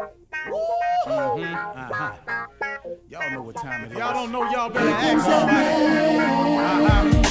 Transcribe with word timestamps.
Mm-hmm. 0.00 1.54
Uh-huh. 1.54 2.12
Y'all 3.08 3.30
know 3.30 3.42
what 3.42 3.56
time 3.56 3.84
it 3.84 3.92
is. 3.92 3.98
Y'all 3.98 4.12
don't 4.14 4.32
know, 4.32 4.50
y'all 4.50 4.70
better 4.70 4.88
ask 4.88 5.24
somebody. 5.24 5.56
Uh-huh. 6.58 7.22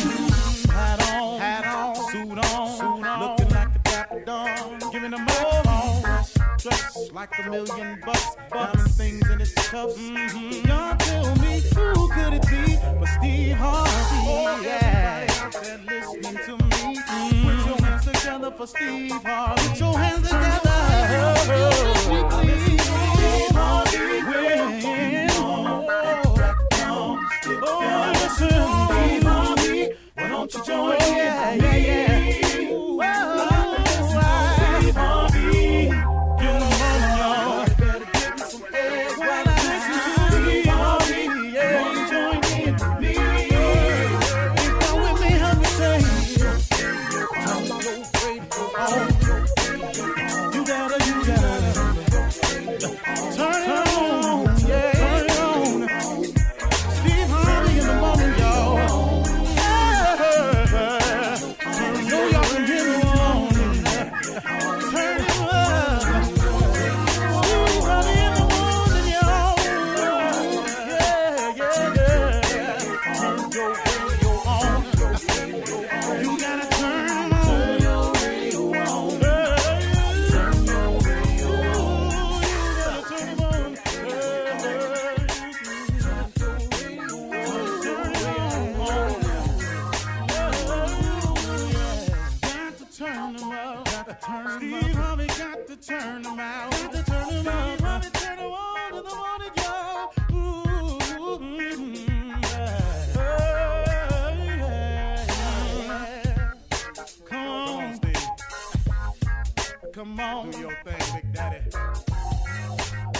Hat 0.72 1.02
on, 1.12 1.40
hat 1.40 1.66
on, 1.66 1.96
suit 1.96 2.38
on, 2.38 2.68
suit 2.78 3.06
on, 3.06 3.20
looking 3.20 3.50
like 3.50 3.76
a 3.76 3.80
dapper 3.80 4.24
dawn, 4.26 4.80
giving 4.92 5.12
them 5.12 5.26
all 5.40 5.64
dressed 6.60 7.14
like 7.14 7.30
a 7.40 7.50
million 7.50 8.02
bucks, 8.06 8.96
things 8.96 9.28
in 9.30 9.42
its. 9.42 9.54
Mm-hmm. 9.70 10.68
Y'all 10.68 10.96
tell 10.98 11.36
me 11.38 11.62
who 11.76 12.10
could 12.10 12.34
it 12.34 12.44
be 12.50 12.78
but 13.00 13.08
Steve 13.08 13.56
Harvey? 13.56 13.90
Oh, 14.26 14.62
yeah. 14.64 15.26
Everybody 15.28 15.40
out 15.40 15.54
there 15.64 15.78
listening 15.86 16.38
to 16.46 16.58
me, 16.64 16.69
together 18.30 18.52
for 18.52 18.68
Steve 18.68 19.12
Harvey. 19.12 19.70
Put 19.70 19.80
your 19.80 19.98
hands 19.98 20.30
together. 20.30 20.70
Steve 28.30 29.24
Harvey. 29.24 29.94
Oh, 30.18 30.48
oh, 30.68 30.98
yeah, 31.00 31.56
yeah. 31.56 32.19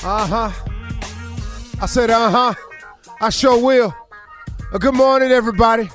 Uh 0.02 0.26
huh. 0.26 1.82
I 1.82 1.86
said, 1.86 2.10
uh 2.10 2.30
huh. 2.30 2.54
I 3.20 3.30
sure 3.30 3.62
will. 3.62 3.94
Good 4.80 4.94
morning, 4.94 5.30
everybody. 5.32 5.90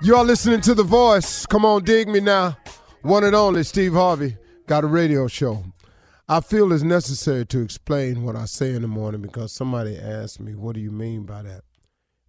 You 0.00 0.14
are 0.14 0.24
listening 0.24 0.60
to 0.60 0.74
The 0.74 0.84
Voice. 0.84 1.44
Come 1.46 1.64
on, 1.64 1.82
dig 1.82 2.06
me 2.06 2.20
now. 2.20 2.56
One 3.02 3.24
and 3.24 3.34
only 3.34 3.64
Steve 3.64 3.94
Harvey 3.94 4.36
got 4.68 4.84
a 4.84 4.86
radio 4.86 5.26
show. 5.26 5.64
I 6.28 6.40
feel 6.40 6.72
it's 6.72 6.84
necessary 6.84 7.44
to 7.46 7.62
explain 7.62 8.22
what 8.22 8.36
I 8.36 8.44
say 8.44 8.74
in 8.74 8.82
the 8.82 8.88
morning 8.88 9.22
because 9.22 9.50
somebody 9.50 9.98
asked 9.98 10.38
me, 10.38 10.54
What 10.54 10.76
do 10.76 10.80
you 10.80 10.92
mean 10.92 11.24
by 11.24 11.42
that 11.42 11.62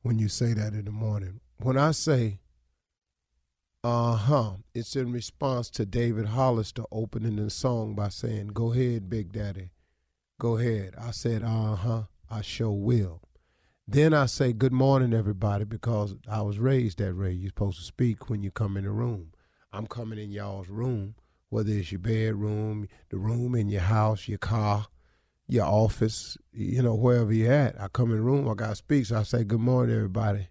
when 0.02 0.18
you 0.18 0.28
say 0.28 0.54
that 0.54 0.74
in 0.74 0.86
the 0.86 0.92
morning? 0.92 1.42
When 1.62 1.78
I 1.78 1.92
say, 1.92 2.40
uh 3.84 4.16
huh, 4.16 4.54
it's 4.74 4.96
in 4.96 5.12
response 5.12 5.70
to 5.72 5.86
David 5.86 6.26
Hollister 6.26 6.84
opening 6.92 7.36
the 7.36 7.52
song 7.52 7.94
by 7.94 8.10
saying, 8.10 8.48
Go 8.48 8.74
ahead, 8.74 9.12
Big 9.12 9.32
Daddy. 9.32 9.70
Go 10.40 10.58
ahead. 10.58 10.96
I 11.00 11.12
said, 11.12 11.44
uh 11.44 11.76
huh, 11.76 12.04
I 12.30 12.42
sure 12.42 12.72
will. 12.72 13.22
Then 13.88 14.14
I 14.14 14.26
say, 14.26 14.54
Good 14.54 14.74
morning, 14.74 15.14
everybody, 15.14 15.66
because 15.66 16.16
I 16.30 16.42
was 16.42 16.58
raised 16.58 17.00
that 17.00 17.16
way. 17.16 17.32
You're 17.32 17.50
supposed 17.50 17.80
to 17.80 17.84
speak 17.84 18.30
when 18.30 18.42
you 18.42 18.50
come 18.50 18.78
in 18.78 18.86
the 18.86 18.92
room. 18.92 19.34
I'm 19.72 19.88
coming 19.88 20.20
in 20.20 20.32
y'all's 20.32 20.70
room, 20.70 21.16
whether 21.50 21.72
it's 21.72 21.92
your 21.92 22.00
bedroom, 22.00 22.88
the 23.10 23.18
room 23.18 23.56
in 23.56 23.70
your 23.70 23.82
house, 23.82 24.28
your 24.28 24.38
car, 24.38 24.88
your 25.48 25.66
office, 25.66 26.38
you 26.52 26.82
know, 26.82 26.96
wherever 26.96 27.34
you're 27.34 27.52
at. 27.52 27.80
I 27.80 27.88
come 27.90 28.12
in 28.12 28.18
the 28.18 28.24
room, 28.24 28.50
I 28.50 28.54
got 28.54 28.70
to 28.70 28.76
speak. 28.76 29.06
So 29.08 29.18
I 29.20 29.24
say, 29.24 29.44
Good 29.44 29.60
morning, 29.60 29.96
everybody. 29.96 30.48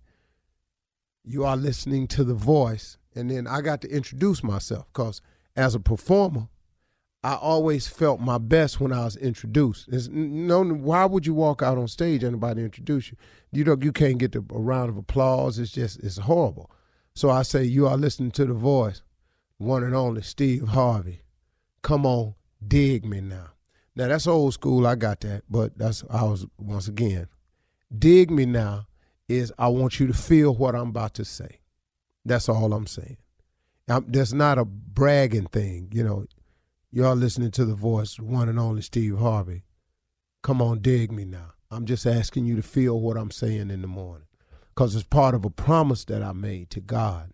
You 1.24 1.44
are 1.44 1.56
listening 1.56 2.06
to 2.08 2.24
the 2.24 2.34
voice. 2.34 2.98
And 3.14 3.30
then 3.30 3.46
I 3.46 3.60
got 3.60 3.80
to 3.82 3.88
introduce 3.88 4.42
myself 4.42 4.86
because 4.92 5.20
as 5.56 5.74
a 5.74 5.80
performer, 5.80 6.48
I 7.24 7.34
always 7.34 7.86
felt 7.86 8.20
my 8.20 8.38
best 8.38 8.80
when 8.80 8.92
I 8.92 9.04
was 9.04 9.16
introduced. 9.16 9.88
It's, 9.92 10.08
no, 10.08 10.64
why 10.64 11.04
would 11.04 11.24
you 11.24 11.34
walk 11.34 11.62
out 11.62 11.78
on 11.78 11.86
stage 11.86 12.24
and 12.24 12.32
anybody 12.32 12.62
introduce 12.62 13.10
you? 13.10 13.16
You 13.52 13.62
don't, 13.62 13.82
you 13.84 13.92
can't 13.92 14.18
get 14.18 14.32
the, 14.32 14.40
a 14.40 14.58
round 14.58 14.90
of 14.90 14.96
applause. 14.96 15.58
It's 15.58 15.70
just, 15.70 16.00
it's 16.00 16.18
horrible. 16.18 16.70
So 17.14 17.30
I 17.30 17.42
say, 17.42 17.62
you 17.62 17.86
are 17.86 17.96
listening 17.96 18.32
to 18.32 18.44
the 18.44 18.54
voice, 18.54 19.02
one 19.58 19.84
and 19.84 19.94
only 19.94 20.22
Steve 20.22 20.68
Harvey. 20.68 21.22
Come 21.82 22.06
on, 22.06 22.34
dig 22.66 23.04
me 23.04 23.20
now. 23.20 23.50
Now 23.94 24.08
that's 24.08 24.26
old 24.26 24.54
school. 24.54 24.86
I 24.86 24.94
got 24.94 25.20
that, 25.20 25.42
but 25.48 25.76
that's 25.76 26.02
I 26.10 26.24
was 26.24 26.46
once 26.58 26.88
again. 26.88 27.28
Dig 27.96 28.30
me 28.30 28.46
now 28.46 28.86
is 29.28 29.52
I 29.58 29.68
want 29.68 30.00
you 30.00 30.06
to 30.06 30.14
feel 30.14 30.54
what 30.54 30.74
I'm 30.74 30.88
about 30.88 31.14
to 31.14 31.24
say. 31.24 31.60
That's 32.24 32.48
all 32.48 32.72
I'm 32.72 32.86
saying. 32.86 33.18
I'm, 33.88 34.06
that's 34.08 34.32
not 34.32 34.58
a 34.58 34.64
bragging 34.64 35.46
thing, 35.46 35.90
you 35.92 36.02
know. 36.02 36.24
Y'all 36.94 37.16
listening 37.16 37.50
to 37.50 37.64
the 37.64 37.74
voice, 37.74 38.20
one 38.20 38.50
and 38.50 38.58
only 38.58 38.82
Steve 38.82 39.16
Harvey. 39.16 39.62
Come 40.42 40.60
on, 40.60 40.80
dig 40.80 41.10
me 41.10 41.24
now. 41.24 41.54
I'm 41.70 41.86
just 41.86 42.04
asking 42.04 42.44
you 42.44 42.54
to 42.56 42.62
feel 42.62 43.00
what 43.00 43.16
I'm 43.16 43.30
saying 43.30 43.70
in 43.70 43.80
the 43.80 43.88
morning 43.88 44.26
because 44.68 44.94
it's 44.94 45.04
part 45.04 45.34
of 45.34 45.46
a 45.46 45.48
promise 45.48 46.04
that 46.04 46.22
I 46.22 46.32
made 46.32 46.68
to 46.68 46.80
God. 46.80 47.32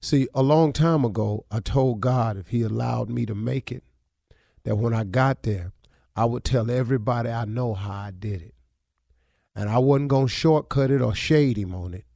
See, 0.00 0.26
a 0.34 0.42
long 0.42 0.72
time 0.72 1.04
ago, 1.04 1.44
I 1.52 1.60
told 1.60 2.00
God 2.00 2.36
if 2.36 2.48
He 2.48 2.62
allowed 2.62 3.08
me 3.10 3.26
to 3.26 3.34
make 3.34 3.70
it, 3.70 3.84
that 4.64 4.74
when 4.74 4.92
I 4.92 5.04
got 5.04 5.44
there, 5.44 5.70
I 6.16 6.24
would 6.24 6.42
tell 6.42 6.68
everybody 6.68 7.30
I 7.30 7.44
know 7.44 7.74
how 7.74 7.92
I 7.92 8.10
did 8.10 8.42
it. 8.42 8.54
And 9.54 9.70
I 9.70 9.78
wasn't 9.78 10.08
going 10.08 10.26
to 10.26 10.32
shortcut 10.32 10.90
it 10.90 11.00
or 11.00 11.14
shade 11.14 11.58
Him 11.58 11.76
on 11.76 11.94
it. 11.94 12.06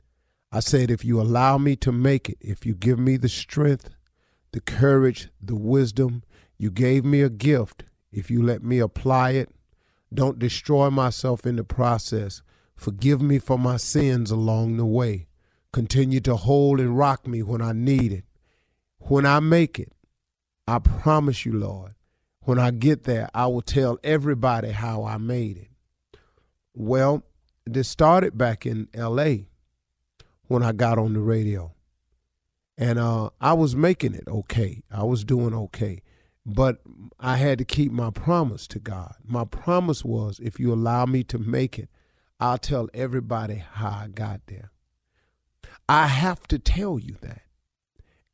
I 0.50 0.58
said, 0.58 0.90
if 0.90 1.04
you 1.04 1.20
allow 1.20 1.56
me 1.56 1.76
to 1.76 1.92
make 1.92 2.28
it, 2.28 2.38
if 2.40 2.66
you 2.66 2.74
give 2.74 2.98
me 2.98 3.16
the 3.16 3.28
strength, 3.28 3.90
the 4.50 4.60
courage, 4.60 5.28
the 5.40 5.54
wisdom, 5.54 6.24
you 6.58 6.70
gave 6.70 7.04
me 7.04 7.20
a 7.20 7.30
gift. 7.30 7.84
If 8.12 8.30
you 8.30 8.42
let 8.42 8.62
me 8.62 8.78
apply 8.78 9.32
it, 9.32 9.50
don't 10.12 10.38
destroy 10.38 10.90
myself 10.90 11.46
in 11.46 11.56
the 11.56 11.64
process. 11.64 12.42
Forgive 12.76 13.20
me 13.20 13.38
for 13.38 13.58
my 13.58 13.76
sins 13.76 14.30
along 14.30 14.76
the 14.76 14.86
way. 14.86 15.26
Continue 15.72 16.20
to 16.20 16.36
hold 16.36 16.80
and 16.80 16.96
rock 16.96 17.26
me 17.26 17.42
when 17.42 17.60
I 17.60 17.72
need 17.72 18.12
it. 18.12 18.24
When 18.98 19.26
I 19.26 19.40
make 19.40 19.78
it, 19.78 19.92
I 20.66 20.78
promise 20.78 21.44
you, 21.44 21.52
Lord, 21.52 21.94
when 22.40 22.58
I 22.58 22.70
get 22.70 23.04
there, 23.04 23.28
I 23.34 23.46
will 23.46 23.62
tell 23.62 23.98
everybody 24.04 24.70
how 24.70 25.04
I 25.04 25.18
made 25.18 25.56
it. 25.56 25.68
Well, 26.74 27.24
this 27.66 27.88
started 27.88 28.36
back 28.38 28.66
in 28.66 28.88
LA 28.94 29.46
when 30.46 30.62
I 30.62 30.72
got 30.72 30.98
on 30.98 31.14
the 31.14 31.20
radio. 31.20 31.72
And 32.76 32.98
uh, 32.98 33.30
I 33.40 33.52
was 33.52 33.76
making 33.76 34.14
it 34.14 34.28
okay. 34.28 34.82
I 34.90 35.04
was 35.04 35.24
doing 35.24 35.54
okay. 35.54 36.02
But 36.46 36.82
I 37.18 37.36
had 37.36 37.58
to 37.58 37.64
keep 37.64 37.90
my 37.90 38.10
promise 38.10 38.66
to 38.68 38.78
God. 38.78 39.14
My 39.24 39.44
promise 39.44 40.04
was 40.04 40.40
if 40.40 40.60
you 40.60 40.72
allow 40.72 41.06
me 41.06 41.22
to 41.24 41.38
make 41.38 41.78
it, 41.78 41.88
I'll 42.38 42.58
tell 42.58 42.88
everybody 42.92 43.64
how 43.72 43.88
I 43.88 44.08
got 44.08 44.42
there. 44.46 44.70
I 45.88 46.06
have 46.06 46.46
to 46.48 46.58
tell 46.58 46.98
you 46.98 47.16
that 47.22 47.42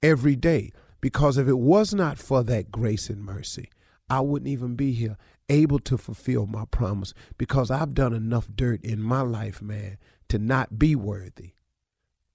every 0.03 0.35
day 0.37 0.73
because 1.01 1.39
if 1.39 1.47
it 1.47 1.59
was 1.59 1.95
not 1.95 2.19
for 2.19 2.43
that 2.45 2.71
grace 2.71 3.09
and 3.09 3.23
mercy, 3.23 3.71
I 4.09 4.21
wouldn't 4.21 4.49
even 4.49 4.75
be 4.75 4.93
here 4.93 5.17
able 5.49 5.79
to 5.81 5.97
fulfill 5.97 6.47
my 6.47 6.65
promise 6.65 7.15
because 7.39 7.71
I've 7.71 7.95
done 7.95 8.13
enough 8.13 8.49
dirt 8.55 8.83
in 8.85 9.03
my 9.03 9.21
life, 9.21 9.63
man, 9.63 9.99
to 10.29 10.39
not 10.39 10.79
be 10.79 10.97
worthy. 10.97 11.53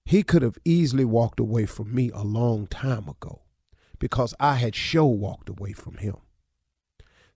He 0.04 0.22
could 0.22 0.42
have 0.42 0.58
easily 0.64 1.04
walked 1.04 1.40
away 1.40 1.66
from 1.66 1.94
me 1.94 2.10
a 2.14 2.22
long 2.22 2.66
time 2.66 3.08
ago 3.08 3.42
because 3.98 4.34
I 4.38 4.54
had 4.54 4.74
show 4.74 5.06
walked 5.06 5.48
away 5.48 5.72
from 5.72 5.96
him. 5.96 6.16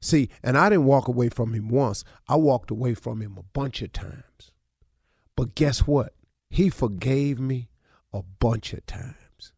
See, 0.01 0.31
and 0.43 0.57
I 0.57 0.71
didn't 0.71 0.87
walk 0.87 1.09
away 1.09 1.29
from 1.29 1.53
him 1.53 1.69
once. 1.69 2.05
I 2.29 2.37
walked 2.37 2.71
away 2.71 2.95
from 2.95 3.21
him 3.21 3.37
a 3.39 3.43
bunch 3.43 3.83
of 3.83 3.93
times. 3.93 4.53
But 5.37 5.55
guess 5.55 5.81
what? 5.87 6.15
He 6.49 6.71
forgave 6.71 7.39
me 7.39 7.69
a 8.13 8.23
bunch 8.23 8.73
of 8.73 8.85
times. 8.87 9.53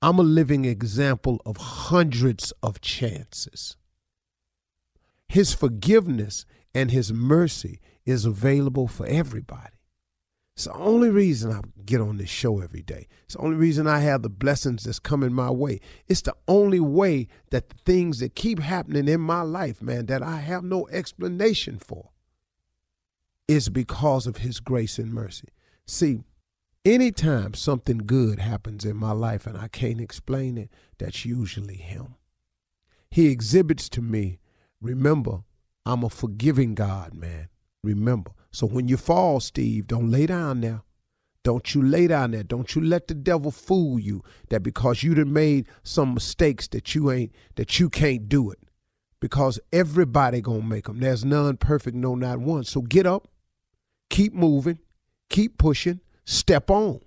I'm 0.00 0.18
a 0.18 0.22
living 0.22 0.64
example 0.64 1.42
of 1.44 1.56
hundreds 1.56 2.52
of 2.62 2.80
chances. 2.80 3.76
His 5.28 5.52
forgiveness 5.52 6.46
and 6.74 6.90
his 6.90 7.12
mercy 7.12 7.80
is 8.06 8.24
available 8.24 8.86
for 8.86 9.06
everybody. 9.06 9.77
It's 10.58 10.64
the 10.64 10.72
only 10.72 11.08
reason 11.08 11.52
I 11.52 11.60
get 11.86 12.00
on 12.00 12.16
this 12.16 12.28
show 12.28 12.58
every 12.58 12.82
day. 12.82 13.06
It's 13.22 13.34
the 13.34 13.42
only 13.42 13.56
reason 13.56 13.86
I 13.86 14.00
have 14.00 14.22
the 14.22 14.28
blessings 14.28 14.82
that's 14.82 14.98
coming 14.98 15.32
my 15.32 15.52
way. 15.52 15.78
It's 16.08 16.22
the 16.22 16.34
only 16.48 16.80
way 16.80 17.28
that 17.50 17.68
the 17.68 17.76
things 17.86 18.18
that 18.18 18.34
keep 18.34 18.58
happening 18.58 19.06
in 19.06 19.20
my 19.20 19.42
life, 19.42 19.80
man, 19.80 20.06
that 20.06 20.20
I 20.20 20.40
have 20.40 20.64
no 20.64 20.88
explanation 20.88 21.78
for, 21.78 22.10
is 23.46 23.68
because 23.68 24.26
of 24.26 24.38
his 24.38 24.58
grace 24.58 24.98
and 24.98 25.14
mercy. 25.14 25.46
See, 25.86 26.24
anytime 26.84 27.54
something 27.54 27.98
good 27.98 28.40
happens 28.40 28.84
in 28.84 28.96
my 28.96 29.12
life 29.12 29.46
and 29.46 29.56
I 29.56 29.68
can't 29.68 30.00
explain 30.00 30.58
it, 30.58 30.70
that's 30.98 31.24
usually 31.24 31.76
him. 31.76 32.16
He 33.12 33.28
exhibits 33.28 33.88
to 33.90 34.02
me, 34.02 34.40
remember, 34.80 35.44
I'm 35.86 36.02
a 36.02 36.10
forgiving 36.10 36.74
God, 36.74 37.14
man. 37.14 37.48
Remember. 37.84 38.32
So 38.50 38.66
when 38.66 38.88
you 38.88 38.96
fall, 38.96 39.40
Steve, 39.40 39.86
don't 39.86 40.10
lay 40.10 40.26
down 40.26 40.60
there. 40.60 40.82
Don't 41.44 41.74
you 41.74 41.82
lay 41.82 42.06
down 42.06 42.32
there. 42.32 42.42
Don't 42.42 42.74
you 42.74 42.82
let 42.82 43.08
the 43.08 43.14
devil 43.14 43.50
fool 43.50 43.98
you 43.98 44.22
that 44.50 44.62
because 44.62 45.02
you 45.02 45.14
done 45.14 45.32
made 45.32 45.66
some 45.82 46.14
mistakes 46.14 46.68
that 46.68 46.94
you 46.94 47.10
ain't 47.10 47.32
that 47.54 47.78
you 47.78 47.88
can't 47.88 48.28
do 48.28 48.50
it. 48.50 48.58
Because 49.20 49.58
everybody 49.72 50.40
gonna 50.40 50.62
make 50.62 50.86
them. 50.86 51.00
There's 51.00 51.24
none 51.24 51.56
perfect, 51.56 51.96
no 51.96 52.14
not 52.14 52.38
one. 52.38 52.64
So 52.64 52.82
get 52.82 53.06
up, 53.06 53.28
keep 54.10 54.34
moving, 54.34 54.78
keep 55.30 55.58
pushing, 55.58 56.00
step 56.24 56.70
on. 56.70 57.00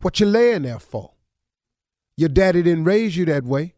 What 0.00 0.20
you 0.20 0.26
laying 0.26 0.62
there 0.62 0.78
for? 0.78 1.12
Your 2.16 2.28
daddy 2.28 2.62
didn't 2.62 2.84
raise 2.84 3.16
you 3.16 3.24
that 3.26 3.44
way. 3.44 3.74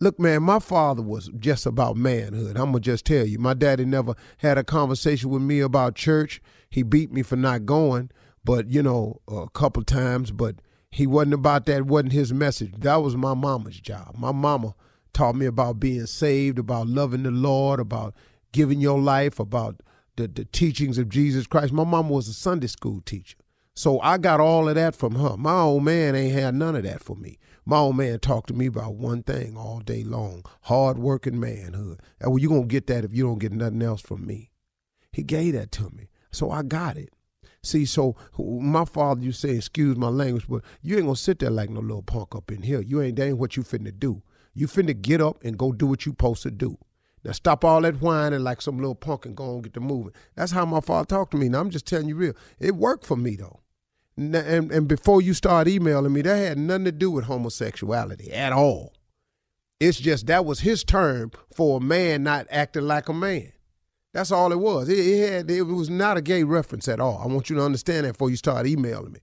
Look, 0.00 0.20
man, 0.20 0.44
my 0.44 0.60
father 0.60 1.02
was 1.02 1.28
just 1.40 1.66
about 1.66 1.96
manhood. 1.96 2.56
I'm 2.56 2.70
going 2.70 2.74
to 2.74 2.80
just 2.80 3.04
tell 3.04 3.26
you. 3.26 3.40
My 3.40 3.52
daddy 3.52 3.84
never 3.84 4.14
had 4.36 4.56
a 4.56 4.62
conversation 4.62 5.28
with 5.28 5.42
me 5.42 5.58
about 5.58 5.96
church. 5.96 6.40
He 6.70 6.84
beat 6.84 7.10
me 7.10 7.22
for 7.22 7.34
not 7.34 7.66
going, 7.66 8.12
but, 8.44 8.70
you 8.70 8.80
know, 8.80 9.20
a 9.26 9.48
couple 9.50 9.82
times, 9.82 10.30
but 10.30 10.56
he 10.88 11.04
wasn't 11.04 11.34
about 11.34 11.66
that, 11.66 11.86
wasn't 11.86 12.12
his 12.12 12.32
message. 12.32 12.74
That 12.78 13.02
was 13.02 13.16
my 13.16 13.34
mama's 13.34 13.80
job. 13.80 14.14
My 14.16 14.30
mama 14.30 14.76
taught 15.12 15.34
me 15.34 15.46
about 15.46 15.80
being 15.80 16.06
saved, 16.06 16.60
about 16.60 16.86
loving 16.86 17.24
the 17.24 17.32
Lord, 17.32 17.80
about 17.80 18.14
giving 18.52 18.80
your 18.80 19.00
life, 19.00 19.40
about 19.40 19.80
the, 20.14 20.28
the 20.28 20.44
teachings 20.44 20.98
of 20.98 21.08
Jesus 21.08 21.48
Christ. 21.48 21.72
My 21.72 21.82
mama 21.82 22.12
was 22.12 22.28
a 22.28 22.34
Sunday 22.34 22.68
school 22.68 23.00
teacher. 23.00 23.36
So 23.74 24.00
I 24.00 24.18
got 24.18 24.38
all 24.38 24.68
of 24.68 24.76
that 24.76 24.94
from 24.94 25.16
her. 25.16 25.36
My 25.36 25.60
old 25.60 25.82
man 25.82 26.14
ain't 26.14 26.34
had 26.34 26.54
none 26.54 26.76
of 26.76 26.84
that 26.84 27.02
for 27.02 27.16
me. 27.16 27.38
My 27.68 27.76
old 27.76 27.98
man 27.98 28.18
talked 28.18 28.48
to 28.48 28.54
me 28.54 28.64
about 28.64 28.94
one 28.94 29.22
thing 29.22 29.54
all 29.54 29.80
day 29.80 30.02
long 30.02 30.42
hard 30.62 30.98
working 30.98 31.38
manhood. 31.38 32.00
And 32.18 32.30
well, 32.30 32.38
you're 32.38 32.48
going 32.48 32.62
to 32.62 32.66
get 32.66 32.86
that 32.86 33.04
if 33.04 33.14
you 33.14 33.24
don't 33.24 33.38
get 33.38 33.52
nothing 33.52 33.82
else 33.82 34.00
from 34.00 34.26
me. 34.26 34.52
He 35.12 35.22
gave 35.22 35.52
that 35.52 35.70
to 35.72 35.90
me. 35.90 36.08
So 36.30 36.50
I 36.50 36.62
got 36.62 36.96
it. 36.96 37.12
See, 37.62 37.84
so 37.84 38.16
my 38.38 38.86
father, 38.86 39.20
you 39.20 39.32
say, 39.32 39.50
excuse 39.50 39.98
my 39.98 40.08
language, 40.08 40.46
but 40.48 40.62
you 40.80 40.96
ain't 40.96 41.04
gonna 41.04 41.16
sit 41.16 41.40
there 41.40 41.50
like 41.50 41.68
no 41.68 41.80
little 41.80 42.00
punk 42.00 42.34
up 42.34 42.50
in 42.50 42.62
here. 42.62 42.80
You 42.80 43.02
ain't, 43.02 43.16
that 43.16 43.26
ain't 43.26 43.36
what 43.36 43.58
you 43.58 43.62
finna 43.62 43.92
do. 43.98 44.22
You 44.54 44.66
finna 44.66 44.98
get 44.98 45.20
up 45.20 45.44
and 45.44 45.58
go 45.58 45.70
do 45.70 45.88
what 45.88 46.06
you 46.06 46.12
supposed 46.12 46.44
to 46.44 46.50
do. 46.50 46.78
Now 47.22 47.32
stop 47.32 47.66
all 47.66 47.82
that 47.82 48.00
whining 48.00 48.44
like 48.44 48.62
some 48.62 48.78
little 48.78 48.94
punk 48.94 49.26
and 49.26 49.36
go 49.36 49.52
and 49.52 49.62
get 49.62 49.74
the 49.74 49.80
moving. 49.80 50.14
That's 50.36 50.52
how 50.52 50.64
my 50.64 50.80
father 50.80 51.04
talked 51.04 51.32
to 51.32 51.36
me. 51.36 51.50
Now 51.50 51.60
I'm 51.60 51.68
just 51.68 51.86
telling 51.86 52.08
you 52.08 52.16
real. 52.16 52.34
It 52.58 52.76
worked 52.76 53.04
for 53.04 53.16
me 53.16 53.36
though 53.36 53.60
and, 54.18 54.72
and 54.72 54.88
before 54.88 55.22
you 55.22 55.32
start 55.32 55.68
emailing 55.68 56.12
me, 56.12 56.22
that 56.22 56.36
had 56.36 56.58
nothing 56.58 56.86
to 56.86 56.92
do 56.92 57.10
with 57.10 57.24
homosexuality 57.24 58.32
at 58.32 58.52
all. 58.52 58.92
It's 59.80 60.00
just 60.00 60.26
that 60.26 60.44
was 60.44 60.60
his 60.60 60.82
term 60.82 61.30
for 61.54 61.78
a 61.78 61.80
man 61.80 62.24
not 62.24 62.46
acting 62.50 62.82
like 62.82 63.08
a 63.08 63.14
man. 63.14 63.52
That's 64.12 64.32
all 64.32 64.50
it 64.50 64.58
was. 64.58 64.88
It, 64.88 64.98
it, 64.98 65.30
had 65.30 65.50
it 65.50 65.62
was 65.62 65.88
not 65.88 66.16
a 66.16 66.22
gay 66.22 66.42
reference 66.42 66.88
at 66.88 66.98
all. 66.98 67.20
I 67.22 67.26
want 67.26 67.48
you 67.48 67.56
to 67.56 67.62
understand 67.62 68.04
that 68.04 68.14
before 68.14 68.30
you 68.30 68.36
start 68.36 68.66
emailing 68.66 69.12
me. 69.12 69.20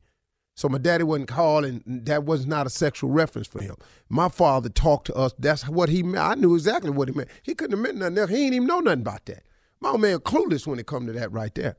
So 0.55 0.69
my 0.69 0.77
daddy 0.77 1.03
wasn't 1.03 1.27
calling. 1.27 1.83
That 1.85 2.23
was 2.23 2.45
not 2.45 2.65
a 2.65 2.69
sexual 2.69 3.09
reference 3.09 3.47
for 3.47 3.61
him. 3.61 3.75
My 4.07 4.29
father 4.29 4.69
talked 4.69 5.07
to 5.07 5.15
us. 5.15 5.33
That's 5.37 5.67
what 5.67 5.89
he 5.89 6.01
meant. 6.01 6.23
I 6.23 6.35
knew 6.35 6.55
exactly 6.55 6.91
what 6.91 7.09
he 7.09 7.13
meant. 7.13 7.29
He 7.43 7.53
couldn't 7.53 7.77
have 7.77 7.83
meant 7.83 7.97
nothing 7.97 8.17
else. 8.17 8.29
He 8.29 8.37
didn't 8.37 8.53
even 8.53 8.67
know 8.67 8.79
nothing 8.79 9.01
about 9.01 9.25
that. 9.25 9.43
My 9.81 9.89
old 9.89 10.01
man 10.01 10.19
clueless 10.19 10.65
when 10.65 10.79
it 10.79 10.87
come 10.87 11.05
to 11.07 11.13
that 11.13 11.33
right 11.33 11.53
there. 11.53 11.75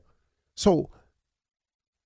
So 0.53 0.91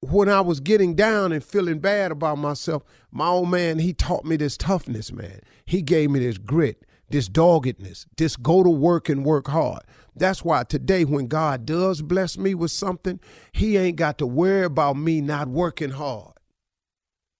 when 0.02 0.30
I 0.30 0.42
was 0.42 0.60
getting 0.60 0.96
down 0.96 1.32
and 1.32 1.44
feeling 1.44 1.80
bad 1.80 2.12
about 2.12 2.40
myself, 2.40 2.84
my 3.12 3.28
old 3.28 3.50
man, 3.50 3.80
he 3.80 3.94
taught 3.94 4.26
me 4.26 4.36
this 4.36 4.58
toughness, 4.58 5.12
man. 5.12 5.42
He 5.66 5.84
gave 5.84 6.10
me 6.10 6.20
this 6.20 6.40
grit, 6.40 6.86
this 7.10 7.28
doggedness, 7.28 8.08
this 8.18 8.36
go 8.36 8.64
to 8.64 8.70
work 8.70 9.10
and 9.10 9.24
work 9.24 9.48
hard. 9.48 9.84
That's 10.16 10.44
why 10.44 10.64
today, 10.64 11.06
when 11.06 11.28
God 11.28 11.66
does 11.66 12.02
bless 12.02 12.38
me 12.38 12.56
with 12.56 12.72
something, 12.72 13.20
he 13.52 13.78
ain't 13.78 13.96
got 13.96 14.18
to 14.18 14.28
worry 14.28 14.66
about 14.66 14.98
me 14.98 15.22
not 15.22 15.48
working 15.48 15.92
hard. 15.92 16.34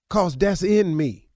Cause 0.08 0.36
that's 0.36 0.62
in 0.62 0.96
me. 0.96 1.28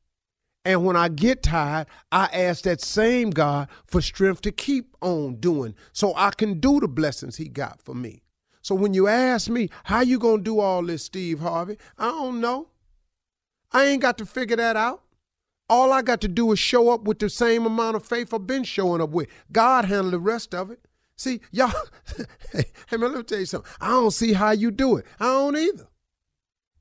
And 0.65 0.85
when 0.85 0.97
I 0.97 1.09
get 1.09 1.43
tired, 1.43 1.87
I 2.13 2.27
ask 2.33 2.65
that 2.65 2.81
same 2.81 3.31
God 3.31 3.69
for 3.87 4.01
strength 4.01 4.43
to 4.43 4.53
keep 4.53 4.97
on 5.01 5.37
doing 5.37 5.75
so 5.93 6.13
I 6.15 6.31
can 6.31 6.61
do 6.61 6.81
the 6.81 6.89
blessings 6.89 7.37
he 7.37 7.49
got 7.49 7.81
for 7.83 7.95
me. 7.95 8.26
So 8.67 8.75
when 8.75 8.95
you 8.95 9.07
ask 9.07 9.49
me, 9.49 9.71
how 9.85 10.01
you 10.01 10.19
going 10.19 10.39
to 10.39 10.43
do 10.43 10.59
all 10.59 10.83
this, 10.83 11.05
Steve 11.05 11.39
Harvey? 11.39 11.79
I 11.97 12.07
don't 12.07 12.41
know. 12.41 12.67
I 13.71 13.85
ain't 13.85 14.03
got 14.03 14.19
to 14.19 14.27
figure 14.27 14.57
that 14.57 14.75
out. 14.75 15.03
All 15.71 15.93
I 15.93 16.03
got 16.03 16.21
to 16.23 16.29
do 16.29 16.51
is 16.51 16.59
show 16.59 16.91
up 16.91 17.03
with 17.05 17.21
the 17.21 17.31
same 17.31 17.65
amount 17.65 17.95
of 17.95 18.05
faith 18.05 18.35
I've 18.35 18.45
been 18.45 18.65
showing 18.65 19.01
up 19.01 19.11
with. 19.11 19.29
God 19.53 19.85
handle 19.85 20.11
the 20.11 20.19
rest 20.19 20.53
of 20.53 20.73
it. 20.73 20.81
See, 21.15 21.43
y'all, 21.53 21.71
hey 22.53 22.97
man, 22.97 23.13
let 23.13 23.15
me 23.19 23.23
tell 23.23 23.39
you 23.39 23.47
something. 23.47 23.71
I 23.81 23.91
don't 23.91 24.11
see 24.11 24.33
how 24.33 24.51
you 24.51 24.73
do 24.73 24.97
it. 24.97 25.07
I 25.21 25.27
don't 25.27 25.57
either. 25.57 25.87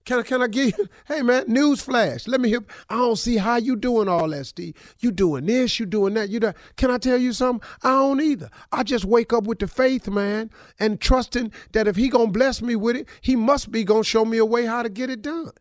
Can 0.05 0.19
I, 0.19 0.21
can 0.21 0.41
I 0.43 0.47
give 0.47 0.77
you, 0.77 0.87
hey 1.07 1.23
man, 1.23 1.45
news 1.47 1.81
flash. 1.81 2.27
Let 2.27 2.39
me 2.39 2.49
hear, 2.49 2.63
I 2.89 2.97
don't 2.97 3.15
see 3.15 3.37
how 3.37 3.55
you 3.55 3.75
doing 3.75 4.07
all 4.07 4.29
that, 4.29 4.45
Steve. 4.45 4.75
You 4.99 5.11
doing 5.11 5.47
this, 5.47 5.79
you 5.79 5.87
doing 5.87 6.13
that, 6.13 6.29
you 6.29 6.39
that. 6.41 6.55
Can 6.77 6.91
I 6.91 6.99
tell 6.99 7.17
you 7.17 7.33
something? 7.33 7.67
I 7.81 7.89
don't 7.89 8.21
either. 8.21 8.49
I 8.71 8.83
just 8.83 9.05
wake 9.05 9.33
up 9.33 9.45
with 9.45 9.59
the 9.59 9.67
faith, 9.67 10.07
man, 10.07 10.51
and 10.79 11.01
trusting 11.01 11.51
that 11.71 11.87
if 11.87 11.95
he 11.95 12.09
gonna 12.09 12.31
bless 12.31 12.61
me 12.61 12.75
with 12.75 12.95
it, 12.95 13.09
he 13.21 13.35
must 13.35 13.71
be 13.71 13.83
gonna 13.83 14.03
show 14.03 14.25
me 14.25 14.37
a 14.37 14.45
way 14.45 14.65
how 14.65 14.83
to 14.83 14.89
get 14.89 15.09
it 15.09 15.23
done. 15.23 15.51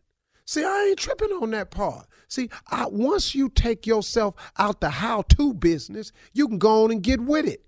See, 0.45 0.63
I 0.63 0.89
ain't 0.89 0.99
tripping 0.99 1.31
on 1.31 1.49
that 1.51 1.71
part. 1.71 2.05
See, 2.27 2.49
I, 2.69 2.85
once 2.85 3.33
you 3.33 3.49
take 3.49 3.87
yourself 3.87 4.35
out 4.59 4.79
the 4.79 4.89
how-to 4.91 5.55
business, 5.55 6.11
you 6.33 6.47
can 6.47 6.59
go 6.59 6.83
on 6.83 6.91
and 6.91 7.01
get 7.01 7.19
with 7.19 7.47
it. 7.47 7.65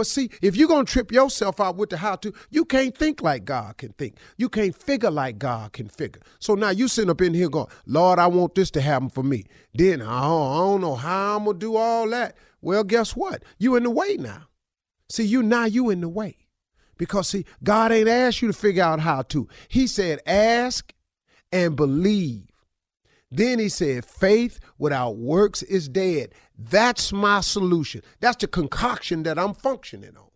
But 0.00 0.06
see, 0.06 0.30
if 0.40 0.56
you're 0.56 0.66
going 0.66 0.86
to 0.86 0.90
trip 0.90 1.12
yourself 1.12 1.60
out 1.60 1.76
with 1.76 1.90
the 1.90 1.98
how 1.98 2.16
to, 2.16 2.32
you 2.48 2.64
can't 2.64 2.96
think 2.96 3.20
like 3.20 3.44
God 3.44 3.76
can 3.76 3.92
think. 3.92 4.16
You 4.38 4.48
can't 4.48 4.74
figure 4.74 5.10
like 5.10 5.38
God 5.38 5.74
can 5.74 5.90
figure. 5.90 6.22
So 6.38 6.54
now 6.54 6.70
you 6.70 6.88
sitting 6.88 7.10
up 7.10 7.20
in 7.20 7.34
here 7.34 7.50
going, 7.50 7.66
Lord, 7.84 8.18
I 8.18 8.26
want 8.26 8.54
this 8.54 8.70
to 8.70 8.80
happen 8.80 9.10
for 9.10 9.22
me. 9.22 9.44
Then 9.74 10.00
uh, 10.00 10.08
I 10.08 10.22
don't, 10.22 10.52
I 10.52 10.56
don't 10.56 10.80
know 10.80 10.94
how 10.94 11.36
I'm 11.36 11.44
going 11.44 11.58
to 11.58 11.60
do 11.60 11.76
all 11.76 12.08
that. 12.08 12.34
Well, 12.62 12.82
guess 12.82 13.14
what? 13.14 13.42
You 13.58 13.76
in 13.76 13.82
the 13.82 13.90
way 13.90 14.16
now. 14.18 14.44
See, 15.10 15.24
you 15.24 15.42
now 15.42 15.66
you 15.66 15.90
in 15.90 16.00
the 16.00 16.08
way. 16.08 16.38
Because 16.96 17.28
see, 17.28 17.44
God 17.62 17.92
ain't 17.92 18.08
asked 18.08 18.40
you 18.40 18.48
to 18.48 18.54
figure 18.54 18.82
out 18.82 19.00
how 19.00 19.20
to. 19.20 19.48
He 19.68 19.86
said, 19.86 20.20
ask 20.24 20.94
and 21.52 21.76
believe. 21.76 22.46
Then 23.30 23.58
he 23.58 23.68
said, 23.68 24.06
faith 24.06 24.60
without 24.78 25.16
works 25.18 25.62
is 25.62 25.90
dead. 25.90 26.32
That's 26.62 27.10
my 27.10 27.40
solution. 27.40 28.02
That's 28.20 28.36
the 28.36 28.46
concoction 28.46 29.22
that 29.22 29.38
I'm 29.38 29.54
functioning 29.54 30.14
on. 30.16 30.28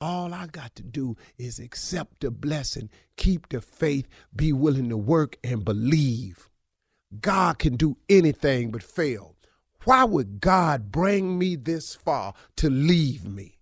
All 0.00 0.32
I 0.32 0.46
got 0.46 0.76
to 0.76 0.84
do 0.84 1.16
is 1.36 1.58
accept 1.58 2.20
the 2.20 2.30
blessing, 2.30 2.90
keep 3.16 3.48
the 3.48 3.60
faith, 3.60 4.06
be 4.34 4.52
willing 4.52 4.88
to 4.90 4.96
work 4.96 5.36
and 5.42 5.64
believe. 5.64 6.48
God 7.20 7.58
can 7.58 7.76
do 7.76 7.96
anything 8.08 8.70
but 8.70 8.84
fail. 8.84 9.36
Why 9.84 10.04
would 10.04 10.40
God 10.40 10.92
bring 10.92 11.38
me 11.38 11.56
this 11.56 11.94
far 11.94 12.34
to 12.56 12.70
leave 12.70 13.26
me? 13.26 13.58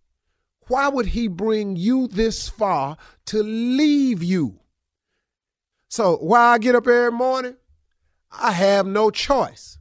Why 0.69 0.89
would 0.89 1.07
He 1.07 1.29
bring 1.29 1.77
you 1.77 2.09
this 2.09 2.49
far 2.49 2.99
to 3.27 3.43
leave 3.43 4.23
you? 4.23 4.61
So, 5.89 6.19
why 6.19 6.41
I 6.41 6.59
get 6.59 6.75
up 6.75 6.87
every 6.87 7.11
morning? 7.11 7.57
I 8.31 8.53
have 8.53 8.87
no 8.87 9.11
choice. 9.11 9.80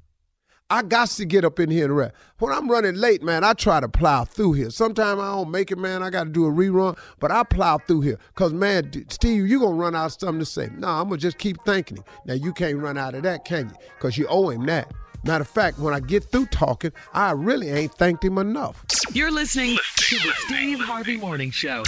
I 0.72 0.84
got 0.84 1.10
to 1.10 1.26
get 1.26 1.44
up 1.44 1.60
in 1.60 1.72
here 1.72 1.86
and 1.86 1.98
rap. 1.98 2.14
When 2.38 2.54
I'm 2.54 2.70
running 2.70 2.94
late, 2.94 3.24
man, 3.24 3.44
I 3.44 3.54
try 3.54 3.80
to 3.80 3.90
plow 3.90 4.24
through 4.24 4.54
here. 4.54 4.70
Sometimes 4.70 5.20
I 5.20 5.34
don't 5.34 5.50
make 5.50 5.72
it, 5.72 5.80
man. 5.80 6.04
I 6.04 6.12
got 6.12 6.26
to 6.26 6.30
do 6.30 6.46
a 6.46 6.52
rerun, 6.52 6.96
but 7.20 7.32
I 7.32 7.44
plow 7.44 7.80
through 7.80 8.02
here. 8.02 8.20
Because, 8.28 8.54
man, 8.54 8.92
Steve, 9.10 9.48
you're 9.48 9.60
going 9.60 9.76
to 9.76 9.82
run 9.82 9.96
out 9.96 10.06
of 10.06 10.12
something 10.20 10.40
to 10.40 10.46
say. 10.46 10.70
No, 10.78 10.88
I'm 10.88 11.08
going 11.08 11.20
to 11.20 11.24
just 11.24 11.40
keep 11.40 11.58
thanking 11.66 11.98
him. 11.98 12.04
Now, 12.26 12.36
you 12.36 12.54
can't 12.54 12.78
run 12.78 13.00
out 13.00 13.16
of 13.16 13.24
that, 13.24 13.46
can 13.46 13.70
you? 13.70 13.76
Because 13.98 14.16
you 14.16 14.28
owe 14.28 14.50
him 14.50 14.68
that. 14.68 14.92
Matter 15.24 15.42
of 15.42 15.50
fact, 15.50 15.80
when 15.80 15.94
I 15.94 16.00
get 16.02 16.26
through 16.26 16.46
talking, 16.46 16.92
I 17.14 17.32
really 17.32 17.70
ain't 17.70 17.94
thanked 17.96 18.24
him 18.24 18.38
enough. 18.38 18.86
You're 19.12 19.32
listening 19.32 19.76
to 19.96 20.16
the 20.18 20.34
Steve 20.38 20.80
Harvey 20.80 21.18
Morning 21.18 21.50
Show. 21.50 21.84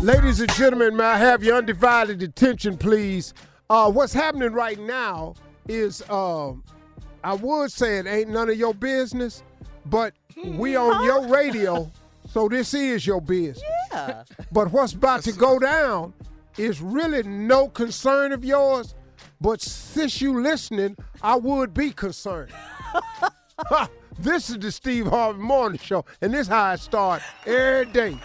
Ladies 0.00 0.40
and 0.40 0.50
gentlemen, 0.54 0.96
may 0.96 1.04
I 1.04 1.18
have 1.18 1.44
your 1.44 1.58
undivided 1.58 2.22
attention, 2.22 2.78
please? 2.78 3.34
Uh, 3.68 3.90
what's 3.90 4.14
happening 4.14 4.52
right 4.52 4.80
now 4.80 5.34
is, 5.68 6.02
um, 6.08 6.64
I 7.22 7.34
would 7.34 7.70
say 7.70 7.98
it 7.98 8.06
ain't 8.06 8.30
none 8.30 8.48
of 8.48 8.56
your 8.56 8.72
business, 8.72 9.42
but 9.84 10.14
we 10.42 10.74
on 10.76 11.04
your 11.04 11.28
radio, 11.28 11.90
so 12.30 12.48
this 12.48 12.72
is 12.72 13.06
your 13.06 13.20
business. 13.20 13.62
Yeah. 13.92 14.24
But 14.50 14.72
what's 14.72 14.94
about 14.94 15.22
to 15.24 15.32
go 15.32 15.58
down 15.58 16.14
is 16.58 16.80
really 16.80 17.22
no 17.22 17.68
concern 17.68 18.32
of 18.32 18.44
yours. 18.44 18.94
But 19.40 19.60
since 19.60 20.20
you 20.20 20.40
listening, 20.40 20.96
I 21.22 21.36
would 21.36 21.74
be 21.74 21.90
concerned. 21.90 22.52
This 24.18 24.50
is 24.50 24.58
the 24.58 24.70
Steve 24.70 25.06
Harvey 25.06 25.40
Morning 25.40 25.78
Show, 25.78 26.04
and 26.20 26.34
this 26.34 26.46
how 26.46 26.62
I 26.62 26.76
start 26.76 27.22
every 27.46 27.86
day. 27.92 28.16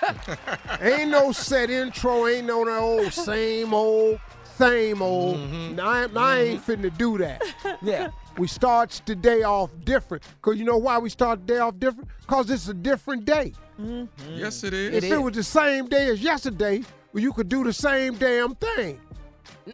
ain't 0.80 1.10
no 1.10 1.32
set 1.32 1.70
intro, 1.70 2.26
ain't 2.28 2.46
no 2.46 2.64
that 2.64 2.80
old 2.80 3.12
same 3.12 3.74
old, 3.74 4.20
same 4.56 5.02
old. 5.02 5.36
Mm-hmm. 5.36 5.74
Now, 5.76 5.88
I, 5.88 6.00
I 6.16 6.38
ain't 6.38 6.62
mm-hmm. 6.62 6.86
finna 6.86 6.96
do 6.96 7.18
that. 7.18 7.42
Yeah. 7.82 8.08
We 8.38 8.46
starts 8.46 9.00
the 9.06 9.14
day 9.14 9.42
off 9.42 9.70
different. 9.84 10.22
Cause 10.42 10.56
you 10.56 10.64
know 10.64 10.76
why 10.76 10.98
we 10.98 11.08
start 11.08 11.46
the 11.46 11.54
day 11.54 11.58
off 11.58 11.78
different? 11.78 12.08
Cause 12.26 12.50
it's 12.50 12.68
a 12.68 12.74
different 12.74 13.24
day. 13.24 13.52
Mm-hmm. 13.80 14.36
Yes, 14.36 14.62
it 14.64 14.74
is. 14.74 15.04
if 15.04 15.10
it 15.10 15.18
was 15.18 15.34
the 15.34 15.42
same 15.42 15.86
day 15.88 16.08
as 16.08 16.20
yesterday, 16.22 16.82
well, 17.12 17.22
you 17.22 17.32
could 17.32 17.48
do 17.48 17.64
the 17.64 17.72
same 17.72 18.14
damn 18.14 18.54
thing. 18.54 19.00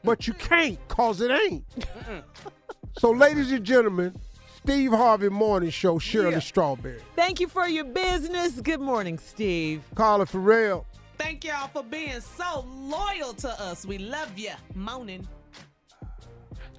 But 0.05 0.27
you 0.27 0.35
can't, 0.35 0.79
cause 0.89 1.21
it 1.21 1.31
ain't. 1.31 1.65
so, 2.99 3.11
ladies 3.11 3.51
and 3.53 3.65
gentlemen, 3.65 4.15
Steve 4.57 4.93
Harvey 4.93 5.29
Morning 5.29 5.71
Show, 5.71 5.99
Shirley 5.99 6.33
Yeah. 6.33 6.39
Strawberry. 6.39 7.01
Thank 7.17 7.41
you 7.41 7.49
for 7.49 7.67
your 7.67 7.85
business. 7.85 8.61
Good 8.61 8.81
morning, 8.81 9.19
Steve. 9.19 9.83
Carla 9.97 10.25
Ferrell. 10.25 10.87
Thank 11.19 11.45
y'all 11.45 11.69
for 11.69 11.83
being 11.83 12.21
so 12.21 12.65
loyal 12.69 13.35
to 13.35 13.49
us. 13.61 13.85
We 13.85 13.99
love 13.99 14.39
you. 14.39 14.53
Moaning. 14.75 15.27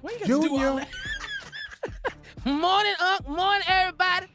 Why 0.00 0.12
you 0.12 0.18
gotta 0.18 0.26
do 0.26 0.40
all 0.42 0.58
Junior. 0.58 0.86
that? 2.44 2.50
Morning, 2.50 2.94
Unc. 3.00 3.28
Morning, 3.28 3.62
everybody. 3.66 4.26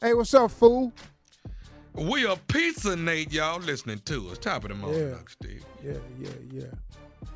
Hey, 0.00 0.14
what's 0.14 0.34
up, 0.34 0.50
fool? 0.50 0.92
We 1.94 2.26
are 2.26 2.36
Pizza 2.48 2.96
Nate, 2.96 3.32
y'all 3.32 3.60
listening 3.60 4.00
to 4.06 4.28
us. 4.30 4.38
Top 4.38 4.64
of 4.64 4.70
the 4.70 4.74
morning, 4.74 5.00
Yeah. 5.00 5.12
Uncle 5.14 5.26
Steve. 5.28 5.64
Yeah, 5.84 5.92
yeah, 6.20 6.30
yeah. 6.52 6.64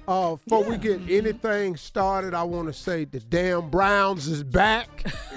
Uh, 0.09 0.37
before 0.37 0.65
we 0.65 0.77
get 0.79 1.01
anything 1.09 1.77
started, 1.77 2.33
I 2.33 2.43
want 2.43 2.67
to 2.69 2.73
say 2.73 3.05
the 3.05 3.21
damn 3.21 3.69
Browns 3.69 4.27
is 4.27 4.43
back. 4.43 4.89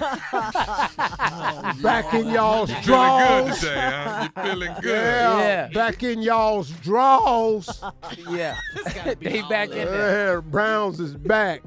back 1.82 2.14
in 2.14 2.28
y'all's 2.30 2.72
draws. 2.82 2.82
You 2.82 2.88
Feeling 2.88 3.52
good 3.52 3.52
draws. 3.52 3.60
today, 3.60 3.80
huh? 3.80 4.28
You 4.36 4.42
feeling 4.42 4.74
good? 4.80 4.90
Yeah, 4.94 5.38
Yeah. 5.40 5.68
back 5.68 6.02
in 6.02 6.22
y'all's 6.22 6.70
draws. 6.70 7.82
Yeah. 8.30 8.56
This 8.74 8.94
they 9.20 9.42
back 9.42 9.68
in 9.70 9.86
there. 9.88 10.34
Yeah, 10.36 10.40
Browns 10.40 11.00
is 11.00 11.14
back. 11.16 11.62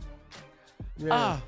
Yeah. 0.97 1.39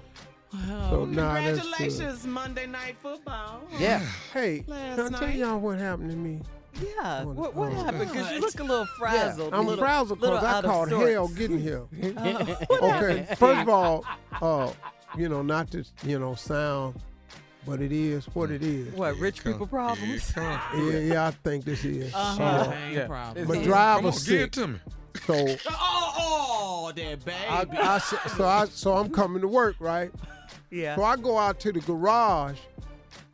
Ah. 0.69 0.87
so 0.89 1.05
nah. 1.05 1.35
Congratulations, 1.35 2.25
Monday 2.25 2.65
Night 2.67 2.95
Football. 3.01 3.61
Yeah. 3.79 3.99
Hey, 4.33 4.63
Last 4.67 4.95
can 4.97 5.15
I 5.15 5.17
tell 5.19 5.27
night. 5.27 5.37
y'all 5.37 5.59
what 5.59 5.77
happened 5.77 6.11
to 6.11 6.17
me? 6.17 6.41
Yeah. 6.81 7.23
Oh, 7.25 7.29
What, 7.33 7.55
what 7.55 7.71
oh. 7.71 7.75
happened? 7.83 8.11
Because 8.11 8.31
you 8.31 8.39
look 8.39 8.59
a 8.59 8.63
little 8.63 8.85
frazzled. 8.99 9.53
I'm 9.53 9.61
a 9.65 9.69
little, 9.69 9.83
frazzled 9.83 10.21
little 10.21 10.37
because 10.37 10.53
I 10.53 10.57
out 10.57 10.65
of 10.65 10.71
caught 10.71 10.89
sorts. 10.89 11.11
hell 11.11 11.27
getting 11.29 11.59
here. 11.59 11.79
What 12.67 12.83
Okay, 12.83 12.87
happened, 12.89 13.37
first 13.37 13.61
of 13.61 13.69
all, 13.69 14.05
uh, 14.41 14.71
you 15.17 15.27
know, 15.29 15.41
not 15.41 15.71
to 15.71 15.83
you 16.03 16.19
know 16.19 16.35
sound, 16.35 16.95
but 17.65 17.81
it 17.81 17.91
is 17.91 18.25
what 18.33 18.51
it 18.51 18.61
is. 18.63 18.93
What, 18.93 19.17
rich 19.17 19.43
people 19.43 19.65
problems? 19.67 20.31
Yeah. 20.37 20.61
Yeah, 20.77 20.99
yeah, 20.99 21.27
I 21.27 21.31
think 21.31 21.65
this 21.65 21.83
is. 21.83 22.13
Uh-huh. 22.13 22.43
Uh, 22.43 22.71
Same 22.71 22.93
Yeah. 22.93 23.07
problem. 23.07 23.47
my 23.47 23.55
Come 23.55 23.63
driver 23.63 23.97
Come 23.99 24.05
on, 24.05 24.11
give 24.11 24.19
sick, 24.21 24.41
it 24.41 24.51
to 24.53 24.67
me. 24.67 24.79
so 25.25 25.33
Oh, 25.71 26.13
oh, 26.19 26.91
that 26.95 27.25
baby. 27.25 27.37
I, 27.49 27.65
I 27.81 27.95
s- 27.95 28.13
so 28.37 28.45
I 28.47 28.65
so 28.65 28.93
I'm 28.97 29.09
coming 29.09 29.41
to 29.41 29.47
work, 29.47 29.75
right? 29.79 30.11
Yeah. 30.69 30.95
So 30.95 31.03
I 31.03 31.15
go 31.15 31.37
out 31.37 31.59
to 31.61 31.71
the 31.71 31.79
garage 31.81 32.59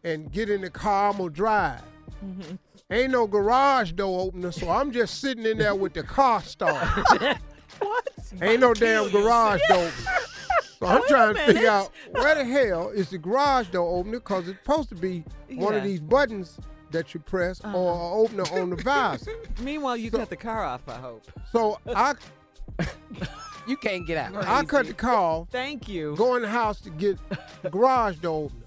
and 0.04 0.32
get 0.32 0.50
in 0.50 0.62
the 0.62 0.70
car. 0.70 1.10
I'm 1.10 1.18
gonna 1.18 1.30
drive. 1.30 1.82
Mm-hmm. 2.24 2.56
Ain't 2.92 3.12
no 3.12 3.26
garage 3.26 3.94
door 3.94 4.28
opener, 4.28 4.52
so 4.52 4.70
I'm 4.70 4.92
just 4.92 5.20
sitting 5.20 5.46
in 5.46 5.58
there 5.58 5.76
with 5.76 5.94
the 5.94 6.04
car 6.04 6.42
started. 6.42 7.38
what? 7.80 8.10
Ain't 8.42 8.60
no 8.60 8.74
damn 8.74 9.10
garage 9.10 9.62
door 9.68 9.78
opener. 9.78 9.92
So 10.80 10.88
I'm 10.88 11.02
Wait 11.02 11.10
trying 11.10 11.36
to 11.36 11.46
figure 11.46 11.70
out 11.70 11.92
where 12.12 12.36
the 12.36 12.44
hell 12.44 12.90
is 12.90 13.10
the 13.10 13.18
garage 13.18 13.68
door 13.68 14.00
opener 14.00 14.20
because 14.20 14.48
it's 14.48 14.60
supposed 14.60 14.90
to 14.90 14.96
be 14.96 15.24
one 15.50 15.76
of 15.76 15.84
these 15.84 16.02
buttons 16.02 16.60
that 16.92 17.14
you 17.14 17.20
press 17.20 17.64
uh-huh. 17.64 17.78
or 17.78 17.94
an 17.94 18.26
opener 18.26 18.62
on 18.62 18.70
the 18.70 18.76
visor. 18.76 19.32
Meanwhile, 19.62 19.98
you 19.98 20.12
cut 20.12 20.30
the 20.30 20.36
car 20.36 20.64
off, 20.64 20.88
I 20.88 20.98
hope. 20.98 21.24
So 21.52 21.80
I 21.88 22.16
You 23.66 23.78
can't 23.78 24.06
get 24.06 24.18
out. 24.18 24.46
I 24.46 24.64
cut 24.64 24.88
the 24.88 24.94
car 24.94 25.16
off, 25.16 25.50
Thank 25.50 25.88
you. 25.88 26.16
go 26.18 26.36
in 26.36 26.42
the 26.42 26.50
house 26.50 26.82
to 26.82 26.90
get 26.90 27.18
the 27.62 27.70
garage 27.70 28.18
door 28.18 28.46
opener. 28.46 28.66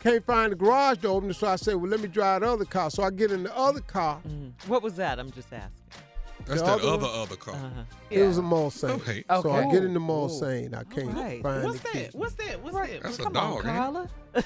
Can't 0.00 0.24
find 0.24 0.52
the 0.52 0.56
garage 0.56 0.98
door 0.98 1.16
opener, 1.16 1.32
so 1.32 1.48
I 1.48 1.56
said, 1.56 1.74
well, 1.74 1.90
let 1.90 2.00
me 2.00 2.08
drive 2.08 2.40
the 2.42 2.48
other 2.48 2.64
car. 2.64 2.90
So 2.90 3.02
I 3.02 3.10
get 3.10 3.30
in 3.32 3.42
the 3.42 3.56
other 3.56 3.80
car. 3.80 4.20
What 4.66 4.82
was 4.82 4.94
that? 4.96 5.18
I'm 5.18 5.30
just 5.32 5.52
asking. 5.52 5.70
That's 6.46 6.60
The 6.60 6.66
that 6.66 6.80
other 6.80 6.88
other 6.88 7.06
other 7.08 7.36
car. 7.36 7.54
Uh-huh. 7.54 7.82
It 8.08 8.22
was 8.22 8.38
a 8.38 8.42
Mulsanne. 8.42 8.90
Okay. 9.00 9.24
So 9.42 9.50
I 9.50 9.60
Okay. 9.62 9.70
get 9.72 9.84
in 9.84 9.94
the 9.94 10.00
Ooh. 10.00 10.02
Mulsanne. 10.02 10.74
I 10.74 10.84
can't 10.84 11.08
right. 11.16 11.42
find 11.42 11.64
What's 11.64 11.80
the 11.80 11.88
key. 11.88 12.08
What's 12.12 12.12
that? 12.12 12.14
What's 12.14 12.34
that? 12.36 12.62
What's 12.62 12.76
Right. 12.76 12.90
that? 12.92 13.02
That's 13.02 13.18
a 13.18 13.22
Come 13.24 13.32
dog, 13.32 13.52
on, 13.52 13.58
ain't 13.66 13.66
it? 13.66 13.78
Carla. 13.78 14.08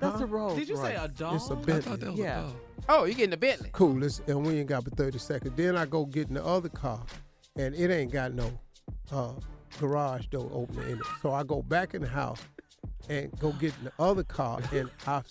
That's 0.00 0.18
Huh? 0.18 0.24
a 0.24 0.26
Rolls 0.26 0.58
Did 0.58 0.68
you 0.68 0.76
say 0.76 0.94
a 0.96 1.00
Royce. 1.02 1.10
dog? 1.12 1.34
It's 1.36 1.48
a 1.48 1.52
I 1.52 1.56
thought 1.56 1.66
Bentley. 1.66 1.96
that 1.96 2.10
was 2.10 2.18
Yeah. 2.20 2.38
a 2.40 2.42
dog. 2.42 2.56
Oh, 2.90 3.04
you 3.04 3.14
getting 3.14 3.30
the 3.30 3.36
Bentley. 3.38 3.70
Cool. 3.72 3.98
Let's, 4.00 4.20
and 4.26 4.44
we 4.46 4.58
ain't 4.58 4.68
got 4.68 4.84
but 4.84 4.96
30 4.98 5.18
seconds. 5.18 5.54
Then 5.56 5.76
I 5.76 5.86
go 5.86 6.04
get 6.04 6.28
in 6.28 6.34
the 6.34 6.44
other 6.44 6.68
car, 6.68 7.00
and 7.56 7.74
it 7.74 7.90
ain't 7.90 8.12
got 8.12 8.34
no 8.34 8.50
uh, 9.12 9.32
garage 9.78 10.26
door 10.26 10.50
opener 10.52 10.86
in 10.86 10.98
it. 10.98 11.06
So 11.22 11.32
I 11.32 11.42
go 11.42 11.62
back 11.62 11.94
in 11.94 12.02
the 12.02 12.08
house 12.08 12.40
and 13.08 13.36
go 13.38 13.52
get 13.52 13.72
in 13.78 13.84
the 13.84 13.92
other 13.98 14.24
car, 14.24 14.60
and 14.72 14.90
I 15.06 15.22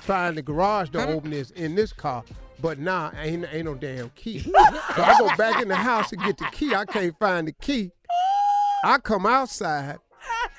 find 0.00 0.36
the 0.36 0.42
garage 0.42 0.90
door 0.90 1.06
opener 1.06 1.36
is 1.36 1.50
in 1.52 1.74
this 1.74 1.92
car. 1.92 2.24
But 2.60 2.78
nah, 2.78 3.10
ain't 3.20 3.46
ain't 3.52 3.66
no 3.66 3.74
damn 3.74 4.10
key. 4.10 4.40
so 4.40 4.52
I 4.56 5.16
go 5.18 5.34
back 5.36 5.60
in 5.60 5.68
the 5.68 5.76
house 5.76 6.10
to 6.10 6.16
get 6.16 6.38
the 6.38 6.46
key. 6.52 6.74
I 6.74 6.84
can't 6.84 7.18
find 7.18 7.48
the 7.48 7.52
key. 7.52 7.90
I 8.84 8.98
come 8.98 9.26
outside. 9.26 9.98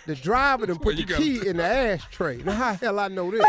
The 0.05 0.15
driver 0.15 0.67
done 0.67 0.77
put 0.77 0.97
the 0.97 1.03
key 1.03 1.47
in 1.47 1.57
the 1.57 1.63
ashtray. 1.63 2.37
Now 2.43 2.51
how 2.53 2.71
the 2.73 2.77
hell 2.77 2.99
I 2.99 3.07
know 3.07 3.31
this? 3.31 3.43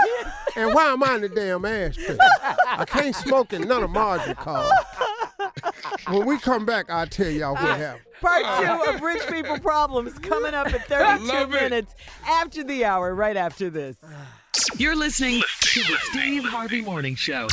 And 0.57 0.73
why 0.73 0.87
am 0.87 1.03
I 1.03 1.17
in 1.17 1.21
the 1.21 1.29
damn 1.29 1.65
ashtray? 1.65 2.17
I 2.67 2.85
can't 2.87 3.15
smoke 3.15 3.53
in 3.53 3.69
none 3.69 3.83
of 3.83 3.91
Margin 3.91 4.35
cars. 4.37 4.71
When 6.09 6.27
we 6.27 6.39
come 6.39 6.65
back, 6.67 6.91
I'll 6.91 7.07
tell 7.07 7.29
y'all 7.31 7.55
what 7.55 7.65
uh, 7.65 7.77
happened. 7.77 8.05
Part 8.21 8.45
two 8.45 8.91
of 8.91 9.01
Rich 9.01 9.27
People 9.29 9.59
Problems 9.59 10.19
coming 10.19 10.55
up 10.55 10.69
at 10.69 10.87
32 10.89 11.47
minutes 11.49 11.95
after 12.27 12.63
the 12.65 12.85
hour, 12.85 13.15
right 13.15 13.37
after 13.37 13.71
this. 13.71 13.97
You're 14.77 14.97
listening 14.97 15.43
to 15.61 15.81
the 15.81 15.97
Steve 16.11 16.45
Harvey 16.45 16.83
Morning 16.83 17.15
Show. 17.15 17.49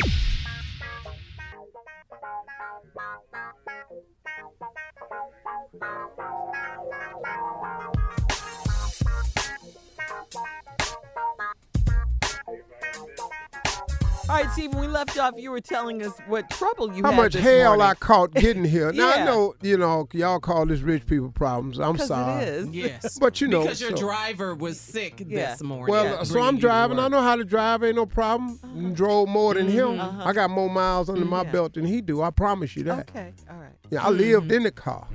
All 14.29 14.37
right, 14.37 14.49
Steve, 14.51 14.71
when 14.73 14.81
we 14.81 14.87
left 14.87 15.19
off, 15.19 15.33
you 15.37 15.51
were 15.51 15.59
telling 15.59 16.01
us 16.05 16.13
what 16.27 16.49
trouble 16.49 16.87
you 16.93 17.03
How 17.03 17.09
had 17.09 17.15
How 17.15 17.21
much 17.23 17.33
this 17.33 17.43
hell 17.43 17.81
I 17.81 17.93
caught 17.93 18.33
getting 18.33 18.63
here. 18.63 18.91
Now 19.03 19.11
I 19.11 19.25
know, 19.25 19.53
you 19.61 19.77
know, 19.77 20.07
y'all 20.13 20.39
call 20.39 20.65
this 20.65 20.79
rich 20.79 21.05
people 21.05 21.29
problems. 21.31 21.77
I'm 21.77 21.97
sorry. 21.97 22.43
it 22.43 22.47
is. 22.47 22.67
Yes. 22.69 23.17
But 23.23 23.41
you 23.41 23.47
know, 23.47 23.63
because 23.63 23.81
your 23.81 23.89
so- 23.91 23.97
driver 23.97 24.55
was 24.55 24.79
sick 24.79 25.21
Yeah. 25.27 25.51
this 25.51 25.61
morning. 25.61 25.91
Well, 25.91 26.05
Yeah, 26.05 26.23
so 26.23 26.41
I'm 26.41 26.57
driving. 26.57 26.99
I 26.99 27.09
know 27.09 27.21
how 27.21 27.35
to 27.35 27.43
drive. 27.43 27.83
Ain't 27.83 27.97
no 27.97 28.05
problem. 28.05 28.93
Drove 28.93 29.27
more 29.27 29.53
than 29.55 29.67
him. 29.67 29.99
Uh-huh. 29.99 30.23
I 30.25 30.31
got 30.33 30.49
more 30.49 30.69
miles 30.69 31.09
under 31.09 31.25
my 31.25 31.43
Yeah. 31.43 31.51
belt 31.51 31.73
than 31.73 31.85
he 31.85 31.99
do. 32.01 32.21
I 32.21 32.29
promise 32.29 32.75
you 32.77 32.83
that. 32.83 33.09
Okay, 33.09 33.33
all 33.49 33.57
right. 33.57 33.62
Yeah, 33.89 34.07
I 34.07 34.09
lived 34.09 34.51
in 34.51 34.63
the 34.63 34.71
car. 34.71 35.07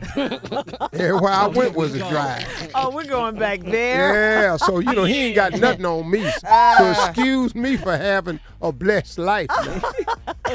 Everywhere 0.93 1.33
I 1.33 1.49
went 1.49 1.75
was 1.75 1.95
a 1.97 1.99
drive. 1.99 2.71
Oh, 2.77 2.91
we're 2.95 3.07
going 3.07 3.37
back 3.37 3.61
there. 3.61 4.43
Yeah, 4.43 4.57
so 4.57 4.79
you 4.79 4.93
know 4.93 5.03
he 5.03 5.27
ain't 5.27 5.35
got 5.35 5.53
nothing 5.61 5.85
on 5.85 6.09
me. 6.09 6.31
So 6.31 6.91
excuse 6.91 7.57
me 7.57 7.77
for 7.77 7.97
having 7.97 8.39
a 8.63 8.73
blessed 8.73 9.19
life. 9.19 9.51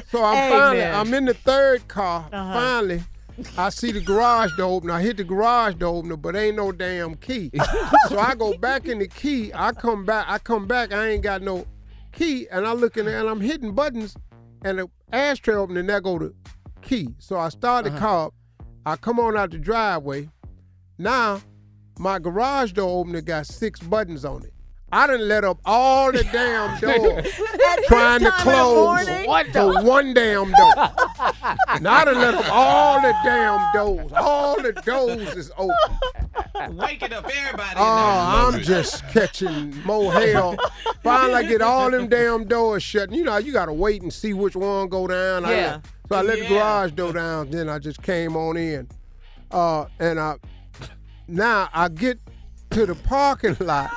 So 0.10 0.24
I'm 0.24 0.52
finally, 0.52 0.82
Amen. 0.82 0.96
I'm 0.96 1.14
in 1.14 1.26
the 1.26 1.36
third 1.36 1.88
car. 1.88 2.28
Uh-huh. 2.32 2.54
Finally, 2.54 3.04
I 3.58 3.70
see 3.70 3.92
the 3.92 4.02
garage 4.02 4.52
door 4.58 4.78
opener. 4.78 4.94
I 4.94 5.02
hit 5.02 5.18
the 5.18 5.24
garage 5.24 5.76
door 5.76 5.98
opener, 5.98 6.18
but 6.18 6.36
ain't 6.36 6.56
no 6.56 6.72
damn 6.72 7.16
key. 7.16 7.52
so 8.10 8.18
I 8.18 8.34
go 8.34 8.58
back 8.58 8.88
in 8.88 9.00
the 9.00 9.08
key. 9.08 9.52
I 9.54 9.72
come 9.72 10.04
back. 10.04 10.26
I 10.28 10.40
come 10.40 10.68
back. 10.68 10.94
I 10.94 11.10
ain't 11.10 11.22
got 11.22 11.44
no 11.44 11.68
key, 12.12 12.48
and 12.52 12.66
I 12.66 12.74
look 12.74 12.98
in 12.98 13.06
there 13.06 13.20
and 13.20 13.30
I'm 13.30 13.42
hitting 13.42 13.74
buttons, 13.74 14.16
and 14.64 14.80
the 14.80 14.90
ashtray 15.12 15.56
opener. 15.56 15.82
And 15.82 15.90
there 15.90 16.02
go 16.02 16.18
the 16.18 16.34
key. 16.84 17.10
So 17.18 17.38
I 17.38 17.50
start 17.50 17.86
the 17.86 17.92
uh-huh. 17.92 18.00
car. 18.00 18.26
up. 18.28 18.34
I 18.86 18.96
come 18.98 19.20
on 19.20 19.38
out 19.38 19.52
the 19.52 19.58
driveway. 19.58 20.30
Now 20.98 21.42
my 21.98 22.20
garage 22.20 22.74
door 22.74 23.00
opener 23.02 23.22
got 23.22 23.48
six 23.48 23.80
buttons 23.80 24.26
on 24.26 24.44
it. 24.44 24.54
I 24.94 25.08
done 25.08 25.28
let 25.28 25.44
up 25.44 25.58
all 25.66 26.12
the 26.12 26.24
damn 26.26 26.80
doors 26.82 27.28
trying 27.88 28.20
to 28.22 28.32
close 28.32 29.08
morning? 29.08 29.28
One 29.28 29.52
the 29.52 29.82
one 29.82 30.14
damn 30.14 30.52
door. 30.52 30.76
now 31.82 31.94
I 31.94 32.06
done 32.06 32.20
let 32.20 32.36
up 32.36 32.46
all 32.52 33.02
the 33.02 33.12
damn 33.24 33.74
doors. 33.74 34.12
All 34.16 34.62
the 34.62 34.72
doors 34.74 35.36
is 35.36 35.52
open. 35.58 36.76
Waking 36.78 37.12
up 37.12 37.26
everybody. 37.26 37.74
Oh, 37.76 38.50
in 38.50 38.56
I'm 38.56 38.62
just 38.62 39.08
catching 39.10 39.76
more 39.84 40.14
hell. 40.14 40.56
Finally, 41.02 41.34
I 41.34 41.44
get 41.44 41.64
all 41.64 41.90
them 41.90 42.08
damn 42.08 42.44
doors 42.46 42.84
shut. 42.84 43.12
You 43.12 43.24
know, 43.24 43.38
you 43.38 43.52
gotta 43.52 43.74
wait 43.74 44.04
and 44.04 44.14
see 44.14 44.34
which 44.34 44.56
one 44.56 44.90
go 44.90 45.08
down. 45.08 45.44
I- 45.46 45.52
Yeah. 45.52 45.80
so 46.08 46.18
I 46.18 46.22
let 46.22 46.38
the 46.38 46.48
garage 46.50 46.92
door 46.92 47.14
down. 47.14 47.50
Then 47.50 47.68
I 47.68 47.80
just 47.80 48.04
came 48.04 48.36
on 48.38 48.58
in, 48.58 48.88
uh, 49.50 49.86
and 50.00 50.20
I 50.20 50.36
now 51.28 51.68
I 51.74 51.90
get 51.90 52.20
to 52.72 52.86
the 52.86 52.94
parking 52.96 53.58
lot. 53.60 53.90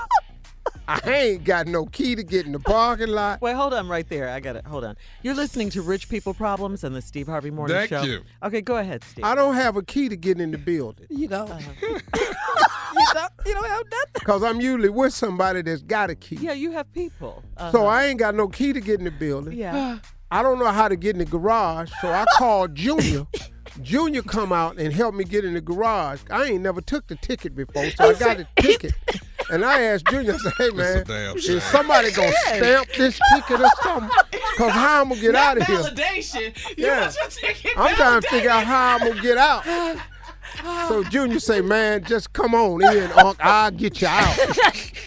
I 0.88 1.00
ain't 1.12 1.44
got 1.44 1.66
no 1.66 1.86
key 1.86 2.14
to 2.14 2.22
get 2.22 2.46
in 2.46 2.52
the 2.52 2.60
parking 2.60 3.08
lot. 3.08 3.40
Wait, 3.42 3.54
hold 3.54 3.74
on 3.74 3.88
right 3.88 4.08
there. 4.08 4.28
I 4.28 4.40
got 4.40 4.56
it. 4.56 4.64
Hold 4.66 4.84
on. 4.84 4.96
You're 5.22 5.34
listening 5.34 5.70
to 5.70 5.82
Rich 5.82 6.08
People 6.08 6.32
Problems 6.32 6.84
on 6.84 6.92
the 6.92 7.02
Steve 7.02 7.26
Harvey 7.26 7.50
Morning 7.50 7.76
Thank 7.76 7.90
Show. 7.90 8.02
you. 8.02 8.22
Okay, 8.42 8.60
go 8.60 8.76
ahead, 8.76 9.02
Steve. 9.04 9.24
I 9.24 9.34
don't 9.34 9.54
have 9.54 9.76
a 9.76 9.82
key 9.82 10.08
to 10.08 10.16
get 10.16 10.40
in 10.40 10.52
the 10.52 10.58
building 10.58 11.06
You 11.10 11.28
know. 11.28 11.46
you, 11.82 11.98
don't, 13.14 13.32
you 13.46 13.54
don't 13.54 13.66
have 13.66 13.84
nothing. 13.90 14.12
because 14.14 14.42
I'm 14.42 14.60
usually 14.60 14.88
with 14.88 15.12
somebody 15.12 15.62
that's 15.62 15.82
got 15.82 16.10
a 16.10 16.14
key. 16.14 16.36
Yeah, 16.36 16.52
you 16.52 16.70
have 16.72 16.92
people. 16.92 17.42
Uh-huh. 17.56 17.72
So 17.72 17.86
I 17.86 18.04
ain't 18.06 18.18
got 18.18 18.34
no 18.34 18.48
key 18.48 18.72
to 18.72 18.80
get 18.80 18.98
in 19.00 19.04
the 19.04 19.10
building. 19.10 19.54
Yeah. 19.54 19.98
I 20.30 20.42
don't 20.42 20.59
know 20.59 20.71
how 20.71 20.88
to 20.88 20.97
get 20.97 21.14
in 21.14 21.18
the 21.18 21.25
garage, 21.25 21.90
so 22.00 22.09
I 22.09 22.25
called 22.37 22.75
Junior. 22.75 23.26
Junior 23.83 24.23
come 24.23 24.52
out 24.52 24.78
and 24.78 24.92
help 24.92 25.14
me 25.14 25.23
get 25.25 25.45
in 25.45 25.52
the 25.54 25.61
garage. 25.61 26.21
I 26.30 26.45
ain't 26.45 26.62
never 26.62 26.80
took 26.80 27.06
the 27.09 27.16
ticket 27.16 27.54
before, 27.54 27.85
so 27.90 28.09
I 28.09 28.14
got 28.14 28.38
the 28.38 28.47
ticket. 28.61 28.95
And 29.49 29.64
I 29.64 29.80
asked 29.83 30.06
Junior, 30.06 30.35
I 30.35 30.38
said, 30.38 30.52
hey 30.59 30.71
man, 30.71 31.04
damn 31.06 31.37
is 31.37 31.45
shame. 31.45 31.61
somebody 31.61 32.11
gonna 32.11 32.33
stamp 32.33 32.88
this 32.97 33.16
ticket 33.33 33.61
or 33.61 33.68
something? 33.80 34.11
Cause 34.56 34.73
how 34.73 35.02
I'm 35.02 35.09
gonna 35.11 35.21
get 35.21 35.37
out 35.37 35.59
of 35.59 35.66
here? 35.68 35.76
Validation. 35.76 36.76
You 36.76 36.87
Yeah. 36.87 37.00
want 37.02 37.16
your 37.16 37.28
ticket 37.28 37.71
I'm 37.76 37.95
trying 37.95 38.23
to 38.23 38.28
figure 38.28 38.50
out 38.50 38.64
how 38.66 38.97
I'm 38.97 39.06
gonna 39.06 39.23
get 39.23 39.38
out. 39.38 39.64
So 40.88 41.02
Junior 41.04 41.38
say, 41.40 41.60
man, 41.60 42.04
just 42.04 42.32
come 42.32 42.54
on 42.54 42.82
in, 42.82 43.10
Unc. 43.12 43.36
I'll 43.40 43.70
get 43.70 44.00
you 44.00 44.08
out. 44.08 44.36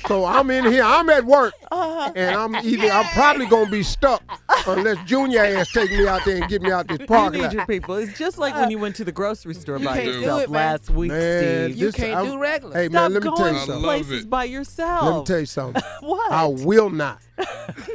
So 0.08 0.26
I'm 0.26 0.50
in 0.52 0.66
here. 0.66 0.84
I'm 0.84 1.10
at 1.10 1.26
work, 1.26 1.54
and 1.72 2.36
I'm 2.36 2.56
either 2.56 2.90
I'm 2.90 3.06
probably 3.14 3.46
gonna 3.46 3.70
be 3.70 3.84
stuck 3.84 4.24
unless 4.68 4.98
Junior 5.08 5.40
ass 5.44 5.72
take 5.72 5.92
me 5.92 6.08
out 6.08 6.22
there 6.26 6.38
and 6.38 6.50
get 6.50 6.62
me 6.62 6.72
out 6.72 6.88
this 6.88 6.98
parking 7.00 7.02
You 7.02 7.08
parking 7.08 7.42
need 7.42 7.46
lot. 7.48 7.54
your 7.54 7.66
people. 7.68 7.96
It's 7.96 8.18
just 8.18 8.38
like 8.38 8.56
when 8.56 8.72
you 8.72 8.80
went 8.80 8.96
to 8.98 9.04
the 9.06 9.12
grocery 9.12 9.54
store 9.54 9.78
by 9.80 9.94
can't 9.94 10.06
do 10.06 10.12
yourself 10.20 10.42
it, 10.44 10.50
man. 10.50 10.72
last 10.72 10.90
week, 10.90 11.12
Man, 11.12 11.66
Steve. 11.70 11.78
You 11.78 11.86
this- 11.88 11.96
can't 11.96 12.16
I'm- 12.16 12.26
do 12.26 12.38
regular. 12.40 12.76
Hey 12.76 12.90
Stop 12.90 12.94
man, 12.94 13.14
let 13.14 13.24
me 13.24 13.30
tell 13.30 13.38
going 13.38 13.54
you 13.54 13.60
something. 13.62 13.84
places 13.84 14.24
it. 14.24 14.30
by 14.30 14.44
yourself. 14.46 15.04
Let 15.06 15.16
me 15.20 15.24
tell 15.26 15.40
you 15.40 15.46
something. 15.46 15.84
What? 16.02 16.32
I 16.32 16.46
will 16.46 16.90
not, 16.90 17.20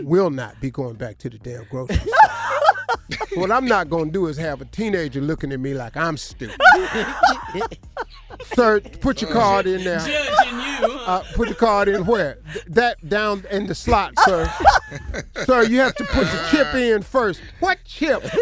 will 0.02 0.30
not 0.30 0.60
be 0.60 0.70
going 0.70 0.94
back 0.94 1.18
to 1.18 1.30
the 1.30 1.38
damn 1.38 1.64
grocery 1.64 1.96
store. 1.96 2.12
what 3.34 3.50
I'm 3.50 3.66
not 3.66 3.90
gonna 3.90 4.10
do 4.10 4.26
is 4.26 4.36
have 4.36 4.60
a 4.60 4.64
teenager 4.66 5.20
looking 5.20 5.52
at 5.52 5.60
me 5.60 5.74
like 5.74 5.96
I'm 5.96 6.16
stupid. 6.16 6.56
Sir, 8.54 8.80
put 9.00 9.22
your 9.22 9.30
card 9.30 9.66
in 9.66 9.84
there. 9.84 9.98
Judging 10.00 10.58
you. 10.58 10.98
Uh, 11.06 11.22
put 11.34 11.48
the 11.48 11.54
card 11.54 11.88
in 11.88 12.04
where? 12.04 12.38
Th- 12.52 12.64
that 12.68 13.08
down 13.08 13.44
in 13.50 13.66
the 13.66 13.74
slot, 13.74 14.12
sir. 14.24 14.52
sir, 15.44 15.62
you 15.64 15.78
have 15.80 15.94
to 15.96 16.04
put 16.04 16.26
your 16.32 16.42
chip 16.50 16.74
in 16.74 17.02
first. 17.02 17.40
What 17.60 17.78
chip? 17.84 18.22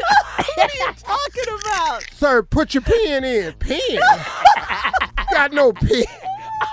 What 0.57 0.71
are 0.71 0.77
you 0.77 0.93
talking 0.95 1.61
about? 1.61 2.05
Sir, 2.15 2.43
put 2.43 2.75
your 2.75 2.83
pen 2.83 3.25
in. 3.25 3.53
Pen? 3.55 3.79
Got 5.31 5.53
no 5.53 5.73
pen. 5.73 6.05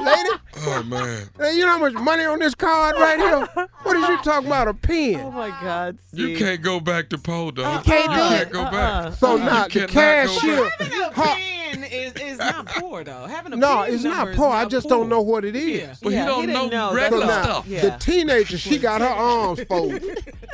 Lady, 0.01 0.29
Oh 0.57 0.83
man. 0.83 1.27
hey, 1.37 1.55
you 1.55 1.65
know 1.65 1.73
how 1.73 1.77
much 1.79 1.93
money 1.93 2.23
on 2.25 2.39
this 2.39 2.55
card 2.55 2.95
right 2.97 3.19
here? 3.19 3.67
What 3.83 3.95
is 3.97 4.07
you 4.07 4.17
talking 4.23 4.47
about, 4.47 4.67
a 4.67 4.73
pen? 4.73 5.19
Oh 5.21 5.31
my 5.31 5.49
God, 5.49 5.97
Steve. 6.09 6.29
You 6.29 6.37
can't 6.37 6.61
go 6.61 6.79
back 6.79 7.09
to 7.09 7.17
Poe, 7.17 7.51
though. 7.51 7.61
You 7.75 7.79
can't 7.81 8.09
do 8.11 8.17
can't 8.17 8.41
it. 8.49 8.51
go 8.51 8.61
Uh-uh. 8.63 8.71
back. 9.09 9.13
So 9.17 9.35
You 9.35 9.43
now, 9.43 9.63
the 9.67 9.69
cannot 9.69 9.87
go 9.89 9.93
cashier. 9.93 10.69
Having 10.69 11.03
a 11.03 11.11
pen 11.11 11.83
is, 11.85 12.13
is 12.13 12.37
not 12.39 12.65
poor 12.67 13.03
though. 13.03 13.25
Having 13.25 13.53
a 13.53 13.55
no, 13.55 13.81
it's 13.83 14.03
not 14.03 14.29
is 14.29 14.35
poor. 14.35 14.49
I 14.49 14.65
just 14.65 14.87
poor. 14.89 14.97
don't 14.99 15.09
know 15.09 15.21
what 15.21 15.45
it 15.45 15.55
is. 15.55 15.81
Yeah. 15.81 15.95
But 16.01 16.13
Yeah, 16.13 16.21
he 16.21 16.27
don't 16.27 16.47
he 16.47 16.53
know, 16.53 16.67
know. 16.67 16.93
regular 16.93 17.21
So 17.21 17.27
now, 17.27 17.43
stuff. 17.43 17.67
Yeah. 17.67 17.81
the 17.81 17.97
teenager, 17.99 18.57
she 18.57 18.77
got 18.79 19.01
her 19.01 19.07
arms 19.07 19.63
folded. 19.63 20.33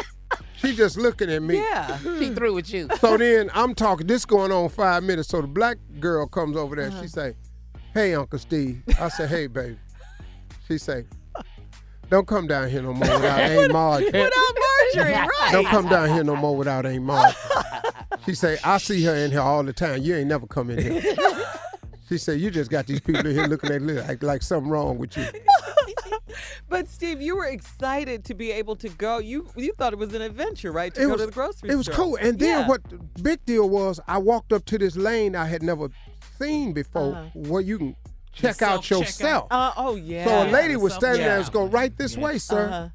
She 0.58 0.74
just 0.76 0.98
looking 0.98 1.30
at 1.30 1.44
me. 1.44 1.58
Yeah. 1.58 2.00
She 2.18 2.34
through 2.34 2.54
with 2.54 2.74
you. 2.74 2.88
So 3.00 3.18
then 3.18 3.52
I'm 3.54 3.76
talking, 3.76 4.08
this 4.08 4.26
going 4.26 4.52
on 4.52 4.70
five 4.70 5.04
minutes. 5.04 5.30
So 5.30 5.42
the 5.42 5.48
black 5.48 5.78
girl 6.00 6.26
comes 6.28 6.56
over 6.56 6.76
there. 6.76 6.90
She 6.92 6.98
uh-huh. 6.98 7.08
say, 7.08 7.36
hey, 7.94 8.16
Uncle 8.16 8.40
Steve. 8.40 8.82
I 9.00 9.10
say, 9.10 9.28
hey, 9.28 9.48
baby. 9.48 9.78
She 10.68 10.78
say, 10.80 11.06
don't 12.10 12.28
come 12.28 12.48
down 12.48 12.70
here 12.70 12.82
no 12.82 12.94
more 12.94 13.00
without 13.16 13.40
Aunt 13.40 13.72
Marjorie. 13.74 14.06
Without 14.12 14.32
Marjorie, 14.94 15.14
right? 15.14 15.50
Don't 15.52 15.68
come 15.68 15.88
down 15.90 16.10
here 16.10 16.24
no 16.24 16.36
more 16.36 16.56
without 16.56 16.86
Aunt 16.86 17.04
Marjorie. 17.04 17.34
She 18.26 18.34
say, 18.36 18.58
I 18.64 18.78
see 18.78 19.04
her 19.04 19.16
in 19.16 19.32
here 19.32 19.42
all 19.42 19.64
the 19.64 19.74
time. 19.74 20.02
You 20.02 20.16
ain't 20.16 20.28
never 20.28 20.48
come 20.48 20.70
in 20.70 20.80
here. 21.02 21.16
She 22.08 22.20
said, 22.20 22.40
you 22.40 22.52
just 22.52 22.70
got 22.70 22.86
these 22.86 23.00
people 23.00 23.26
in 23.26 23.34
here 23.36 23.48
looking 23.48 23.72
at 23.72 23.82
you 23.82 23.88
like, 24.02 24.22
like 24.22 24.44
something 24.44 24.70
wrong 24.70 25.00
with 25.00 25.18
you. 25.18 25.26
But 26.70 26.88
Steve, 26.88 27.20
you 27.22 27.36
were 27.36 27.46
excited 27.46 28.26
to 28.26 28.34
be 28.34 28.52
able 28.52 28.76
to 28.78 28.90
go. 28.90 29.18
You 29.20 29.48
you 29.56 29.74
thought 29.74 29.94
it 29.94 30.00
was 30.00 30.14
an 30.14 30.22
adventure, 30.22 30.72
right? 30.72 30.94
To 30.96 31.02
It 31.02 31.06
go 31.06 31.12
was- 31.14 31.22
to 31.22 31.26
the 31.28 31.32
grocery 31.32 31.54
store. 31.58 31.72
It 31.72 31.76
was 31.76 31.86
store. 31.88 31.96
cool. 31.96 32.16
And 32.22 32.38
then 32.38 32.60
Yeah. 32.62 32.68
what 32.68 32.84
the 32.90 32.98
big 33.24 33.44
deal 33.46 33.70
was, 33.70 34.00
I 34.08 34.18
walked 34.20 34.52
up 34.54 34.66
to 34.66 34.78
this 34.78 34.96
lane 34.96 35.36
I 35.36 35.46
had 35.46 35.64
never 35.64 35.90
seen 36.40 36.74
before 36.74 37.16
Uh-huh. 37.16 37.30
where 37.50 37.62
you 37.62 37.78
can 37.78 37.96
check 38.36 38.62
out 38.62 38.84
self-checkout. 38.86 39.00
yourself. 39.02 39.48
Uh, 39.52 39.72
oh 39.78 39.96
yeah. 39.96 40.26
So 40.26 40.44
a 40.44 40.52
lady 40.52 40.74
the 40.74 40.80
was 40.80 40.94
standing 40.94 41.22
there 41.22 41.32
and 41.32 41.38
was 41.40 41.48
self-checkout. 41.48 41.54
going 41.54 41.72
right 41.72 41.98
this 41.98 42.18
way, 42.18 42.38
sir. 42.38 42.68
Uh-huh. 42.68 42.90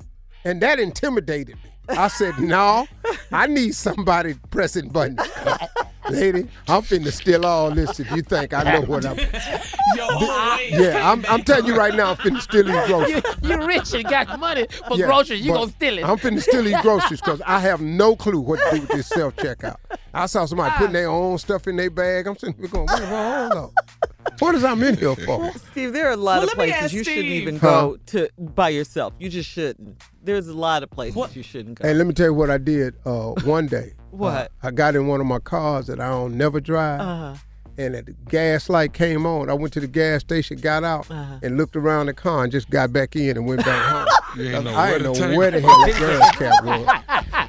And 0.45 0.63
that 0.63 0.79
intimidated 0.79 1.57
me. 1.57 1.71
I 1.89 2.09
said, 2.09 2.39
no, 2.41 2.87
I 3.33 3.47
need 3.47 3.75
somebody 3.75 4.35
pressing 4.51 4.89
buttons. 4.89 5.21
Lady, 6.09 6.49
I'm 6.67 6.83
finna 6.83 7.13
steal 7.13 7.45
all 7.47 7.71
this 7.71 8.01
if 8.01 8.11
you 8.11 8.23
think 8.23 8.53
I 8.53 8.63
know 8.65 8.81
what 8.83 9.05
I'm. 9.07 9.17
Yo, 9.97 10.09
wait. 10.19 10.71
Yeah, 10.73 11.11
I'm, 11.11 11.25
I'm 11.29 11.43
telling 11.43 11.67
you 11.67 11.77
right 11.77 11.95
now, 11.95 12.11
I'm 12.11 12.17
finna 12.17 12.41
steal 12.41 12.65
these 12.65 12.87
groceries. 12.87 13.23
You, 13.43 13.49
you 13.51 13.67
rich 13.67 13.93
and 13.95 14.05
got 14.05 14.41
money 14.41 14.67
for 14.89 14.97
Yeah, 14.97 15.07
groceries. 15.07 15.45
You 15.45 15.53
but 15.53 15.59
gonna 15.59 15.71
steal 15.73 15.99
it. 15.99 16.05
I'm 16.05 16.17
finna 16.19 16.41
steal 16.43 16.65
these 16.65 16.81
groceries 16.81 17.21
because 17.21 17.43
I 17.47 17.61
have 17.61 17.81
no 17.81 18.17
clue 18.17 18.41
what 18.41 18.59
to 18.59 18.77
do 18.77 18.81
with 18.81 18.91
this 18.91 19.07
self 19.09 19.37
checkout. 19.37 19.77
I 20.13 20.27
saw 20.27 20.47
somebody 20.47 20.75
putting 20.77 20.95
their 20.95 21.09
own 21.11 21.39
stuff 21.39 21.69
in 21.69 21.77
their 21.77 21.91
bag. 21.91 22.27
I'm 22.27 22.37
sitting 22.37 22.57
here 22.57 22.69
going, 22.69 22.87
wait, 22.91 23.03
hold 23.05 23.53
on. 23.53 23.71
What 24.39 24.55
is 24.55 24.65
I'm 24.65 24.83
in 24.83 24.97
here 24.97 25.15
for? 25.17 25.51
Steve, 25.73 25.93
there 25.93 26.09
are 26.09 26.13
a 26.13 26.17
lot 26.17 26.39
Well, 26.41 26.49
of 26.49 26.55
places 26.55 26.77
ask 26.83 26.93
you 26.93 27.05
shouldn't 27.05 27.27
Steve. 27.27 27.43
even 27.43 27.57
Huh? 27.57 27.67
go 27.81 27.97
to 28.07 28.29
by 28.39 28.69
yourself. 28.71 29.13
You 29.19 29.29
just 29.29 29.49
shouldn't. 29.49 30.01
There's 30.23 30.49
a 30.49 30.55
lot 30.55 30.83
of 30.83 30.91
places 30.91 31.17
What- 31.17 31.37
you 31.37 31.43
shouldn't 31.43 31.79
go. 31.81 31.87
Hey, 31.89 31.95
let 31.95 32.07
me 32.07 32.13
tell 32.15 32.27
you 32.27 32.35
what 32.35 32.51
I 32.51 32.59
did 32.59 32.95
uh, 33.05 33.31
one 33.45 33.67
day. 33.67 33.93
What? 34.11 34.35
Uh, 34.35 34.67
I 34.67 34.71
got 34.73 34.97
in 34.97 35.07
one 35.07 35.21
of 35.21 35.27
my 35.29 35.39
cars 35.39 35.87
that 35.87 36.01
I 36.01 36.09
don't 36.09 36.37
never 36.37 36.61
drive. 36.61 37.01
Uh-huh. 37.01 37.35
and 37.79 37.95
the 37.95 38.03
gas 38.29 38.69
light 38.69 38.93
came 38.93 39.25
on. 39.25 39.49
I 39.49 39.55
went 39.55 39.73
to 39.75 39.81
the 39.81 39.87
gas 39.87 40.21
station, 40.23 40.59
got 40.59 40.83
out, 40.85 41.09
Uh-huh. 41.11 41.39
and 41.43 41.57
looked 41.57 41.77
around 41.77 42.07
the 42.07 42.13
car 42.13 42.43
and 42.43 42.51
just 42.53 42.69
got 42.71 42.93
back 42.93 43.15
in 43.17 43.37
and 43.37 43.47
went 43.47 43.65
back 43.65 43.83
home. 43.91 44.07
You 44.37 44.55
ain't 44.55 44.65
know 44.65 44.71
I 44.73 44.91
where 44.91 44.99
didn't 44.99 45.19
know 45.31 45.37
where 45.39 45.51
the 45.51 45.61
hell 45.61 45.87
the 45.87 45.93
gas 45.93 46.37
cap 46.37 46.65
was. 46.65 46.87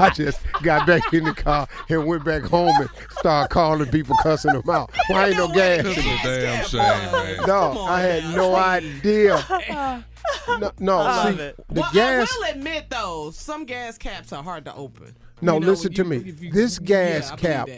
I 0.00 0.10
just 0.10 0.40
got 0.62 0.86
back 0.86 1.12
in 1.12 1.24
the 1.24 1.34
car 1.34 1.68
and 1.88 2.06
went 2.06 2.24
back 2.24 2.42
home 2.42 2.74
and 2.80 2.88
started 3.18 3.50
calling 3.52 3.90
people, 3.90 4.16
cussing 4.22 4.52
them 4.52 4.68
out. 4.70 4.90
Why 5.08 5.28
ain't 5.28 5.36
no 5.36 5.48
gas? 5.48 5.84
That's 5.84 5.98
a 5.98 6.40
damn 6.40 6.64
shame, 6.66 7.12
man. 7.12 7.36
No, 7.46 7.60
on 7.78 7.88
I 7.90 8.00
had 8.00 8.24
now. 8.24 8.36
no 8.36 8.54
idea. 8.56 10.02
No, 10.58 10.70
no 10.78 10.98
I 10.98 11.32
see, 11.34 11.42
it. 11.42 11.56
the 11.68 11.80
well, 11.80 11.90
gas. 11.92 12.32
I 12.32 12.38
will 12.38 12.56
admit 12.56 12.86
though, 12.90 13.30
some 13.32 13.64
gas 13.64 13.98
caps 13.98 14.32
are 14.32 14.42
hard 14.42 14.64
to 14.66 14.74
open. 14.74 15.16
No, 15.40 15.54
You 15.54 15.60
know, 15.60 15.66
listen 15.66 15.92
to 15.94 16.02
you- 16.02 16.08
me. 16.08 16.16
you- 16.40 16.52
This 16.52 16.78
gas 16.78 17.30
I 17.32 17.36
believe 17.36 17.52
cap, 17.54 17.68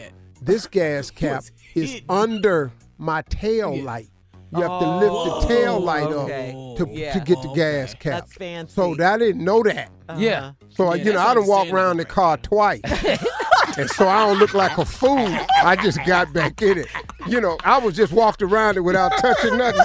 this 0.41 0.67
gas 0.67 1.09
cap 1.09 1.43
is 1.75 1.91
hidden. 1.93 2.05
under 2.09 2.71
my 2.97 3.21
tail 3.23 3.73
Yeah. 3.73 3.83
light. 3.83 4.09
You 4.55 4.61
have 4.61 4.79
to 4.81 4.97
lift 4.97 5.41
the 5.41 5.47
tail 5.47 5.79
light 5.79 6.03
okay. 6.03 6.49
up 6.51 6.77
to, 6.77 6.87
Yeah. 6.91 7.13
to 7.13 7.19
get 7.19 7.41
the 7.41 7.51
gas 7.53 7.91
Okay. 7.91 7.99
cap. 7.99 8.21
That's 8.21 8.33
fancy. 8.33 8.73
So 8.73 8.91
I 9.03 9.17
didn't 9.17 9.43
know 9.43 9.63
that. 9.63 9.89
Yeah. 10.17 10.39
Uh-huh. 10.39 10.51
So 10.69 10.93
Yeah, 10.93 11.03
you 11.03 11.11
know, 11.13 11.19
that's 11.19 11.29
I 11.29 11.33
done 11.35 11.47
walk 11.47 11.69
around 11.69 11.97
the 11.97 12.03
right. 12.03 12.09
car 12.09 12.37
twice, 12.37 12.81
and 13.77 13.89
so 13.91 14.07
I 14.07 14.25
don't 14.27 14.37
look 14.37 14.53
like 14.53 14.77
a 14.77 14.85
fool. 14.85 15.27
I 15.63 15.75
just 15.75 15.99
got 16.05 16.33
back 16.33 16.61
in 16.61 16.77
it. 16.79 16.87
You 17.27 17.39
know, 17.41 17.57
I 17.63 17.77
was 17.79 17.95
just 17.95 18.11
walked 18.13 18.41
around 18.41 18.77
it 18.77 18.81
without 18.81 19.17
touching 19.17 19.57
nothing, 19.57 19.81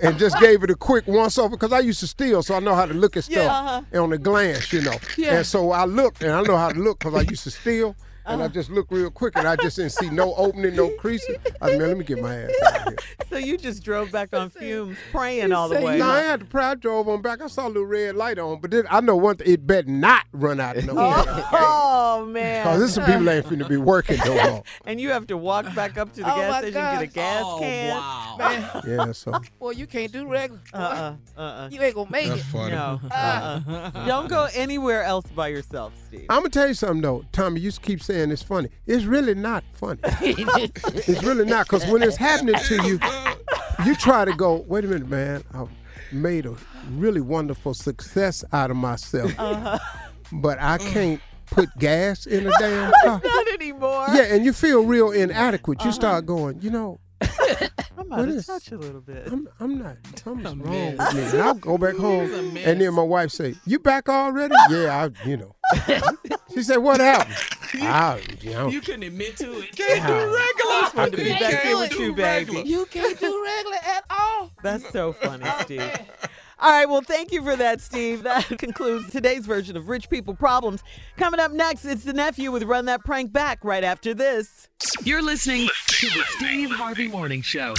and 0.00 0.18
just 0.18 0.38
gave 0.40 0.62
it 0.62 0.70
a 0.70 0.76
quick 0.76 1.06
once 1.06 1.36
over 1.36 1.50
because 1.50 1.72
I 1.72 1.80
used 1.80 2.00
to 2.00 2.06
steal, 2.06 2.42
so 2.42 2.54
I 2.54 2.60
know 2.60 2.74
how 2.74 2.86
to 2.86 2.94
look 2.94 3.16
at 3.16 3.24
stuff 3.24 3.50
uh-huh. 3.50 4.02
on 4.02 4.10
the 4.10 4.18
glance. 4.18 4.72
You 4.72 4.82
know, 4.82 4.96
and 5.26 5.44
so 5.44 5.72
I 5.72 5.84
looked, 5.84 6.22
and 6.22 6.32
I 6.32 6.42
know 6.42 6.56
how 6.56 6.70
to 6.70 6.78
look 6.78 7.00
because 7.00 7.14
I 7.14 7.28
used 7.28 7.44
to 7.44 7.50
steal. 7.50 7.96
And 8.26 8.42
I 8.42 8.48
just 8.48 8.70
looked 8.70 8.92
real 8.92 9.10
quick, 9.10 9.36
and 9.36 9.46
I 9.48 9.56
just 9.56 9.76
didn't 9.76 9.92
see 9.92 10.10
no 10.10 10.34
opening, 10.34 10.76
no 10.76 10.90
creasing. 10.90 11.36
I 11.60 11.70
said, 11.70 11.78
man, 11.78 11.88
let 11.88 11.96
me 11.98 12.04
get 12.04 12.20
my 12.22 12.34
ass 12.34 12.50
out 12.66 12.76
of 12.76 12.82
here. 12.84 12.96
So 13.30 13.36
you 13.36 13.56
just 13.56 13.84
drove 13.84 14.10
back 14.10 14.34
on 14.34 14.50
fumes, 14.50 14.98
praying 15.12 15.52
all 15.52 15.68
the 15.68 15.80
way. 15.80 15.98
No, 15.98 16.08
I 16.10 16.18
had 16.22 16.40
to 16.40 16.46
pray. 16.46 16.64
I 16.64 16.74
drove 16.74 17.08
on 17.08 17.22
back. 17.22 17.40
I 17.40 17.46
saw 17.46 17.66
a 17.66 17.68
little 17.68 17.84
red 17.84 18.16
light 18.16 18.40
on, 18.40 18.60
but 18.60 18.72
then 18.72 18.86
I 18.90 19.00
know 19.00 19.14
one 19.14 19.36
thing: 19.36 19.52
it 19.52 19.64
better 19.64 19.88
not 19.88 20.24
run 20.32 20.58
out 20.58 20.76
of 20.76 20.86
no 20.86 20.94
Oh 20.98 22.22
Cause 22.24 22.28
man! 22.32 22.80
this 22.80 22.94
some 22.94 23.04
people 23.04 23.30
ain't 23.30 23.46
finna 23.46 23.68
be 23.68 23.76
working 23.76 24.18
no 24.24 24.34
more. 24.50 24.62
And 24.84 25.00
you 25.00 25.10
have 25.10 25.28
to 25.28 25.36
walk 25.36 25.72
back 25.76 25.96
up 25.96 26.12
to 26.14 26.22
the 26.22 26.32
Oh, 26.32 26.36
gas 26.36 26.50
my 26.50 26.58
station 26.60 26.76
and 26.80 26.98
get 26.98 27.02
a 27.08 27.14
gas 27.14 27.42
oh, 27.46 27.58
can. 27.60 27.90
wow. 27.96 28.36
Man, 28.38 28.82
Yeah, 28.86 29.12
so 29.12 29.40
Well, 29.60 29.72
you 29.72 29.86
can't 29.86 30.10
do 30.10 30.26
regular. 30.26 30.60
Uh 30.72 30.76
uh 30.76 31.14
uh 31.36 31.40
uh. 31.40 31.68
You 31.70 31.80
ain't 31.82 31.94
gonna 31.94 32.10
make 32.10 32.26
That's 32.28 32.40
it. 32.40 32.44
funny. 32.46 32.72
No. 32.74 33.00
Uh-uh. 33.12 34.06
Don't 34.06 34.28
go 34.28 34.48
anywhere 34.54 35.04
else 35.04 35.26
by 35.36 35.48
yourself, 35.48 35.92
Steve. 36.08 36.26
I'm 36.28 36.40
gonna 36.40 36.48
tell 36.50 36.66
you 36.66 36.74
something 36.74 37.00
though. 37.02 37.24
Tommy, 37.30 37.60
you 37.60 37.70
keep 37.70 38.02
saying 38.10 38.30
it's 38.30 38.42
funny. 38.42 38.68
It's 38.86 39.04
really 39.04 39.34
not 39.34 39.62
funny. 39.72 40.00
It's 40.20 41.22
really 41.22 41.44
not, 41.44 41.68
cause 41.68 41.86
when 41.86 42.02
it's 42.02 42.16
happening 42.16 42.56
to 42.56 42.74
you, 42.86 42.98
you 43.84 43.94
try 43.94 44.24
to 44.24 44.32
go. 44.32 44.64
Wait 44.66 44.84
a 44.84 44.88
minute, 44.88 45.08
man. 45.08 45.44
I 45.54 45.66
made 46.12 46.46
a 46.46 46.56
really 46.90 47.20
wonderful 47.20 47.74
success 47.74 48.44
out 48.52 48.70
of 48.70 48.76
myself, 48.76 49.32
uh-huh. 49.38 49.78
but 50.32 50.60
I 50.60 50.78
can't 50.78 51.20
put 51.46 51.68
gas 51.78 52.26
in 52.26 52.46
a 52.46 52.50
damn 52.58 52.92
car. 53.04 53.20
Not 53.22 53.48
anymore. 53.48 54.06
Yeah, 54.12 54.34
and 54.34 54.44
you 54.44 54.52
feel 54.52 54.84
real 54.84 55.12
inadequate. 55.12 55.80
You 55.80 55.90
uh-huh. 55.90 55.92
start 55.92 56.26
going, 56.26 56.60
you 56.60 56.70
know, 56.70 56.98
I'm 57.98 58.12
out 58.12 58.28
of 58.28 58.46
touch 58.46 58.72
a 58.72 58.78
little 58.78 59.00
bit. 59.00 59.28
I'm, 59.30 59.48
I'm 59.60 59.78
not. 59.78 59.96
Something's 60.16 60.56
wrong 60.56 60.96
with 60.96 61.14
me. 61.14 61.22
And 61.22 61.42
I'll 61.42 61.54
go 61.54 61.78
back 61.78 61.96
home, 61.96 62.56
and 62.56 62.80
then 62.80 62.94
my 62.94 63.02
wife 63.02 63.30
say, 63.30 63.54
"You 63.66 63.78
back 63.78 64.08
already?" 64.08 64.54
yeah, 64.70 65.06
I, 65.06 65.28
you 65.28 65.36
know. 65.36 65.54
she 66.54 66.62
said, 66.62 66.78
"What 66.78 67.00
happened?" 67.00 67.36
I, 67.74 68.22
you 68.40 68.50
know, 68.50 68.68
You 68.68 68.80
couldn't 68.80 69.02
admit 69.02 69.36
to 69.38 69.52
it. 69.58 69.78
You 69.78 69.84
can't 69.84 70.06
do 70.06 70.12
regular. 70.14 70.90
wanted 70.94 71.10
to 71.16 71.24
be 71.24 71.30
back 71.30 71.62
here 71.62 71.76
with 71.78 71.90
do 71.90 72.02
you, 72.02 72.12
regular. 72.14 72.62
baby. 72.62 72.68
you 72.68 72.86
can't 72.86 73.18
do 73.18 73.42
regular 73.44 73.76
at 73.76 74.04
all. 74.10 74.50
That's 74.62 74.88
so 74.90 75.12
funny, 75.12 75.44
oh, 75.46 75.58
Steve. 75.62 75.92
All 76.62 76.70
right, 76.70 76.86
well, 76.86 77.00
thank 77.00 77.32
you 77.32 77.42
for 77.42 77.56
that, 77.56 77.80
Steve. 77.80 78.22
That 78.24 78.46
concludes 78.58 79.10
today's 79.10 79.46
version 79.46 79.76
of 79.76 79.88
Rich 79.88 80.10
People 80.10 80.34
Problems. 80.34 80.82
Coming 81.16 81.40
up 81.40 81.52
next, 81.52 81.84
it's 81.86 82.04
the 82.04 82.12
nephew 82.12 82.52
with 82.52 82.64
Run 82.64 82.84
That 82.84 83.02
Prank 83.04 83.32
Back 83.32 83.64
right 83.64 83.82
after 83.84 84.12
this. 84.12 84.68
You're 85.02 85.22
listening 85.22 85.68
to 85.86 86.06
the 86.10 86.22
Steve 86.36 86.70
Harvey 86.70 87.08
Morning 87.08 87.40
Show. 87.40 87.74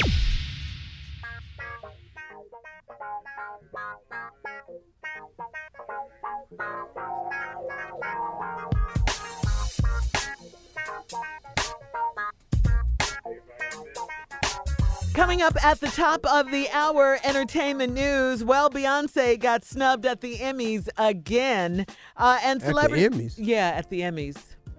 Coming 15.13 15.41
up 15.41 15.62
at 15.63 15.80
the 15.82 15.88
top 15.88 16.26
of 16.26 16.50
the 16.52 16.69
hour, 16.71 17.19
entertainment 17.24 17.93
news. 17.93 18.43
Well, 18.43 18.69
Beyonce 18.69 19.38
got 19.39 19.65
snubbed 19.65 20.06
at 20.06 20.21
the 20.21 20.38
Emmys 20.38 20.88
again. 20.97 21.86
Uh, 22.15 22.39
and 22.43 22.62
the 22.62 22.67
celebrity. 22.67 23.08
Emmys? 23.10 23.34
Yeah, 23.38 23.69
at 23.76 23.89
the 23.89 24.02
Emmys. 24.02 24.38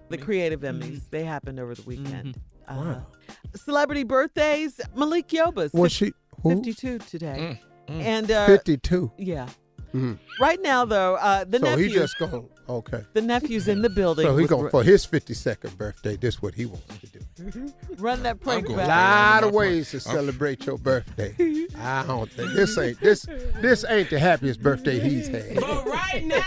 The 0.09 0.17
creative 0.17 0.61
Emmys. 0.61 1.09
They 1.11 1.23
happened 1.23 1.59
over 1.59 1.75
the 1.75 1.83
weekend. 1.83 2.37
Uh, 2.67 2.73
Wow. 2.75 3.07
Celebrity 3.55 4.03
birthdays. 4.03 4.79
Malik 4.95 5.27
Yoba's. 5.27 5.71
was 5.73 5.91
she 5.91 6.13
who? 6.41 6.55
52 6.55 6.97
today. 6.99 7.59
And 7.87 8.31
uh, 8.31 8.45
Fifty-two. 8.47 9.11
yeah. 9.17 9.47
Mhm. 9.93 10.17
Right 10.41 10.59
now, 10.61 10.85
though, 10.85 11.15
uh, 11.15 11.43
the 11.43 11.59
So 11.59 11.65
nephew, 11.65 11.89
he 11.89 11.93
just 11.93 12.17
going 12.17 12.49
okay. 12.69 13.03
the 13.13 13.21
nephew's 13.21 13.67
in 13.67 13.81
the 13.81 13.89
building. 13.89 14.25
So 14.25 14.35
he 14.35 14.43
with 14.43 14.49
going 14.49 14.69
for 14.69 14.83
his 14.83 15.05
fifty-second 15.05 15.77
birthday. 15.77 16.15
This 16.15 16.41
what 16.41 16.53
he 16.55 16.65
wants 16.65 16.99
to 16.99 17.07
do. 17.07 17.19
Mm-hmm. 17.39 18.03
run 18.03 18.23
that 18.23 18.39
prank 18.39 18.67
back. 18.67 18.85
A 18.85 18.87
lot 18.87 19.43
of 19.43 19.53
ways 19.53 19.91
to 19.91 19.99
celebrate 19.99 20.65
your 20.65 20.77
birthday. 20.77 21.35
I 21.79 22.03
don't 22.05 22.31
think 22.31 22.53
this 22.53 22.77
ain't 22.77 22.99
this 22.99 23.25
this 23.61 23.85
ain't 23.87 24.09
the 24.09 24.19
happiest 24.19 24.61
birthday 24.61 24.99
he's 24.99 25.27
had. 25.27 25.55
But 25.55 25.85
right 25.85 26.23
now, 26.25 26.41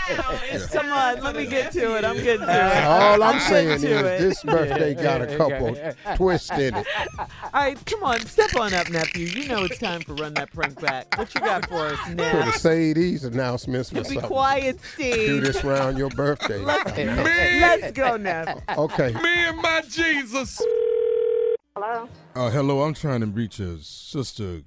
it's 0.51 0.67
Come 0.71 0.91
on, 0.91 1.21
let 1.21 1.35
me 1.35 1.45
get 1.45 1.71
to 1.73 1.97
it. 1.97 2.05
I'm 2.05 2.17
getting 2.17 2.45
to 2.45 2.77
it. 2.77 2.83
All 2.83 3.23
I'm 3.23 3.39
saying 3.41 3.69
is 3.69 3.83
it. 3.83 4.19
this 4.19 4.43
birthday 4.43 4.93
got 4.93 5.21
a 5.21 5.37
couple 5.37 5.75
twists 6.15 6.51
in 6.51 6.75
it. 6.75 6.87
All 7.19 7.27
right, 7.53 7.85
come 7.85 8.03
on, 8.03 8.19
step 8.21 8.55
on 8.55 8.73
up, 8.73 8.89
nephew. 8.89 9.27
You 9.27 9.47
know 9.47 9.63
it's 9.63 9.77
time 9.79 10.01
for 10.01 10.13
run 10.15 10.33
that 10.35 10.51
prank 10.53 10.79
back. 10.79 11.17
What 11.17 11.33
you 11.33 11.41
got 11.41 11.67
for 11.67 11.87
us 11.87 11.99
Could 12.05 12.17
now? 12.17 12.41
have 12.41 12.55
say 12.55 12.93
these 12.93 13.23
announcements 13.23 13.89
for 13.89 13.95
Be 13.95 14.03
something. 14.03 14.21
quiet, 14.21 14.79
Do 14.97 15.41
this 15.41 15.63
around 15.63 15.97
your 15.97 16.06
birthday. 16.09 16.59
Me, 16.63 17.61
Let's 17.61 17.91
go, 17.91 18.17
Neff. 18.17 18.57
Okay. 18.77 19.11
me 19.13 19.45
and 19.47 19.57
my 19.61 19.81
Jesus. 19.89 20.61
Hello, 21.75 22.09
Uh, 22.35 22.49
hello, 22.49 22.81
I'm 22.81 22.93
trying 22.93 23.21
to 23.21 23.27
reach 23.27 23.59
a 23.59 23.77
sister. 23.79 24.61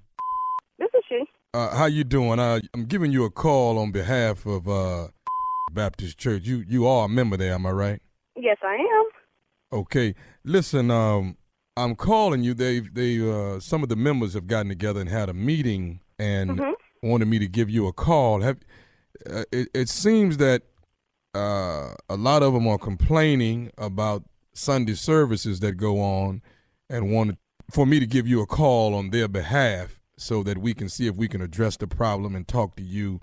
this 0.79 0.89
is 0.95 1.03
she. 1.09 1.25
Uh, 1.53 1.75
how 1.77 1.87
you 1.87 2.05
doing? 2.05 2.39
Uh, 2.39 2.61
I'm 2.75 2.85
giving 2.87 3.11
you 3.11 3.25
a 3.25 3.31
call 3.31 3.79
on 3.79 3.91
behalf 3.91 4.47
of 4.47 4.69
uh, 4.69 5.09
Baptist 5.73 6.19
Church. 6.19 6.43
You 6.47 6.65
you 6.69 6.87
are 6.87 7.07
a 7.07 7.09
member 7.09 7.37
there, 7.37 7.55
am 7.55 7.67
I 7.67 7.71
right? 7.73 8.03
Yes, 8.37 8.59
I 8.63 8.75
am. 8.77 9.79
Okay. 9.81 10.15
Listen, 10.45 10.91
um, 10.93 11.37
I'm 11.77 11.97
calling 11.97 12.43
you. 12.45 12.55
They 12.55 12.79
they 12.81 13.19
uh, 13.21 13.59
some 13.59 13.83
of 13.83 13.89
the 13.89 13.97
members 13.97 14.35
have 14.35 14.47
gotten 14.47 14.69
together 14.69 15.01
and 15.01 15.11
had 15.11 15.29
a 15.29 15.35
meeting 15.35 16.01
and 16.21 16.61
wanted 17.03 17.27
me 17.27 17.39
to 17.41 17.49
give 17.49 17.69
you 17.69 17.89
a 17.89 17.93
call. 17.93 18.41
Have 18.43 18.59
uh, 19.29 19.43
it, 19.51 19.69
it 19.75 19.89
seems 19.89 20.37
that 20.37 20.63
uh, 21.35 21.95
a 22.09 22.17
lot 22.17 22.43
of 22.43 22.53
them 22.55 22.67
are 22.67 22.79
complaining 22.79 23.71
about 23.79 24.25
Sunday 24.53 24.95
services 24.95 25.61
that 25.61 25.73
go 25.73 26.01
on 26.01 26.43
and 26.89 27.13
wanted 27.13 27.37
for 27.71 27.87
me 27.87 28.01
to 28.01 28.07
give 28.07 28.27
you 28.27 28.41
a 28.43 28.47
call 28.47 28.95
on 28.95 29.11
their 29.11 29.29
behalf 29.29 30.01
so 30.17 30.43
that 30.43 30.59
we 30.59 30.75
can 30.75 30.89
see 30.89 31.07
if 31.07 31.15
we 31.15 31.29
can 31.29 31.41
address 31.41 31.77
the 31.77 31.87
problem 31.87 32.35
and 32.35 32.47
talk 32.49 32.77
to 32.77 32.83
you 32.83 33.21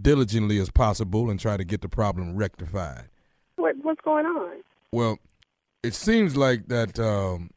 diligently 0.00 0.58
as 0.58 0.70
possible 0.70 1.30
and 1.30 1.38
try 1.38 1.56
to 1.56 1.64
get 1.64 1.82
the 1.82 1.88
problem 1.88 2.34
rectified. 2.36 3.04
What 3.56 3.76
what's 3.82 4.00
going 4.00 4.26
on? 4.26 4.62
Well, 4.92 5.18
it 5.82 5.94
seems 5.94 6.36
like 6.36 6.68
that 6.68 6.98
um, 6.98 7.50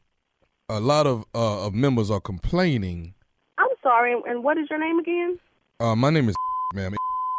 a 0.68 0.80
lot 0.80 1.06
of 1.06 1.24
uh, 1.34 1.66
of 1.66 1.74
members 1.74 2.10
are 2.10 2.20
complaining. 2.20 3.14
I'm 3.58 3.68
sorry, 3.82 4.14
and 4.26 4.44
what 4.44 4.58
is 4.58 4.66
your 4.70 4.78
name 4.78 4.98
again? 4.98 5.38
Uh, 5.80 5.96
my 5.96 6.10
name 6.10 6.28
is 6.28 6.34
ma'am. 6.74 6.94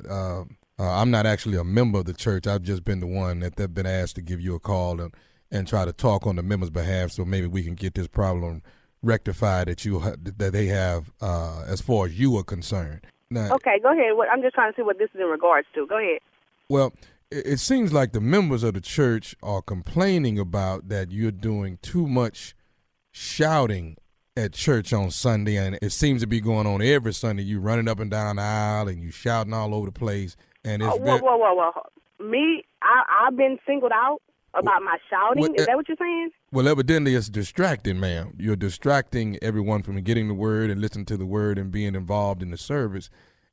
Uh, 0.09 0.43
uh, 0.79 1.01
I'm 1.01 1.11
not 1.11 1.25
actually 1.25 1.57
a 1.57 1.63
member 1.63 1.99
of 1.99 2.05
the 2.05 2.13
church. 2.13 2.47
I've 2.47 2.63
just 2.63 2.83
been 2.83 2.99
the 2.99 3.07
one 3.07 3.39
that 3.39 3.55
they've 3.55 3.73
been 3.73 3.85
asked 3.85 4.15
to 4.15 4.21
give 4.21 4.41
you 4.41 4.55
a 4.55 4.59
call 4.59 4.99
and 5.01 5.13
and 5.51 5.67
try 5.67 5.85
to 5.85 5.93
talk 5.93 6.25
on 6.25 6.35
the 6.35 6.43
members' 6.43 6.69
behalf, 6.69 7.11
so 7.11 7.23
maybe 7.23 7.47
we 7.47 7.63
can 7.63 7.75
get 7.75 7.93
this 7.93 8.07
problem 8.07 8.61
rectified 9.01 9.67
that 9.67 9.85
you 9.85 9.99
that 9.99 10.51
they 10.51 10.65
have 10.65 11.11
uh, 11.21 11.63
as 11.67 11.81
far 11.81 12.07
as 12.07 12.19
you 12.19 12.35
are 12.37 12.43
concerned. 12.43 13.01
Now, 13.29 13.53
Okay, 13.55 13.79
go 13.81 13.91
ahead. 13.91 14.15
What, 14.15 14.29
I'm 14.29 14.41
just 14.41 14.55
trying 14.55 14.71
to 14.71 14.75
see 14.75 14.81
what 14.81 14.97
this 14.97 15.09
is 15.13 15.21
in 15.21 15.27
regards 15.27 15.67
to. 15.75 15.87
Go 15.87 15.97
ahead. 15.97 16.19
Well, 16.69 16.93
it, 17.31 17.45
it 17.45 17.59
seems 17.59 17.93
like 17.93 18.11
the 18.11 18.21
members 18.21 18.63
of 18.63 18.73
the 18.73 18.81
church 18.81 19.35
are 19.41 19.61
complaining 19.61 20.39
about 20.39 20.89
that 20.89 21.11
you're 21.11 21.31
doing 21.31 21.79
too 21.81 22.07
much 22.07 22.55
shouting 23.11 23.97
at 24.37 24.53
church 24.53 24.91
on 24.91 25.11
Sunday, 25.11 25.57
and 25.57 25.77
it 25.81 25.91
seems 25.91 26.21
to 26.21 26.27
be 26.27 26.41
going 26.41 26.67
on 26.67 26.81
every 26.81 27.13
Sunday. 27.13 27.43
You 27.43 27.59
running 27.59 27.87
up 27.87 27.99
and 27.99 28.11
down 28.11 28.35
the 28.35 28.41
aisle 28.41 28.87
and 28.89 29.01
you 29.01 29.11
shouting 29.11 29.53
all 29.53 29.73
over 29.73 29.85
the 29.85 29.91
place, 29.91 30.35
and 30.65 30.83
oh, 30.83 30.87
it's 30.87 30.97
Oh, 30.97 30.99
whoa, 30.99 31.17
whoa, 31.19 31.37
whoa, 31.37 31.71
whoa. 31.71 32.25
Me, 32.29 32.63
I, 32.81 33.03
I've 33.27 33.37
been 33.37 33.57
singled 33.67 33.91
out 33.93 34.19
about 34.53 34.81
my 34.83 34.97
shouting. 35.09 35.41
what- 35.41 35.59
is 35.59 35.65
that 35.65 35.75
what 35.75 35.87
you're 35.87 35.97
saying? 35.99 36.31
well, 36.51 36.67
evidently 36.67 37.13
it's 37.15 37.29
distracting, 37.29 37.99
ma'am. 37.99 38.33
You're 38.37 38.55
distracting 38.55 39.37
everyone 39.41 39.81
from 39.83 39.95
getting 40.01 40.27
the 40.27 40.33
word 40.33 40.69
and 40.69 40.81
listening 40.81 41.05
to 41.05 41.17
the 41.17 41.25
word 41.25 41.57
and 41.57 41.71
being 41.71 41.95
involved 41.95 42.41
in 42.41 42.51
the 42.51 42.57
service. 42.57 43.09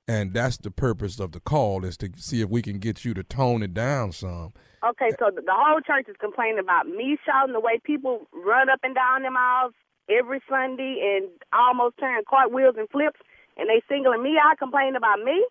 And 0.09 0.35
that's 0.35 0.57
the 0.57 0.70
purpose 0.72 1.20
of 1.20 1.31
the 1.33 1.38
call 1.40 1.85
is 1.85 1.96
to 1.98 2.11
see 2.16 2.40
if 2.40 2.48
we 2.48 2.61
can 2.61 2.79
get 2.81 3.05
you 3.05 3.14
to 3.14 3.22
tone 3.22 3.62
it 3.62 3.72
down 3.72 4.11
some. 4.12 4.53
Okay, 4.85 5.11
so 5.18 5.31
the, 5.35 5.42
the 5.42 5.53
whole 5.55 5.81
church 5.81 6.07
is 6.09 6.16
complaining 6.20 6.59
about 6.59 6.87
me 6.88 7.16
shouting 7.25 7.53
the 7.53 7.61
way 7.61 7.81
people 7.85 8.27
run 8.33 8.68
up 8.68 8.81
and 8.83 8.96
down 8.96 9.22
them 9.22 9.37
aisles 9.37 9.72
every 10.11 10.40
Sunday 10.51 10.98
and 11.20 11.29
almost 11.53 11.98
turn 11.98 12.20
cartwheels 12.29 12.75
and 12.77 12.88
flips, 12.90 13.20
and 13.57 13.68
they 13.70 13.81
singling 13.88 14.22
me 14.25 14.37
out, 14.42 14.59
complaining 14.59 14.96
about 14.96 15.20
me. 15.22 15.46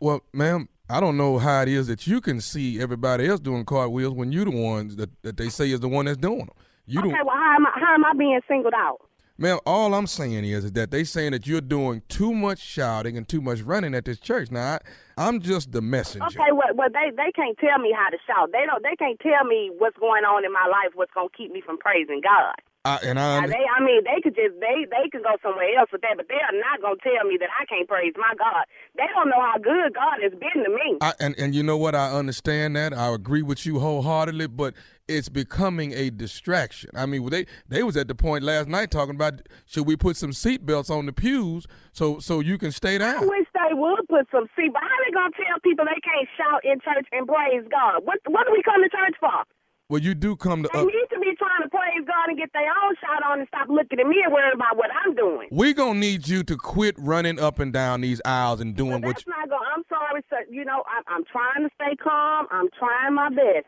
Well, 0.00 0.22
ma'am, 0.32 0.68
I 0.90 1.00
don't 1.00 1.16
know 1.16 1.38
how 1.38 1.62
it 1.62 1.68
is 1.68 1.86
that 1.86 2.06
you 2.06 2.20
can 2.20 2.40
see 2.40 2.80
everybody 2.80 3.28
else 3.28 3.38
doing 3.40 3.64
cartwheels 3.64 4.14
when 4.14 4.32
you're 4.32 4.44
the 4.44 4.50
ones 4.50 4.96
that, 4.96 5.10
that 5.22 5.36
they 5.36 5.48
say 5.48 5.70
is 5.70 5.80
the 5.80 5.88
one 5.88 6.06
that's 6.06 6.18
doing 6.18 6.38
them. 6.46 6.50
You 6.86 6.98
Okay, 7.00 7.10
don't, 7.10 7.26
well, 7.26 7.36
how 7.36 7.54
am 7.56 7.66
I, 7.66 7.70
how 7.78 7.94
am 7.94 8.04
I 8.04 8.12
being 8.18 8.40
singled 8.48 8.74
out? 8.74 8.98
ma'am. 9.40 9.58
All 9.64 9.94
I'm 9.94 10.06
saying 10.06 10.44
is, 10.44 10.64
is 10.64 10.72
that 10.72 10.90
they 10.90 11.04
saying 11.04 11.32
that 11.32 11.46
you're 11.46 11.60
doing 11.60 12.02
too 12.08 12.32
much 12.32 12.58
shouting 12.58 13.16
and 13.16 13.26
too 13.26 13.40
much 13.40 13.62
running 13.62 13.94
at 13.94 14.04
this 14.04 14.20
church. 14.20 14.50
Now, 14.50 14.74
I, 14.74 14.78
I'm 15.16 15.40
just 15.40 15.72
the 15.72 15.80
messenger. 15.80 16.26
Okay, 16.26 16.52
well, 16.52 16.74
well, 16.74 16.88
they 16.92 17.10
they 17.16 17.32
can't 17.32 17.56
tell 17.58 17.78
me 17.78 17.92
how 17.96 18.10
to 18.10 18.18
shout. 18.26 18.50
They 18.52 18.64
don't. 18.66 18.82
They 18.82 18.96
can't 18.96 19.18
tell 19.20 19.44
me 19.44 19.70
what's 19.78 19.96
going 19.96 20.24
on 20.24 20.44
in 20.44 20.52
my 20.52 20.66
life. 20.66 20.92
What's 20.94 21.12
gonna 21.12 21.28
keep 21.36 21.52
me 21.52 21.62
from 21.64 21.78
praising 21.78 22.20
God? 22.22 22.54
I, 22.86 22.96
and 23.04 23.18
I, 23.20 23.46
they, 23.46 23.52
I 23.76 23.84
mean, 23.84 24.04
they 24.04 24.22
could 24.22 24.34
just 24.34 24.58
they 24.58 24.86
they 24.88 25.10
can 25.10 25.20
go 25.20 25.36
somewhere 25.42 25.68
else 25.78 25.90
with 25.92 26.00
that, 26.00 26.16
but 26.16 26.28
they 26.28 26.40
are 26.40 26.58
not 26.58 26.80
gonna 26.80 26.96
tell 27.02 27.28
me 27.28 27.36
that 27.38 27.50
I 27.60 27.66
can't 27.66 27.86
praise 27.86 28.14
my 28.16 28.32
God. 28.38 28.64
They 28.96 29.04
don't 29.14 29.28
know 29.28 29.40
how 29.40 29.58
good 29.58 29.92
God 29.92 30.16
has 30.22 30.32
been 30.32 30.64
to 30.64 30.70
me. 30.70 30.96
I, 31.02 31.12
and 31.20 31.38
and 31.38 31.54
you 31.54 31.62
know 31.62 31.76
what? 31.76 31.94
I 31.94 32.10
understand 32.10 32.76
that. 32.76 32.94
I 32.94 33.12
agree 33.12 33.42
with 33.42 33.66
you 33.66 33.80
wholeheartedly. 33.80 34.46
But 34.46 34.72
it's 35.06 35.28
becoming 35.28 35.92
a 35.92 36.08
distraction. 36.08 36.88
I 36.94 37.04
mean, 37.04 37.28
they 37.28 37.44
they 37.68 37.82
was 37.82 37.98
at 37.98 38.08
the 38.08 38.14
point 38.14 38.44
last 38.44 38.66
night 38.66 38.90
talking 38.90 39.14
about 39.14 39.42
should 39.66 39.86
we 39.86 39.96
put 39.96 40.16
some 40.16 40.30
seatbelts 40.30 40.88
on 40.88 41.04
the 41.04 41.12
pews 41.12 41.66
so 41.92 42.18
so 42.18 42.40
you 42.40 42.56
can 42.56 42.72
stay 42.72 42.96
down. 42.96 43.24
I 43.24 43.26
wish 43.26 43.46
they 43.52 43.74
would 43.74 44.08
put 44.08 44.26
some 44.32 44.46
seat, 44.56 44.72
but 44.72 44.80
how 44.80 44.96
they 45.04 45.12
gonna 45.12 45.36
tell 45.36 45.60
people 45.62 45.84
they 45.84 46.00
can't 46.00 46.28
shout 46.34 46.64
in 46.64 46.80
church 46.80 47.06
and 47.12 47.28
praise 47.28 47.68
God? 47.70 48.06
What 48.06 48.20
what 48.26 48.46
do 48.46 48.52
we 48.52 48.62
come 48.62 48.82
to 48.82 48.88
church 48.88 49.16
for? 49.20 49.44
Well, 49.90 50.00
you 50.00 50.14
do 50.14 50.36
come 50.36 50.62
to. 50.62 50.70
They 50.72 50.78
Uh, 50.78 50.84
need 50.84 51.06
to 51.10 51.18
be 51.18 51.34
trying 51.34 51.62
to 51.64 51.68
praise 51.68 52.06
God 52.06 52.28
and 52.28 52.38
get 52.38 52.52
their 52.52 52.62
own 52.70 52.94
shot 53.02 53.24
on 53.26 53.40
and 53.40 53.48
stop 53.48 53.68
looking 53.68 53.98
at 53.98 54.06
me 54.06 54.22
and 54.24 54.32
worrying 54.32 54.54
about 54.54 54.76
what 54.76 54.88
I'm 55.04 55.16
doing. 55.16 55.48
We're 55.50 55.74
gonna 55.74 55.98
need 55.98 56.28
you 56.28 56.44
to 56.44 56.56
quit 56.56 56.94
running 56.96 57.40
up 57.40 57.58
and 57.58 57.72
down 57.72 58.00
these 58.00 58.22
aisles 58.24 58.60
and 58.60 58.76
doing 58.76 59.00
But 59.00 59.06
what. 59.08 59.16
that's 59.16 59.26
not 59.26 59.48
going. 59.48 59.66
I'm 59.74 59.82
sorry, 59.88 60.22
sir. 60.30 60.44
You 60.48 60.64
know, 60.64 60.84
I'm, 60.86 61.02
I'm 61.08 61.24
trying 61.24 61.68
to 61.68 61.70
stay 61.74 61.96
calm. 61.96 62.46
I'm 62.52 62.68
trying 62.78 63.14
my 63.14 63.30
best. 63.30 63.66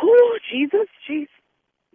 Whew, 0.00 0.38
Jesus, 0.52 0.88
Jesus, 1.06 1.30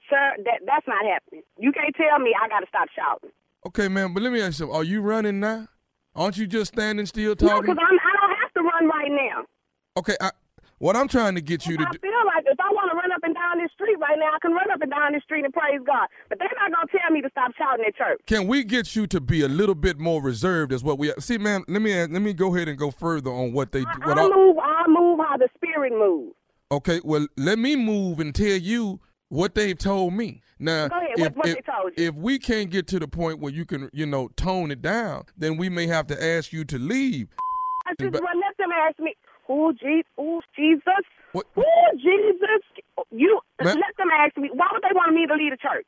sir, 0.10 0.36
that 0.46 0.62
that's 0.66 0.88
not 0.88 1.04
happening. 1.06 1.44
You 1.60 1.74
can't 1.74 1.94
tell 1.96 2.20
me 2.20 2.32
I 2.42 2.48
got 2.48 2.62
to 2.62 2.68
stop 2.70 2.88
shouting. 2.96 3.32
Okay, 3.68 3.90
man, 3.90 4.14
but 4.14 4.24
let 4.24 4.32
me 4.32 4.40
ask 4.40 4.48
you 4.48 4.66
something. 4.66 4.76
Are 4.78 4.84
you 4.84 5.02
running 5.02 5.42
now? 5.42 5.68
Aren't 6.16 6.38
you 6.38 6.48
just 6.48 6.72
standing 6.74 7.06
still 7.06 7.36
talking? 7.36 7.56
No, 7.56 7.62
because 7.62 7.78
I 7.78 7.92
don't 7.92 8.38
have 8.40 8.54
to 8.54 8.62
run 8.62 8.88
right 8.88 9.12
now. 9.12 9.46
okay, 9.98 10.16
I, 10.22 10.32
what 10.78 10.96
I'm 10.96 11.08
trying 11.10 11.36
to 11.36 11.42
get 11.42 11.66
you 11.66 11.76
to 11.78 11.84
I 11.84 11.92
do. 11.92 12.00
feel 12.00 12.12
like 12.26 12.46
and 13.26 13.36
down 13.36 13.58
this 13.62 13.72
street 13.74 13.98
right 14.00 14.18
now, 14.18 14.32
I 14.36 14.40
can 14.42 14.52
run 14.54 14.70
up 14.72 14.82
and 14.82 14.92
down 14.92 15.14
this 15.14 15.24
street 15.24 15.44
and 15.46 15.54
praise 15.54 15.80
God. 15.86 16.08
But 16.30 16.40
they're 16.40 16.48
not 16.60 16.72
gonna 16.72 16.88
tell 17.02 17.12
me 17.12 17.22
to 17.22 17.30
stop 17.32 17.52
shouting 17.58 17.86
at 17.88 17.96
church. 17.96 18.22
Can 18.28 18.48
we 18.48 18.64
get 18.64 18.96
you 18.96 19.08
to 19.08 19.20
be 19.20 19.42
a 19.42 19.48
little 19.48 19.76
bit 19.76 19.98
more 19.98 20.22
reserved? 20.22 20.72
Is 20.72 20.84
what 20.84 20.98
we 21.00 21.12
see, 21.20 21.38
man. 21.38 21.64
Let 21.68 21.82
me 21.82 21.94
let 21.94 22.22
me 22.22 22.34
go 22.34 22.56
ahead 22.56 22.68
and 22.68 22.78
go 22.78 22.92
further 22.92 23.32
on 23.32 23.54
what 23.54 23.72
they. 23.72 23.82
What 23.82 24.18
I 24.18 24.22
all- 24.22 24.34
move. 24.34 24.58
I 24.60 24.86
move 24.88 25.20
how 25.20 25.38
the 25.38 25.50
spirit 25.56 25.92
moves. 25.92 26.36
Okay, 26.72 27.00
well, 27.04 27.28
let 27.38 27.60
me 27.60 27.76
move 27.76 28.20
and 28.20 28.34
tell 28.34 28.48
you 28.58 29.00
what 29.30 29.54
they've 29.56 29.78
told 29.78 30.14
me. 30.14 30.42
Now, 30.58 30.88
Go 30.88 30.98
ahead, 30.98 31.10
if, 31.18 31.20
what- 31.20 31.36
what 31.38 31.48
if, 31.50 31.56
they 31.56 31.62
told 31.62 31.94
you? 31.98 32.08
if 32.08 32.16
we 32.16 32.40
can't 32.40 32.70
get 32.72 32.88
to 32.88 33.00
the 33.00 33.08
point 33.08 33.40
where 33.40 33.52
you 33.52 33.66
can, 33.66 33.90
you 33.94 34.06
know, 34.06 34.30
tone 34.36 34.72
it 34.72 34.82
down, 34.82 35.26
then 35.38 35.58
we 35.58 35.70
may 35.70 35.86
have 35.88 36.08
to 36.08 36.24
ask 36.24 36.54
you 36.54 36.64
to 36.66 36.80
leave. 36.80 37.28
I 37.86 37.94
just 38.00 38.14
well, 38.14 38.22
let 38.24 38.58
them 38.58 38.70
ask 38.72 38.98
me. 39.00 39.14
Who, 39.48 39.74
Jesus? 39.74 40.04
Who, 40.18 40.42
Jesus? 40.56 41.06
Who, 41.34 41.44
Jesus? 41.98 42.64
You 43.12 43.40
Ma'am? 43.62 43.76
let 43.78 43.96
them 43.98 44.08
ask 44.12 44.38
me. 44.38 44.50
Why 44.54 44.68
would 44.72 44.84
they 44.84 44.94
want 44.96 45.14
me 45.14 45.28
to 45.28 45.34
leave 45.36 45.52
the 45.52 45.58
church? 45.58 45.86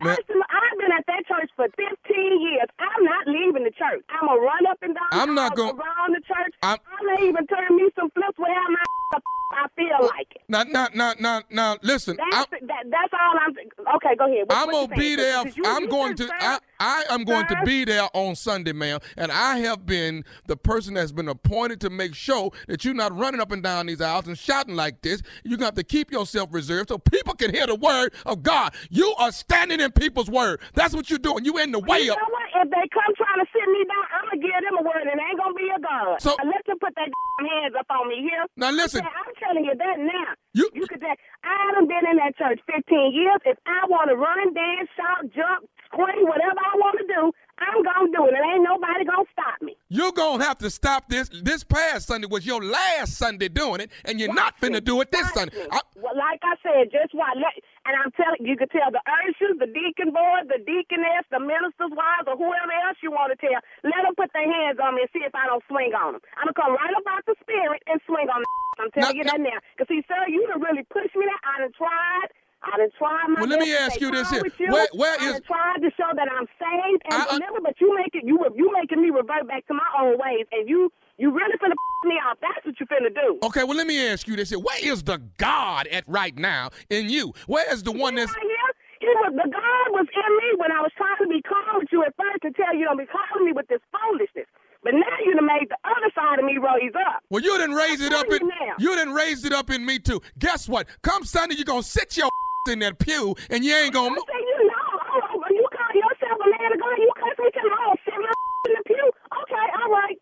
Ask 0.00 0.26
them, 0.26 0.42
I've 0.50 0.78
been 0.78 0.92
at 0.92 1.04
that 1.06 1.24
church 1.26 1.48
for 1.56 1.66
15 1.68 2.40
years. 2.42 2.68
I'm 2.78 3.04
not 3.04 3.26
leaving 3.26 3.64
the 3.64 3.70
church. 3.70 4.02
I'm 4.10 4.26
gonna 4.26 4.40
run 4.40 4.66
up 4.68 4.78
and 4.82 4.94
down. 4.94 5.08
I'm 5.12 5.34
not 5.34 5.54
gonna- 5.56 5.72
around 5.78 6.12
the 6.14 6.20
church. 6.20 6.52
I'm- 6.62 6.78
I 6.86 7.16
may 7.16 7.28
even 7.28 7.46
turn 7.46 7.76
me 7.76 7.88
some 7.98 8.10
flips 8.10 8.36
wherever 8.38 8.70
my 8.70 8.82
I 9.52 9.66
feel 9.74 10.06
like 10.06 10.28
it. 10.36 10.42
now, 10.48 10.62
now, 10.62 10.86
now, 10.94 11.12
now, 11.18 11.42
now, 11.50 11.76
listen. 11.82 12.16
That's 12.30 12.48
that, 12.50 12.84
that's 12.88 13.12
all 13.12 13.36
I'm. 13.40 13.96
Okay, 13.96 14.14
go 14.16 14.26
ahead. 14.26 14.46
What, 14.46 14.56
I'm 14.56 14.68
what 14.68 14.90
gonna 14.90 15.00
be 15.00 15.16
there. 15.16 15.44
You- 15.48 15.62
I'm 15.66 15.82
you 15.84 15.88
going 15.88 16.14
to. 16.16 16.26
said, 16.28 16.36
I, 16.38 16.58
I 16.78 17.04
am 17.10 17.24
going 17.24 17.46
to 17.48 17.60
be 17.64 17.84
there 17.84 18.08
on 18.14 18.36
Sunday, 18.36 18.72
ma'am. 18.72 19.00
And 19.16 19.32
I 19.32 19.58
have 19.58 19.84
been 19.86 20.24
the 20.46 20.56
person 20.56 20.94
that's 20.94 21.10
been 21.10 21.28
appointed 21.28 21.80
to 21.80 21.90
make 21.90 22.14
sure 22.14 22.52
that 22.68 22.84
you're 22.84 22.94
not 22.94 23.16
running 23.18 23.40
up 23.40 23.50
and 23.50 23.60
down 23.62 23.86
these 23.86 24.00
aisles 24.00 24.28
and 24.28 24.38
shouting 24.38 24.76
like 24.76 25.02
this. 25.02 25.20
You're 25.42 25.56
gonna 25.58 25.66
have 25.66 25.74
to 25.74 25.82
keep 25.84 26.12
yourself 26.12 26.49
reserved 26.50 26.88
so 26.88 26.98
people 26.98 27.34
can 27.34 27.54
hear 27.54 27.66
the 27.66 27.74
word 27.76 28.12
of 28.26 28.42
God. 28.42 28.74
You 28.90 29.14
are 29.18 29.32
standing 29.32 29.80
in 29.80 29.92
people's 29.92 30.30
word. 30.30 30.60
That's 30.74 30.94
what 30.94 31.08
you're 31.10 31.18
doing. 31.18 31.44
You 31.44 31.58
in 31.58 31.72
the 31.72 31.78
way 31.80 32.00
You 32.00 32.12
of. 32.12 32.18
know 32.18 32.30
what? 32.30 32.48
If 32.62 32.70
they 32.70 32.84
come 32.92 33.12
trying 33.16 33.40
to 33.40 33.46
sit 33.52 33.66
me 33.70 33.84
down, 33.88 34.04
I'm 34.14 34.24
gonna 34.30 34.42
give 34.42 34.60
them 34.64 34.76
a 34.78 34.82
word, 34.84 35.06
and 35.08 35.20
it 35.20 35.24
ain't 35.24 35.38
gonna 35.38 35.54
be 35.54 35.68
a 35.74 35.80
God. 35.80 36.20
So- 36.20 36.36
Now, 36.42 36.50
let 36.50 36.64
them 36.66 36.78
put 36.78 36.94
their 36.94 37.06
hands 37.40 37.74
up 37.78 37.86
on 37.90 38.08
me 38.08 38.20
here. 38.20 38.44
Now 38.56 38.70
listen. 38.70 39.00
I'm 39.04 39.32
telling 39.40 39.64
you 39.64 39.74
that 39.74 39.96
now. 39.98 40.30
You- 40.54 40.70
you 40.74 40.86
could. 40.86 41.00
Say, 41.00 41.14
I 41.44 41.54
haven't 41.70 41.88
been 41.88 42.04
in 42.10 42.16
that 42.18 42.36
church 42.36 42.60
15 42.66 43.12
years. 43.12 43.40
If 43.46 43.56
I 43.66 43.86
want 43.88 44.10
to 44.10 44.16
run, 44.16 44.52
dance, 44.52 44.90
shout, 44.96 45.30
jump, 45.32 45.64
scream, 45.86 46.26
whatever 46.28 46.60
I 46.60 46.74
want 46.76 46.98
to 47.00 47.06
do, 47.08 47.32
I'm 47.60 47.82
gonna 47.84 48.10
do 48.16 48.24
it. 48.26 48.34
And 48.34 48.44
ain't 48.52 48.64
nobody 48.64 49.04
gonna 49.04 49.28
stop 49.32 49.60
me. 49.62 49.76
You're 49.88 50.12
gonna 50.12 50.42
have 50.44 50.58
to 50.58 50.70
stop 50.70 51.08
this. 51.08 51.28
This 51.28 51.62
past 51.64 52.08
Sunday 52.08 52.26
was 52.26 52.44
your 52.46 52.62
last 52.64 53.14
Sunday 53.18 53.48
doing 53.48 53.80
it, 53.80 53.90
and 54.04 54.18
you're 54.18 54.32
not 54.32 54.54
Watch 54.56 54.60
finna 54.70 54.80
me. 54.80 54.80
do 54.80 55.00
it 55.00 55.10
this 55.12 55.24
Watch 55.24 55.34
Sunday. 55.52 55.66
I- 55.70 55.80
well, 55.96 56.16
like 56.16 56.40
I 56.42 56.56
said, 56.64 56.90
just 56.90 57.12
watch. 57.14 57.36
And 57.84 57.96
I'm 57.96 58.10
telling 58.12 58.40
you, 58.44 58.56
can 58.56 58.68
tell 58.68 58.90
the 58.90 59.00
ushers, 59.04 59.58
the 59.58 59.66
deacon 59.68 60.12
board, 60.12 60.48
the 60.48 60.58
deaconess, 60.64 61.24
the 61.30 61.40
minister's 61.40 61.92
wives, 61.92 62.28
or 62.28 62.36
whoever 62.36 62.72
else 62.88 62.96
you 63.02 63.10
want 63.10 63.32
to 63.32 63.38
tell. 63.40 63.60
Let 63.84 64.04
them 64.08 64.14
put 64.16 64.32
their 64.32 64.48
hands 64.48 64.78
on 64.80 64.94
me 64.96 65.02
and 65.04 65.10
see 65.12 65.20
if 65.24 65.34
I 65.34 65.46
don't 65.46 65.64
swing 65.68 65.92
on 65.92 66.16
them. 66.16 66.22
I'm 66.40 66.48
gonna 66.52 66.56
come 66.56 66.72
right 66.76 66.94
about 66.96 67.10
out 67.20 67.26
the 67.26 67.34
spirit 67.42 67.82
and 67.90 68.00
swing 68.06 68.28
on 68.30 68.40
them. 68.40 68.52
I'm 68.80 68.90
telling 68.92 69.16
Now- 69.16 69.18
you 69.18 69.24
that 69.28 69.40
now. 69.40 69.58
Cause 69.76 69.88
see, 69.88 70.00
sir, 70.08 70.16
you 70.28 70.46
done 70.48 70.62
really 70.62 70.84
pushed 70.88 71.12
me 71.16 71.26
there. 71.28 71.42
I 71.44 71.60
done 71.66 71.72
tried. 71.76 72.28
I 72.62 72.76
done 72.76 72.90
tried 72.98 73.28
my 73.28 73.40
Well, 73.40 73.48
let 73.48 73.60
me 73.60 73.74
ask 73.74 74.00
you 74.00 74.10
this 74.10 74.28
here. 74.30 74.42
you. 74.58 74.72
Where- 74.72 74.88
where 74.92 75.16
I 75.20 75.24
is- 75.24 75.32
done 75.40 75.42
tried 75.42 75.80
to 75.82 75.90
show 75.96 76.10
that 76.14 76.28
I'm 76.30 76.46
saved 76.60 77.02
and 77.08 77.14
I- 77.14 77.24
I- 77.24 77.38
delivered, 77.38 77.62
but 77.64 77.80
you 77.80 77.94
make 77.96 78.14
it 78.14 78.24
you 78.24 78.36
you 78.54 78.70
making 78.72 79.00
me 79.00 79.10
revert 79.10 79.46
back 79.48 79.66
to 79.68 79.74
my 79.74 79.86
own 79.98 80.18
ways, 80.18 80.46
and 80.52 80.68
you 80.68 80.92
you 81.16 81.30
really 81.30 81.56
finna 81.58 81.74
me 82.04 82.14
off. 82.26 82.38
That's 82.40 82.64
what 82.64 82.78
you 82.80 82.86
finna 82.86 83.14
do. 83.14 83.38
Okay, 83.44 83.64
well, 83.64 83.76
let 83.76 83.86
me 83.86 84.08
ask 84.08 84.26
you 84.26 84.36
this 84.36 84.50
here. 84.50 84.58
Where 84.58 84.78
is 84.80 85.02
the 85.04 85.18
God 85.38 85.86
at 85.88 86.04
right 86.06 86.36
now 86.36 86.70
in 86.88 87.08
you? 87.10 87.32
Where 87.46 87.70
is 87.72 87.82
the 87.82 87.92
one 87.92 88.14
that's. 88.14 88.32
Right 88.34 88.42
here, 88.42 88.72
he 89.00 89.06
was 89.08 89.32
the 89.34 89.48
God 89.50 89.86
was 89.92 90.06
in 90.12 90.36
me 90.38 90.54
when 90.56 90.72
I 90.72 90.80
was 90.80 90.92
trying 90.96 91.16
to 91.18 91.28
be 91.28 91.42
calm 91.42 91.78
with 91.78 91.88
you 91.92 92.02
at 92.04 92.14
first 92.16 92.42
to 92.42 92.50
tell 92.52 92.74
you 92.74 92.84
don't 92.86 92.96
be 92.98 93.04
calling 93.06 93.44
me 93.46 93.52
with 93.52 93.68
this 93.68 93.80
foolishness. 93.92 94.46
But 94.82 94.94
now 94.94 95.16
you 95.24 95.34
done 95.34 95.44
made 95.44 95.68
the 95.68 95.76
other 95.84 96.10
side 96.14 96.38
of 96.38 96.44
me 96.46 96.56
raise 96.56 96.94
up. 96.94 97.22
Well, 97.28 97.42
you 97.42 97.58
didn't 97.58 97.74
raise 97.76 98.00
it 98.00 98.14
up 98.14 98.26
in. 98.32 98.46
you. 98.46 98.52
You 98.78 98.94
didn't 98.96 99.12
raise 99.12 99.44
it 99.44 99.52
up 99.52 99.68
in 99.68 99.84
me 99.84 99.98
too. 99.98 100.22
Guess 100.38 100.70
what? 100.70 100.86
Come 101.02 101.24
Sunday, 101.24 101.56
you're 101.56 101.66
gonna 101.66 101.82
sit 101.82 102.16
your 102.16 102.30
in 102.68 102.80
that 102.80 102.98
pew, 102.98 103.32
and 103.48 103.64
you 103.64 103.72
ain't 103.72 103.94
gonna. 103.94 104.12
I 104.12 104.20
move. 104.20 104.28
you 104.28 104.60
know, 104.68 104.88
oh, 105.16 105.40
oh, 105.40 105.48
you 105.48 105.64
call 105.72 105.92
yourself 105.96 106.36
a 106.36 106.48
man 106.50 106.72
of 106.76 106.78
God, 106.80 106.96
you 107.00 107.12
cuss 107.16 107.36
me 107.40 107.48
oh, 107.48 107.56
to 107.56 107.62
my 107.64 107.80
own 107.88 107.96
sit 108.04 108.18
my 108.20 108.32
in 108.68 108.72
the 108.76 108.82
pew. 108.84 109.06
Okay, 109.08 109.66
all 109.80 109.88
right. 109.88 110.18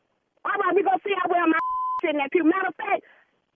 All 0.47 0.55
right, 0.55 0.75
we 0.75 0.87
gonna 0.87 1.03
see 1.03 1.15
how 1.19 1.27
well 1.27 1.51
my 1.51 1.59
in 2.11 2.17
that 2.23 2.31
pew. 2.31 2.47
Matter 2.47 2.71
of 2.71 2.79
fact, 2.79 3.03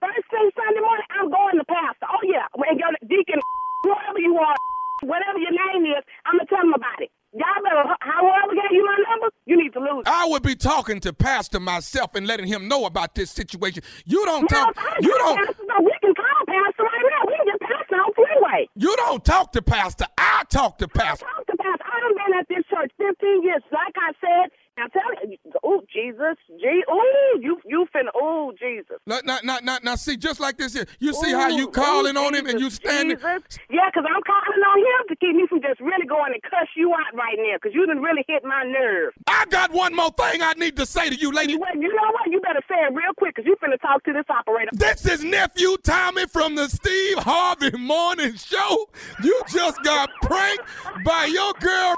first 0.03 0.27
thing 0.35 0.51
Sunday 0.59 0.83
morning, 0.83 1.07
I'm 1.14 1.31
going 1.31 1.57
to 1.62 1.66
pastor. 1.68 2.11
Oh 2.11 2.23
yeah, 2.27 2.51
and 2.59 2.79
your 2.81 2.90
deacon, 3.07 3.38
whoever 3.87 4.18
you 4.18 4.35
are, 4.35 4.57
whatever 5.07 5.38
your 5.38 5.55
name 5.55 5.87
is, 5.87 6.03
I'm 6.27 6.42
gonna 6.42 6.51
tell 6.51 6.66
them 6.66 6.75
about 6.75 6.99
it. 6.99 7.14
Y'all 7.35 7.47
better, 7.64 7.88
however 8.01 8.53
gave 8.53 8.73
you 8.77 8.85
my 8.85 8.99
number, 9.09 9.29
you 9.47 9.57
need 9.57 9.73
to 9.73 9.81
lose. 9.81 10.05
I 10.05 10.27
would 10.29 10.42
be 10.42 10.55
talking 10.55 11.01
to 11.01 11.14
Pastor 11.14 11.59
myself 11.61 12.14
and 12.14 12.27
letting 12.27 12.47
him 12.47 12.68
know 12.68 12.85
about 12.85 13.14
this 13.14 13.31
situation. 13.31 13.83
You 14.05 14.23
don't 14.27 14.51
Now, 14.51 14.66
talk. 14.66 14.77
I 14.77 14.99
You 15.01 15.16
don't. 15.16 15.37
Pastor, 15.47 15.64
though, 15.66 15.81
we 15.83 15.97
can 16.03 16.12
call 16.14 16.45
Pastor 16.47 16.83
right 16.85 17.07
now. 17.09 17.23
We 17.27 17.37
can 17.37 17.47
get 17.47 17.61
Pastor 17.61 17.97
on 17.97 18.12
freeway. 18.12 18.68
You 18.77 18.95
don't 18.97 19.25
talk 19.25 19.53
to 19.53 19.62
Pastor. 19.62 20.05
I 20.18 20.45
talk 20.51 20.77
to 20.79 20.88
Pastor. 20.88 21.25
Talk 21.25 21.47
to 21.47 21.57
Pastor. 21.57 21.85
I 21.88 22.01
done 22.01 22.14
been 22.21 22.38
at 22.38 22.49
this 22.49 22.64
church 22.68 22.92
15 22.99 23.42
years. 23.42 23.62
Like 23.73 23.97
I 23.97 24.12
said, 24.21 24.53
now 24.79 24.87
tell 24.87 25.29
me, 25.29 25.39
oh, 25.63 25.83
Jesus, 25.93 26.37
Gee, 26.59 26.83
oh, 26.89 27.39
you, 27.41 27.61
you 27.67 27.87
finna, 27.95 28.09
oh, 28.15 28.53
Jesus. 28.59 28.97
Now, 29.07 29.21
now, 29.23 29.39
now, 29.45 29.59
now, 29.63 29.79
now, 29.83 29.97
see, 29.97 30.17
just 30.17 30.41
like 30.41 30.57
this 30.57 30.73
here. 30.73 30.87
You 30.99 31.13
see 31.13 31.31
how 31.31 31.53
oh, 31.53 31.57
you 31.57 31.69
calling 31.69 32.17
oh, 32.17 32.27
on 32.27 32.35
him 32.35 32.47
and 32.47 32.59
you 32.59 32.71
standing. 32.71 33.17
Jesus. 33.17 33.43
Yeah, 33.69 33.91
because 33.93 34.05
I'm 34.09 34.23
calling 34.23 34.63
on 34.63 34.79
him 34.79 35.09
to 35.09 35.17
keep 35.17 35.37
me 35.37 35.47
from 35.47 35.61
just 35.61 35.79
really 35.81 36.07
going 36.07 36.33
and 36.33 36.43
cuss 36.43 36.69
you 36.75 36.91
out 36.95 37.15
right 37.15 37.37
now 37.37 37.57
because 37.61 37.75
you 37.75 37.87
done 37.87 38.01
really 38.01 38.25
hit 38.27 38.45
my 38.45 38.65
nerve. 38.65 39.13
I 39.27 39.45
got 39.51 39.73
one 39.73 39.95
more 39.95 40.11
thing 40.11 40.41
I 40.41 40.55
need 40.55 40.77
to 40.77 40.87
say 40.87 41.11
to 41.11 41.17
you, 41.17 41.33
lady. 41.33 41.57
Well, 41.57 41.77
you 41.77 41.95
know 41.95 42.11
what? 42.13 42.31
You 42.31 42.41
better 42.41 42.63
say 42.67 42.77
it 42.77 42.95
real 42.95 43.13
quick 43.19 43.35
because 43.37 43.47
you 43.47 43.57
finna 43.63 43.79
talk 43.81 44.05
to 44.05 44.13
this 44.15 44.25
operator. 44.31 44.71
This 44.73 45.05
is 45.05 45.23
nephew 45.23 45.77
Tommy 45.83 46.27
from 46.27 46.55
the 46.55 46.69
Steve 46.69 47.19
Harvey 47.19 47.77
Morning 47.77 48.37
Show. 48.37 48.89
You 49.23 49.43
just 49.53 49.83
got 49.83 50.09
pranked 50.23 50.65
by 51.05 51.27
your 51.27 51.53
girl. 51.61 51.95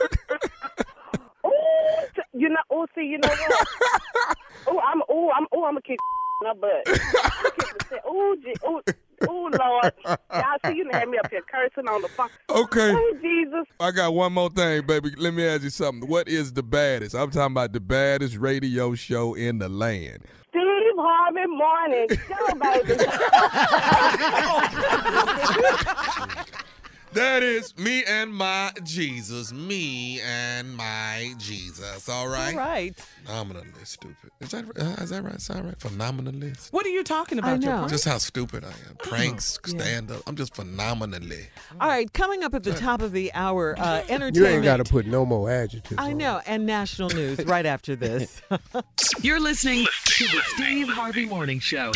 You 2.34 2.48
know, 2.48 2.56
oh, 2.70 2.86
see, 2.94 3.02
you 3.02 3.18
know 3.18 3.28
what? 3.28 3.66
oh, 4.66 4.80
I'm, 4.80 5.02
oh, 5.10 5.30
I'm, 5.36 5.46
oh, 5.52 5.64
I'm 5.64 5.74
gonna 5.74 5.82
kick 5.82 5.98
my 6.42 6.54
butt. 6.54 6.82
Oh, 8.06 8.34
oh, 8.64 8.80
oh, 9.28 9.50
Lord, 9.58 9.92
y'all 10.32 10.58
see, 10.64 10.76
you 10.76 10.88
had 10.90 11.08
me 11.10 11.18
up 11.18 11.30
here 11.30 11.42
cursing 11.42 11.88
on 11.88 12.00
the 12.00 12.08
phone. 12.08 12.30
Okay. 12.48 12.92
Oh, 12.96 13.12
Jesus. 13.20 13.66
I 13.78 13.90
got 13.90 14.14
one 14.14 14.32
more 14.32 14.48
thing, 14.48 14.86
baby. 14.86 15.12
Let 15.18 15.34
me 15.34 15.44
ask 15.46 15.62
you 15.62 15.70
something. 15.70 16.08
What 16.08 16.26
is 16.26 16.54
the 16.54 16.62
baddest? 16.62 17.14
I'm 17.14 17.30
talking 17.30 17.52
about 17.52 17.74
the 17.74 17.80
baddest 17.80 18.36
radio 18.38 18.94
show 18.94 19.34
in 19.34 19.58
the 19.58 19.68
land. 19.68 20.24
Steve 20.48 20.62
Harvey 20.96 21.46
Morning 21.46 22.08
Show, 22.28 22.46
baby. 26.46 26.58
That 27.14 27.42
is 27.42 27.76
me 27.76 28.04
and 28.04 28.34
my 28.34 28.72
Jesus. 28.84 29.52
Me 29.52 30.20
and 30.22 30.74
my 30.74 31.34
Jesus. 31.36 32.08
All 32.08 32.26
right. 32.26 32.54
All 32.54 32.58
right. 32.58 32.96
Phenomenally 33.24 33.68
stupid. 33.84 34.30
Is 34.40 34.50
that 34.52 34.64
uh, 34.78 35.02
is 35.02 35.10
that 35.10 35.22
right? 35.22 35.40
Sound 35.40 35.66
right? 35.66 35.78
Phenomenally. 35.78 36.54
What 36.70 36.86
are 36.86 36.90
you 36.90 37.04
talking 37.04 37.38
about? 37.38 37.52
I 37.52 37.56
know. 37.58 37.86
Just 37.86 38.06
how 38.06 38.16
stupid 38.16 38.64
I 38.64 38.68
am. 38.68 38.96
Pranks, 38.98 39.58
yeah. 39.66 39.78
stand 39.78 40.10
up. 40.10 40.22
I'm 40.26 40.36
just 40.36 40.54
phenomenally. 40.54 41.48
All 41.78 41.88
right. 41.88 42.10
Coming 42.14 42.42
up 42.44 42.54
at 42.54 42.62
the 42.62 42.72
top 42.72 43.02
of 43.02 43.12
the 43.12 43.30
hour, 43.34 43.74
uh, 43.78 44.02
entertainment. 44.08 44.36
You 44.36 44.46
ain't 44.46 44.64
got 44.64 44.78
to 44.78 44.84
put 44.84 45.06
no 45.06 45.26
more 45.26 45.50
adjectives. 45.50 45.98
I 45.98 46.12
on 46.12 46.16
know, 46.16 46.40
and 46.46 46.64
national 46.64 47.10
news 47.10 47.44
right 47.44 47.66
after 47.66 47.94
this. 47.94 48.40
You're 49.20 49.40
listening 49.40 49.86
to 50.04 50.24
the 50.24 50.40
Steve 50.54 50.88
Harvey 50.88 51.26
Morning 51.26 51.60
Show. 51.60 51.92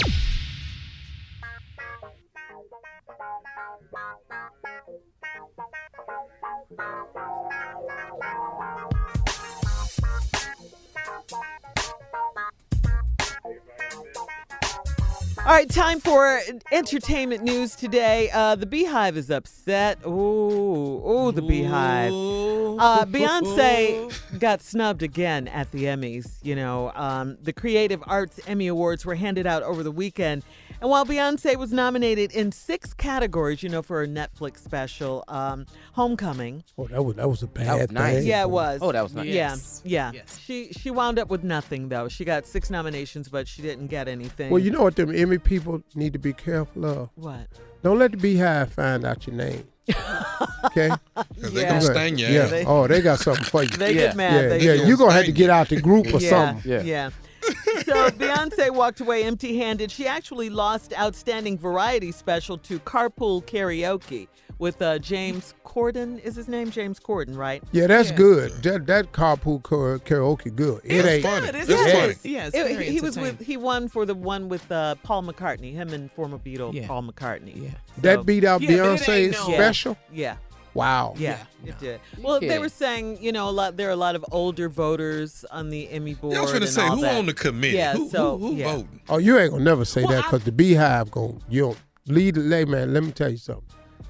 All 15.47 15.53
right, 15.53 15.71
time 15.71 16.01
for 16.01 16.41
entertainment 16.73 17.45
news 17.45 17.77
today. 17.77 18.31
Uh, 18.33 18.57
the 18.57 18.67
BeyHive 18.67 19.17
is 19.17 19.31
upset. 19.31 19.99
Ooh, 20.05 20.11
ooh, 20.11 21.33
the 21.33 21.41
BeyHive. 21.41 22.77
Uh, 22.79 23.07
Beyonce 23.07 24.41
got 24.41 24.61
snubbed 24.61 25.03
again 25.03 25.49
at 25.49 25.71
the 25.71 25.85
Emmys. 25.85 26.39
You 26.43 26.57
know, 26.57 26.93
um, 26.95 27.39
the 27.41 27.53
Creative 27.53 28.03
Arts 28.07 28.41
Emmy 28.47 28.67
Awards 28.67 29.07
were 29.07 29.15
handed 29.15 29.47
out 29.47 29.63
over 29.63 29.83
the 29.83 29.93
weekend. 29.93 30.43
And 30.81 30.91
while 30.91 31.05
Beyonce 31.07 31.57
was 31.57 31.73
nominated 31.73 32.33
in 32.33 32.53
six 32.53 32.93
categories, 32.93 33.63
you 33.63 33.69
know, 33.69 33.83
for 33.83 34.01
her 34.01 34.07
Netflix 34.07 34.59
special, 34.63 35.25
um, 35.29 35.67
Homecoming. 35.93 36.63
Oh, 36.77 36.87
that 36.89 37.03
was 37.05 37.17
that 37.17 37.29
was 37.29 37.43
a 37.43 37.47
bad 37.47 37.81
was 37.81 37.91
nice. 37.93 38.25
Yeah, 38.25 38.43
it 38.43 38.51
was. 38.51 38.81
Oh, 38.83 38.93
that 38.93 39.03
was 39.03 39.15
nice. 39.15 39.27
Yes. 39.27 39.81
Yeah, 39.85 40.11
yeah. 40.13 40.21
Yes. 40.21 40.39
She 40.39 40.73
she 40.73 40.91
wound 40.91 41.19
up 41.19 41.29
with 41.31 41.43
nothing 41.45 41.89
though. 41.89 42.09
She 42.09 42.25
got 42.25 42.47
six 42.47 42.69
nominations, 42.71 43.29
but 43.29 43.49
she 43.49 43.63
didn't 43.63 43.87
get 43.87 44.09
anything. 44.09 44.51
Well, 44.51 44.59
you 44.63 44.71
know 44.71 44.83
what 44.83 44.97
them 44.97 45.15
Emmy 45.15 45.39
people 45.39 45.83
need 45.95 46.13
to 46.13 46.19
be 46.19 46.33
careful 46.33 46.85
of. 46.85 47.09
what? 47.15 47.47
Don't 47.83 47.99
let 47.99 48.11
the 48.13 48.17
BeyHive 48.19 48.71
find 48.71 49.05
out 49.05 49.27
your 49.27 49.37
name. 49.37 49.65
Okay. 50.65 50.91
Because 51.35 51.53
they 51.55 51.63
Yeah. 51.63 51.69
gonna 51.69 51.81
sting 51.83 52.19
your 52.19 52.31
Yeah. 52.31 52.43
ass. 52.43 52.51
They- 52.51 52.65
oh, 52.67 52.87
they 52.87 53.01
got 53.01 53.21
something 53.21 53.45
for 53.45 53.63
you. 53.63 53.69
They 53.71 53.93
Yeah. 53.95 54.01
get 54.09 54.17
mad. 54.17 54.35
yeah, 54.43 54.49
they 54.49 54.61
yeah. 54.79 54.87
You're 54.87 54.97
gonna 54.97 55.13
have 55.13 55.27
to 55.27 55.33
get 55.33 55.51
out 55.51 55.69
the 55.69 55.81
group 55.81 56.13
or 56.13 56.19
yeah, 56.19 56.29
something. 56.31 56.71
Yeah. 56.71 56.83
yeah. 56.83 57.11
So 57.85 58.11
Beyonce 58.11 58.71
walked 58.71 59.01
away 59.01 59.25
empty-handed. 59.25 59.91
She 59.91 60.07
actually 60.07 60.51
lost 60.51 60.93
outstanding 60.99 61.59
variety 61.59 62.13
special 62.13 62.59
to 62.59 62.79
Carpool 62.81 63.45
Karaoke 63.45 64.29
with 64.59 64.81
uh, 64.81 64.99
James 64.99 65.55
Corden. 65.67 66.19
Is 66.25 66.35
his 66.35 66.49
name 66.49 66.71
James 66.71 66.99
Corden? 66.99 67.37
Right? 67.37 67.63
Yeah, 67.73 67.87
that's 67.87 68.11
Yeah. 68.11 68.17
good. 68.17 68.53
That 68.63 68.87
that 68.87 69.13
carpool 69.13 69.61
karaoke 69.63 70.55
good. 70.55 70.81
It 70.85 70.97
It's 70.99 71.09
ain't. 71.09 71.23
funny. 71.23 71.47
Good, 71.47 71.55
It's 71.57 71.69
isn't 71.69 71.91
funny. 71.93 72.13
it? 72.13 72.19
Yeah, 72.25 72.47
it's 72.47 72.57
It- 72.57 72.67
very 72.69 72.91
he 72.91 73.01
was 73.01 73.17
with. 73.19 73.41
He 73.41 73.57
won 73.57 73.89
for 73.89 74.07
the 74.07 74.15
one 74.15 74.49
with 74.49 74.71
uh, 74.73 74.95
Paul 75.03 75.25
McCartney. 75.25 75.73
Him 75.75 75.91
and 75.93 76.11
former 76.13 76.39
Beatle 76.39 76.73
Yeah. 76.73 76.87
Paul 76.87 77.03
McCartney. 77.03 77.63
Yeah. 77.65 77.71
So- 77.71 77.77
That 78.03 78.25
beat 78.27 78.45
out 78.45 78.63
Yeah, 78.63 78.71
Beyonce's 78.71 79.33
no- 79.33 79.53
special. 79.55 79.99
Yeah. 80.13 80.37
Wow. 80.77 81.15
Yeah, 81.17 81.39
Yeah, 81.65 81.71
it 81.71 81.79
did. 81.79 82.01
Well, 82.21 82.39
they 82.41 82.59
were 82.59 82.69
saying, 82.69 83.19
you 83.21 83.33
know, 83.33 83.49
a 83.49 83.51
lot. 83.51 83.77
There 83.77 83.89
are 83.89 83.93
a 83.93 83.97
lot 83.97 84.15
of 84.15 84.25
older 84.31 84.69
voters 84.69 85.45
on 85.51 85.71
the 85.71 85.89
Emmy 85.91 86.15
board. 86.15 86.35
Yeah, 86.35 86.41
I 86.41 86.43
was 86.43 86.53
gonna 86.53 86.67
say 86.67 86.87
who 86.89 87.01
that. 87.01 87.17
on 87.17 87.27
the 87.27 87.35
committee? 87.35 87.77
Yeah, 87.77 87.95
who, 87.95 88.09
so, 88.11 88.37
who, 88.37 88.49
who 88.49 88.55
yeah. 88.57 88.73
voting? 88.73 89.01
Oh, 89.09 89.19
you 89.19 89.39
ain't 89.39 89.53
gonna 89.53 89.65
never 89.65 89.85
say 89.85 90.05
Well, 90.05 90.13
that 90.13 90.25
because 90.25 90.45
the 90.45 90.53
BeyHive 90.53 91.11
gon' 91.11 91.43
you 91.49 91.63
don't 91.63 91.79
lead 92.07 92.35
the 92.35 92.43
lay 92.43 92.65
man. 92.65 92.93
Let 92.93 93.03
me 93.03 93.13
tell 93.13 93.31
you 93.31 93.39
something. 93.39 93.65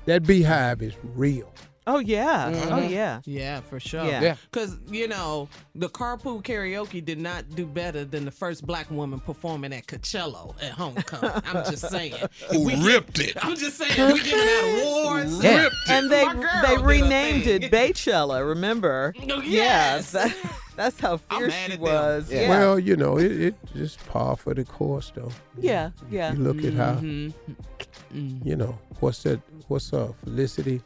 That 0.06 0.22
BeyHive 0.24 0.82
is 0.82 0.94
real. 1.14 1.52
Oh 1.88 2.00
yeah. 2.00 2.50
Mm-hmm. 2.50 2.72
Oh 2.72 2.78
yeah. 2.82 3.20
Yeah, 3.26 3.60
for 3.60 3.78
sure. 3.78 4.04
Yeah. 4.04 4.20
Yeah. 4.20 4.36
Because, 4.50 4.76
you 4.90 5.06
know, 5.06 5.48
the 5.76 5.88
carpool 5.88 6.42
karaoke 6.42 7.04
did 7.04 7.18
not 7.18 7.48
do 7.54 7.64
better 7.64 8.04
than 8.04 8.24
the 8.24 8.30
first 8.32 8.66
black 8.66 8.90
woman 8.90 9.20
performing 9.20 9.72
at 9.72 9.86
Coachella 9.86 10.52
at 10.60 10.72
Homecoming. 10.72 11.30
I'm 11.46 11.64
just 11.70 11.88
saying. 11.88 12.14
Who 12.50 12.64
We- 12.64 12.74
ripped 12.84 13.20
it? 13.20 13.36
I'm 13.40 13.54
just 13.54 13.76
saying, 13.78 14.12
we 14.12 14.20
giving 14.20 14.38
out 14.48 14.82
awards. 14.82 15.42
Yeah. 15.44 15.62
Ripped 15.62 15.76
it. 15.86 15.92
And 15.92 16.10
they 16.10 16.24
they 16.66 16.76
renamed 16.82 17.46
it 17.46 17.70
Beychella. 17.70 18.46
Remember? 18.46 19.14
Oh, 19.30 19.40
yes. 19.42 20.12
that's 20.76 20.98
how 20.98 21.18
fierce 21.18 21.52
she 21.54 21.76
was. 21.76 22.32
Yeah. 22.32 22.40
Yeah. 22.42 22.48
Well, 22.48 22.78
you 22.78 22.96
know, 22.96 23.18
it, 23.18 23.30
it 23.40 23.54
just 23.74 24.04
par 24.08 24.36
for 24.36 24.54
the 24.54 24.64
course 24.64 25.12
though. 25.14 25.30
yeah. 25.58 25.90
Yeah. 26.10 26.32
You 26.32 26.38
look 26.40 26.64
at 26.64 26.72
how 26.74 26.94
Mhm. 26.94 27.32
you 28.12 28.56
know 28.56 28.78
what's 29.00 29.22
that? 29.24 29.40
What's 29.68 29.92
up, 29.92 30.14
Felicity? 30.24 30.80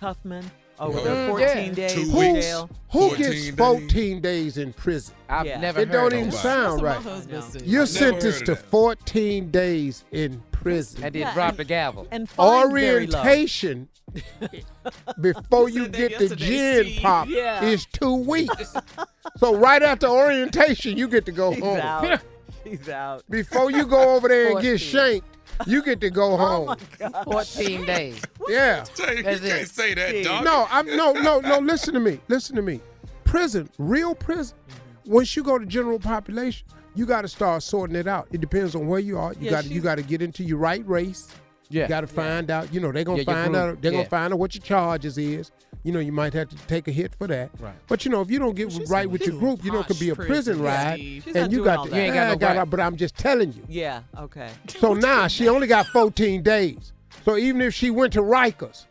Huffman. 0.00 0.50
With 0.80 1.04
her 1.04 1.28
14 1.30 1.74
days 1.74 1.92
Two 1.92 2.02
in 2.02 2.12
weeks. 2.34 2.46
jail. 2.46 2.70
Who 2.92 3.08
14 3.08 3.16
gets 3.18 3.50
14 3.56 4.20
days 4.20 4.58
in 4.58 4.72
prison? 4.72 5.12
I've 5.28 5.44
Yeah. 5.46 5.60
never 5.60 5.80
It 5.80 5.88
heard 5.88 5.92
don't 5.92 6.12
of 6.12 6.18
even 6.20 6.30
that. 6.30 6.36
sound 6.38 6.82
right. 6.82 6.96
what 6.96 7.04
my 7.04 7.10
husband 7.10 7.36
I 7.36 7.40
know. 7.40 7.46
said. 7.50 7.62
You're 7.62 7.80
never 7.80 7.86
sentenced 7.86 8.38
heard 8.40 8.46
to 8.46 8.52
of 8.52 8.58
that. 8.62 8.70
14 8.70 9.50
days 9.50 10.04
in 10.12 10.40
prison. 10.52 11.02
And 11.02 11.12
then 11.14 11.20
Yeah, 11.22 11.34
drop 11.34 11.48
and- 11.50 11.58
the 11.58 11.64
gavel. 11.64 12.06
And 12.12 12.28
fined 12.30 12.72
very 12.72 13.06
low. 13.08 13.18
Orientation 13.18 13.88
before 15.20 15.68
You 15.68 15.74
you 15.78 15.84
said 15.84 15.92
that 15.92 15.98
get 15.98 16.18
the 16.18 16.24
yesterday, 16.26 16.46
gin 16.46 16.84
Steve. 16.84 17.02
pop 17.02 17.28
Yeah. 17.28 17.64
is 17.64 17.86
two 17.86 18.14
weeks. 18.14 18.74
so 19.38 19.56
right 19.56 19.82
after 19.82 20.06
orientation, 20.06 20.96
you 20.96 21.08
get 21.08 21.26
to 21.26 21.32
go 21.32 21.52
She's 21.54 21.62
home. 21.62 21.78
out. 21.80 22.20
She's 22.64 22.88
out. 22.88 23.24
Before 23.28 23.70
you 23.70 23.84
go 23.86 24.14
over 24.14 24.28
there 24.28 24.52
and 24.52 24.60
get 24.62 24.78
14. 24.78 24.78
shanked, 24.78 25.26
you 25.66 25.82
get 25.82 26.00
to 26.00 26.10
go 26.10 26.36
home. 26.36 26.76
14 27.24 27.84
days. 27.84 28.20
yeah. 28.48 28.84
Tell 28.94 29.10
you, 29.12 29.18
you 29.18 29.22
can't 29.24 29.42
it. 29.44 29.68
say 29.68 29.94
that, 29.94 30.24
dog. 30.24 30.44
No, 30.44 30.66
I'm 30.70 30.86
no, 30.96 31.12
no, 31.12 31.40
no. 31.40 31.58
Listen 31.58 31.94
to 31.94 32.00
me. 32.00 32.20
Listen 32.28 32.56
to 32.56 32.62
me. 32.62 32.80
Prison, 33.24 33.68
real 33.78 34.14
prison. 34.14 34.56
Once 35.04 35.36
you 35.36 35.42
go 35.42 35.58
to 35.58 35.66
general 35.66 35.98
population, 35.98 36.66
you 36.94 37.06
got 37.06 37.22
to 37.22 37.28
start 37.28 37.62
sorting 37.62 37.96
it 37.96 38.06
out. 38.06 38.28
It 38.32 38.40
depends 38.40 38.74
on 38.74 38.86
where 38.88 39.00
you 39.00 39.18
are. 39.18 39.32
You 39.34 39.46
Yeah, 39.46 39.50
got 39.50 39.64
to 39.64 39.70
you 39.70 39.80
got 39.80 39.94
to 39.96 40.02
get 40.02 40.22
into 40.22 40.42
your 40.44 40.58
right 40.58 40.86
race. 40.86 41.28
Yeah. 41.70 41.82
You 41.82 41.88
got 41.88 42.00
to 42.00 42.06
find 42.06 42.50
out. 42.50 42.72
You 42.72 42.80
know 42.80 42.92
they're 42.92 43.04
gonna 43.04 43.18
Yeah, 43.18 43.24
find 43.24 43.54
out. 43.56 43.82
They're 43.82 43.92
gonna 43.92 44.04
find 44.06 44.32
out 44.32 44.38
what 44.38 44.54
your 44.54 44.62
charges 44.62 45.18
is. 45.18 45.50
You 45.88 45.94
know 45.94 46.00
you 46.00 46.12
might 46.12 46.34
have 46.34 46.50
to 46.50 46.56
take 46.66 46.86
a 46.86 46.90
hit 46.92 47.14
for 47.14 47.26
that. 47.28 47.48
Right. 47.58 47.72
But 47.86 48.04
you 48.04 48.10
know 48.10 48.20
if 48.20 48.30
you 48.30 48.38
don't 48.38 48.54
get 48.54 48.70
She's 48.70 48.90
right 48.90 49.08
with 49.10 49.22
your 49.26 49.38
group, 49.38 49.64
you 49.64 49.72
know 49.72 49.80
it 49.80 49.86
could 49.86 49.98
be 49.98 50.10
a 50.10 50.14
prison 50.14 50.58
prison, 50.58 50.62
ride, 50.62 50.96
Steve. 50.96 51.22
She's 51.24 51.34
not 51.34 51.42
and 51.44 51.50
you 51.52 51.58
doing 51.60 51.64
got 51.64 51.78
all 51.78 51.84
to. 51.86 51.90
that. 51.92 51.96
You 51.96 52.02
ain't 52.02 52.12
got 52.14 52.20
Yeah, 52.20 52.26
no 52.26 52.32
I 52.32 52.36
got- 52.36 52.56
right. 52.58 52.70
But 52.70 52.80
I'm 52.80 52.96
just 52.98 53.16
telling 53.16 53.52
you. 53.54 53.62
Yeah. 53.70 54.02
Okay. 54.18 54.50
So 54.68 54.92
now 54.92 55.28
she 55.28 55.48
only 55.48 55.66
got 55.66 55.86
14 55.86 56.42
days. 56.42 56.92
So 57.24 57.38
even 57.38 57.62
if 57.62 57.72
she 57.72 57.88
went 57.90 58.12
to 58.12 58.20
Rikers, 58.20 58.84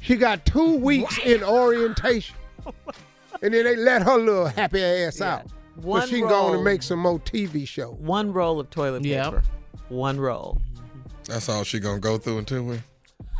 she 0.00 0.16
got 0.16 0.44
two 0.44 0.74
weeks 0.78 1.16
in 1.24 1.44
orientation. 1.44 2.34
And 3.40 3.54
then 3.54 3.62
they 3.62 3.76
let 3.76 4.02
her 4.02 4.16
little 4.18 4.46
happy 4.46 4.82
ass 4.82 5.20
Yeah. 5.20 5.34
out. 5.34 5.46
One 5.76 6.00
so 6.00 6.08
she 6.08 6.18
can 6.18 6.28
go 6.28 6.46
on 6.46 6.54
and 6.56 6.64
make 6.64 6.82
some 6.82 6.98
more 6.98 7.20
TV 7.20 7.68
shows. 7.68 7.94
One 8.00 8.32
roll 8.32 8.58
of 8.58 8.68
toilet 8.68 9.04
Yep. 9.04 9.24
paper. 9.26 9.42
One 9.90 10.18
roll. 10.18 10.60
That's 11.28 11.48
all 11.48 11.62
she 11.62 11.78
gonna 11.78 12.00
go 12.00 12.18
through 12.18 12.38
in 12.38 12.46
two 12.46 12.64
weeks. 12.64 12.82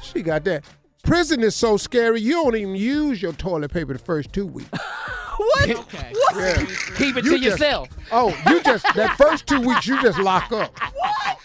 She 0.05 0.23
got 0.23 0.45
that. 0.45 0.63
Prison 1.03 1.43
is 1.43 1.57
so 1.57 1.77
scary, 1.77 2.21
you 2.21 2.33
don't 2.33 2.55
even 2.55 2.77
use 2.77 3.21
your 3.21 3.33
toilet 3.33 3.73
paper 3.73 3.93
the 3.93 3.99
first 3.99 4.33
two 4.33 4.47
weeks. 4.47 4.71
What? 5.37 5.71
Okay. 5.71 6.13
Yeah. 6.37 6.67
Keep 6.97 7.17
it 7.19 7.25
You 7.25 7.31
to 7.33 7.39
just- 7.39 7.43
yourself. 7.61 7.89
Oh, 8.11 8.29
you 8.49 8.63
just, 8.63 8.85
that 8.95 9.17
first 9.17 9.47
two 9.47 9.61
weeks, 9.61 9.87
you 9.87 10.01
just 10.03 10.19
lock 10.19 10.53
up. 10.53 10.77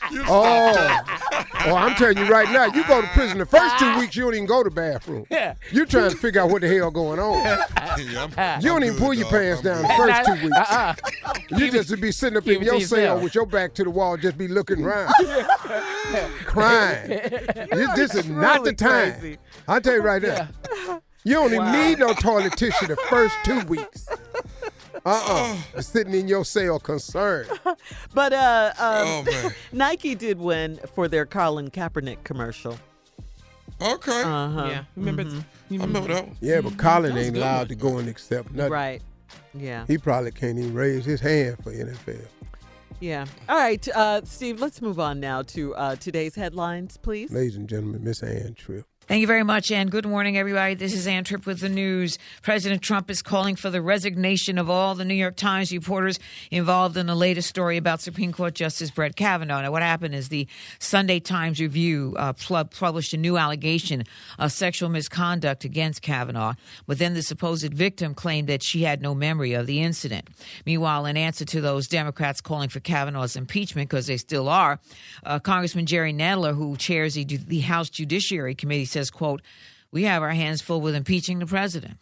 What? 0.09 0.29
Oh, 0.29 1.01
oh, 1.65 1.75
I'm 1.75 1.93
telling 1.95 2.17
you 2.17 2.27
right 2.27 2.49
now, 2.49 2.65
you 2.67 2.81
go 2.87 3.01
to 3.01 3.07
prison 3.09 3.39
the 3.39 3.45
first 3.45 3.77
two 3.77 3.85
ah. 3.85 3.99
weeks, 3.99 4.15
you 4.15 4.23
don't 4.23 4.35
even 4.35 4.45
go 4.45 4.63
to 4.63 4.69
the 4.69 4.73
bathroom. 4.75 5.25
Yeah. 5.29 5.55
You 5.69 5.85
trying 5.85 6.11
to 6.11 6.15
figure 6.15 6.39
out 6.41 6.49
what 6.49 6.61
the 6.61 6.69
hell 6.69 6.89
going 6.91 7.19
on. 7.19 7.33
Yeah, 7.43 7.65
I'm- 8.37 8.61
You 8.61 8.69
don't 8.69 8.77
I'm 8.77 8.83
even 8.85 8.93
good, 8.95 8.99
pull 9.03 9.13
your 9.13 9.27
pants 9.27 9.59
I'm 9.59 9.65
down 9.65 9.81
good. 9.81 9.91
the 9.91 9.95
first 9.97 10.25
two 10.25 10.45
weeks. 10.45 10.57
Uh-uh. 10.57 10.95
You 11.59 11.71
just 11.71 11.89
to 11.89 11.97
be 11.97 12.11
sitting 12.13 12.37
up 12.37 12.45
keep 12.45 12.61
in 12.61 12.63
it 12.63 12.65
your 12.67 12.79
cell 12.81 13.19
with 13.19 13.35
your 13.35 13.45
back 13.45 13.73
to 13.75 13.83
the 13.83 13.89
wall, 13.89 14.15
just 14.15 14.37
be 14.37 14.47
looking 14.47 14.81
around, 14.85 15.13
crying. 16.45 17.09
This, 17.09 17.95
this 17.95 18.15
is 18.15 18.27
not 18.29 18.63
the 18.63 18.73
time. 18.73 19.11
crazy. 19.19 19.37
I'll 19.67 19.81
tell 19.81 19.95
you 19.95 20.01
right 20.01 20.21
now. 20.21 21.01
You 21.27 21.33
don't 21.33 21.53
even 21.53 21.71
need 21.73 21.99
no 21.99 22.13
toilet 22.13 22.53
tissue 22.55 22.87
the 22.87 22.95
first 23.09 23.35
two 23.43 23.59
weeks. 23.67 24.07
Uh-uh. 25.05 25.57
Sitting 25.81 26.13
in 26.13 26.29
your 26.29 26.45
cell 26.45 26.79
concerned. 26.79 27.49
But 28.13 28.31
uh, 28.31 28.71
um, 28.79 29.07
Oh 29.07 29.23
man. 29.23 29.51
Nike 29.73 30.15
did 30.15 30.39
win 30.39 30.79
for 30.95 31.09
their 31.09 31.25
Colin 31.25 31.69
Kaepernick 31.69 32.23
commercial. 32.23 32.79
Okay. 33.81 34.21
Uh 34.21 34.49
huh. 34.49 34.67
Yeah. 34.69 34.83
Remember? 34.95 35.25
Mm-hmm. 35.25 35.39
you 35.73 35.81
I 35.81 35.83
remember 35.83 36.13
that 36.13 36.27
one. 36.27 36.37
Yeah, 36.39 36.61
but 36.61 36.77
Colin 36.77 37.17
ain't 37.17 37.35
allowed 37.35 37.57
one. 37.57 37.67
to 37.67 37.75
go 37.75 37.97
and 37.97 38.07
accept 38.07 38.53
nothing. 38.53 38.71
Right. 38.71 39.01
Yeah. 39.53 39.83
He 39.85 39.97
probably 39.97 40.31
can't 40.31 40.57
even 40.57 40.73
raise 40.73 41.03
his 41.03 41.19
hand 41.19 41.57
for 41.61 41.73
NFL. 41.73 42.25
Yeah. 43.01 43.25
All 43.49 43.57
right, 43.57 43.85
uh, 43.89 44.21
Steve. 44.23 44.61
Let's 44.61 44.81
move 44.81 44.97
on 44.97 45.19
now 45.19 45.41
to 45.43 45.75
uh, 45.75 45.95
today's 45.97 46.35
headlines, 46.35 46.95
please. 46.95 47.31
Ladies 47.33 47.57
and 47.57 47.67
gentlemen, 47.67 48.01
Miss 48.05 48.23
Ann 48.23 48.53
Tripp. 48.55 48.85
Thank 49.07 49.21
you 49.21 49.27
very 49.27 49.43
much, 49.43 49.71
and 49.71 49.89
good 49.89 50.05
morning, 50.05 50.37
everybody. 50.37 50.73
This 50.75 50.93
is 50.93 51.07
Ann 51.07 51.23
Tripp 51.23 51.45
with 51.45 51.61
the 51.61 51.69
news. 51.69 52.19
President 52.41 52.81
Trump 52.81 53.09
is 53.09 53.21
calling 53.21 53.55
for 53.55 53.69
the 53.69 53.81
resignation 53.81 54.57
of 54.57 54.69
all 54.69 54.95
the 54.95 55.05
New 55.05 55.13
York 55.13 55.37
Times 55.37 55.71
reporters 55.71 56.19
involved 56.51 56.97
in 56.97 57.05
the 57.05 57.15
latest 57.15 57.47
story 57.47 57.77
about 57.77 58.01
Supreme 58.01 58.33
Court 58.33 58.53
Justice 58.53 58.91
Brett 58.91 59.15
Kavanaugh. 59.15 59.61
Now, 59.61 59.71
what 59.71 59.81
happened 59.81 60.13
is 60.13 60.27
the 60.27 60.45
Sunday 60.79 61.21
Times 61.21 61.61
Review 61.61 62.15
uh, 62.19 62.33
pl- 62.33 62.65
published 62.65 63.13
a 63.13 63.17
new 63.17 63.37
allegation 63.37 64.03
of 64.37 64.51
sexual 64.51 64.89
misconduct 64.89 65.63
against 65.63 66.01
Kavanaugh, 66.01 66.55
but 66.85 66.99
then 66.99 67.13
the 67.13 67.21
supposed 67.21 67.73
victim 67.73 68.13
claimed 68.13 68.49
that 68.49 68.61
she 68.61 68.83
had 68.83 69.01
no 69.01 69.15
memory 69.15 69.53
of 69.53 69.67
the 69.67 69.79
incident. 69.81 70.27
Meanwhile, 70.65 71.05
in 71.05 71.15
answer 71.15 71.45
to 71.45 71.61
those 71.61 71.87
Democrats 71.87 72.41
calling 72.41 72.67
for 72.67 72.81
Kavanaugh's 72.81 73.37
impeachment, 73.37 73.87
because 73.87 74.07
they 74.07 74.17
still 74.17 74.49
are, 74.49 74.81
uh, 75.23 75.39
Congressman 75.39 75.85
Jerry 75.85 76.11
Nadler, 76.11 76.53
who 76.53 76.75
chairs 76.75 77.13
the, 77.13 77.23
the 77.23 77.61
House 77.61 77.89
Judiciary 77.89 78.53
Committee, 78.53 78.96
says, 78.97 79.11
quote, 79.11 79.41
we 79.91 80.03
have 80.03 80.23
our 80.23 80.31
hands 80.31 80.61
full 80.61 80.81
with 80.81 80.95
impeaching 80.95 81.39
the 81.39 81.45
president. 81.45 81.97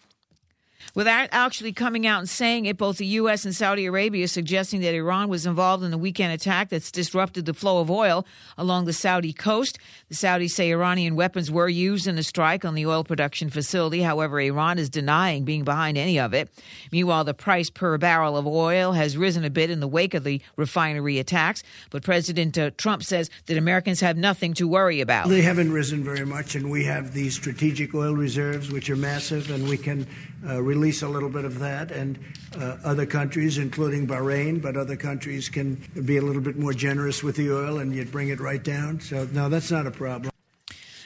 Without 0.93 1.29
actually 1.31 1.73
coming 1.73 2.05
out 2.05 2.19
and 2.19 2.29
saying 2.29 2.65
it, 2.65 2.77
both 2.77 2.97
the 2.97 3.05
U.S. 3.05 3.45
and 3.45 3.55
Saudi 3.55 3.86
Arabia 3.86 4.27
suggesting 4.27 4.81
that 4.81 4.93
Iran 4.93 5.29
was 5.29 5.45
involved 5.45 5.83
in 5.83 5.91
the 5.91 5.97
weekend 5.97 6.33
attack 6.33 6.69
that's 6.69 6.91
disrupted 6.91 7.45
the 7.45 7.53
flow 7.53 7.79
of 7.79 7.89
oil 7.89 8.25
along 8.57 8.86
the 8.86 8.93
Saudi 8.93 9.33
coast. 9.33 9.79
The 10.09 10.15
Saudis 10.15 10.51
say 10.51 10.71
Iranian 10.71 11.15
weapons 11.15 11.49
were 11.49 11.67
used 11.67 12.07
in 12.07 12.15
the 12.15 12.23
strike 12.23 12.63
on 12.63 12.75
the 12.75 12.86
oil 12.86 13.03
production 13.03 13.49
facility. 13.49 14.01
However, 14.01 14.39
Iran 14.39 14.79
is 14.79 14.89
denying 14.89 15.43
being 15.45 15.63
behind 15.63 15.97
any 15.97 16.19
of 16.19 16.33
it. 16.33 16.49
Meanwhile, 16.91 17.23
the 17.23 17.33
price 17.33 17.69
per 17.69 17.97
barrel 17.97 18.38
of 18.38 18.45
oil 18.45 18.93
has 18.93 19.17
risen 19.17 19.43
a 19.43 19.49
bit 19.49 19.69
in 19.69 19.79
the 19.79 19.88
wake 19.88 20.13
of 20.13 20.23
the 20.23 20.41
refinery 20.55 21.19
attacks. 21.19 21.63
But 21.89 22.03
President 22.03 22.57
uh, 22.57 22.71
Trump 22.77 23.03
says 23.03 23.29
that 23.47 23.57
Americans 23.57 23.99
have 24.01 24.17
nothing 24.17 24.53
to 24.55 24.67
worry 24.67 25.01
about. 25.01 25.29
They 25.29 25.41
haven't 25.41 25.71
risen 25.71 26.03
very 26.03 26.25
much, 26.25 26.55
and 26.55 26.69
we 26.69 26.83
have 26.86 27.13
these 27.13 27.36
strategic 27.36 27.93
oil 27.93 28.13
reserves, 28.13 28.71
which 28.71 28.89
are 28.89 28.95
massive, 28.95 29.49
and 29.49 29.67
we 29.67 29.77
can 29.77 30.07
uh, 30.48 30.62
release 30.62 31.02
a 31.02 31.08
little 31.08 31.30
bit 31.30 31.46
of 31.46 31.60
that. 31.60 31.91
And 31.91 32.20
uh, 32.58 32.78
other 32.84 33.06
countries, 33.06 33.58
including 33.58 34.08
Bahrain, 34.08 34.62
but 34.62 34.78
other 34.78 34.96
countries 34.96 35.50
can 35.50 35.82
be 36.06 36.18
a 36.18 36.22
little 36.22 36.41
bit 36.41 36.58
more 36.58 36.74
generous 36.74 37.24
with 37.24 37.36
the 37.36 37.52
oil, 37.52 37.80
and 37.80 37.93
you'd 37.93 38.12
bring 38.12 38.30
it 38.30 38.39
right 38.39 38.64
down. 38.64 39.00
So, 39.00 39.28
no, 39.32 39.50
that's 39.50 39.72
not 39.72 39.88
a 39.88 39.91
problem. 39.91 40.32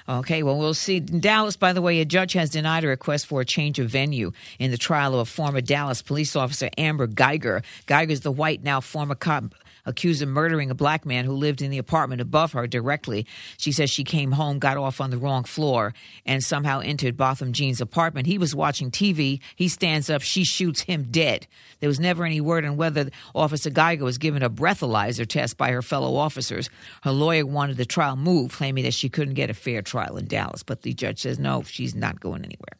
Okay, 0.07 0.41
well, 0.41 0.57
we'll 0.57 0.73
see. 0.73 0.97
In 0.97 1.19
Dallas, 1.19 1.55
by 1.55 1.71
the 1.71 1.83
way, 1.83 2.01
a 2.01 2.05
judge 2.05 2.33
has 2.33 2.49
denied 2.49 2.83
a 2.83 2.87
request 2.87 3.27
for 3.27 3.41
a 3.41 3.45
change 3.45 3.77
of 3.77 3.89
venue 3.89 4.31
in 4.57 4.71
the 4.71 4.77
trial 4.77 5.13
of 5.13 5.19
a 5.19 5.25
former 5.25 5.61
Dallas 5.61 6.01
police 6.01 6.35
officer 6.35 6.69
Amber 6.79 7.07
Guyger. 7.07 7.63
Guyger's 7.85 8.21
the 8.21 8.31
white, 8.31 8.63
now 8.63 8.81
former 8.81 9.13
cop 9.13 9.53
accused 9.85 10.21
of 10.21 10.29
murdering 10.29 10.69
a 10.69 10.75
black 10.75 11.05
man 11.05 11.25
who 11.25 11.33
lived 11.33 11.61
in 11.61 11.71
the 11.71 11.77
apartment 11.77 12.21
above 12.21 12.53
her 12.53 12.67
directly. 12.67 13.25
She 13.57 13.71
says 13.71 13.89
she 13.89 14.03
came 14.03 14.33
home, 14.33 14.59
got 14.59 14.77
off 14.77 15.01
on 15.01 15.09
the 15.09 15.17
wrong 15.17 15.43
floor, 15.43 15.93
and 16.25 16.43
somehow 16.43 16.79
entered 16.79 17.17
Botham 17.17 17.53
Jean's 17.53 17.81
apartment. 17.81 18.27
He 18.27 18.37
was 18.37 18.55
watching 18.55 18.91
TV. 18.91 19.39
He 19.55 19.67
stands 19.67 20.09
up. 20.09 20.21
She 20.21 20.43
shoots 20.43 20.81
him 20.81 21.07
dead. 21.09 21.47
There 21.79 21.89
was 21.89 21.99
never 21.99 22.25
any 22.25 22.41
word 22.41 22.65
on 22.65 22.77
whether 22.77 23.09
Officer 23.33 23.69
Guyger 23.69 24.01
was 24.01 24.17
given 24.17 24.43
a 24.43 24.49
breathalyzer 24.49 25.27
test 25.27 25.57
by 25.57 25.71
her 25.71 25.81
fellow 25.81 26.15
officers. 26.15 26.69
Her 27.03 27.11
lawyer 27.11 27.45
wanted 27.45 27.77
the 27.77 27.85
trial 27.85 28.15
moved, 28.15 28.53
claiming 28.53 28.83
that 28.83 28.93
she 28.93 29.09
couldn't 29.09 29.35
get 29.35 29.49
a 29.49 29.53
fair 29.53 29.81
trial 29.81 30.17
in 30.17 30.27
Dallas. 30.27 30.63
But 30.63 30.81
the 30.81 30.93
judge 30.93 31.21
says 31.21 31.39
no, 31.39 31.63
she's 31.63 31.95
not 31.95 32.19
going 32.19 32.43
anywhere. 32.43 32.77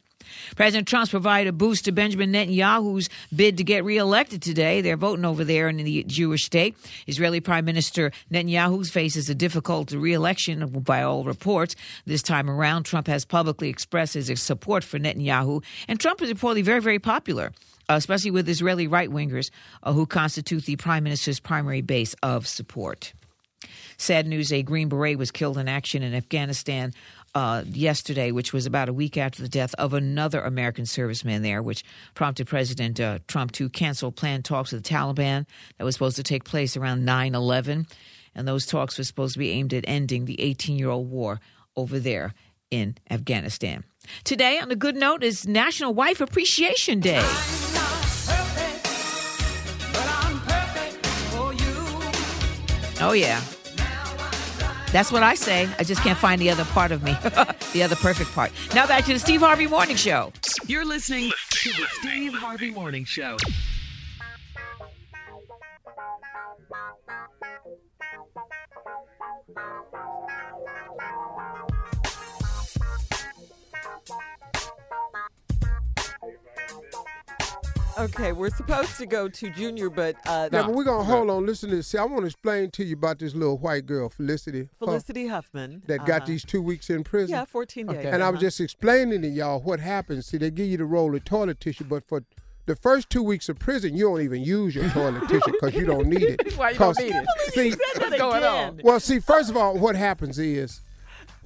President 0.56 0.88
Trump's 0.88 1.10
provided 1.10 1.48
a 1.48 1.52
boost 1.52 1.84
to 1.84 1.92
Benjamin 1.92 2.32
Netanyahu's 2.32 3.08
bid 3.34 3.56
to 3.58 3.64
get 3.64 3.84
reelected 3.84 4.42
today. 4.42 4.80
They're 4.80 4.96
voting 4.96 5.24
over 5.24 5.44
there 5.44 5.68
in 5.68 5.76
the 5.76 6.04
Jewish 6.04 6.44
state. 6.44 6.76
Israeli 7.06 7.40
Prime 7.40 7.64
Minister 7.64 8.12
Netanyahu 8.30 8.88
faces 8.88 9.28
a 9.28 9.34
difficult 9.34 9.92
reelection 9.92 10.68
by 10.68 11.02
all 11.02 11.24
reports. 11.24 11.76
This 12.06 12.22
time 12.22 12.50
around, 12.50 12.84
Trump 12.84 13.06
has 13.06 13.24
publicly 13.24 13.68
expressed 13.68 14.14
his 14.14 14.30
support 14.42 14.84
for 14.84 14.98
Netanyahu, 14.98 15.62
and 15.88 15.98
Trump 15.98 16.22
is 16.22 16.32
reportedly 16.32 16.64
very, 16.64 16.80
very 16.80 16.98
popular. 16.98 17.52
Uh, 17.88 17.94
especially 17.94 18.30
with 18.30 18.48
Israeli 18.48 18.86
right 18.86 19.10
wingers 19.10 19.50
uh, 19.82 19.92
who 19.92 20.06
constitute 20.06 20.64
the 20.64 20.76
prime 20.76 21.02
minister's 21.02 21.40
primary 21.40 21.82
base 21.82 22.14
of 22.22 22.46
support. 22.46 23.12
Sad 23.96 24.28
news 24.28 24.52
a 24.52 24.62
Green 24.62 24.88
Beret 24.88 25.18
was 25.18 25.30
killed 25.30 25.58
in 25.58 25.68
action 25.68 26.02
in 26.02 26.14
Afghanistan 26.14 26.94
uh, 27.34 27.62
yesterday, 27.66 28.32
which 28.32 28.52
was 28.52 28.66
about 28.66 28.88
a 28.88 28.92
week 28.92 29.16
after 29.16 29.42
the 29.42 29.48
death 29.48 29.74
of 29.76 29.94
another 29.94 30.40
American 30.40 30.84
serviceman 30.84 31.42
there, 31.42 31.62
which 31.62 31.84
prompted 32.14 32.46
President 32.46 32.98
uh, 33.00 33.18
Trump 33.28 33.52
to 33.52 33.68
cancel 33.68 34.12
planned 34.12 34.44
talks 34.44 34.72
with 34.72 34.82
the 34.82 34.88
Taliban 34.88 35.46
that 35.78 35.84
was 35.84 35.94
supposed 35.94 36.16
to 36.16 36.22
take 36.22 36.44
place 36.44 36.76
around 36.76 37.04
9 37.04 37.34
11. 37.34 37.86
And 38.34 38.48
those 38.48 38.66
talks 38.66 38.98
were 38.98 39.04
supposed 39.04 39.34
to 39.34 39.38
be 39.38 39.50
aimed 39.50 39.74
at 39.74 39.84
ending 39.86 40.24
the 40.24 40.40
18 40.40 40.78
year 40.78 40.90
old 40.90 41.10
war 41.10 41.40
over 41.76 41.98
there 41.98 42.34
in 42.70 42.96
Afghanistan. 43.10 43.84
Today, 44.24 44.58
on 44.58 44.70
a 44.70 44.76
good 44.76 44.96
note, 44.96 45.22
is 45.22 45.46
National 45.46 45.92
Wife 45.92 46.20
Appreciation 46.20 47.00
Day. 47.00 47.22
Oh, 53.02 53.12
yeah. 53.12 53.40
That's 54.92 55.12
what 55.12 55.22
I 55.22 55.34
say. 55.34 55.68
I 55.78 55.84
just 55.84 56.02
can't 56.02 56.18
find 56.18 56.40
the 56.40 56.50
other 56.50 56.64
part 56.66 56.90
of 56.90 57.02
me, 57.02 57.12
the 57.72 57.82
other 57.82 57.96
perfect 57.96 58.32
part. 58.32 58.50
Now 58.74 58.86
back 58.86 59.04
to 59.04 59.12
the 59.12 59.18
Steve 59.18 59.40
Harvey 59.40 59.66
Morning 59.66 59.96
Show. 59.96 60.32
You're 60.66 60.84
listening 60.84 61.30
to 61.50 61.68
the 61.70 61.86
Steve 62.00 62.34
Harvey 62.34 62.70
Morning 62.70 63.04
Show. 63.04 63.36
Okay, 77.98 78.32
we're 78.32 78.50
supposed 78.50 78.96
to 78.96 79.06
go 79.06 79.28
to 79.28 79.50
Junior, 79.50 79.90
but 79.90 80.16
uh, 80.26 80.48
Now, 80.52 80.66
but 80.66 80.74
we're 80.74 80.84
going 80.84 81.04
to 81.04 81.12
hold 81.12 81.28
on. 81.28 81.44
Listen 81.44 81.70
to 81.70 81.76
this. 81.76 81.88
See, 81.88 81.98
I 81.98 82.04
want 82.04 82.20
to 82.20 82.26
explain 82.26 82.70
to 82.72 82.84
you 82.84 82.94
about 82.94 83.18
this 83.18 83.34
little 83.34 83.58
white 83.58 83.84
girl, 83.86 84.08
Felicity. 84.08 84.68
Huff, 84.78 84.88
Felicity 84.88 85.26
Huffman 85.26 85.82
That 85.86 86.06
got 86.06 86.22
uh, 86.22 86.26
these 86.26 86.44
two 86.44 86.62
weeks 86.62 86.88
in 86.88 87.04
prison. 87.04 87.30
Yeah, 87.30 87.44
14 87.44 87.86
days. 87.86 88.06
And 88.06 88.22
I 88.22 88.30
was 88.30 88.36
uh-huh. 88.38 88.40
just 88.42 88.60
explaining 88.60 89.22
to 89.22 89.28
y'all 89.28 89.60
what 89.60 89.80
happens. 89.80 90.26
See, 90.26 90.38
they 90.38 90.50
give 90.50 90.66
you 90.68 90.78
the 90.78 90.84
roll 90.84 91.14
of 91.14 91.24
toilet 91.24 91.60
tissue, 91.60 91.84
but 91.84 92.04
for 92.06 92.22
the 92.66 92.76
first 92.76 93.10
two 93.10 93.22
weeks 93.22 93.48
of 93.48 93.58
prison, 93.58 93.96
you 93.96 94.04
don't 94.04 94.22
even 94.22 94.42
use 94.42 94.74
your 94.74 94.88
toilet 94.90 95.22
tissue 95.28 95.52
because 95.52 95.74
you 95.74 95.84
don't 95.84 96.06
need 96.06 96.22
it. 96.22 96.52
Why 96.56 96.70
you 96.70 96.78
don't 96.78 96.94
'Cause- 96.94 96.98
need 97.04 97.14
it? 97.14 97.26
See, 97.52 97.70
What's 97.96 98.16
going 98.16 98.44
on? 98.44 98.80
well, 98.84 99.00
see, 99.00 99.18
first 99.18 99.50
of 99.50 99.56
all, 99.56 99.76
what 99.76 99.96
happens 99.96 100.38
is 100.38 100.80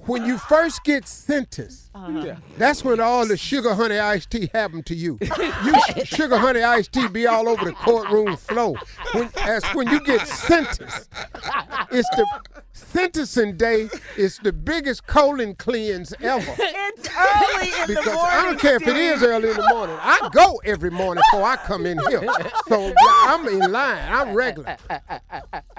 when 0.05 0.25
you 0.25 0.37
first 0.37 0.83
get 0.83 1.07
sentenced, 1.07 1.89
uh-huh. 1.95 2.23
Yeah. 2.25 2.37
that's 2.57 2.83
when 2.83 2.99
all 2.99 3.27
the 3.27 3.37
sugar 3.37 3.73
honey 3.73 3.97
iced 3.99 4.31
tea 4.31 4.49
happen 4.53 4.83
to 4.83 4.95
you. 4.95 5.17
You 5.21 5.75
sugar 6.05 6.37
honey 6.37 6.63
iced 6.63 6.91
tea 6.91 7.07
be 7.07 7.27
all 7.27 7.47
over 7.47 7.65
the 7.65 7.73
courtroom 7.73 8.37
floor. 8.37 8.75
When, 9.13 9.29
as 9.41 9.63
when 9.73 9.89
you 9.89 9.99
get 10.01 10.27
sentenced, 10.27 11.09
it's 11.91 12.09
the 12.09 12.25
sentencing 12.75 13.55
day. 13.57 13.89
is 14.17 14.37
the 14.43 14.51
biggest 14.53 15.07
colon 15.07 15.55
cleanse 15.55 16.13
ever. 16.21 16.55
It's 16.97 17.09
early 17.09 17.67
in 17.81 17.87
Because 17.87 18.05
the 18.05 18.13
morning. 18.13 18.31
I 18.31 18.41
don't 18.43 18.59
care 18.59 18.75
if 18.77 18.87
it 18.87 18.95
is 18.95 19.21
early 19.21 19.49
in 19.49 19.57
the 19.57 19.67
morning. 19.69 19.97
I 19.99 20.29
go 20.31 20.61
every 20.63 20.89
morning 20.89 21.21
before 21.31 21.45
I 21.45 21.57
come 21.57 21.85
in 21.85 21.99
here. 22.09 22.25
So 22.69 22.93
I'm 22.99 23.45
in 23.47 23.71
line. 23.71 24.11
I'm 24.11 24.33
regular. 24.33 24.77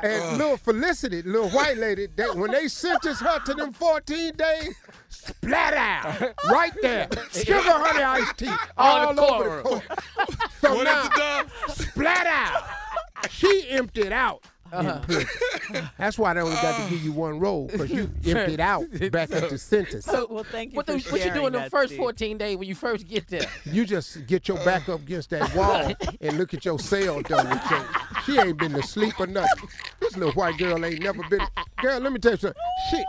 And 0.03 0.39
little 0.39 0.57
Felicity, 0.59 1.23
little 1.23 1.49
white 1.51 1.79
lady, 1.79 2.07
they, 2.15 2.25
when 2.31 2.51
they 2.51 2.69
sentenced 2.69 3.23
her 3.23 3.39
to 3.41 3.55
them 3.55 3.73
14 3.73 4.35
days, 4.37 4.75
splat 5.09 5.75
out 5.75 6.35
right 6.51 6.73
there. 6.83 7.09
Sugar 7.33 7.61
honey 7.63 8.03
iced 8.03 8.37
tea 8.39 8.51
all, 8.77 9.09
On 9.09 9.17
the 9.17 9.23
over 9.23 9.57
the 9.57 9.63
court. 9.63 9.83
So 10.61 10.75
What 10.75 10.85
now, 10.85 11.43
is 11.69 11.75
splat 11.89 12.27
out. 12.27 13.31
She 13.31 13.69
emptied 13.71 14.13
out. 14.13 14.43
In 14.73 14.79
Uh-huh. 14.79 15.01
prison. 15.01 15.27
That's 15.99 16.19
why 16.19 16.35
they 16.35 16.41
only 16.41 16.55
got 16.57 16.83
to 16.85 16.91
give 16.91 17.03
you 17.05 17.13
one 17.13 17.39
roll 17.41 17.67
because 17.67 17.91
you 17.91 18.11
emptied 18.27 18.61
out 18.61 18.85
back 19.11 19.33
at 19.33 19.49
the 19.51 19.59
sentence. 19.59 20.05
So, 20.05 20.27
Well, 20.31 20.45
thank 20.45 20.73
you 20.73 20.77
what, 20.77 20.87
for 20.87 20.93
the, 20.93 20.99
what 20.99 21.13
you 21.13 21.19
sharing 21.19 21.35
doing 21.41 21.53
the 21.53 21.71
first 21.71 21.89
Steve. 21.91 21.99
14 21.99 22.39
days 22.39 22.57
when 22.57 22.69
you 22.69 22.75
first 22.75 23.09
get 23.09 23.27
there? 23.29 23.47
You 23.65 23.85
just 23.85 24.27
get 24.27 24.49
your 24.49 24.59
back 24.65 24.89
up 24.89 25.01
against 25.01 25.31
that 25.31 25.55
wall 25.55 25.93
and 26.21 26.39
look 26.39 26.55
at 26.55 26.65
your 26.65 26.79
cell 26.79 27.21
done 27.23 27.49
with. 27.49 27.63
She 28.25 28.39
ain't 28.39 28.59
been 28.59 28.73
to 28.73 28.83
sleep 28.83 29.19
or 29.19 29.27
nothing. 29.27 29.69
This 30.01 30.17
little 30.17 30.33
white 30.35 30.59
girl 30.59 30.85
ain't 30.85 31.03
never 31.03 31.23
been. 31.29 31.41
Girl, 31.83 31.99
let 32.01 32.13
me 32.13 32.19
tell 32.19 32.33
you 32.33 32.39
something. 32.39 32.63
She 32.91 33.05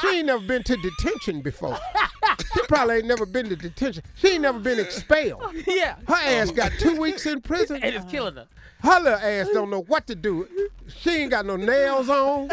she 0.00 0.18
ain't 0.18 0.26
never 0.26 0.44
been 0.46 0.62
to 0.62 0.76
detention 0.76 1.40
before. 1.42 1.76
She 2.54 2.60
probably 2.68 2.96
ain't 2.98 3.06
never 3.06 3.26
been 3.26 3.48
to 3.48 3.56
detention. 3.56 4.04
She 4.14 4.28
ain't 4.28 4.42
never 4.42 4.60
been 4.60 4.78
expelled. 4.78 5.42
yeah. 5.66 5.96
Her 6.06 6.14
ass 6.14 6.52
got 6.52 6.70
two 6.78 6.96
weeks 7.00 7.26
in 7.26 7.40
prison. 7.40 7.82
And 7.82 7.94
it's 7.96 8.04
killing 8.10 8.36
her. 8.36 8.46
Her 8.82 9.00
little 9.00 9.18
ass 9.18 9.48
don't 9.52 9.70
know 9.70 9.82
what 9.82 10.06
to 10.06 10.14
do. 10.14 10.48
She 11.00 11.10
ain't 11.10 11.30
got 11.30 11.46
no 11.46 11.56
nails 11.56 12.08
on. 12.08 12.50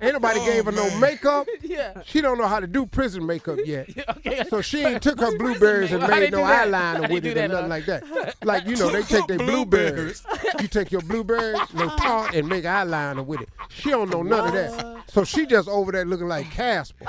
Ain't 0.00 0.12
nobody 0.14 0.40
gave 0.44 0.64
her 0.66 0.72
no 0.72 0.98
makeup. 0.98 1.46
Yeah. 1.62 2.00
She 2.06 2.20
don't 2.20 2.38
know 2.38 2.46
how 2.46 2.60
to 2.60 2.66
do 2.66 2.86
prison 2.86 3.26
makeup 3.26 3.58
yet. 3.64 3.88
Okay. 4.16 4.44
So 4.48 4.60
she 4.60 4.84
ain't 4.84 5.02
took 5.02 5.20
her 5.20 5.36
blueberries 5.36 5.92
and 5.92 6.06
made 6.08 6.32
no? 6.32 6.42
Eyeliner 6.42 7.10
with 7.10 7.24
it 7.26 7.36
or 7.36 7.48
nothing 7.48 7.68
like 7.68 7.86
that. 7.86 8.04
Like 8.44 8.66
you 8.66 8.76
know, 8.76 8.90
they 8.90 9.02
take 9.02 9.26
their 9.26 9.38
blueberries. 9.38 10.24
You 10.60 10.68
take 10.68 10.90
your 10.92 11.00
blueberries, 11.02 11.58
no 11.74 11.88
tar, 11.96 12.28
and 12.32 12.48
make 12.48 12.64
eyeliner 12.64 13.24
with 13.24 13.40
it. 13.40 13.48
She 13.68 13.90
don't 13.90 14.10
know 14.10 14.22
none 14.22 14.46
of 14.48 14.52
that. 14.52 15.02
So 15.08 15.24
she 15.24 15.46
just 15.46 15.68
over 15.68 15.92
there 15.92 16.04
looking 16.04 16.28
like 16.28 16.50
Casper. 16.50 17.06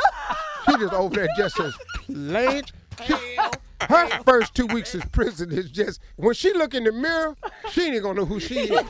She 0.66 0.78
just 0.78 0.94
over 0.94 1.16
there 1.16 1.28
just 1.38 1.60
as 1.60 1.76
plain. 2.06 2.64
She- 3.06 3.16
her 3.82 4.10
first 4.24 4.54
two 4.56 4.68
weeks 4.68 4.94
in 4.96 5.02
prison 5.02 5.52
is 5.52 5.70
just 5.70 6.00
when 6.16 6.34
she 6.34 6.54
look 6.54 6.74
in 6.74 6.84
the 6.84 6.92
mirror, 6.92 7.36
she 7.72 7.84
ain't 7.92 8.02
gonna 8.04 8.16
know 8.22 8.26
who 8.26 8.40
she 8.40 8.60
is. 8.60 8.86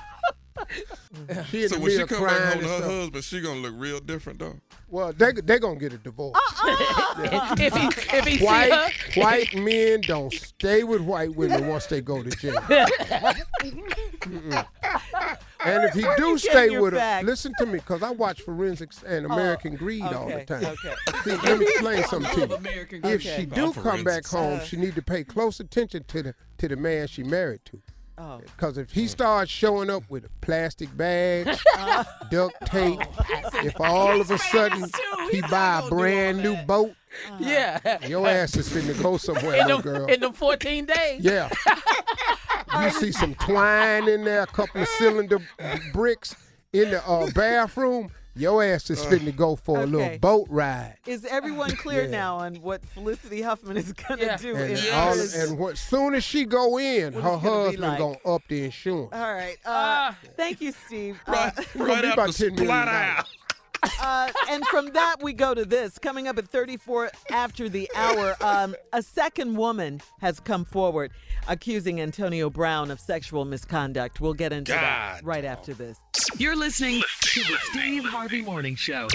She 1.49 1.67
So 1.67 1.79
when 1.79 1.91
she 1.91 2.03
come 2.05 2.23
back 2.25 2.53
home 2.53 2.61
to 2.63 2.67
her 2.67 2.77
stuff. 2.77 2.91
husband, 2.91 3.23
she 3.23 3.41
gonna 3.41 3.59
look 3.59 3.73
real 3.77 3.99
different 3.99 4.39
though. 4.39 4.59
Well, 4.89 5.11
they 5.11 5.33
they 5.33 5.59
gonna 5.59 5.79
get 5.79 5.93
a 5.93 5.97
divorce. 5.97 6.35
Uh-uh. 6.35 7.15
if 7.59 7.73
he, 7.73 7.87
if 8.17 8.25
he 8.25 8.37
see 8.37 8.45
White 8.45 8.71
her, 8.71 9.21
white 9.21 9.55
men 9.55 10.01
don't 10.01 10.33
stay 10.33 10.83
with 10.83 11.01
white 11.01 11.35
women 11.35 11.67
once 11.67 11.87
they 11.87 12.01
go 12.01 12.23
to 12.23 12.29
jail. 12.29 12.63
And 15.65 15.83
if 15.83 15.93
he 15.93 16.03
Where 16.03 16.15
do 16.15 16.37
stay 16.37 16.79
with 16.79 16.93
her, 16.93 17.21
listen 17.23 17.51
to 17.57 17.65
me, 17.65 17.79
because 17.79 18.01
I 18.01 18.11
watch 18.11 18.41
Forensics 18.41 19.03
and 19.03 19.25
oh, 19.25 19.33
American 19.33 19.75
Greed 19.75 20.03
all 20.03 20.29
the 20.29 20.45
time. 20.45 20.63
okay. 20.63 20.93
See, 21.23 21.35
let 21.35 21.59
me 21.59 21.65
explain 21.65 22.03
something 22.03 22.33
to 22.35 22.47
you. 22.47 22.55
American 22.55 22.97
If 23.03 23.23
Greed. 23.23 23.35
she 23.35 23.45
do 23.45 23.65
oh, 23.65 23.73
come 23.73 24.03
back 24.03 24.25
home, 24.25 24.61
she 24.63 24.77
need 24.77 24.95
to 24.95 25.01
pay 25.01 25.25
close 25.25 25.59
attention 25.59 26.05
to 26.05 26.23
the 26.23 26.35
to 26.59 26.67
the 26.69 26.77
man 26.77 27.07
she 27.07 27.23
married 27.23 27.61
to. 27.65 27.81
Oh. 28.19 28.39
Because 28.39 28.77
if 28.79 28.91
he 28.91 29.07
starts 29.07 29.51
showing 29.51 29.89
up 29.91 30.03
with 30.09 30.25
a 30.25 30.29
plastic 30.41 30.95
bag, 30.97 31.45
duct 32.31 32.55
tape, 32.65 32.99
if 33.63 33.79
all 33.79 34.19
of 34.19 34.31
a 34.31 34.37
sudden 34.39 34.89
he 35.31 35.41
buy 35.41 35.81
a 35.85 35.89
brand 35.89 36.39
new 36.41 36.55
boat, 36.65 36.93
Yeah. 37.39 37.79
your 38.07 38.27
ass 38.27 38.55
is 38.57 38.69
finna 38.69 38.99
go 39.01 39.17
somewhere, 39.17 39.61
In 39.61 39.67
little 39.67 39.81
them, 39.81 39.93
girl. 40.01 40.05
in 40.07 40.19
them 40.19 40.33
14 40.33 40.85
days. 40.85 41.21
Yeah. 41.23 41.49
you 42.81 42.89
see 42.91 43.11
some 43.11 43.35
twine 43.35 44.07
in 44.07 44.23
there, 44.23 44.41
a 44.43 44.47
couple 44.47 44.81
of 44.81 44.87
cylinder 44.97 45.39
bricks 45.93 46.35
in 46.73 46.89
the 46.91 47.07
uh, 47.07 47.29
bathroom. 47.35 48.09
Your 48.37 48.63
ass 48.63 48.89
is 48.89 49.03
fitting 49.05 49.25
to 49.25 49.31
go 49.31 49.55
for 49.55 49.77
a 49.77 49.81
Okay. 49.81 49.91
little 49.91 50.17
boat 50.19 50.47
ride. 50.49 50.95
Is 51.05 51.25
everyone 51.25 51.71
clear 51.75 52.03
Yeah. 52.03 52.09
now 52.11 52.37
on 52.37 52.55
what 52.55 52.83
Felicity 52.85 53.41
Huffman 53.41 53.77
is 53.77 53.91
going 53.93 54.19
to 54.19 54.25
Yeah. 54.25 54.37
do? 54.37 54.55
And, 54.55 54.77
in 54.77 54.93
all, 54.93 55.19
and 55.19 55.57
what, 55.59 55.77
soon 55.77 56.13
as 56.13 56.23
she 56.23 56.45
go 56.45 56.77
in, 56.77 57.13
What 57.15 57.23
her 57.23 57.33
it's 57.35 57.43
gonna 57.43 57.69
be 57.71 57.75
husband 57.77 57.81
like. 57.81 57.97
gonna 57.99 58.35
up 58.35 58.41
the 58.47 58.63
insurance. 58.65 59.09
All 59.13 59.33
right. 59.33 59.57
Uh, 59.65 59.69
Ah. 59.69 60.17
thank 60.35 60.61
you, 60.61 60.71
Steve. 60.85 61.19
Uh, 61.27 61.31
Right, 61.37 61.53
It's 61.57 61.73
gonna 61.73 61.85
right 61.85 62.01
be 62.01 62.07
after 62.09 62.21
about 62.21 62.33
10 62.35 62.47
million 62.55 62.65
splat 62.67 62.85
dollars. 62.85 63.17
out. 63.19 63.25
Uh, 64.01 64.31
and 64.49 64.65
from 64.67 64.87
that, 64.93 65.17
we 65.21 65.33
go 65.33 65.53
to 65.53 65.65
this. 65.65 65.97
Coming 65.97 66.27
up 66.27 66.37
at 66.37 66.47
34 66.47 67.11
after 67.31 67.69
the 67.69 67.89
hour, 67.95 68.35
um, 68.41 68.75
a 68.93 69.01
second 69.01 69.55
woman 69.55 70.01
has 70.19 70.39
come 70.39 70.65
forward 70.65 71.11
accusing 71.47 72.01
Antonio 72.01 72.49
Brown 72.49 72.91
of 72.91 72.99
sexual 72.99 73.45
misconduct. 73.45 74.21
We'll 74.21 74.33
get 74.33 74.51
into 74.53 74.71
that 74.71 75.21
right 75.23 75.45
after 75.45 75.73
this. 75.73 75.97
You're 76.37 76.55
listening 76.55 77.01
to 77.21 77.39
the 77.41 77.57
Steve 77.71 78.03
Harvey 78.05 78.41
Morning 78.41 78.75
Show. 78.75 79.07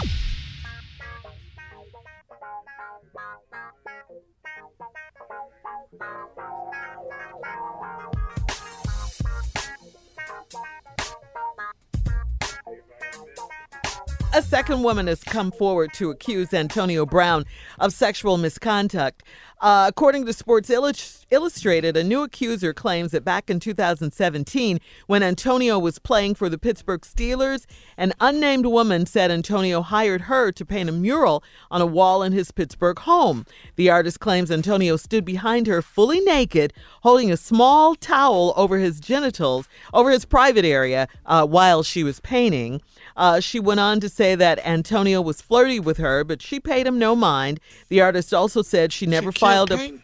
A 14.35 14.41
second 14.41 14.83
woman 14.83 15.09
has 15.09 15.23
come 15.23 15.53
forward 15.53 15.93
to 15.93 16.09
accuse 16.09 16.55
Antonio 16.55 17.05
Brown 17.05 17.45
of 17.79 17.93
sexual 17.93 18.39
misconduct. 18.39 19.23
Uh, 19.61 19.85
according 19.87 20.25
to 20.25 20.33
Sports 20.33 20.71
Illustrated, 20.71 21.97
a 21.97 22.03
new 22.03 22.23
accuser 22.23 22.73
claims 22.73 23.13
that 23.13 23.25
back 23.25 23.51
in 23.51 23.61
2017, 23.61 24.81
when 25.07 25.23
Antonio 25.23 25.79
was 25.79 25.99
playing 25.99 26.35
for 26.35 26.49
the 26.49 26.59
Pittsburgh 26.59 27.03
Steelers, 27.03 27.67
an 27.97 28.15
unnamed 28.21 28.67
woman 28.67 29.05
said 29.05 29.31
Antonio 29.31 29.83
hired 29.83 30.23
her 30.23 30.51
to 30.51 30.65
paint 30.65 30.89
a 30.89 30.93
mural 30.93 31.45
on 31.71 31.81
a 31.83 31.87
wall 31.87 32.23
in 32.23 32.33
his 32.33 32.51
Pittsburgh 32.51 32.99
home. 32.99 33.45
The 33.77 33.91
artist 33.91 34.19
claims 34.19 34.51
Antonio 34.51 34.97
stood 34.97 35.25
behind 35.27 35.67
her 35.69 35.83
fully 35.83 36.21
naked, 36.21 36.73
holding 37.03 37.31
a 37.31 37.37
small 37.37 37.95
towel 37.95 38.55
over 38.57 38.79
his 38.79 38.99
genitals, 38.99 39.69
over 39.93 40.11
his 40.11 40.25
private 40.25 40.65
area, 40.65 41.07
uh, 41.27 41.47
while 41.47 41.83
she 41.83 42.03
was 42.03 42.19
painting. 42.19 42.81
Uh, 43.17 43.41
she 43.41 43.61
went 43.61 43.81
on 43.81 44.01
to 44.01 44.09
say 44.09 44.35
that 44.35 44.59
Antonio 44.67 45.21
was 45.21 45.41
flirty 45.41 45.81
with 45.81 45.99
her, 45.99 46.25
but 46.25 46.43
she 46.43 46.61
paid 46.61 46.87
him 46.87 46.99
no 46.99 47.15
mind. 47.15 47.61
The 47.89 48.01
artist 48.01 48.33
also 48.33 48.63
said 48.63 48.93
she 48.93 49.07
never 49.07 49.33
She 49.33 49.39
filed 49.39 49.71
a. 49.71 49.99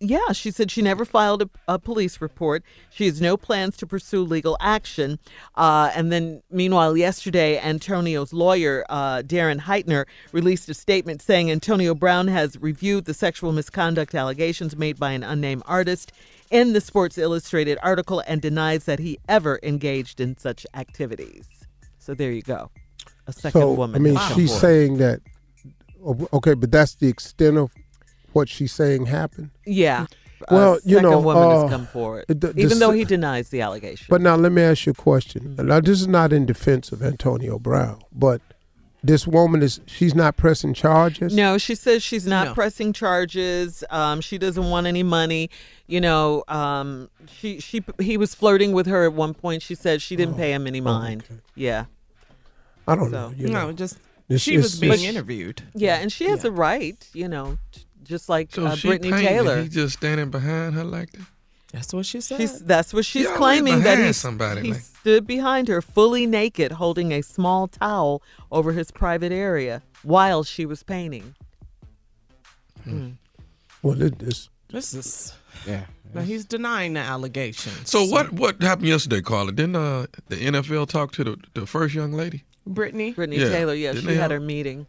Yeah, 0.00 0.32
she 0.32 0.50
said 0.50 0.70
she 0.70 0.82
never 0.82 1.04
filed 1.04 1.42
a, 1.42 1.50
a 1.66 1.78
police 1.78 2.20
report. 2.20 2.62
She 2.90 3.06
has 3.06 3.20
no 3.20 3.36
plans 3.36 3.76
to 3.78 3.86
pursue 3.86 4.22
legal 4.22 4.56
action. 4.60 5.18
Uh, 5.54 5.92
and 5.94 6.12
then, 6.12 6.42
meanwhile, 6.50 6.96
yesterday, 6.96 7.58
Antonio's 7.58 8.32
lawyer, 8.32 8.84
uh, 8.90 9.22
Darren 9.24 9.60
Heitner, 9.60 10.04
released 10.32 10.68
a 10.68 10.74
statement 10.74 11.22
saying 11.22 11.50
Antonio 11.50 11.94
Brown 11.94 12.28
has 12.28 12.60
reviewed 12.60 13.06
the 13.06 13.14
sexual 13.14 13.52
misconduct 13.52 14.14
allegations 14.14 14.76
made 14.76 14.98
by 14.98 15.12
an 15.12 15.22
unnamed 15.22 15.62
artist 15.64 16.12
in 16.50 16.72
the 16.72 16.80
Sports 16.80 17.16
Illustrated 17.16 17.78
article 17.82 18.22
and 18.26 18.42
denies 18.42 18.84
that 18.84 18.98
he 18.98 19.18
ever 19.28 19.58
engaged 19.62 20.20
in 20.20 20.36
such 20.36 20.66
activities. 20.74 21.53
So 22.04 22.14
there 22.14 22.32
you 22.32 22.42
go. 22.42 22.70
A 23.26 23.32
second 23.32 23.60
So 23.62 23.72
woman. 23.72 23.96
I 23.96 23.98
mean, 23.98 24.18
she's 24.34 24.50
forward. 24.50 24.60
saying 24.60 24.96
that. 24.98 25.20
Okay, 26.34 26.52
but 26.54 26.70
that's 26.70 26.96
the 26.96 27.08
extent 27.08 27.56
of 27.56 27.70
what 28.34 28.48
she's 28.48 28.72
saying 28.72 29.06
happened. 29.06 29.50
Yeah. 29.64 30.06
Well, 30.50 30.74
a 30.74 30.76
you 30.84 30.96
second 30.96 31.02
know, 31.10 31.20
woman 31.20 31.42
uh, 31.42 31.60
has 31.62 31.70
come 31.70 31.86
forward, 31.86 32.26
the- 32.28 32.34
the 32.34 32.60
even 32.60 32.78
though 32.78 32.90
he 32.90 33.04
denies 33.04 33.48
the 33.48 33.62
allegation. 33.62 34.06
But 34.10 34.20
now 34.20 34.36
let 34.36 34.52
me 34.52 34.60
ask 34.60 34.84
you 34.84 34.90
a 34.90 34.94
question. 34.94 35.56
Now 35.56 35.80
this 35.80 36.02
is 36.02 36.06
not 36.08 36.34
in 36.34 36.44
defense 36.44 36.92
of 36.92 37.02
Antonio 37.02 37.58
Brown, 37.58 38.02
but 38.12 38.42
this 39.02 39.26
woman 39.26 39.62
is 39.62 39.80
she's 39.86 40.14
not 40.14 40.36
pressing 40.36 40.74
charges. 40.74 41.34
No, 41.34 41.56
she 41.56 41.74
says 41.74 42.02
she's 42.02 42.26
not 42.26 42.48
No. 42.48 42.54
pressing 42.54 42.92
charges. 42.92 43.82
Um, 43.88 44.20
she 44.20 44.36
doesn't 44.36 44.68
want 44.68 44.86
any 44.86 45.02
money. 45.02 45.48
You 45.86 46.02
know, 46.02 46.44
um, 46.48 47.08
she 47.26 47.58
she 47.60 47.82
he 47.98 48.18
was 48.18 48.34
flirting 48.34 48.72
with 48.72 48.86
her 48.86 49.04
at 49.04 49.14
one 49.14 49.32
point. 49.32 49.62
She 49.62 49.74
said 49.74 50.02
she 50.02 50.14
didn't 50.16 50.34
pay 50.36 50.52
him 50.52 50.66
any 50.66 50.82
mind. 50.82 51.24
Yeah, 51.54 51.86
I 52.86 52.94
don't 52.94 53.10
So- 53.10 53.30
know. 53.30 53.34
You 53.36 53.48
know. 53.48 53.66
No, 53.66 53.72
just 53.72 53.96
It's- 54.28 54.40
she 54.40 54.56
was 54.56 54.78
being 54.78 55.02
interviewed. 55.04 55.62
yeah, 55.74 55.96
and 56.00 56.10
she 56.12 56.24
has 56.28 56.44
a 56.44 56.50
right. 56.50 56.96
You 57.12 57.28
know, 57.28 57.58
just 58.02 58.28
like 58.28 58.54
So 58.54 58.66
uh, 58.66 58.76
she 58.76 58.88
Britney 58.88 59.10
painting, 59.10 59.26
Taylor. 59.28 59.62
He 59.62 59.68
just 59.68 59.96
standing 59.98 60.30
behind 60.30 60.74
her 60.74 60.84
like 60.84 61.12
that. 61.12 61.26
That's 61.72 61.92
what 61.92 62.06
she 62.06 62.20
said. 62.20 62.38
She's 62.40 62.60
that's 62.60 62.94
what 62.94 63.04
she's 63.04 63.24
Yeah, 63.26 63.36
claiming 63.36 63.78
that 63.80 63.94
behind 63.96 64.06
he, 64.06 64.12
somebody, 64.12 64.60
he 64.62 64.72
like- 64.74 64.80
stood 64.82 65.26
behind 65.26 65.66
her 65.68 65.82
fully 65.82 66.24
naked, 66.26 66.72
holding 66.72 67.12
a 67.12 67.20
small 67.22 67.66
towel 67.68 68.22
over 68.52 68.72
his 68.72 68.90
private 68.92 69.32
area 69.32 69.82
while 70.04 70.44
she 70.44 70.64
was 70.66 70.82
painting. 70.84 71.34
Well, 73.82 74.00
it, 74.02 74.22
it's 74.22 74.48
this 74.68 74.94
is. 74.94 75.34
Yeah. 75.66 75.84
Now 76.14 76.22
he's 76.22 76.44
denying 76.44 76.92
the 76.94 77.00
allegations. 77.00 77.90
So 77.90 78.04
what 78.04 78.32
what 78.32 78.62
happened 78.62 78.88
yesterday, 78.88 79.20
Carla? 79.22 79.52
Didn't 79.52 79.76
uh, 79.76 80.06
the 80.28 80.36
NFL 80.36 80.88
talk 80.88 81.12
to 81.12 81.24
the, 81.24 81.36
the 81.54 81.66
first 81.66 81.94
young 81.94 82.12
lady? 82.12 82.44
Britney. 82.68 83.14
Britney 83.14 83.38
Yeah. 83.38 83.48
Taylor, 83.50 83.74
yeah, 83.74 83.92
Didn't 83.92 84.02
she 84.02 84.06
they 84.08 84.14
had 84.14 84.30
have- 84.30 84.30
her 84.32 84.40
meeting. 84.40 84.86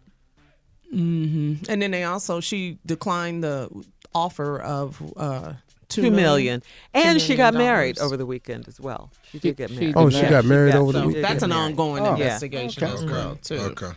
hmm 0.91 1.55
And 1.67 1.81
then 1.81 1.91
they 1.91 2.03
also 2.03 2.39
she 2.39 2.77
declined 2.85 3.43
the 3.43 3.69
offer 4.13 4.59
of 4.61 5.01
uh 5.17 5.53
two 5.89 6.03
Two 6.03 6.11
million. 6.11 6.63
And 6.93 7.21
she 7.21 7.35
got 7.35 7.53
million 7.53 7.69
married 7.71 7.95
dollars. 7.97 8.07
over 8.11 8.17
the 8.17 8.25
weekend 8.25 8.67
as 8.67 8.79
well. 8.79 9.11
She 9.31 9.39
did 9.39 9.57
get 9.57 9.71
married. 9.71 9.93
Oh, 9.95 10.09
she 10.09 10.17
Yeah, 10.17 10.29
got 10.29 10.43
she 10.43 10.49
married 10.49 10.73
got- 10.73 10.81
over 10.81 10.91
the 10.93 10.99
So 11.01 11.07
weekend. 11.07 11.25
that's 11.25 11.43
an 11.43 11.49
married. 11.49 11.61
ongoing 11.63 12.03
Oh. 12.07 12.13
investigation 12.13 12.83
okay. 12.83 12.93
as 12.93 13.05
well 13.05 13.37
too. 13.41 13.55
Okay. 13.55 13.91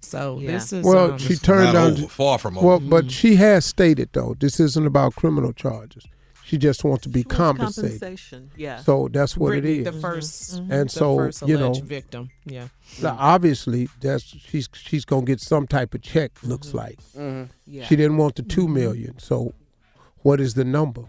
So 0.00 0.38
Yeah. 0.40 0.52
this 0.52 0.72
is 0.72 0.84
Well, 0.84 1.12
um, 1.12 1.18
she 1.18 1.36
turned 1.36 1.66
Not 1.66 1.72
down. 1.74 1.92
over, 1.92 2.08
far 2.08 2.38
from 2.38 2.56
over. 2.58 2.66
Well, 2.66 2.80
but 2.80 3.10
she 3.10 3.36
has 3.36 3.64
stated 3.66 4.08
though 4.12 4.34
this 4.40 4.58
isn't 4.58 4.86
about 4.86 5.14
criminal 5.16 5.52
charges. 5.52 6.04
She 6.50 6.58
just 6.58 6.82
wants 6.82 7.04
to 7.04 7.08
be 7.08 7.20
wants 7.20 7.36
compensated. 7.36 8.00
Compensation, 8.00 8.50
yeah. 8.56 8.78
So 8.78 9.06
that's 9.06 9.36
what 9.36 9.52
Britney, 9.52 9.82
it 9.82 9.86
is. 9.86 10.02
the 10.02 10.08
1st 10.08 10.18
mm-hmm. 10.18 10.62
mm-hmm. 10.62 10.72
And 10.72 10.88
the 10.88 10.92
so, 10.92 11.16
first 11.16 11.46
you 11.46 11.56
know- 11.56 11.72
victim. 11.72 12.30
Yeah. 12.44 12.66
Now, 13.00 13.16
obviously, 13.20 13.88
that's 14.00 14.24
she's 14.24 14.68
she's 14.72 15.04
gonna 15.04 15.24
get 15.24 15.40
some 15.40 15.68
type 15.68 15.94
of 15.94 16.02
check. 16.02 16.32
Looks 16.42 16.72
mm-hmm. 16.72 16.78
like 16.78 17.48
yeah. 17.66 17.84
she 17.84 17.94
didn't 17.94 18.16
want 18.16 18.34
the 18.34 18.42
two 18.42 18.66
million. 18.66 19.16
So, 19.20 19.54
what 20.22 20.40
is 20.40 20.54
the 20.54 20.64
number? 20.64 21.04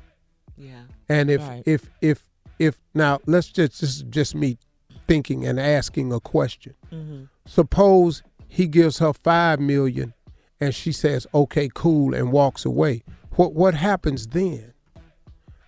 yeah. 0.58 0.84
And 1.10 1.32
if 1.32 1.42
Right. 1.42 1.64
if 1.66 1.90
if 2.02 2.24
if 2.60 2.80
now 2.94 3.20
let's 3.26 3.48
just 3.48 3.82
this 3.82 3.90
is 3.90 4.04
just 4.04 4.36
me 4.36 4.60
thinking 5.08 5.48
and 5.48 5.60
asking 5.60 6.14
a 6.14 6.20
question. 6.20 6.76
Mm-hmm. 6.94 7.24
Suppose 7.48 8.22
he 8.48 8.68
gives 8.68 9.00
her 9.00 9.12
five 9.12 9.60
million, 9.60 10.14
and 10.60 10.76
she 10.76 10.92
says, 10.92 11.26
"Okay, 11.34 11.68
cool," 11.74 12.14
and 12.14 12.32
walks 12.32 12.64
away. 12.64 13.04
What 13.38 13.56
what 13.56 13.74
happens 13.74 14.28
then? 14.28 14.71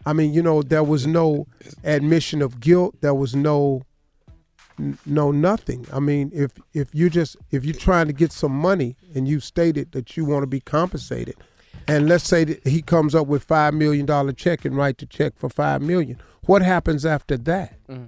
I 0.06 0.14
mean, 0.14 0.34
you 0.34 0.42
know, 0.42 0.62
there 0.62 0.84
was 0.84 1.08
no 1.08 1.48
admission 1.84 2.42
of 2.42 2.60
guilt. 2.60 2.96
There 3.02 3.14
was 3.14 3.36
no 3.36 3.84
no 5.06 5.32
nothing. 5.32 5.86
I 5.94 6.00
mean, 6.00 6.32
if 6.34 6.52
if 6.74 6.94
you 6.94 7.10
just 7.10 7.38
if 7.52 7.64
you're 7.64 7.76
trying 7.76 8.08
to 8.08 8.14
get 8.14 8.32
some 8.32 8.52
money 8.52 8.96
and 9.16 9.28
you 9.28 9.40
stated 9.40 9.92
that 9.92 10.18
you 10.18 10.26
want 10.26 10.44
to 10.44 10.48
be 10.48 10.60
compensated, 10.60 11.36
and 11.88 12.08
let's 12.08 12.28
say 12.28 12.44
that 12.44 12.68
he 12.68 12.82
comes 12.82 13.16
up 13.16 13.28
with 13.28 13.44
five 13.44 13.74
million 13.74 14.06
dollar 14.06 14.34
check 14.34 14.66
and 14.66 14.76
write 14.76 14.98
the 14.98 15.06
check 15.06 15.34
for 15.38 15.50
five 15.50 15.82
million, 15.82 16.18
what 16.46 16.62
happens 16.62 17.06
after 17.06 17.38
that? 17.38 17.76
Mm-hmm. 17.88 18.06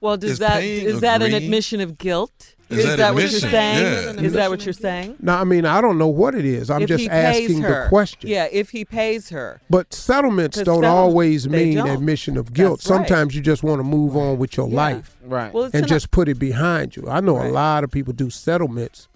Well, 0.00 0.16
does 0.16 0.32
Is 0.32 0.38
that 0.40 0.60
paying 0.60 1.00
that 1.00 1.22
an 1.22 1.34
admission 1.34 1.80
of 1.80 1.98
guilt? 1.98 2.55
Is 2.68 2.84
that 2.84 2.96
that 2.98 3.14
what 3.14 3.20
you're 3.22 3.30
saying? 3.30 4.16
Yeah. 4.16 4.22
Is 4.22 4.32
that 4.32 4.50
what 4.50 4.64
you're 4.66 4.72
saying? 4.72 5.16
No, 5.20 5.34
I 5.34 5.44
mean, 5.44 5.64
I 5.64 5.80
don't 5.80 5.98
know 5.98 6.08
what 6.08 6.34
it 6.34 6.44
is. 6.44 6.68
I'm 6.68 6.82
if 6.82 6.88
just 6.88 7.08
asking 7.08 7.60
her, 7.62 7.84
the 7.84 7.88
question. 7.88 8.28
Yeah, 8.28 8.48
if 8.50 8.70
he 8.70 8.84
pays 8.84 9.28
her. 9.30 9.60
But 9.70 9.94
settlements 9.94 10.56
don't 10.56 10.64
settlement- 10.66 10.92
always 10.92 11.48
mean 11.48 11.76
don't. 11.76 11.88
admission 11.90 12.36
of 12.36 12.52
guilt. 12.52 12.80
Right. 12.80 12.96
Sometimes 12.96 13.34
you 13.36 13.40
just 13.40 13.62
want 13.62 13.78
to 13.78 13.84
move 13.84 14.16
on 14.16 14.38
with 14.38 14.56
your 14.56 14.68
Yeah. 14.68 14.74
life 14.76 15.16
Right. 15.24 15.52
Well, 15.54 15.64
and 15.66 15.74
an- 15.82 15.86
just 15.86 16.10
put 16.10 16.28
it 16.28 16.38
behind 16.38 16.96
you. 16.96 17.04
I 17.08 17.20
know 17.20 17.36
Right. 17.36 17.50
a 17.50 17.52
lot 17.52 17.84
of 17.84 17.90
people 17.90 18.12
do 18.12 18.30
settlements 18.30 19.06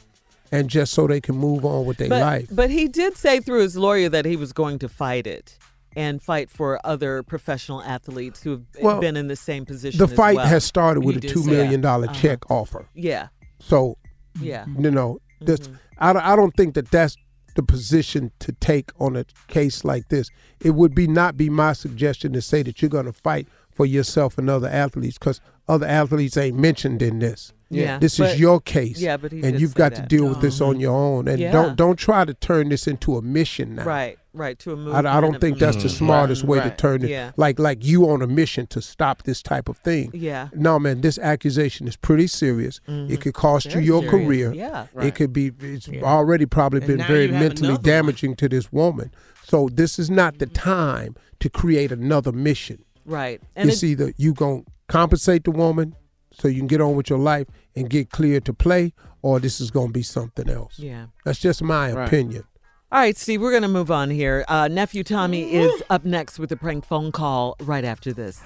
and 0.53 0.69
just 0.69 0.93
so 0.93 1.07
they 1.07 1.21
can 1.21 1.37
move 1.37 1.65
on 1.65 1.87
with 1.87 1.97
their 1.99 2.09
but, 2.09 2.21
life. 2.21 2.49
But 2.53 2.71
he 2.71 2.87
did 2.89 3.17
say 3.17 3.41
through 3.41 3.63
his 3.63 3.77
lawyer 3.77 4.09
that 4.09 4.25
he 4.27 4.37
was 4.37 4.53
going 4.53 4.79
to 4.81 4.89
fight 4.89 5.27
it. 5.27 5.57
and 5.97 6.23
fight 6.23 6.49
for 6.49 6.79
other 6.85 7.21
professional 7.25 7.83
athletes 7.83 8.45
who 8.45 8.51
have 8.53 8.61
Well, 8.81 9.01
been 9.01 9.17
in 9.17 9.27
the 9.27 9.35
same 9.35 9.67
position. 9.67 9.99
The 9.99 10.05
as 10.05 10.13
fight 10.13 10.37
well. 10.37 10.47
has 10.47 10.63
started 10.65 11.01
with 11.05 11.17
He 11.17 11.19
a 11.19 11.21
did 11.23 11.31
two 11.33 11.43
say 11.43 11.51
million 11.51 11.81
that. 11.81 11.89
dollar 11.89 12.05
Uh-huh. 12.07 12.15
check 12.15 12.49
offer. 12.49 12.87
Yeah. 12.95 13.27
So, 13.61 13.97
Yeah. 14.41 14.67
you 14.79 14.91
know, 14.91 15.21
this 15.41 15.61
mm-hmm. 15.61 15.75
I, 15.99 16.13
don't- 16.13 16.25
I 16.25 16.37
don't 16.37 16.57
think 16.57 16.75
that 16.75 16.91
that's 16.91 17.17
the 17.57 17.63
position 17.63 18.31
to 18.41 18.53
take 18.53 18.91
on 19.01 19.17
a 19.17 19.25
case 19.49 19.85
like 19.85 20.09
this. 20.09 20.31
It 20.61 20.71
would 20.71 20.95
be 20.95 21.07
not 21.07 21.37
be 21.37 21.51
my 21.51 21.73
suggestion 21.73 22.33
to 22.35 22.41
say 22.43 22.63
that 22.63 22.81
you're 22.81 22.89
going 22.89 23.07
to 23.07 23.13
fight 23.13 23.49
for 23.73 23.85
yourself 23.87 24.39
and 24.39 24.49
other 24.49 24.69
athletes 24.69 25.19
because 25.19 25.41
other 25.69 25.87
athletes 25.87 26.37
ain't 26.37 26.57
mentioned 26.59 27.03
in 27.03 27.19
this. 27.19 27.53
Yeah, 27.71 27.99
this 27.99 28.19
but- 28.19 28.33
is 28.33 28.41
your 28.41 28.61
case. 28.61 29.01
yeah, 29.01 29.17
but 29.17 29.31
he 29.33 29.43
and 29.43 29.61
you've 29.61 29.71
say 29.71 29.79
got 29.79 29.95
to 29.95 30.03
deal 30.03 30.29
with 30.29 30.39
oh. 30.39 30.41
this 30.41 30.61
on 30.61 30.81
your 30.81 30.95
own. 30.95 31.29
And 31.29 31.39
Yeah. 31.39 31.53
don't 31.53 31.77
don't 31.77 31.97
try 31.97 32.25
to 32.25 32.35
turn 32.35 32.69
this 32.69 32.87
into 32.87 33.17
a 33.17 33.23
mission 33.23 33.77
now. 33.77 33.85
Right. 33.85 34.19
Right. 34.33 34.59
To 34.61 34.73
a 34.73 34.77
movement. 34.77 35.07
I 35.07 35.21
don't 35.21 35.41
think 35.41 35.59
that's 35.59 35.77
the 35.77 35.89
mm-hmm. 35.89 36.05
smartest 36.05 36.45
way 36.45 36.61
to 36.61 36.71
turn 36.71 37.03
it. 37.05 37.11
Yeah. 37.11 37.33
Like 37.37 37.59
like 37.59 37.85
you 37.85 38.09
on 38.11 38.23
a 38.23 38.27
mission 38.27 38.67
to 38.69 38.83
stop 38.83 39.23
this 39.23 39.43
type 39.43 39.69
of 39.69 39.79
thing. 39.79 40.11
Yeah. 40.13 40.49
No, 40.53 40.79
man, 40.79 41.01
this 41.01 41.19
accusation 41.19 41.89
is 41.89 41.97
pretty 41.97 42.27
serious. 42.27 42.81
It 42.87 42.91
mm-hmm. 42.91 43.15
could 43.17 43.35
cost 43.35 43.69
Very 43.71 43.85
you 43.85 43.93
your 43.93 44.03
serious. 44.03 44.27
career. 44.27 44.53
Yeah. 44.53 44.87
Right. 44.93 45.07
It 45.07 45.15
could 45.15 45.33
be. 45.33 45.53
It's 45.61 45.89
already 46.03 46.47
probably 46.47 46.79
And 46.81 46.87
been 46.87 47.07
very 47.07 47.29
mentally 47.29 47.69
another 47.69 47.75
one. 47.75 47.83
damaging 47.83 48.37
to 48.37 48.49
this 48.49 48.73
woman. 48.73 49.13
So 49.45 49.69
this 49.73 49.99
is 49.99 50.11
not 50.11 50.39
the 50.39 50.47
mm-hmm. 50.47 50.55
time 50.55 51.17
to 51.41 51.49
create 51.49 51.93
another 51.93 52.33
mission. 52.33 52.85
Right. 53.05 53.41
And 53.57 53.71
it's 53.71 53.83
it- 53.83 53.89
either 53.89 54.13
you 54.17 54.33
gonna 54.35 54.63
compensate 54.89 55.45
the 55.45 55.51
woman 55.53 55.95
so 56.41 56.49
you 56.49 56.59
can 56.59 56.67
get 56.67 56.81
on 56.81 56.97
with 56.97 57.11
your 57.11 57.19
life 57.19 57.47
and 57.77 57.89
get 57.91 58.11
clear 58.11 58.41
to 58.41 58.53
play, 58.53 58.93
or 59.23 59.39
this 59.41 59.61
is 59.61 59.71
gonna 59.71 59.93
be 59.93 60.03
something 60.03 60.49
else. 60.49 60.79
Yeah. 60.79 61.07
That's 61.25 61.39
just 61.39 61.63
my 61.63 61.93
Right. 61.93 62.07
opinion. 62.09 62.45
All 62.93 62.99
right, 62.99 63.17
Steve, 63.17 63.41
we're 63.41 63.53
going 63.53 63.63
to 63.63 63.69
move 63.69 63.93
on 63.93 64.11
here. 64.11 64.45
Uh, 64.49 64.67
Nephew 64.67 65.05
Tommy 65.05 65.53
is 65.55 65.71
up 65.91 66.05
next 66.05 66.41
with 66.41 66.51
a 66.51 66.57
prank 66.57 66.85
phone 66.85 67.13
call 67.13 67.55
right 67.61 67.85
after 67.85 68.13
this. 68.13 68.43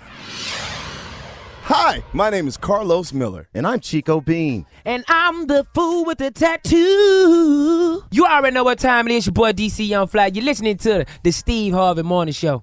Hi, 1.63 2.03
my 2.13 2.29
name 2.29 2.47
is 2.47 2.59
Carlos 2.59 3.15
Miller, 3.15 3.49
and 3.55 3.67
I'm 3.67 3.81
Chico 3.81 4.21
Bean. 4.21 4.67
And 4.85 5.03
I'm 5.09 5.47
the 5.47 5.65
fool 5.75 6.05
with 6.05 6.19
the 6.19 6.31
tattoo. 6.31 8.05
You 8.11 8.27
already 8.27 8.53
know 8.55 8.65
what 8.65 8.79
time 8.79 9.09
it 9.09 9.15
is. 9.15 9.25
Your 9.25 9.33
boy 9.33 9.53
DC 9.53 9.89
Young 9.89 10.09
Fly. 10.09 10.27
You're 10.35 10.45
listening 10.45 10.77
to 10.79 11.07
the 11.23 11.31
Steve 11.33 11.73
Harvey 11.73 12.03
Morning 12.03 12.35
Show. 12.35 12.63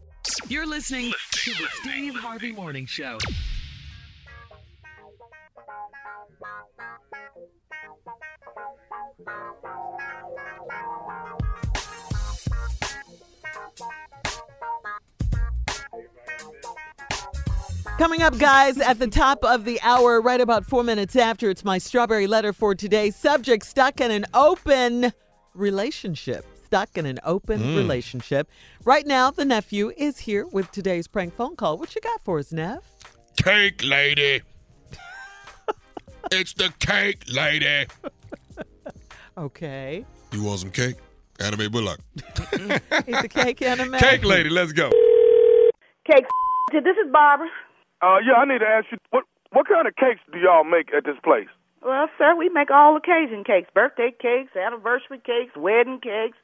You're 0.50 0.68
listening 0.68 1.12
to 1.32 1.50
the 1.52 1.68
Steve 1.82 2.14
Harvey 2.16 2.52
Morning 2.52 2.86
Show. 2.86 3.18
Coming 17.98 18.24
up, 18.24 18.38
guys, 18.40 18.80
at 18.80 18.98
the 18.98 19.08
top 19.08 19.44
of 19.44 19.64
the 19.64 19.80
hour, 19.82 20.22
right 20.22 20.42
about 20.42 20.66
four 20.66 20.84
minutes 20.84 21.16
after, 21.16 21.50
it's 21.52 21.64
my 21.64 21.78
strawberry 21.78 22.26
letter 22.26 22.52
for 22.52 22.74
today. 22.74 23.12
Subject 23.12 23.64
stuck 23.64 24.02
in 24.02 24.10
an 24.10 24.26
open 24.34 25.14
relationship. 25.54 26.46
Stuck 26.66 26.98
in 26.98 27.06
an 27.06 27.20
open 27.24 27.60
Mm. 27.60 27.76
relationship. 27.76 28.50
Right 28.86 29.06
now, 29.06 29.30
the 29.30 29.46
nephew 29.46 29.92
is 29.98 30.20
here 30.20 30.48
with 30.48 30.72
today's 30.72 31.08
prank 31.08 31.36
phone 31.36 31.56
call. 31.56 31.78
What 31.78 31.94
you 31.94 32.02
got 32.02 32.24
for 32.24 32.40
us, 32.40 32.52
Nev? 32.52 32.80
Cake 33.36 33.84
lady. 33.84 34.42
it's 36.32 36.54
the 36.54 36.74
cake 36.80 37.24
lady. 37.32 37.86
Okay. 39.38 40.06
You 40.32 40.44
want 40.44 40.60
some 40.60 40.72
cake? 40.72 40.96
Anime 41.40 41.72
Bullock. 41.72 42.00
He's 43.06 43.18
a 43.24 43.28
cake 43.28 43.62
anime. 43.62 43.94
Cake 43.94 44.24
lady, 44.24 44.50
let's 44.50 44.72
go. 44.72 44.90
Cake. 46.06 46.26
This 46.72 46.96
is 47.04 47.12
Barbara. 47.12 47.50
Uh, 48.02 48.20
yeah, 48.26 48.36
I 48.40 48.46
need 48.46 48.60
to 48.60 48.66
ask 48.66 48.86
you 48.94 48.98
what 49.10 49.26
what 49.52 49.68
kind 49.68 49.90
of 49.90 49.96
cakes 49.98 50.22
do 50.32 50.40
y'all 50.40 50.64
make 50.64 50.88
at 50.96 51.04
this 51.04 51.18
place? 51.22 51.50
Well, 51.84 52.08
sir, 52.18 52.34
we 52.34 52.48
make 52.48 52.72
all 52.72 52.96
occasion 52.96 53.44
cakes, 53.44 53.68
birthday 53.74 54.14
cakes, 54.18 54.56
anniversary 54.56 55.20
cakes, 55.20 55.52
wedding 55.58 56.00
cakes, 56.00 56.38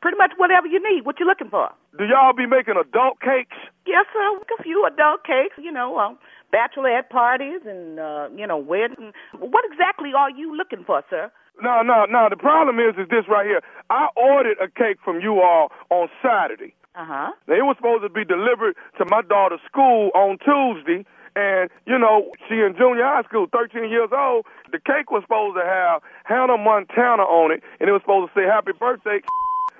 pretty 0.00 0.16
much 0.16 0.32
whatever 0.38 0.66
you 0.66 0.80
need. 0.80 1.04
What 1.04 1.20
you 1.20 1.26
looking 1.26 1.50
for? 1.50 1.68
Do 1.98 2.04
y'all 2.06 2.32
be 2.32 2.46
making 2.46 2.76
adult 2.80 3.20
cakes? 3.20 3.56
Yes, 3.86 4.06
sir. 4.14 4.40
A 4.58 4.62
few 4.62 4.86
adult 4.86 5.24
cakes, 5.24 5.56
you 5.58 5.70
know, 5.70 5.98
um, 5.98 6.16
bachelorette 6.48 7.10
parties 7.10 7.60
and 7.66 8.00
uh, 8.00 8.28
you 8.34 8.46
know, 8.46 8.56
wedding. 8.56 9.12
What 9.38 9.64
exactly 9.70 10.12
are 10.16 10.30
you 10.30 10.56
looking 10.56 10.84
for, 10.84 11.02
sir? 11.10 11.30
No, 11.62 11.82
no, 11.82 12.04
no. 12.06 12.28
The 12.28 12.36
problem 12.36 12.78
is, 12.78 12.94
is 12.98 13.08
this 13.08 13.24
right 13.28 13.46
here. 13.46 13.60
I 13.90 14.08
ordered 14.16 14.58
a 14.60 14.68
cake 14.68 14.98
from 15.04 15.20
you 15.20 15.40
all 15.40 15.70
on 15.90 16.08
Saturday. 16.22 16.74
Uh 16.94 17.04
huh. 17.06 17.30
It 17.48 17.64
was 17.64 17.76
supposed 17.76 18.02
to 18.02 18.08
be 18.08 18.24
delivered 18.24 18.76
to 18.98 19.04
my 19.06 19.22
daughter's 19.22 19.60
school 19.66 20.10
on 20.14 20.38
Tuesday, 20.38 21.04
and 21.34 21.70
you 21.86 21.98
know 21.98 22.30
she 22.48 22.54
in 22.62 22.74
junior 22.78 23.02
high 23.04 23.22
school, 23.26 23.46
13 23.50 23.90
years 23.90 24.10
old. 24.12 24.46
The 24.70 24.78
cake 24.78 25.10
was 25.10 25.22
supposed 25.24 25.56
to 25.56 25.64
have 25.64 26.02
Hannah 26.24 26.58
Montana 26.58 27.22
on 27.22 27.50
it, 27.52 27.62
and 27.80 27.88
it 27.88 27.92
was 27.92 28.02
supposed 28.02 28.32
to 28.34 28.40
say 28.40 28.46
"Happy 28.46 28.72
Birthday." 28.78 29.20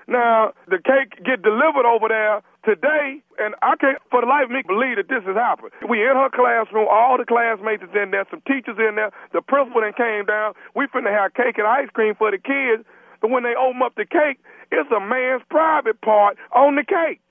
Now 0.07 0.51
the 0.67 0.77
cake 0.77 1.23
get 1.23 1.41
delivered 1.41 1.87
over 1.87 2.07
there 2.07 2.41
today, 2.65 3.21
and 3.39 3.55
I 3.61 3.75
can't 3.77 4.01
for 4.11 4.21
the 4.21 4.27
life 4.27 4.45
of 4.45 4.51
me 4.51 4.61
believe 4.65 4.97
that 4.97 5.07
this 5.07 5.23
has 5.23 5.37
happened. 5.37 5.71
We 5.87 6.01
in 6.01 6.17
her 6.17 6.29
classroom, 6.33 6.87
all 6.89 7.17
the 7.17 7.25
classmates 7.25 7.83
is 7.85 7.93
in 7.93 8.11
there, 8.11 8.25
some 8.29 8.41
teachers 8.49 8.75
in 8.81 8.95
there, 8.97 9.11
the 9.31 9.41
principal 9.41 9.81
then 9.81 9.93
came 9.93 10.25
down. 10.25 10.53
We 10.75 10.87
finna 10.89 11.13
have 11.13 11.33
cake 11.37 11.57
and 11.61 11.67
ice 11.69 11.87
cream 11.93 12.15
for 12.17 12.31
the 12.33 12.41
kids, 12.41 12.83
but 13.21 13.29
when 13.29 13.43
they 13.43 13.53
open 13.55 13.81
up 13.85 13.93
the 13.95 14.05
cake, 14.05 14.41
it's 14.73 14.89
a 14.91 14.99
man's 14.99 15.43
private 15.49 16.01
part 16.01 16.37
on 16.51 16.75
the 16.75 16.83
cake. 16.83 17.21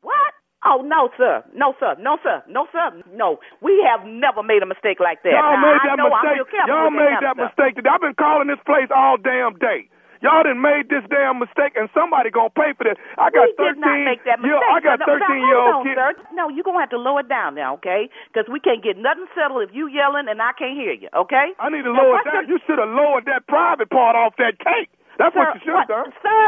What? 0.00 0.32
Oh 0.64 0.82
no, 0.82 1.10
sir. 1.16 1.44
No, 1.54 1.74
sir. 1.78 1.94
No, 2.00 2.18
sir. 2.22 2.42
No, 2.48 2.66
sir. 2.72 3.02
No. 3.14 3.38
We 3.62 3.78
have 3.86 4.06
never 4.06 4.42
made 4.42 4.62
a 4.62 4.66
mistake 4.66 4.98
like 4.98 5.22
that. 5.22 5.30
Y'all 5.30 5.54
Now, 5.54 5.62
made 5.62 5.82
that 5.84 5.98
I'm 5.98 6.10
mistake. 6.10 6.42
Y'all 6.66 6.90
made 6.90 7.18
that 7.22 7.36
stuff. 7.36 7.54
mistake. 7.54 7.74
I've 7.86 8.00
been 8.00 8.18
calling 8.18 8.48
this 8.48 8.58
place 8.66 8.90
all 8.90 9.16
damn 9.18 9.58
day. 9.58 9.86
Y'all 10.26 10.42
done 10.42 10.58
made 10.58 10.90
this 10.90 11.06
damn 11.06 11.38
mistake, 11.38 11.78
and 11.78 11.86
somebody 11.94 12.34
gonna 12.34 12.50
pay 12.50 12.74
for 12.74 12.82
this. 12.82 12.98
I 13.14 13.30
got 13.30 13.46
we 13.46 13.54
did 13.54 13.78
13. 13.78 13.86
not 13.86 14.02
make 14.02 14.26
that 14.26 14.42
mistake. 14.42 14.58
I 14.66 14.82
got. 14.82 14.98
No, 14.98 15.06
13 15.06 15.22
now, 15.22 15.46
year 15.46 15.60
old 15.62 15.74
on, 15.78 15.84
kids. 15.86 15.94
sir. 15.94 16.10
No, 16.34 16.48
you're 16.50 16.66
going 16.66 16.76
to 16.76 16.82
have 16.82 16.90
to 16.90 16.98
lower 16.98 17.20
it 17.22 17.28
down 17.28 17.54
now, 17.54 17.74
okay? 17.78 18.10
Because 18.26 18.50
we 18.50 18.58
can't 18.58 18.82
get 18.82 18.98
nothing 18.98 19.30
settled 19.38 19.62
if 19.62 19.70
you 19.74 19.86
yelling 19.86 20.26
and 20.28 20.42
I 20.42 20.50
can't 20.58 20.74
hear 20.74 20.92
you, 20.92 21.08
okay? 21.14 21.54
I 21.62 21.70
need 21.70 21.86
to 21.86 21.92
Now, 21.92 22.02
lower 22.02 22.18
it 22.20 22.26
down. 22.26 22.48
You 22.48 22.58
should 22.66 22.78
have 22.82 22.90
lowered 22.90 23.24
that 23.30 23.46
private 23.46 23.88
part 23.90 24.16
off 24.16 24.34
that 24.42 24.58
cake. 24.58 24.90
That's 25.18 25.32
sir, 25.32 25.40
what 25.40 25.54
you 25.54 25.60
should 25.64 25.78
have 25.78 25.88
done. 25.88 26.10
Sir, 26.22 26.42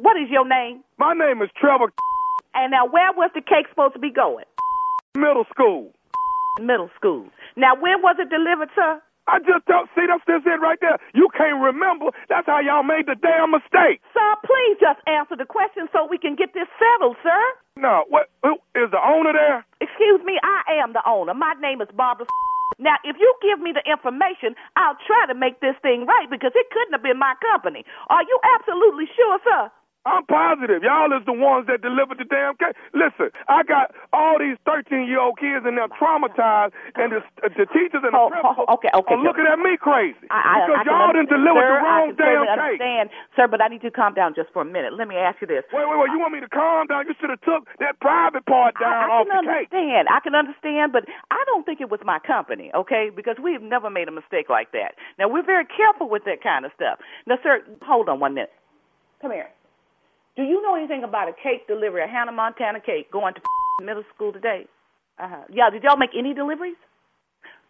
what 0.00 0.16
is 0.16 0.30
your 0.30 0.46
name? 0.48 0.80
My 0.96 1.12
name 1.12 1.42
is 1.42 1.50
Trevor. 1.58 1.92
And 2.54 2.70
now, 2.72 2.86
where 2.86 3.12
was 3.12 3.30
the 3.34 3.42
cake 3.42 3.68
supposed 3.68 3.94
to 3.94 4.00
be 4.00 4.10
going? 4.10 4.46
Middle 5.14 5.44
school. 5.52 5.92
Middle 6.60 6.90
school. 6.96 7.26
Now, 7.56 7.74
when 7.78 8.02
was 8.02 8.16
it 8.18 8.30
delivered, 8.30 8.70
sir? 8.74 9.02
I 9.28 9.38
just 9.44 9.68
don't 9.68 9.92
see 9.92 10.08
that's 10.08 10.24
just 10.24 10.48
it 10.48 10.56
right 10.58 10.80
there. 10.80 10.96
You 11.12 11.28
can't 11.36 11.60
remember. 11.60 12.10
That's 12.32 12.48
how 12.48 12.64
y'all 12.64 12.82
made 12.82 13.04
the 13.04 13.14
damn 13.14 13.52
mistake. 13.52 14.00
Sir, 14.16 14.30
please 14.40 14.80
just 14.80 15.04
answer 15.04 15.36
the 15.36 15.44
question 15.44 15.86
so 15.92 16.08
we 16.08 16.16
can 16.16 16.34
get 16.34 16.56
this 16.56 16.66
settled, 16.80 17.20
sir. 17.22 17.42
No, 17.76 18.08
what 18.08 18.32
who 18.42 18.56
is 18.74 18.88
the 18.90 18.98
owner 18.98 19.36
there? 19.36 19.68
Excuse 19.84 20.24
me, 20.24 20.40
I 20.40 20.80
am 20.80 20.96
the 20.96 21.04
owner. 21.04 21.34
My 21.36 21.52
name 21.60 21.84
is 21.84 21.88
Barbara. 21.92 22.26
Now, 22.80 22.96
if 23.02 23.16
you 23.18 23.28
give 23.42 23.60
me 23.60 23.74
the 23.74 23.82
information, 23.90 24.54
I'll 24.76 24.98
try 25.04 25.26
to 25.26 25.34
make 25.34 25.60
this 25.60 25.74
thing 25.82 26.06
right 26.06 26.30
because 26.30 26.52
it 26.54 26.70
couldn't 26.70 26.94
have 26.94 27.02
been 27.02 27.18
my 27.18 27.34
company. 27.42 27.84
Are 28.08 28.22
you 28.22 28.38
absolutely 28.56 29.10
sure, 29.16 29.38
sir? 29.42 29.70
I'm 30.06 30.24
positive. 30.24 30.82
Y'all 30.82 31.10
is 31.12 31.24
the 31.26 31.34
ones 31.36 31.66
that 31.66 31.82
delivered 31.82 32.16
the 32.16 32.24
damn 32.24 32.56
cake. 32.56 32.72
Listen, 32.94 33.28
I 33.50 33.62
got 33.66 33.92
all 34.12 34.38
these 34.38 34.56
13 34.64 35.04
year 35.04 35.20
old 35.20 35.36
kids 35.36 35.66
and 35.66 35.76
they're 35.76 35.90
traumatized, 35.92 36.72
and 36.96 37.12
the, 37.12 37.20
the 37.44 37.66
teachers 37.74 38.00
and 38.06 38.14
the 38.14 38.20
oh, 38.20 38.30
oh, 38.30 38.32
principal 38.32 38.64
okay, 38.78 38.88
okay, 38.94 39.14
are 39.14 39.20
looking 39.20 39.44
at 39.44 39.58
me 39.60 39.76
crazy 39.76 40.16
I, 40.32 40.40
I, 40.40 40.54
because 40.64 40.80
I 40.80 40.82
y'all 40.88 41.12
done 41.12 41.28
delivered 41.28 41.60
sir, 41.60 41.76
the 41.76 41.84
wrong 41.84 42.08
I 42.08 42.16
damn 42.16 42.44
cake. 42.46 42.56
understand, 42.56 43.04
sir, 43.36 43.46
but 43.50 43.60
I 43.60 43.68
need 43.68 43.82
you 43.84 43.90
to 43.92 43.96
calm 43.96 44.14
down 44.14 44.32
just 44.32 44.48
for 44.56 44.62
a 44.62 44.68
minute. 44.68 44.96
Let 44.96 45.08
me 45.12 45.16
ask 45.20 45.42
you 45.44 45.48
this. 45.50 45.66
Wait, 45.74 45.84
wait, 45.84 45.98
wait. 45.98 46.08
You 46.14 46.18
want 46.22 46.32
me 46.32 46.40
to 46.40 46.48
calm 46.48 46.86
down? 46.88 47.04
You 47.04 47.14
should 47.20 47.28
have 47.30 47.42
took 47.44 47.68
that 47.82 48.00
private 48.00 48.46
part 48.46 48.80
down 48.80 48.88
I, 48.88 49.12
I 49.12 49.12
off 49.20 49.26
can 49.28 49.44
the 49.44 49.50
cake. 49.50 49.68
understand. 49.68 50.08
I 50.08 50.20
can 50.24 50.34
understand, 50.34 50.92
but 50.96 51.04
I 51.30 51.42
don't 51.50 51.66
think 51.68 51.84
it 51.84 51.90
was 51.90 52.00
my 52.06 52.18
company, 52.24 52.72
okay? 52.72 53.10
Because 53.12 53.36
we've 53.42 53.62
never 53.62 53.90
made 53.90 54.08
a 54.08 54.14
mistake 54.14 54.48
like 54.48 54.72
that. 54.72 54.96
Now 55.18 55.28
we're 55.28 55.44
very 55.44 55.66
careful 55.68 56.08
with 56.08 56.24
that 56.24 56.40
kind 56.40 56.64
of 56.64 56.72
stuff. 56.72 56.96
Now, 57.26 57.36
sir, 57.42 57.60
hold 57.82 58.08
on 58.08 58.20
one 58.24 58.32
minute. 58.32 58.52
Come 59.20 59.32
here. 59.32 59.50
Do 60.38 60.44
you 60.44 60.62
know 60.62 60.76
anything 60.76 61.02
about 61.02 61.28
a 61.28 61.32
cake 61.32 61.66
delivery, 61.66 62.04
a 62.04 62.06
Hannah 62.06 62.30
Montana 62.30 62.78
cake 62.80 63.10
going 63.10 63.34
to 63.34 63.40
middle 63.84 64.04
school 64.14 64.32
today? 64.32 64.66
Uh-huh. 65.18 65.42
Yeah, 65.52 65.68
did 65.70 65.82
y'all 65.82 65.96
make 65.96 66.10
any 66.16 66.32
deliveries? 66.32 66.76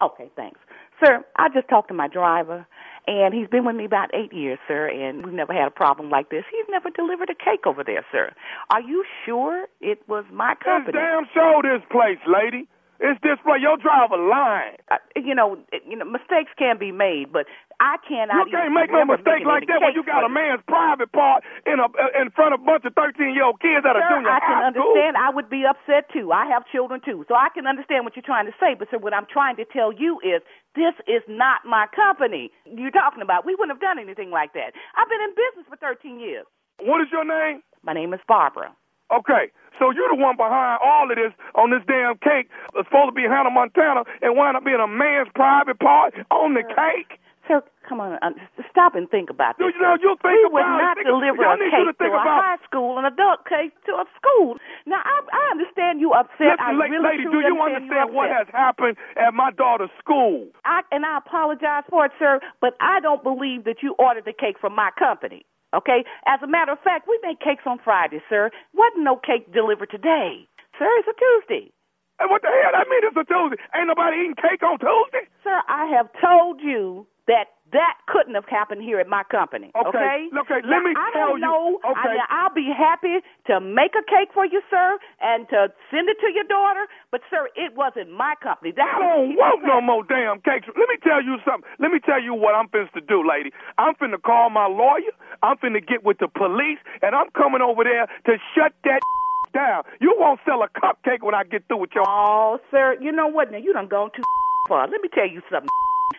Okay, 0.03 0.31
thanks. 0.37 0.61
Sir, 1.03 1.25
I 1.37 1.49
just 1.49 1.67
talked 1.69 1.89
to 1.89 1.95
my 1.95 2.09
driver, 2.09 2.67
and 3.07 3.33
he's 3.33 3.49
been 3.49 3.65
with 3.65 3.75
me 3.75 3.87
about 3.87 4.11
eight 4.15 4.35
years, 4.35 4.59
sir, 4.69 4.87
and 4.87 5.25
we've 5.25 5.33
never 5.35 5.55
had 5.55 5.67
a 5.67 5.71
problem 5.71 6.11
like 6.11 6.29
this. 6.29 6.45
He's 6.53 6.67
never 6.69 6.91
delivered 6.91 7.31
a 7.31 7.35
cake 7.35 7.67
over 7.67 7.83
there, 7.83 8.05
sir. 8.13 8.33
Are 8.71 8.83
you 8.83 9.03
sure 9.25 9.67
it 9.81 10.07
was 10.07 10.25
my 10.31 10.53
It's 10.53 10.63
company? 10.63 10.99
damn 10.99 11.25
show 11.33 11.63
this 11.65 11.83
place, 11.91 12.19
lady. 12.29 12.69
It's 12.99 13.19
display. 13.23 13.63
Your 13.63 13.79
driver 13.79 14.19
lying. 14.19 14.75
Uh, 14.91 14.99
you 15.15 15.35
know, 15.35 15.55
you 15.87 15.95
know, 15.95 16.05
mistakes 16.05 16.51
can 16.59 16.79
be 16.83 16.91
made, 16.91 17.31
but 17.31 17.47
I 17.79 17.95
cannot. 18.03 18.51
You 18.51 18.51
can't 18.51 18.75
make 18.75 18.91
no 18.91 19.07
mistake 19.07 19.47
like 19.47 19.71
that 19.71 19.79
when 19.79 19.95
you 19.95 20.03
got 20.03 20.27
a 20.27 20.29
man's 20.29 20.67
private 20.67 21.15
part 21.15 21.47
in 21.63 21.79
a 21.79 21.87
in 22.19 22.35
front 22.35 22.55
of 22.55 22.61
a 22.61 22.65
bunch 22.67 22.83
of 22.85 22.95
thirteen 22.99 23.39
year 23.39 23.47
old 23.47 23.63
kids 23.63 23.87
at 23.87 23.95
a 23.95 24.03
Sir, 24.03 24.19
junior 24.19 24.35
I 24.35 24.43
can 24.43 24.51
high 24.51 24.71
school. 24.75 24.91
understand. 24.91 25.15
I 25.15 25.31
would 25.31 25.47
be 25.47 25.63
upset 25.63 26.11
too. 26.11 26.35
I 26.35 26.51
have 26.51 26.67
children 26.75 26.99
too, 26.99 27.23
so 27.31 27.39
I 27.39 27.55
can 27.55 27.71
understand 27.71 28.03
what 28.03 28.19
you're 28.19 28.27
trying 28.27 28.51
to 28.51 28.57
say. 28.59 28.75
But 28.75 28.91
sir, 28.91 28.99
what 28.99 29.15
I'm 29.15 29.31
trying 29.31 29.55
to 29.63 29.67
tell 29.71 29.95
you 29.95 30.19
is 30.27 30.43
this 30.75 30.99
is 31.07 31.23
not 31.31 31.63
my 31.63 31.87
company. 31.95 32.51
You're 32.67 32.91
talking 32.91 33.23
about. 33.23 33.47
We 33.47 33.55
wouldn't 33.55 33.79
have 33.79 33.83
done 33.85 34.03
anything 34.03 34.35
like 34.35 34.59
that. 34.59 34.75
I've 34.99 35.07
been 35.07 35.23
in 35.23 35.39
business 35.39 35.71
for 35.71 35.79
13 35.79 36.19
years. 36.19 36.47
What 36.83 36.99
is 37.03 37.09
your 37.15 37.23
name? 37.23 37.63
My 37.83 37.95
name 37.95 38.11
is 38.15 38.21
Barbara. 38.27 38.75
Okay, 39.11 39.49
so 39.79 39.91
you're 39.91 40.11
the 40.13 40.21
one 40.21 40.37
behind 40.37 40.79
all 40.85 41.09
of 41.11 41.17
this 41.17 41.33
on 41.55 41.71
this 41.71 41.81
damn 41.89 42.19
cake. 42.19 42.51
It's 42.77 42.87
supposed 42.89 43.09
to 43.09 43.17
be 43.17 43.25
Hannah 43.25 43.51
Montana 43.51 44.05
and 44.21 44.37
wind 44.37 44.57
up 44.57 44.65
being 44.65 44.81
a 44.83 44.89
man's 44.89 45.29
private 45.35 45.79
part 45.81 46.15
on 46.31 46.55
the 46.55 46.63
cake. 46.63 47.17
Sir, 47.49 47.65
come 47.89 47.97
on, 48.05 48.21
uh, 48.21 48.37
stop 48.71 48.93
and 48.95 49.09
think 49.09 49.31
about 49.31 49.57
this. 49.57 49.73
You 49.73 49.81
know, 49.81 49.97
you 49.97 50.13
think 50.21 50.37
we 50.37 50.53
would 50.53 50.61
not 50.61 51.01
Think- 51.01 51.09
deliver 51.09 51.41
a 51.41 51.57
you 51.57 51.65
to 51.65 51.97
cake 51.97 51.99
to, 52.05 52.13
a 52.13 52.21
high 52.21 52.61
school, 52.69 52.99
an 53.01 53.07
adult 53.09 53.49
cake 53.49 53.73
to 53.89 53.93
a 53.97 54.05
school. 54.21 54.61
Now, 54.85 55.01
I, 55.01 55.17
I 55.33 55.43
understand 55.57 55.99
you 56.05 56.13
upset. 56.13 56.61
Listen, 56.61 56.77
la- 56.77 56.85
really 56.93 57.09
lady, 57.09 57.25
do 57.25 57.41
you 57.41 57.57
understand 57.57 57.89
understand 57.89 58.13
what 58.13 58.29
has 58.29 58.47
happened 58.53 58.99
at 59.17 59.33
my 59.33 59.51
daughter's 59.53 59.89
school? 59.99 60.49
I, 60.67 60.83
and 60.93 61.07
I 61.07 61.17
apologize 61.17 61.85
for 61.89 62.05
it, 62.05 62.13
sir, 62.19 62.41
but 62.61 62.77
I 62.85 63.01
don't 63.01 63.23
believe 63.25 63.65
that 63.65 63.81
you 63.83 63.97
ordered 63.99 64.27
the 64.27 64.37
cake 64.37 64.61
from 64.61 64.75
my 64.77 64.91
company. 64.99 65.47
Okay? 65.75 66.05
As 66.27 66.41
a 66.43 66.47
matter 66.47 66.73
of 66.73 66.81
fact, 66.81 67.09
we 67.09 67.19
make 67.23 67.41
cakes 67.41 67.65
on 67.67 67.79
Friday, 67.83 68.23
sir. 68.29 68.51
Wasn't 68.75 69.05
no 69.05 69.17
cake 69.17 69.53
delivered 69.53 69.91
today. 69.91 70.49
Sir, 70.79 70.89
it's 70.99 71.09
a 71.09 71.17
Tuesday. 71.19 71.73
And 72.21 72.31
what 72.31 72.43
the 72.43 72.49
hell? 72.51 72.75
I 72.75 72.83
mean 72.91 73.03
it's 73.05 73.17
a 73.17 73.25
Tuesday. 73.25 73.63
Ain't 73.77 73.87
nobody 73.87 74.17
eating 74.19 74.35
cake 74.35 74.63
on 74.63 74.79
Tuesday? 74.79 75.31
Sir, 75.45 75.63
I 75.69 75.87
have 75.95 76.09
told 76.21 76.61
you 76.61 77.07
that 77.29 77.58
that 77.73 77.95
couldn't 78.09 78.35
have 78.35 78.49
happened 78.49 78.83
here 78.83 78.99
at 79.01 79.09
my 79.09 79.23
company. 79.31 79.71
Okay, 79.77 79.89
Okay. 79.89 80.19
okay, 80.41 80.61
Now, 80.65 80.71
let 80.73 80.83
me 80.83 80.93
I 80.97 81.11
tell 81.13 81.29
don't 81.37 81.39
you- 81.39 81.45
Know, 81.45 81.81
okay. 81.85 82.17
I, 82.17 82.45
I'll 82.45 82.55
be 82.55 82.69
happy 82.73 83.21
to 83.47 83.61
make 83.61 83.93
a 83.95 84.03
cake 84.09 84.31
for 84.33 84.45
you, 84.47 84.61
sir, 84.71 84.99
and 85.21 85.49
to 85.51 85.69
send 85.91 86.09
it 86.09 86.17
to 86.21 86.33
your 86.33 86.45
daughter. 86.45 86.87
But 87.11 87.21
sir, 87.31 87.49
it 87.57 87.75
wasn't 87.77 88.11
my 88.13 88.35
company. 88.43 88.73
That 88.73 88.89
I 88.89 88.99
don't 88.99 89.37
want 89.41 89.65
no 89.65 89.81
more 89.81 90.03
damn 90.05 90.41
cakes. 90.41 90.67
Let 90.69 90.89
me 90.89 90.97
tell 91.03 91.23
you 91.23 91.37
something. 91.45 91.69
Let 91.79 91.91
me 91.93 92.01
tell 92.01 92.21
you 92.23 92.33
what 92.35 92.55
I'm 92.55 92.69
finna 92.69 92.91
to 92.93 93.01
do, 93.01 93.21
lady. 93.27 93.53
I'm 93.77 93.95
finna 93.97 94.21
call 94.21 94.51
my 94.51 94.67
lawyer. 94.67 95.13
I'm 95.43 95.57
finna 95.59 95.85
get 95.87 96.05
with 96.05 96.19
the 96.19 96.29
police, 96.29 96.79
and 97.03 97.15
I'm 97.15 97.31
coming 97.37 97.61
over 97.61 97.85
there 97.85 98.07
to 98.27 98.33
shut 98.55 98.73
that 98.85 99.01
down. 99.55 99.85
You 100.01 100.15
won't 100.19 100.41
sell 100.45 100.63
a 100.63 100.69
cupcake 100.69 101.23
when 101.23 101.35
I 101.35 101.45
get 101.45 101.67
through 101.69 101.79
with 101.85 101.91
your. 101.95 102.05
Oh, 102.09 102.59
sir, 102.71 102.97
you 103.01 103.13
know 103.13 103.27
what? 103.29 103.51
Now 103.53 103.59
you 103.59 103.73
done 103.73 103.89
gone 103.89 104.11
too 104.17 104.23
far. 104.69 104.89
Let 104.89 105.01
me 105.03 105.09
tell 105.13 105.29
you 105.29 105.43
something. 105.51 105.69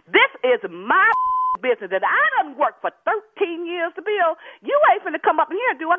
This 0.08 0.30
is 0.44 0.60
my 0.72 1.10
business 1.62 1.92
that 1.92 2.04
I 2.04 2.24
done 2.42 2.56
worked 2.58 2.82
for 2.82 2.92
13 3.06 3.68
years 3.68 3.92
to 3.96 4.02
build. 4.02 4.36
You 4.64 4.76
ain't 4.92 5.04
finna 5.04 5.22
come 5.22 5.40
up 5.40 5.52
here 5.52 5.70
and 5.72 5.80
do 5.80 5.92
a 5.92 5.98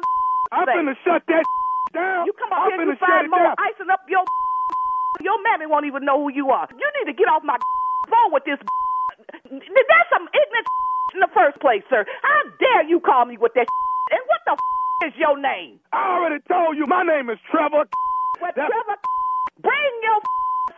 I'm 0.53 0.67
finna 0.67 0.97
shut 1.05 1.23
that 1.29 1.45
down. 1.95 2.27
You 2.27 2.33
come 2.35 2.51
up 2.53 2.67
I'm 2.67 2.73
here 2.73 2.81
and 2.83 2.91
you 2.91 2.99
find 3.01 3.29
more 3.31 3.45
down. 3.53 3.57
icing 3.61 3.91
up 3.93 4.03
your 4.09 4.25
your 5.27 5.39
mammy 5.45 5.67
won't 5.69 5.87
even 5.87 6.05
know 6.05 6.19
who 6.25 6.31
you 6.33 6.51
are. 6.51 6.67
You 6.73 6.89
need 7.01 7.13
to 7.13 7.17
get 7.17 7.29
off 7.29 7.45
my 7.45 7.57
phone 8.11 8.33
with 8.33 8.45
this. 8.45 8.59
That's 9.45 10.09
some 10.11 10.27
ignorant 10.33 10.67
in 11.15 11.21
the 11.21 11.33
first 11.35 11.61
place, 11.61 11.83
sir. 11.91 12.05
How 12.23 12.41
dare 12.59 12.85
you 12.89 13.01
call 13.01 13.27
me 13.27 13.37
with 13.39 13.53
that? 13.55 13.67
And 14.11 14.23
what 14.27 14.41
the 14.47 14.55
is 15.07 15.15
your 15.17 15.39
name? 15.39 15.81
I 15.93 16.19
already 16.19 16.43
told 16.49 16.77
you 16.77 16.87
my 16.87 17.03
name 17.03 17.31
is 17.31 17.39
Trevor. 17.51 17.87
Well, 18.41 18.53
Trevor, 18.55 18.97
bring 19.61 19.93
your 20.03 20.19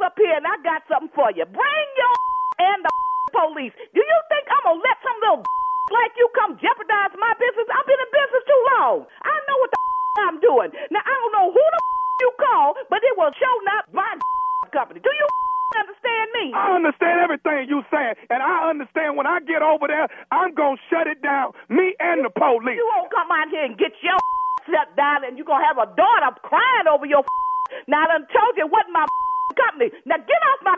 up 0.03 0.15
here, 0.19 0.35
and 0.35 0.47
I 0.47 0.57
got 0.67 0.83
something 0.91 1.13
for 1.15 1.31
you. 1.31 1.45
Bring 1.47 1.87
your 1.97 2.15
and 2.59 2.83
the 2.83 2.91
police. 3.33 3.75
Do 3.97 4.01
you 4.01 4.19
think 4.31 4.45
I'm 4.49 4.65
gonna 4.69 4.85
let 4.85 4.97
some 5.03 5.19
little 5.25 5.43
like 5.93 6.13
you 6.17 6.29
come 6.39 6.57
jeopardize 6.61 7.13
my 7.19 7.33
business? 7.37 7.69
I've 7.73 7.89
been 7.89 8.01
in 8.01 8.11
business 8.13 8.45
too 8.47 8.63
long. 8.77 8.97
I 9.25 9.35
know 9.49 9.57
what 9.61 9.71
the 9.73 9.79
I'm 10.29 10.39
doing. 10.45 10.71
Now 10.93 11.03
I 11.03 11.15
don't 11.19 11.35
know 11.35 11.49
who 11.51 11.65
the 11.65 11.79
you 12.21 12.31
call, 12.39 12.77
but 12.93 13.03
it 13.03 13.15
will 13.19 13.33
show 13.35 13.55
not 13.67 13.91
my 13.91 14.07
company. 14.71 15.01
Do 15.01 15.11
you 15.11 15.27
understand 15.75 16.27
me? 16.39 16.55
I 16.55 16.77
understand 16.77 17.19
everything 17.19 17.67
you 17.67 17.83
saying, 17.91 18.15
and 18.31 18.41
I 18.45 18.71
understand 18.71 19.17
when 19.17 19.27
I 19.27 19.41
get 19.43 19.65
over 19.65 19.89
there, 19.89 20.07
I'm 20.31 20.55
gonna 20.55 20.79
shut 20.93 21.09
it 21.09 21.21
down. 21.25 21.53
Me 21.69 21.97
and 21.99 22.25
the 22.25 22.31
police. 22.31 22.79
You 22.79 22.87
won't 22.95 23.11
come 23.11 23.29
out 23.33 23.49
here 23.51 23.65
and 23.65 23.75
get 23.77 23.93
your 24.05 24.21
shut 24.71 24.95
down, 24.95 25.25
and 25.25 25.37
you're 25.37 25.49
gonna 25.49 25.67
have 25.67 25.81
a 25.81 25.89
daughter 25.97 26.31
crying 26.47 26.87
over 26.87 27.07
your. 27.07 27.25
Now 27.89 28.05
I 28.05 28.07
done 28.21 28.27
told 28.31 28.55
you 28.57 28.69
it 28.69 28.73
wasn't 28.73 28.95
my 28.95 29.07
company. 29.57 29.91
Now 30.07 30.21
get 30.23 30.41
off 30.53 30.61
my 30.63 30.77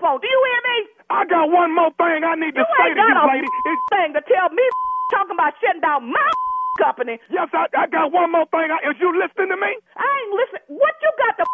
phone. 0.00 0.22
Do 0.22 0.28
you 0.30 0.40
hear 0.40 0.62
me? 0.72 0.97
I 1.10 1.24
got 1.24 1.48
one 1.48 1.74
more 1.74 1.90
thing 1.96 2.20
I 2.20 2.36
need 2.36 2.52
to 2.52 2.60
You 2.60 2.68
say 2.76 2.92
ain't 2.92 3.00
to 3.00 3.04
you, 3.08 3.16
lady. 3.32 3.48
It's 3.48 3.82
thing 3.88 4.12
to 4.12 4.22
tell 4.28 4.48
me 4.52 4.64
talking 5.10 5.32
about 5.32 5.54
shutting 5.60 5.80
down 5.80 6.12
my 6.12 6.30
company. 6.78 7.18
Yes, 7.32 7.48
I, 7.52 7.64
I 7.72 7.86
got 7.88 8.12
one 8.12 8.30
more 8.32 8.44
thing. 8.52 8.68
I, 8.68 8.76
is 8.92 8.96
you 9.00 9.08
listening 9.16 9.48
to 9.48 9.56
me? 9.56 9.72
I 9.96 10.04
ain't 10.04 10.34
listening. 10.36 10.68
What 10.68 10.94
you 11.00 11.10
got 11.16 11.36
to 11.40 11.44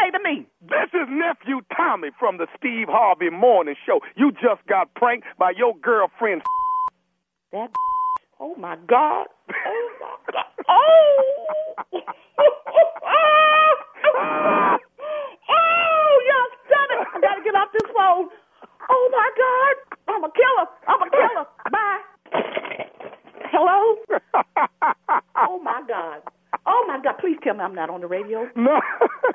say 0.00 0.10
to 0.16 0.20
me? 0.24 0.48
This 0.64 0.88
is 0.96 1.08
nephew 1.12 1.60
Tommy 1.76 2.08
from 2.18 2.38
the 2.38 2.48
Steve 2.56 2.88
Harvey 2.88 3.28
Morning 3.28 3.76
Show. 3.84 4.00
You 4.16 4.32
just 4.32 4.64
got 4.66 4.94
pranked 4.94 5.28
by 5.38 5.52
your 5.56 5.76
girlfriend. 5.76 6.40
That. 7.52 7.70
Oh 8.40 8.56
my 8.56 8.76
God. 8.88 9.26
Oh 9.52 9.90
my 10.00 10.16
God. 10.32 10.44
Oh. 10.68 11.46
oh, 15.52 16.12
y'all 16.28 16.52
son 16.64 16.88
it. 16.96 17.06
I 17.12 17.20
gotta 17.20 17.42
get 17.44 17.54
off 17.54 17.68
this 17.72 17.90
phone. 17.94 18.28
Oh 18.90 19.08
my 19.12 19.28
God. 19.36 19.74
I'm 20.14 20.24
a 20.24 20.30
killer. 20.32 20.66
I'm 20.88 21.02
a 21.02 21.10
killer. 21.10 21.46
Bye. 21.70 22.00
Hello? 23.52 23.96
oh 25.36 25.60
my 25.62 25.82
God. 25.86 26.22
Oh 26.66 26.84
my 26.88 26.98
God. 27.02 27.18
Please 27.20 27.38
tell 27.42 27.54
me 27.54 27.60
I'm 27.60 27.74
not 27.74 27.90
on 27.90 28.00
the 28.00 28.06
radio. 28.06 28.48
No. 28.56 28.80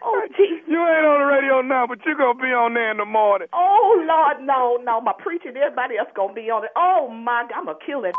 Oh, 0.03 0.21
jeez. 0.39 0.63
You 0.67 0.79
ain't 0.79 1.05
on 1.05 1.19
the 1.19 1.29
radio 1.29 1.61
now, 1.61 1.85
but 1.87 1.99
you're 2.05 2.15
going 2.15 2.37
to 2.37 2.41
be 2.43 2.49
on 2.49 2.73
there 2.73 2.91
in 2.91 2.97
the 2.97 3.05
morning. 3.05 3.47
Oh 3.53 4.03
Lord, 4.07 4.43
no, 4.45 4.77
no. 4.83 5.01
My 5.01 5.13
preacher 5.17 5.49
and 5.49 5.57
everybody 5.57 5.97
else 5.97 6.09
gonna 6.15 6.33
be 6.33 6.49
on 6.49 6.63
it. 6.65 6.71
Oh 6.75 7.09
my 7.09 7.45
God, 7.49 7.59
I'm 7.59 7.65
gonna 7.65 7.79
kill 7.85 8.01
that. 8.03 8.13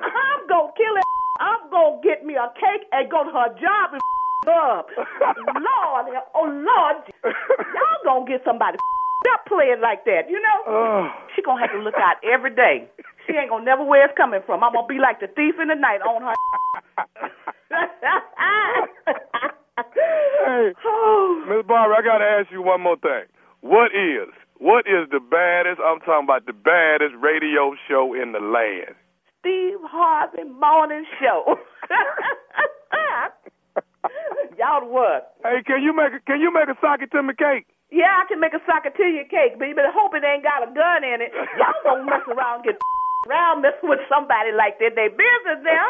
I'm 0.00 0.46
gonna 0.48 0.72
kill 0.76 0.94
it. 0.96 1.04
I'm 1.40 1.70
gonna 1.70 2.00
get 2.02 2.24
me 2.24 2.34
a 2.34 2.50
cake 2.54 2.86
and 2.92 3.10
go 3.10 3.24
to 3.24 3.30
her 3.30 3.50
job 3.58 3.94
and 3.94 4.02
up. 4.48 4.88
Lord, 4.98 6.06
oh 6.34 6.46
Lord, 6.46 6.96
y'all 7.24 8.02
gonna 8.04 8.26
get 8.26 8.42
somebody 8.44 8.78
stop 9.24 9.46
playing 9.48 9.80
like 9.80 10.04
that. 10.04 10.28
You 10.28 10.40
know, 10.40 10.58
Oh. 10.68 11.08
she 11.34 11.40
gonna 11.42 11.60
have 11.60 11.72
to 11.72 11.78
look 11.80 11.96
out 11.96 12.16
every 12.22 12.54
day. 12.54 12.88
She 13.26 13.32
ain't 13.32 13.48
gonna 13.48 13.64
never 13.64 13.82
where 13.84 14.04
it's 14.04 14.16
coming 14.16 14.40
from. 14.44 14.62
I'm 14.62 14.72
gonna 14.72 14.86
be 14.86 14.98
like 15.00 15.20
the 15.20 15.28
thief 15.28 15.54
in 15.60 15.68
the 15.68 15.74
night 15.74 16.02
on 16.04 16.20
her. 16.22 16.34
Hey, 20.46 20.72
Miss 21.48 21.64
Barbara, 21.66 21.96
I 21.98 22.02
got 22.04 22.18
to 22.18 22.24
ask 22.24 22.50
you 22.52 22.62
one 22.62 22.80
more 22.82 22.96
thing. 22.96 23.24
What 23.60 23.90
is, 23.94 24.28
what 24.58 24.86
is 24.86 25.08
the 25.10 25.20
baddest, 25.20 25.80
I'm 25.82 26.00
talking 26.00 26.24
about 26.24 26.46
the 26.46 26.52
baddest 26.52 27.14
radio 27.18 27.74
show 27.88 28.14
in 28.14 28.32
the 28.32 28.40
land? 28.40 28.94
Steve 29.40 29.80
Harvey 29.84 30.44
Morning 30.44 31.04
Show. 31.20 31.56
Y'all 34.58 34.80
the 34.80 34.86
what? 34.86 35.34
Hey, 35.42 35.62
can 35.66 35.82
you 35.82 35.94
make 35.96 36.12
a, 36.12 36.20
can 36.26 36.40
you 36.40 36.52
make 36.52 36.68
a 36.68 36.76
socket 36.80 37.10
to 37.12 37.22
me 37.22 37.34
cake? 37.36 37.66
Yeah, 37.94 38.10
I 38.10 38.26
can 38.26 38.40
make 38.40 38.52
a 38.54 38.58
sockatilia 38.66 39.30
cake, 39.30 39.54
but 39.56 39.66
you 39.70 39.74
better 39.74 39.92
hope 39.94 40.14
it 40.14 40.24
ain't 40.26 40.42
got 40.42 40.66
a 40.66 40.70
gun 40.74 41.04
in 41.04 41.22
it. 41.22 41.30
Y'all 41.56 41.78
don't 41.84 42.04
mess 42.10 42.26
around 42.26 42.64
get 42.64 42.74
around 43.30 43.62
messing 43.62 43.88
with 43.88 44.00
somebody 44.08 44.50
like 44.50 44.78
that. 44.80 44.98
They 44.98 45.08
business 45.14 45.62
now. 45.62 45.88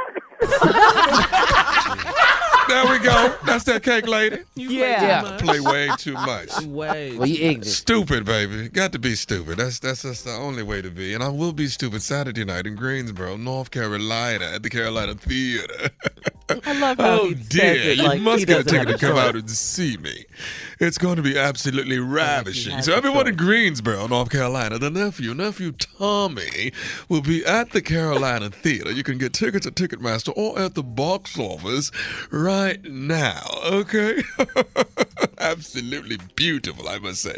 There 2.67 2.91
we 2.91 2.99
go. 2.99 3.37
That's 3.45 3.65
that 3.65 3.83
cake 3.83 4.07
lady. 4.09 4.39
Yeah. 4.55 5.37
Play 5.39 5.61
way 5.61 5.91
too 5.99 6.15
much. 6.15 6.63
Way. 6.63 7.15
Well, 7.17 7.29
you 7.29 7.51
ignorant. 7.51 7.67
Stupid, 7.67 8.25
baby. 8.25 8.71
Got 8.71 8.93
to 8.93 8.99
be 8.99 9.15
stupid. 9.17 9.59
That's 9.59 9.81
that's 9.81 10.03
just 10.03 10.25
the 10.25 10.33
only 10.33 10.63
way 10.63 10.81
to 10.81 10.91
be. 10.91 11.13
And 11.13 11.23
I 11.23 11.29
will 11.29 11.53
be 11.53 11.67
stupid 11.67 12.03
Saturday 12.03 12.45
night 12.45 12.67
in 12.67 12.75
Greensboro, 12.75 13.37
North 13.37 13.71
Carolina, 13.71 14.47
at 14.47 14.63
the 14.63 14.71
Carolina 14.71 15.15
Theater. 15.15 15.91
I 16.49 16.79
love 16.79 16.99
how 16.99 17.21
oh 17.21 17.29
he 17.29 17.35
says 17.37 17.49
dear, 17.49 17.75
it 17.75 17.97
you 17.99 18.03
like 18.05 18.21
must 18.21 18.47
get 18.47 18.61
a 18.61 18.65
ticket 18.65 18.89
to 18.89 18.99
come 18.99 19.17
choice. 19.17 19.29
out 19.29 19.35
and 19.35 19.51
see 19.51 19.97
me. 19.99 20.25
It's 20.81 20.99
going 20.99 21.17
to 21.17 21.23
be 21.23 21.39
absolutely 21.39 21.99
ravishing. 21.99 22.83
So 22.83 22.95
everyone 22.95 23.27
in 23.27 23.37
Greensboro, 23.37 24.07
North 24.07 24.31
Carolina, 24.31 24.79
the 24.79 24.91
nephew, 24.91 25.35
nephew 25.35 25.73
Tommy, 25.73 26.73
will 27.09 27.23
be 27.23 27.45
at 27.45 27.71
the 27.71 27.83
Carolina 27.83 28.51
Theater. 28.51 28.91
You 28.93 29.03
can 29.03 29.19
get 29.19 29.33
tickets 29.33 29.67
at 29.67 29.75
Ticketmaster 29.75 30.33
or 30.37 30.59
at 30.59 30.75
the 30.75 30.83
box 30.83 31.39
office 31.39 31.91
right 32.31 32.83
now. 32.85 33.43
Okay, 33.65 34.23
absolutely 35.39 36.19
beautiful, 36.35 36.89
I 36.89 36.99
must 36.99 37.23
say. 37.23 37.37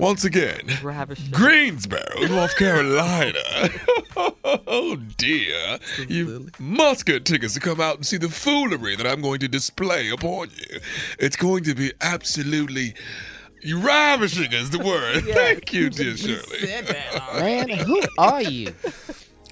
Once 0.00 0.24
again, 0.24 0.62
Greensboro, 1.30 2.26
North 2.26 2.56
Carolina. 2.56 3.38
oh 4.16 4.96
dear. 5.18 5.78
You 6.08 6.48
must 6.58 7.04
get 7.04 7.26
tickets 7.26 7.52
to 7.52 7.60
come 7.60 7.82
out 7.82 7.96
and 7.96 8.06
see 8.06 8.16
the 8.16 8.30
foolery 8.30 8.96
that 8.96 9.06
I'm 9.06 9.20
going 9.20 9.40
to 9.40 9.48
display 9.48 10.08
upon 10.08 10.48
you. 10.56 10.80
It's 11.18 11.36
going 11.36 11.64
to 11.64 11.74
be 11.74 11.92
absolutely 12.00 12.94
You 13.60 13.78
ravishing 13.78 14.52
is 14.54 14.70
the 14.70 14.78
word. 14.78 15.22
Thank 15.34 15.70
you, 15.74 15.90
dear 15.90 16.16
Shirley. 16.16 16.60
Said 16.60 16.86
that. 16.86 17.34
Man, 17.38 17.68
who 17.68 18.00
are 18.16 18.42
you? 18.42 18.72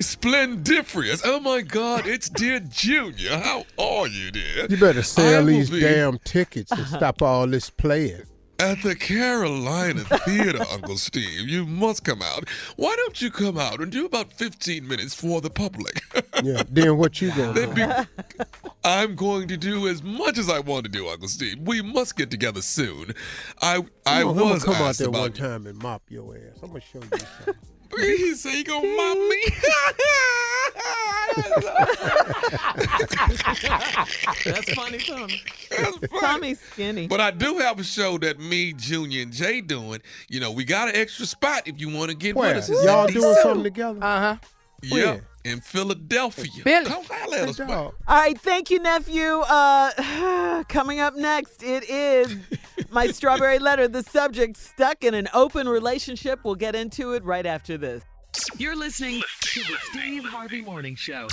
Splendiferous. 0.00 1.20
Oh 1.26 1.40
my 1.40 1.60
God, 1.60 2.06
it's 2.06 2.30
dear 2.30 2.60
Junior. 2.60 3.36
How 3.36 3.64
are 3.78 4.06
you, 4.06 4.30
dear? 4.30 4.66
You 4.70 4.78
better 4.78 5.02
sell 5.02 5.44
these 5.44 5.68
be 5.68 5.80
damn 5.80 6.18
tickets 6.20 6.72
and 6.72 6.86
stop 6.86 7.20
all 7.20 7.46
this 7.46 7.68
playing. 7.68 8.22
At 8.60 8.82
the 8.82 8.96
Carolina 8.96 10.00
Theater, 10.24 10.64
Uncle 10.72 10.96
Steve. 10.96 11.48
You 11.48 11.64
must 11.64 12.02
come 12.02 12.20
out. 12.22 12.48
Why 12.74 12.92
don't 12.96 13.22
you 13.22 13.30
come 13.30 13.56
out 13.56 13.80
and 13.80 13.92
do 13.92 14.04
about 14.04 14.32
15 14.32 14.86
minutes 14.86 15.14
for 15.14 15.40
the 15.40 15.50
public? 15.50 16.02
Yeah. 16.44 16.62
Then 16.70 16.98
what 16.98 17.20
you 17.20 17.32
gonna 17.32 17.74
do? 17.74 18.44
I'm 18.84 19.16
going 19.16 19.48
to 19.48 19.56
do 19.56 19.88
as 19.88 20.04
much 20.04 20.38
as 20.38 20.48
I 20.48 20.60
want 20.60 20.84
to 20.84 20.88
do, 20.88 21.08
Uncle 21.08 21.26
Steve. 21.26 21.58
We 21.58 21.82
must 21.82 22.16
get 22.16 22.30
together 22.30 22.62
soon. 22.62 23.12
I 23.60 23.78
I 24.06 24.20
I'm 24.20 24.36
gonna 24.36 24.44
was 24.54 24.62
come 24.62 24.74
out 24.74 24.82
asked 24.82 25.00
there 25.00 25.10
one 25.10 25.32
time 25.32 25.66
and 25.66 25.76
mop 25.82 26.02
your 26.08 26.36
ass. 26.36 26.60
I'm 26.62 26.68
gonna 26.68 26.80
show 26.80 27.00
you 27.00 27.18
something. 27.18 27.54
He 27.96 28.34
say 28.34 28.56
he 28.56 28.64
gonna 28.64 28.86
mop 28.86 29.16
me. 29.16 29.42
That's 34.44 34.72
funny, 34.74 34.98
Tommy. 34.98 35.42
Tommy's 36.20 36.60
skinny. 36.60 37.06
But 37.06 37.20
I 37.20 37.30
do 37.30 37.58
have 37.58 37.78
a 37.78 37.84
show 37.84 38.18
that 38.18 38.38
me, 38.38 38.72
Junior, 38.72 39.22
and 39.22 39.32
Jay 39.32 39.60
doing. 39.60 40.00
You 40.28 40.40
know, 40.40 40.50
we 40.50 40.64
got 40.64 40.88
an 40.88 40.96
extra 40.96 41.26
spot 41.26 41.62
if 41.66 41.80
you 41.80 41.88
want 41.94 42.10
to 42.10 42.16
get 42.16 42.36
Where? 42.36 42.54
with 42.54 42.64
us. 42.64 42.70
It's 42.70 42.84
Y'all 42.84 43.06
doing 43.06 43.36
something 43.42 43.64
together? 43.64 43.98
Uh 44.02 44.20
huh. 44.20 44.36
Yeah, 44.82 45.18
in 45.48 45.60
Philadelphia. 45.60 46.62
Philly. 46.62 46.86
Come 46.86 47.04
holler 47.04 47.36
at 47.38 47.48
us. 47.48 47.60
All 47.60 47.94
right, 48.08 48.38
thank 48.38 48.70
you, 48.70 48.78
nephew. 48.78 49.40
Uh, 49.40 50.62
coming 50.68 51.00
up 51.00 51.16
next, 51.16 51.62
it 51.62 51.88
is 51.88 52.36
my 52.90 53.06
strawberry 53.12 53.58
letter. 53.58 53.88
The 53.88 54.02
subject 54.02 54.56
stuck 54.56 55.02
in 55.02 55.14
an 55.14 55.28
open 55.34 55.68
relationship. 55.68 56.40
We'll 56.44 56.54
get 56.54 56.74
into 56.74 57.12
it 57.14 57.24
right 57.24 57.46
after 57.46 57.78
this. 57.78 58.04
You're 58.56 58.76
listening 58.76 59.22
to 59.40 59.60
the 59.60 59.76
Steve 59.90 60.24
Harvey 60.24 60.60
Morning 60.60 60.94
Show. 60.94 61.28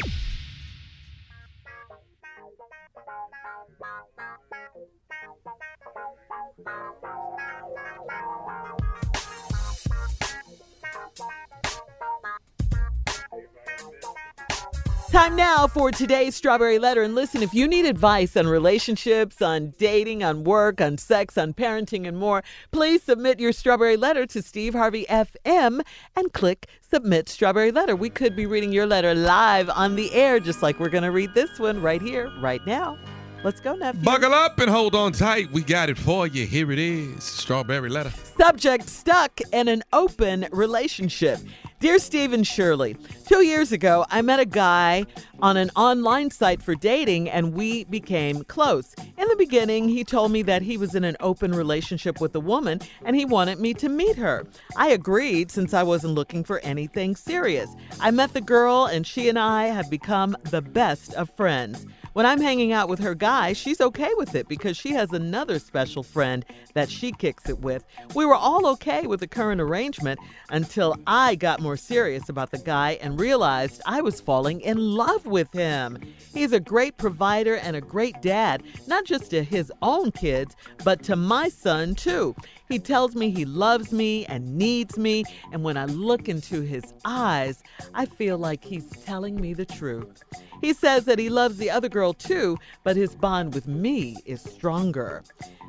Time 15.16 15.38
now 15.38 15.66
for 15.66 15.92
today's 15.92 16.36
strawberry 16.36 16.78
letter. 16.78 17.02
And 17.02 17.16
listen, 17.16 17.42
if 17.42 17.54
you 17.54 17.70
need 17.70 17.86
advice 17.86 18.36
on 18.36 18.48
relationships, 18.48 19.42
on 19.42 19.70
dating, 19.78 20.26
on 20.26 20.44
work, 20.44 20.82
on 20.82 20.98
sex, 20.98 21.38
on 21.38 21.54
parenting, 21.54 22.06
and 22.06 22.18
more, 22.18 22.44
please 22.72 23.02
submit 23.02 23.40
your 23.40 23.54
strawberry 23.54 23.96
letter 23.96 24.26
to 24.26 24.42
Steve 24.42 24.74
Harvey 24.74 25.06
FM 25.10 25.80
and 26.18 26.34
click 26.34 26.68
submit 26.82 27.30
strawberry 27.30 27.72
letter. 27.72 27.96
We 27.96 28.10
could 28.10 28.36
be 28.36 28.46
reading 28.46 28.74
your 28.74 28.86
letter 28.86 29.16
live 29.16 29.70
on 29.70 29.96
the 29.96 30.12
air, 30.12 30.42
just 30.42 30.62
like 30.62 30.82
we're 30.82 30.90
going 30.90 31.06
to 31.06 31.12
read 31.12 31.34
this 31.34 31.60
one 31.60 31.82
right 31.82 32.02
here, 32.02 32.30
right 32.42 32.60
now. 32.68 32.98
Let's 33.42 33.62
go, 33.62 33.74
nephew. 33.74 34.02
Buckle 34.02 34.34
up 34.34 34.60
and 34.60 34.70
hold 34.70 34.96
on 34.96 35.14
tight. 35.14 35.50
We 35.50 35.62
got 35.62 35.90
it 35.90 35.98
for 35.98 36.28
you. 36.28 36.46
Here 36.46 36.74
it 36.74 36.80
is. 36.80 37.24
Strawberry 37.24 37.88
letter. 37.88 38.12
Subject 38.38 38.90
stuck 38.90 39.40
in 39.54 39.70
an 39.70 39.82
open 39.94 40.50
relationship. 40.52 41.40
Dear 41.82 42.00
Stephen 42.00 42.44
Shirley, 42.44 42.96
two 43.28 43.46
years 43.46 43.74
ago, 43.74 44.06
I 44.10 44.22
met 44.22 44.40
a 44.40 44.46
guy 44.46 45.06
on 45.42 45.58
an 45.58 45.70
online 45.76 46.32
site 46.32 46.62
for 46.62 46.74
dating 46.74 47.30
and 47.30 47.54
we 47.54 47.84
became 47.84 48.46
close. 48.46 48.96
In 49.18 49.28
the 49.28 49.36
beginning, 49.36 49.90
he 49.90 50.06
told 50.06 50.32
me 50.32 50.42
that 50.44 50.62
he 50.62 50.78
was 50.78 50.96
in 50.96 51.04
an 51.04 51.18
open 51.20 51.52
relationship 51.52 52.22
with 52.22 52.34
a 52.34 52.40
woman 52.40 52.80
and 53.04 53.16
he 53.16 53.26
wanted 53.26 53.60
me 53.60 53.74
to 53.76 53.90
meet 53.90 54.16
her. 54.16 54.48
I 54.78 54.88
agreed 54.90 55.52
since 55.52 55.74
I 55.74 55.84
wasn't 55.84 56.16
looking 56.16 56.46
for 56.46 56.60
anything 56.60 57.14
serious. 57.18 57.70
I 58.00 58.10
met 58.10 58.34
the 58.34 58.42
girl 58.42 58.86
and 58.86 59.06
she 59.06 59.28
and 59.28 59.38
I 59.38 59.66
have 59.66 59.90
become 59.90 60.38
the 60.44 60.62
best 60.62 61.14
of 61.16 61.30
friends. 61.36 61.86
When 62.16 62.26
I'm 62.26 62.40
hanging 62.40 62.72
out 62.72 62.88
with 62.88 63.00
her 63.00 63.14
guy, 63.14 63.52
she's 63.52 63.82
okay 63.82 64.12
with 64.16 64.36
it 64.36 64.48
because 64.48 64.78
she 64.78 64.94
has 64.94 65.12
another 65.12 65.60
special 65.60 66.02
friend 66.02 66.46
that 66.74 66.90
she 66.90 67.12
kicks 67.12 67.50
it 67.50 67.60
with. 67.60 67.84
We 68.14 68.26
were 68.26 68.36
all 68.36 68.66
okay 68.68 69.06
with 69.06 69.20
the 69.20 69.28
current 69.28 69.60
arrangement 69.60 70.22
until 70.50 70.96
I 71.06 71.36
got 71.36 71.60
more 71.60 71.76
serious 71.76 72.30
about 72.30 72.52
the 72.52 72.58
guy 72.58 72.92
and 73.02 73.20
realized 73.20 73.82
I 73.86 74.00
was 74.00 74.22
falling 74.22 74.62
in 74.62 74.78
love 74.78 75.26
with 75.26 75.52
him. 75.52 75.98
He's 76.34 76.54
a 76.54 76.60
great 76.62 76.96
provider 76.96 77.56
and 77.56 77.76
a 77.76 77.82
great 77.82 78.22
dad, 78.22 78.64
not 78.88 79.04
just 79.04 79.32
to 79.32 79.44
his 79.44 79.70
own 79.82 80.12
kids, 80.12 80.56
but 80.86 81.04
to 81.04 81.18
my 81.18 81.50
son 81.50 81.96
too. 81.96 82.34
He 82.70 82.80
tells 82.80 83.14
me 83.14 83.30
he 83.30 83.44
loves 83.44 83.92
me 83.92 84.26
and 84.26 84.58
needs 84.58 84.98
me, 84.98 85.26
and 85.52 85.64
when 85.64 85.76
I 85.76 85.86
look 85.86 86.30
into 86.30 86.62
his 86.62 86.94
eyes, 87.04 87.62
I 87.94 88.06
feel 88.06 88.38
like 88.38 88.64
he's 88.64 88.90
telling 89.04 89.36
me 89.40 89.54
the 89.54 89.66
truth. 89.66 90.24
He 90.62 90.74
says 90.74 91.06
that 91.06 91.20
he 91.20 91.30
loves 91.30 91.58
the 91.58 91.70
other 91.70 91.90
girl 91.90 92.14
too, 92.14 92.58
but 92.84 92.96
his 92.96 93.16
bond 93.16 93.54
with 93.54 93.68
me 93.68 94.18
is 94.26 94.42
stronger. 94.42 95.24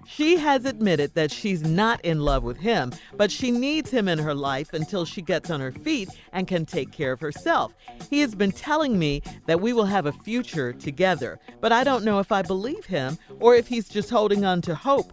She 0.07 0.37
has 0.37 0.64
admitted 0.64 1.14
that 1.14 1.32
she's 1.32 1.62
not 1.62 2.01
in 2.05 2.20
love 2.20 2.45
with 2.45 2.59
him, 2.59 2.93
but 3.16 3.32
she 3.32 3.51
needs 3.51 3.91
him 3.91 4.07
in 4.07 4.18
her 4.20 4.34
life 4.34 4.72
until 4.72 5.05
she 5.05 5.20
gets 5.20 5.51
on 5.51 5.61
her 5.61 5.72
feet 5.72 6.09
and 6.32 6.47
can 6.47 6.64
take 6.64 6.93
care 6.93 7.11
of 7.11 7.20
herself. 7.20 7.74
He 8.09 8.20
has 8.20 8.34
been 8.34 8.53
telling 8.53 8.99
me 8.99 9.22
that 9.47 9.61
we 9.61 9.72
will 9.72 9.87
have 9.87 10.07
a 10.07 10.12
future 10.12 10.72
together, 10.72 11.41
but 11.61 11.72
I 11.72 11.82
don't 11.82 12.05
know 12.05 12.20
if 12.20 12.30
I 12.30 12.43
believe 12.43 12.87
him 12.87 13.18
or 13.41 13.57
if 13.57 13.66
he's 13.66 13.89
just 13.89 14.11
holding 14.11 14.45
on 14.45 14.62
to 14.62 14.76
hope 14.76 15.12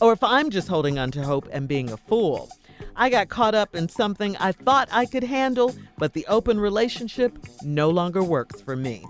or 0.00 0.12
if 0.12 0.22
I'm 0.22 0.50
just 0.50 0.68
holding 0.68 0.98
on 0.98 1.10
to 1.12 1.22
hope 1.22 1.48
and 1.52 1.68
being 1.68 1.90
a 1.90 1.96
fool. 1.96 2.50
I 2.96 3.10
got 3.10 3.28
caught 3.28 3.54
up 3.54 3.76
in 3.76 3.88
something 3.88 4.36
I 4.38 4.52
thought 4.52 4.88
I 4.90 5.04
could 5.04 5.24
handle, 5.24 5.74
but 5.98 6.14
the 6.14 6.26
open 6.26 6.58
relationship 6.58 7.38
no 7.62 7.90
longer 7.90 8.22
works 8.22 8.60
for 8.60 8.74
me. 8.74 9.04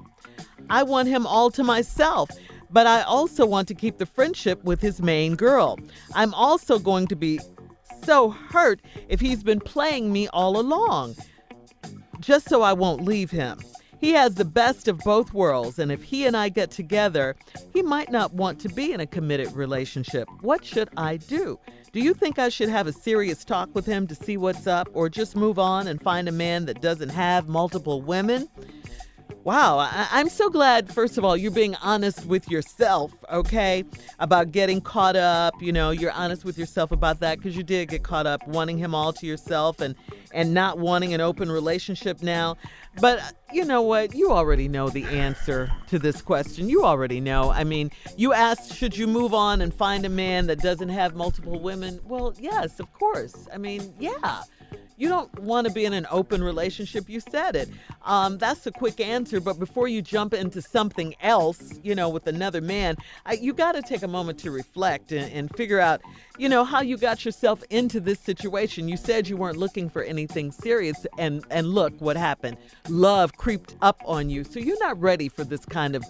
I 0.69 0.83
want 0.83 1.09
him 1.09 1.27
all 1.27 1.51
to 1.53 1.63
myself, 1.63 2.31
but 2.71 2.89
I 2.89 3.03
also 3.03 3.47
want 3.47 3.69
to 3.69 3.75
keep 3.75 3.99
the 3.99 4.07
friendship 4.07 4.63
with 4.65 4.81
his 4.81 5.01
main 5.01 5.37
girl. 5.37 5.79
I'm 6.15 6.35
also 6.35 6.81
going 6.81 7.07
to 7.09 7.17
be 7.17 7.39
so 8.05 8.31
hurt 8.31 8.81
if 9.09 9.21
he's 9.21 9.45
been 9.45 9.61
playing 9.61 10.13
me 10.13 10.27
all 10.29 10.59
along, 10.59 11.15
just 12.19 12.49
so 12.49 12.63
I 12.63 12.73
won't 12.73 13.05
leave 13.05 13.31
him. 13.31 13.61
He 13.99 14.13
has 14.13 14.35
the 14.35 14.45
best 14.45 14.89
of 14.89 14.99
both 15.01 15.33
worlds, 15.33 15.79
and 15.79 15.91
if 15.91 16.03
he 16.03 16.27
and 16.27 16.37
I 16.37 16.49
get 16.49 16.71
together, 16.71 17.35
he 17.73 17.83
might 17.83 18.11
not 18.11 18.35
want 18.35 18.61
to 18.61 18.69
be 18.69 18.93
in 18.93 19.01
a 19.01 19.07
committed 19.07 19.53
relationship. 19.53 20.29
What 20.43 20.65
should 20.65 20.91
I 20.97 21.17
do? 21.17 21.59
Do 21.97 22.03
you 22.03 22.13
think 22.13 22.39
I 22.39 22.51
should 22.51 22.69
have 22.69 22.87
a 22.87 22.93
serious 22.93 23.43
talk 23.43 23.71
with 23.75 23.87
him 23.87 24.07
to 24.09 24.15
see 24.15 24.37
what's 24.37 24.67
up, 24.67 24.87
or 24.93 25.09
just 25.09 25.35
move 25.35 25.59
on 25.59 25.89
and 25.89 25.99
find 25.99 26.29
a 26.29 26.31
man 26.31 26.67
that 26.67 26.83
doesn't 26.83 27.09
have 27.09 27.49
multiple 27.49 28.03
women? 28.03 28.51
Wow, 29.47 29.79
I- 29.79 30.09
I'm 30.11 30.29
so 30.29 30.51
glad, 30.51 30.93
first 30.93 31.19
of 31.19 31.25
all, 31.25 31.37
you're 31.37 31.53
being 31.53 31.77
honest 31.77 32.27
with 32.27 32.51
yourself, 32.51 33.13
okay, 33.31 33.85
about 34.19 34.51
getting 34.51 34.81
caught 34.81 35.15
up. 35.15 35.55
You 35.63 35.71
know, 35.71 35.93
you're 35.93 36.11
honest 36.11 36.45
with 36.45 36.59
yourself 36.59 36.91
about 36.91 37.21
that 37.21 37.39
because 37.39 37.57
you 37.57 37.63
did 37.63 37.89
get 37.89 38.03
caught 38.03 38.27
up 38.27 38.45
wanting 38.49 38.77
him 38.77 38.93
all 38.93 39.13
to 39.13 39.25
yourself 39.25 39.81
and, 39.81 39.95
and 40.33 40.53
not 40.53 40.81
wanting 40.81 41.15
an 41.15 41.21
open 41.21 41.49
relationship 41.49 42.25
now. 42.25 42.57
But 43.01 43.21
you 43.53 43.65
know 43.65 43.83
what? 43.83 44.17
You 44.17 44.33
already 44.33 44.67
know 44.67 44.89
the 44.89 45.05
answer 45.05 45.71
to 45.91 46.01
this 46.01 46.21
question. 46.23 46.69
You 46.69 46.85
already 46.85 47.21
know. 47.21 47.53
I 47.53 47.63
mean, 47.63 47.93
you 48.17 48.33
asked, 48.33 48.75
should 48.75 48.97
you 48.97 49.07
move 49.07 49.33
on 49.33 49.61
and 49.61 49.73
find 49.73 50.05
a 50.05 50.09
man 50.09 50.49
that 50.49 50.59
doesn't 50.59 50.89
have 50.89 51.15
multiple 51.15 51.61
women? 51.61 52.01
Well, 52.05 52.35
yes, 52.37 52.81
of 52.81 52.93
course. 52.93 53.47
I 53.55 53.59
mean, 53.59 53.95
yeah. 54.01 54.43
You 54.97 55.09
don't 55.09 55.39
want 55.41 55.67
to 55.67 55.73
be 55.73 55.85
in 55.85 55.93
an 55.93 56.07
open 56.11 56.43
relationship. 56.43 57.09
You 57.09 57.21
said 57.21 57.55
it. 57.55 57.69
Um, 58.03 58.39
that's 58.39 58.67
a 58.67 58.73
quick 58.73 58.99
answer. 59.01 59.41
But 59.41 59.59
before 59.59 59.89
you 59.89 60.01
jump 60.01 60.33
into 60.33 60.63
something 60.63 61.15
else, 61.21 61.79
you 61.83 61.95
know, 61.95 62.09
with 62.09 62.27
another 62.27 62.61
man, 62.61 62.97
I, 63.27 63.35
you 63.35 63.53
got 63.53 63.73
to 63.73 63.83
take 63.83 64.03
a 64.03 64.09
moment 64.09 64.39
to 64.41 64.51
reflect 64.51 65.13
and, 65.13 65.31
and 65.33 65.55
figure 65.55 65.81
out, 65.81 66.01
you 66.39 66.49
know, 66.49 66.65
how 66.65 66.81
you 66.81 66.97
got 66.97 67.25
yourself 67.25 67.63
into 67.69 68.01
this 68.01 68.19
situation. 68.21 68.89
You 68.89 68.97
said 68.97 69.29
you 69.29 69.37
weren't 69.37 69.59
looking 69.59 69.91
for 69.91 70.03
anything 70.03 70.51
serious, 70.51 71.07
and 71.19 71.45
and 71.51 71.69
look 71.69 71.93
what 72.01 72.17
happened. 72.17 72.57
Love 72.89 73.37
creeped 73.37 73.77
up 73.83 74.01
on 74.07 74.31
you, 74.31 74.45
so 74.45 74.61
you're 74.61 74.79
not 74.79 75.01
ready 75.01 75.29
for 75.29 75.45
this 75.45 75.65
kind 75.67 75.95
of 75.95 76.05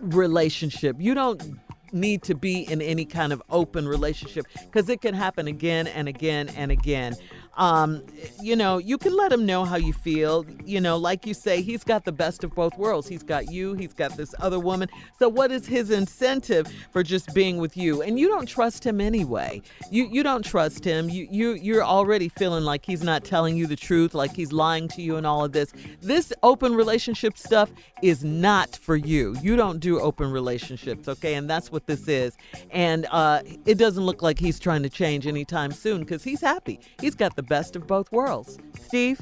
relationship. 0.00 0.96
You 0.98 1.14
don't 1.14 1.58
need 1.92 2.22
to 2.22 2.34
be 2.34 2.62
in 2.70 2.80
any 2.80 3.04
kind 3.04 3.32
of 3.32 3.42
open 3.50 3.86
relationship 3.86 4.46
because 4.64 4.88
it 4.88 5.00
can 5.00 5.14
happen 5.14 5.46
again 5.46 5.86
and 5.86 6.08
again 6.08 6.48
and 6.50 6.70
again. 6.72 7.14
Um, 7.56 8.02
you 8.40 8.56
know, 8.56 8.78
you 8.78 8.98
can 8.98 9.16
let 9.16 9.32
him 9.32 9.44
know 9.44 9.64
how 9.64 9.76
you 9.76 9.92
feel. 9.92 10.46
You 10.64 10.80
know, 10.80 10.96
like 10.96 11.26
you 11.26 11.34
say, 11.34 11.62
he's 11.62 11.84
got 11.84 12.04
the 12.04 12.12
best 12.12 12.44
of 12.44 12.54
both 12.54 12.76
worlds. 12.78 13.08
He's 13.08 13.22
got 13.22 13.50
you, 13.50 13.74
he's 13.74 13.92
got 13.92 14.16
this 14.16 14.34
other 14.38 14.58
woman. 14.58 14.88
So 15.18 15.28
what 15.28 15.52
is 15.52 15.66
his 15.66 15.90
incentive 15.90 16.66
for 16.92 17.02
just 17.02 17.34
being 17.34 17.58
with 17.58 17.76
you? 17.76 18.02
And 18.02 18.18
you 18.18 18.28
don't 18.28 18.46
trust 18.46 18.84
him 18.84 19.00
anyway. 19.00 19.62
You 19.90 20.08
you 20.10 20.22
don't 20.22 20.44
trust 20.44 20.84
him. 20.84 21.08
You 21.08 21.28
you 21.30 21.52
you're 21.52 21.84
already 21.84 22.28
feeling 22.28 22.64
like 22.64 22.84
he's 22.84 23.02
not 23.02 23.24
telling 23.24 23.56
you 23.56 23.66
the 23.66 23.76
truth, 23.76 24.14
like 24.14 24.34
he's 24.34 24.52
lying 24.52 24.88
to 24.88 25.02
you 25.02 25.16
and 25.16 25.26
all 25.26 25.44
of 25.44 25.52
this. 25.52 25.72
This 26.00 26.32
open 26.42 26.74
relationship 26.74 27.36
stuff 27.36 27.70
is 28.02 28.24
not 28.24 28.76
for 28.76 28.96
you. 28.96 29.36
You 29.42 29.56
don't 29.56 29.78
do 29.78 30.00
open 30.00 30.30
relationships, 30.30 31.08
okay? 31.08 31.34
And 31.34 31.48
that's 31.48 31.70
what 31.70 31.86
this 31.86 32.08
is. 32.08 32.36
And 32.70 33.06
uh, 33.10 33.42
it 33.64 33.78
doesn't 33.78 34.04
look 34.04 34.22
like 34.22 34.38
he's 34.38 34.58
trying 34.58 34.82
to 34.82 34.90
change 34.90 35.26
anytime 35.26 35.72
soon 35.72 36.00
because 36.00 36.24
he's 36.24 36.40
happy. 36.40 36.80
He's 37.00 37.14
got 37.14 37.36
the 37.36 37.41
best 37.42 37.76
of 37.76 37.86
both 37.86 38.10
worlds. 38.12 38.58
Steve, 38.86 39.20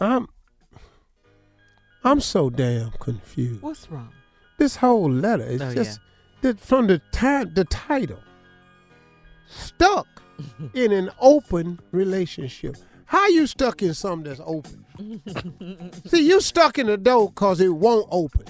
I'm 0.00 0.28
I'm 2.04 2.20
so 2.20 2.50
damn 2.50 2.90
confused. 3.00 3.62
what's 3.62 3.90
wrong? 3.90 4.10
This 4.58 4.76
whole 4.76 5.10
letter 5.10 5.44
is 5.44 5.60
Oh, 5.62 5.74
just 5.74 6.00
the, 6.42 6.54
from 6.54 6.86
the 6.86 7.00
time 7.12 7.52
the 7.54 7.64
title. 7.64 8.18
Stuck 9.48 10.06
in 10.74 10.92
an 10.92 11.10
open 11.20 11.80
relationship. 11.92 12.76
How 13.06 13.26
you 13.28 13.46
stuck 13.46 13.82
in 13.82 13.94
something 13.94 14.28
that's 14.28 14.40
open? 14.44 14.84
See, 16.06 16.26
you 16.26 16.40
stuck 16.40 16.78
in 16.78 16.86
the 16.86 16.96
door 16.96 17.28
because 17.28 17.60
it 17.60 17.68
won't 17.68 18.08
open. 18.10 18.44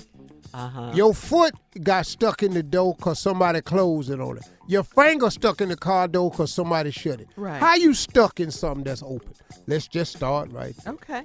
Uh-huh. 0.54 0.92
Your 0.94 1.12
foot 1.12 1.52
got 1.82 2.06
stuck 2.06 2.44
in 2.44 2.54
the 2.54 2.62
door 2.62 2.94
because 2.94 3.18
somebody 3.18 3.60
closed 3.60 4.08
it 4.08 4.20
on 4.20 4.36
it. 4.36 4.44
Your 4.68 4.84
finger 4.84 5.28
stuck 5.28 5.60
in 5.60 5.68
the 5.68 5.76
car 5.76 6.06
door 6.06 6.30
because 6.30 6.52
somebody 6.52 6.92
shut 6.92 7.20
it. 7.20 7.28
Right. 7.34 7.58
How 7.58 7.74
you 7.74 7.92
stuck 7.92 8.38
in 8.38 8.52
something 8.52 8.84
that's 8.84 9.02
open? 9.02 9.34
Let's 9.66 9.88
just 9.88 10.16
start 10.16 10.52
right. 10.52 10.76
there. 10.84 10.94
Okay. 10.94 11.24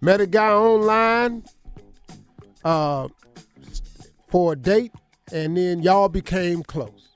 Met 0.00 0.22
a 0.22 0.26
guy 0.26 0.48
online 0.48 1.44
uh, 2.64 3.08
for 4.28 4.54
a 4.54 4.56
date, 4.56 4.92
and 5.30 5.54
then 5.58 5.82
y'all 5.82 6.08
became 6.08 6.62
close. 6.62 7.10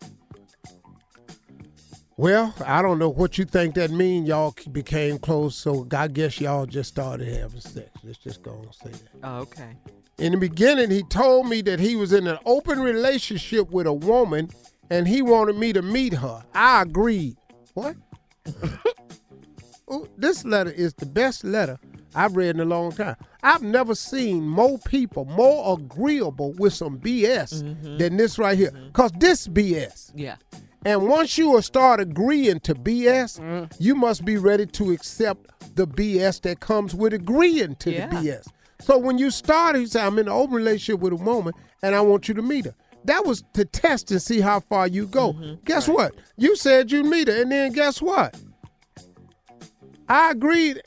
Well, 2.19 2.53
I 2.67 2.83
don't 2.83 2.99
know 2.99 3.09
what 3.09 3.39
you 3.39 3.47
think 3.47 3.75
that 3.77 3.91
means. 3.91 4.29
Y'all 4.29 4.55
became 4.71 5.19
close, 5.19 5.57
so 5.57 5.87
I 5.93 6.09
guess 6.09 6.43
y'all 6.43 6.67
just 6.67 6.91
started 6.91 7.29
having 7.29 7.61
sex. 7.61 7.89
Let's 8.05 8.19
just 8.19 8.43
go 8.43 8.53
and 8.53 8.75
say 8.75 8.91
that. 8.91 9.21
Oh, 9.23 9.39
okay. 9.39 9.77
In 10.19 10.33
the 10.33 10.39
beginning, 10.39 10.91
he 10.91 11.03
told 11.05 11.49
me 11.49 11.63
that 11.63 11.79
he 11.79 11.95
was 11.95 12.13
in 12.13 12.27
an 12.27 12.39
open 12.45 12.81
relationship 12.81 13.71
with 13.71 13.87
a 13.87 13.93
woman 13.93 14.51
and 14.91 15.07
he 15.07 15.23
wanted 15.23 15.57
me 15.57 15.73
to 15.73 15.83
meet 15.83 16.15
her. 16.15 16.43
I 16.55 16.83
agreed. 16.83 17.37
What? 17.75 17.97
Ooh, 19.93 20.09
this 20.17 20.45
letter 20.45 20.71
is 20.71 20.93
the 20.95 21.07
best 21.07 21.45
letter 21.45 21.79
I've 22.15 22.37
read 22.37 22.57
in 22.57 22.61
a 22.61 22.65
long 22.65 22.93
time. 22.93 23.17
I've 23.43 23.63
never 23.63 23.95
seen 23.95 24.47
more 24.47 24.79
people 24.79 25.25
more 25.25 25.79
agreeable 25.79 26.53
with 26.55 26.73
some 26.73 26.99
BS 26.99 27.63
mm-hmm. 27.63 27.99
than 27.99 28.17
this 28.17 28.39
right 28.39 28.59
here. 28.59 28.71
Mm-hmm. 28.71 28.87
Because 28.89 29.13
this 29.19 29.47
BS. 29.47 30.11
Yeah. 30.15 30.37
And 30.85 31.07
once 31.09 31.39
you 31.39 31.61
start 31.63 32.01
agreeing 32.01 32.61
to 32.61 32.75
BS, 32.75 33.41
mm-hmm. 33.41 33.67
you 33.79 33.95
must 33.95 34.25
be 34.25 34.37
ready 34.37 34.67
to 34.67 34.91
accept 34.91 35.47
the 35.77 35.87
BS 35.87 36.41
that 36.43 36.61
comes 36.61 36.95
with 36.95 37.13
agreeing 37.13 37.77
to 37.77 37.93
Yeah. 37.93 38.09
the 38.09 38.17
BS. 38.17 38.49
So 38.81 38.99
when 38.99 39.19
you 39.19 39.31
started, 39.31 39.81
you 39.81 39.87
say, 39.87 40.03
I'm 40.03 40.19
in 40.19 40.27
an 40.27 40.33
open 40.33 40.55
relationship 40.55 41.01
with 41.01 41.13
a 41.13 41.17
woman 41.17 41.53
and 41.83 41.95
I 41.95 42.01
want 42.01 42.29
you 42.29 42.35
to 42.35 42.43
meet 42.43 42.67
her. 42.67 42.75
That 43.05 43.25
was 43.25 43.43
to 43.55 43.65
test 43.65 44.11
and 44.11 44.21
see 44.21 44.41
how 44.41 44.61
far 44.61 44.87
you 44.87 45.07
go. 45.07 45.33
Mm-hmm. 45.33 45.65
Guess 45.65 45.89
what? 45.89 46.15
You 46.37 46.57
said 46.57 46.91
you'd 46.91 47.07
meet 47.07 47.29
her, 47.29 47.43
and 47.43 47.51
then 47.51 47.73
guess 47.73 48.03
what? 48.03 48.39
I 50.09 50.33
agreed. 50.33 50.83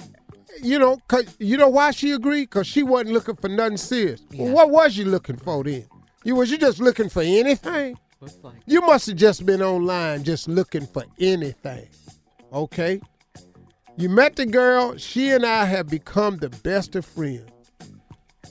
You 0.62 0.78
know, 0.78 0.98
cause 1.08 1.36
you 1.39 1.58
know 1.58 1.70
why 1.70 1.92
she 1.92 2.12
agreed? 2.12 2.50
Cause 2.50 2.68
she 2.68 2.84
wasn't 2.84 3.12
looking 3.12 3.38
for 3.38 3.48
nothing 3.48 3.78
serious. 3.78 4.22
Well, 4.36 4.54
what 4.54 4.70
was 4.70 4.98
you 4.98 5.06
looking 5.06 5.38
for 5.38 5.64
then? 5.64 5.88
You 6.24 6.36
was 6.36 6.52
you 6.52 6.58
just 6.58 6.80
looking 6.80 7.10
for 7.10 7.22
anything? 7.24 7.98
You 8.68 8.82
must 8.82 9.08
have 9.08 9.16
just 9.16 9.46
been 9.46 9.62
online 9.64 10.24
just 10.24 10.48
looking 10.48 10.86
for 10.86 11.06
anything. 11.20 11.88
Okay? 12.54 13.02
You 13.98 14.10
met 14.10 14.36
the 14.36 14.46
girl, 14.46 14.98
she 14.98 15.32
and 15.32 15.46
I 15.46 15.66
have 15.66 15.88
become 15.88 16.38
the 16.38 16.50
best 16.50 16.96
of 16.96 17.06
friends. 17.06 17.51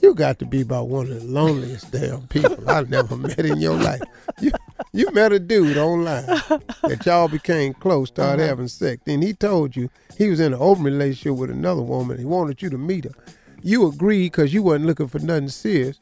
You 0.03 0.15
got 0.15 0.39
to 0.39 0.47
be 0.47 0.63
about 0.63 0.89
one 0.89 1.11
of 1.11 1.21
the 1.21 1.27
loneliest 1.27 1.91
damn 1.93 2.27
people 2.29 2.69
I've 2.69 2.89
never 2.89 3.17
met 3.19 3.39
in 3.41 3.59
your 3.61 3.77
life. 3.77 4.01
You, 4.41 4.51
you 4.93 5.11
met 5.13 5.33
a 5.33 5.39
dude 5.39 5.77
online 5.77 6.27
that 6.27 7.03
y'all 7.05 7.29
became 7.29 7.75
close, 7.75 8.09
started 8.09 8.43
uh-huh. 8.43 8.49
having 8.49 8.69
sex. 8.69 9.03
Then 9.05 9.21
he 9.23 9.33
told 9.35 9.77
you 9.77 9.91
he 10.17 10.29
was 10.29 10.41
in 10.41 10.55
an 10.55 10.59
open 10.61 10.85
relationship 10.85 11.39
with 11.39 11.51
another 11.51 11.83
woman. 11.83 12.19
He 12.19 12.25
wanted 12.25 12.63
you 12.63 12.71
to 12.71 12.79
meet 12.79 13.05
her. 13.05 13.13
You 13.63 13.87
agreed 13.89 14.33
because 14.33 14.55
you 14.55 14.63
wasn't 14.63 14.87
looking 14.87 15.09
for 15.09 15.19
nothing 15.19 15.49
serious. 15.49 16.01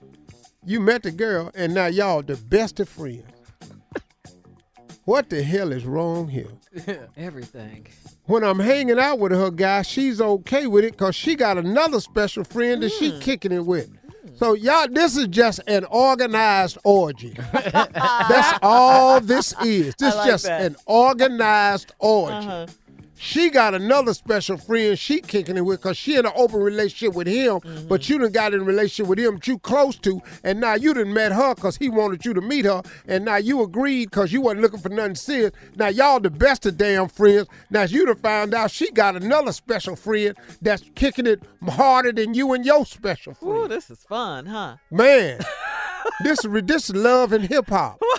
You 0.64 0.80
met 0.80 1.02
the 1.02 1.10
girl, 1.10 1.50
and 1.54 1.74
now 1.74 1.86
y'all 1.86 2.22
the 2.22 2.36
best 2.36 2.78
of 2.78 2.88
friends. 2.88 3.24
What 5.08 5.30
the 5.30 5.42
hell 5.42 5.72
is 5.72 5.86
wrong 5.86 6.28
here? 6.28 6.48
Everything. 7.16 7.86
When 8.26 8.44
I'm 8.44 8.58
hanging 8.58 8.98
out 8.98 9.18
with 9.18 9.32
her 9.32 9.50
guy, 9.50 9.80
she's 9.80 10.20
okay 10.20 10.66
with 10.66 10.84
it 10.84 10.92
because 10.98 11.14
she 11.16 11.34
got 11.34 11.56
another 11.56 11.98
special 12.00 12.44
friend 12.44 12.82
that 12.82 12.92
Hmm. 12.92 12.98
she 12.98 13.18
kicking 13.18 13.52
it 13.52 13.64
with. 13.64 13.88
So 14.36 14.52
y'all, 14.52 14.86
this 14.86 15.16
is 15.16 15.28
just 15.28 15.60
an 15.66 15.86
organized 15.86 16.76
orgy. 16.84 17.34
That's 17.54 18.58
all 18.60 19.18
this 19.22 19.54
is. 19.64 19.94
This 19.94 20.12
I 20.14 20.18
like 20.18 20.26
just 20.28 20.44
that. 20.44 20.60
an 20.60 20.76
organized 20.84 21.94
orgy. 21.98 22.34
Uh-huh. 22.36 22.66
She 23.20 23.50
got 23.50 23.74
another 23.74 24.14
special 24.14 24.56
friend 24.56 24.98
she 24.98 25.20
kicking 25.20 25.56
it 25.56 25.62
with 25.62 25.80
because 25.82 25.96
she 25.96 26.16
in 26.16 26.24
an 26.24 26.32
open 26.36 26.60
relationship 26.60 27.14
with 27.14 27.26
him, 27.26 27.58
Mm-hmm. 27.60 27.88
but 27.88 28.08
you 28.08 28.18
done 28.18 28.30
got 28.32 28.54
in 28.54 28.60
a 28.60 28.64
relationship 28.64 29.08
with 29.08 29.18
him 29.18 29.34
that 29.36 29.46
you 29.48 29.58
close 29.58 29.96
to, 29.98 30.20
and 30.44 30.60
now 30.60 30.74
you 30.74 30.94
done 30.94 31.12
met 31.12 31.32
her 31.32 31.54
because 31.54 31.76
he 31.76 31.88
wanted 31.88 32.24
you 32.24 32.32
to 32.34 32.40
meet 32.40 32.64
her, 32.64 32.82
and 33.06 33.24
now 33.24 33.36
you 33.36 33.62
agreed 33.62 34.10
because 34.10 34.32
you 34.32 34.40
wasn't 34.40 34.62
looking 34.62 34.78
for 34.80 34.88
nothing 34.88 35.14
serious. 35.16 35.50
Now 35.76 35.88
y'all 35.88 36.20
the 36.20 36.30
best 36.30 36.64
of 36.66 36.76
damn 36.76 37.08
friends. 37.08 37.48
Now 37.70 37.82
you 37.82 38.06
done 38.06 38.16
found 38.16 38.54
out 38.54 38.70
she 38.70 38.90
got 38.92 39.16
another 39.16 39.52
special 39.52 39.96
friend 39.96 40.36
that's 40.62 40.84
kicking 40.94 41.26
it 41.26 41.42
harder 41.68 42.12
than 42.12 42.34
you 42.34 42.52
and 42.52 42.64
your 42.64 42.86
special 42.86 43.34
friend. 43.34 43.56
Ooh, 43.56 43.68
this 43.68 43.90
is 43.90 44.04
fun, 44.04 44.46
huh? 44.46 44.76
Man, 44.90 45.40
this 46.22 46.44
is 46.44 46.62
this 46.64 46.88
is 46.90 46.94
love 46.96 47.32
and 47.32 47.44
hip 47.44 47.68
hop. 47.68 48.00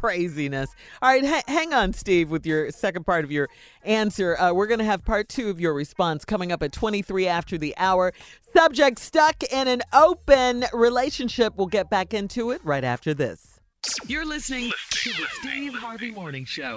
Craziness. 0.00 0.70
All 1.00 1.08
right, 1.08 1.24
ha- 1.24 1.42
hang 1.48 1.72
on, 1.72 1.92
Steve, 1.94 2.30
with 2.30 2.44
your 2.44 2.70
second 2.70 3.04
part 3.04 3.24
of 3.24 3.32
your 3.32 3.48
answer. 3.82 4.38
Uh, 4.38 4.52
we're 4.52 4.66
going 4.66 4.78
to 4.78 4.84
have 4.84 5.04
part 5.04 5.28
two 5.28 5.48
of 5.48 5.58
your 5.58 5.72
response 5.72 6.24
coming 6.24 6.52
up 6.52 6.62
at 6.62 6.72
23 6.72 7.26
after 7.26 7.56
the 7.56 7.74
hour. 7.78 8.12
Subject 8.52 8.98
stuck 8.98 9.42
in 9.44 9.68
an 9.68 9.82
open 9.94 10.64
relationship. 10.72 11.54
We'll 11.56 11.66
get 11.66 11.88
back 11.88 12.12
into 12.12 12.50
it 12.50 12.60
right 12.62 12.84
after 12.84 13.14
this. 13.14 13.58
You're 14.06 14.26
listening 14.26 14.70
to 14.90 15.10
the 15.10 15.26
Steve 15.40 15.74
Harvey 15.74 16.10
Morning 16.10 16.44
Show. 16.44 16.76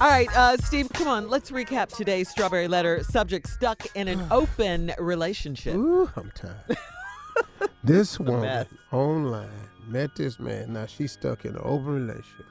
All 0.00 0.10
right, 0.10 0.28
uh, 0.36 0.56
Steve, 0.56 0.88
come 0.92 1.06
on. 1.06 1.30
Let's 1.30 1.52
recap 1.52 1.88
today's 1.94 2.28
Strawberry 2.28 2.66
Letter. 2.66 3.04
Subject 3.04 3.48
stuck 3.48 3.86
in 3.94 4.08
an 4.08 4.26
open 4.30 4.92
relationship. 4.98 5.76
Ooh, 5.76 6.10
I'm 6.16 6.32
tired. 6.34 6.76
this 7.84 8.18
woman 8.18 8.42
mess. 8.42 8.66
online 8.92 9.48
met 9.86 10.14
this 10.16 10.40
man. 10.40 10.72
Now 10.72 10.86
she's 10.86 11.12
stuck 11.12 11.44
in 11.44 11.52
an 11.54 11.60
open 11.62 12.06
relationship. 12.06 12.46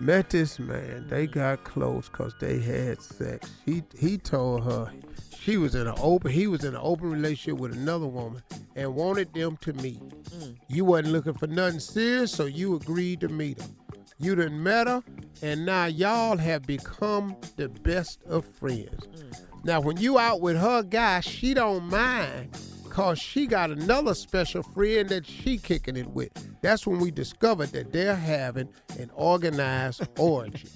Met 0.00 0.30
this 0.30 0.58
man. 0.58 1.06
They 1.08 1.26
got 1.26 1.64
close 1.64 2.08
because 2.08 2.34
they 2.40 2.58
had 2.60 3.00
sex. 3.00 3.50
He 3.64 3.82
he 3.98 4.18
told 4.18 4.64
her 4.64 4.92
she 5.38 5.56
was 5.56 5.74
in 5.74 5.86
an 5.86 5.94
open. 5.98 6.30
He 6.30 6.46
was 6.46 6.62
in 6.62 6.74
an 6.74 6.80
open 6.82 7.10
relationship 7.10 7.58
with 7.58 7.72
another 7.72 8.06
woman 8.06 8.42
and 8.76 8.94
wanted 8.94 9.32
them 9.32 9.56
to 9.62 9.72
meet. 9.74 10.00
You 10.68 10.84
wasn't 10.84 11.12
looking 11.12 11.34
for 11.34 11.46
nothing 11.46 11.80
serious, 11.80 12.32
so 12.32 12.44
you 12.44 12.76
agreed 12.76 13.20
to 13.20 13.28
meet 13.28 13.60
her. 13.60 13.68
You 14.22 14.36
done 14.36 14.62
met 14.62 14.86
her, 14.86 15.02
and 15.42 15.66
now 15.66 15.86
y'all 15.86 16.36
have 16.36 16.62
become 16.62 17.36
the 17.56 17.68
best 17.68 18.22
of 18.28 18.44
friends. 18.44 19.04
Mm. 19.04 19.64
Now, 19.64 19.80
when 19.80 19.96
you 19.96 20.16
out 20.16 20.40
with 20.40 20.56
her 20.56 20.84
guy, 20.84 21.18
she 21.20 21.54
don't 21.54 21.84
mind 21.90 22.56
cause 22.92 23.18
she 23.18 23.46
got 23.46 23.70
another 23.70 24.14
special 24.14 24.62
friend 24.62 25.08
that 25.08 25.26
she 25.26 25.56
kicking 25.56 25.96
it 25.96 26.06
with. 26.08 26.30
That's 26.60 26.86
when 26.86 27.00
we 27.00 27.10
discovered 27.10 27.70
that 27.70 27.90
they're 27.90 28.14
having 28.14 28.68
an 28.98 29.10
organized 29.14 30.06
orgy. 30.18 30.68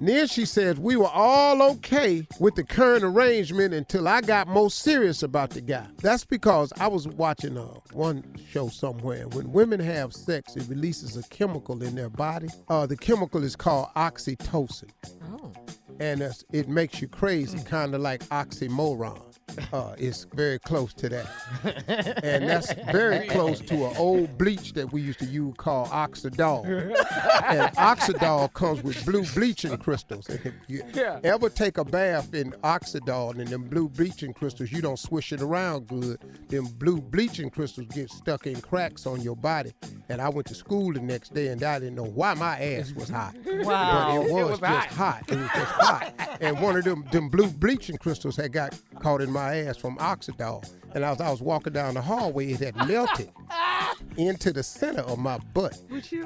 Then 0.00 0.28
she 0.28 0.44
says 0.44 0.78
we 0.78 0.94
were 0.94 1.08
all 1.08 1.62
okay 1.62 2.26
with 2.38 2.54
the 2.54 2.62
current 2.62 3.02
arrangement 3.02 3.74
until 3.74 4.06
I 4.06 4.20
got 4.20 4.46
more 4.46 4.70
serious 4.70 5.24
about 5.24 5.50
the 5.50 5.60
guy. 5.60 5.86
That's 6.00 6.24
because 6.24 6.72
I 6.78 6.86
was 6.86 7.08
watching 7.08 7.58
uh, 7.58 7.80
one 7.92 8.24
show 8.50 8.68
somewhere. 8.68 9.26
When 9.28 9.50
women 9.50 9.80
have 9.80 10.12
sex, 10.12 10.54
it 10.56 10.68
releases 10.68 11.16
a 11.16 11.24
chemical 11.24 11.82
in 11.82 11.96
their 11.96 12.08
body. 12.08 12.48
Uh, 12.68 12.86
the 12.86 12.96
chemical 12.96 13.42
is 13.42 13.56
called 13.56 13.88
oxytocin. 13.96 14.90
Oh. 15.24 15.52
and 15.98 16.22
it 16.52 16.68
makes 16.68 17.00
you 17.00 17.08
crazy, 17.08 17.58
kind 17.64 17.94
of 17.94 18.00
like 18.00 18.20
oxymoron. 18.28 19.31
Uh, 19.72 19.94
it's 19.98 20.26
very 20.34 20.58
close 20.58 20.92
to 20.94 21.08
that, 21.08 21.26
and 22.24 22.48
that's 22.48 22.72
very 22.90 23.26
close 23.28 23.60
to 23.60 23.74
an 23.86 23.94
old 23.98 24.36
bleach 24.38 24.72
that 24.74 24.92
we 24.92 25.00
used 25.02 25.18
to 25.18 25.24
use 25.26 25.54
called 25.56 25.88
Oxydol. 25.88 26.64
and 26.66 27.74
Oxydol 27.76 28.52
comes 28.54 28.82
with 28.82 29.04
blue 29.04 29.24
bleaching 29.34 29.76
crystals. 29.78 30.28
If 30.28 30.52
you 30.68 30.82
Yeah. 30.94 31.20
ever 31.24 31.48
take 31.48 31.78
a 31.78 31.84
bath 31.84 32.34
in 32.34 32.52
Oxydol 32.64 33.38
and 33.38 33.48
them 33.48 33.64
blue 33.64 33.88
bleaching 33.88 34.32
crystals, 34.32 34.72
you 34.72 34.82
don't 34.82 34.98
swish 34.98 35.32
it 35.32 35.40
around 35.42 35.88
good. 35.88 36.18
Them 36.48 36.66
blue 36.78 37.00
bleaching 37.00 37.50
crystals 37.50 37.86
get 37.88 38.10
stuck 38.10 38.46
in 38.46 38.60
cracks 38.60 39.06
on 39.06 39.20
your 39.20 39.36
body. 39.36 39.72
And 40.08 40.20
I 40.20 40.28
went 40.28 40.46
to 40.48 40.54
school 40.54 40.92
the 40.92 41.00
next 41.00 41.34
day 41.34 41.48
and 41.48 41.62
I 41.62 41.78
didn't 41.78 41.94
know 41.96 42.04
why 42.04 42.34
my 42.34 42.58
ass 42.60 42.92
was 42.92 43.08
hot. 43.08 43.34
Wow. 43.46 44.22
But 44.22 44.26
it 44.26 44.30
It 44.30 44.32
was, 44.34 44.50
was 44.50 44.60
just 44.60 44.64
hot. 44.64 44.86
hot. 44.88 45.22
It 45.28 45.36
was 45.38 45.50
just 45.54 45.72
hot. 45.72 46.38
And 46.40 46.60
one 46.60 46.76
of 46.76 46.84
them 46.84 47.04
them 47.10 47.28
blue 47.28 47.48
bleaching 47.48 47.96
crystals 47.96 48.36
had 48.36 48.52
got 48.52 48.78
caught 49.00 49.20
in 49.20 49.30
my 49.30 49.41
ass 49.50 49.76
from 49.76 49.96
Oxydol. 49.98 50.64
And 50.94 51.04
as 51.04 51.20
I 51.20 51.30
was 51.30 51.40
walking 51.42 51.72
down 51.72 51.94
the 51.94 52.02
hallway, 52.02 52.52
it 52.52 52.60
had 52.60 52.76
melted 52.88 53.30
into 54.16 54.52
the 54.52 54.62
center 54.62 55.02
of 55.02 55.18
my 55.18 55.38
butt. 55.54 55.78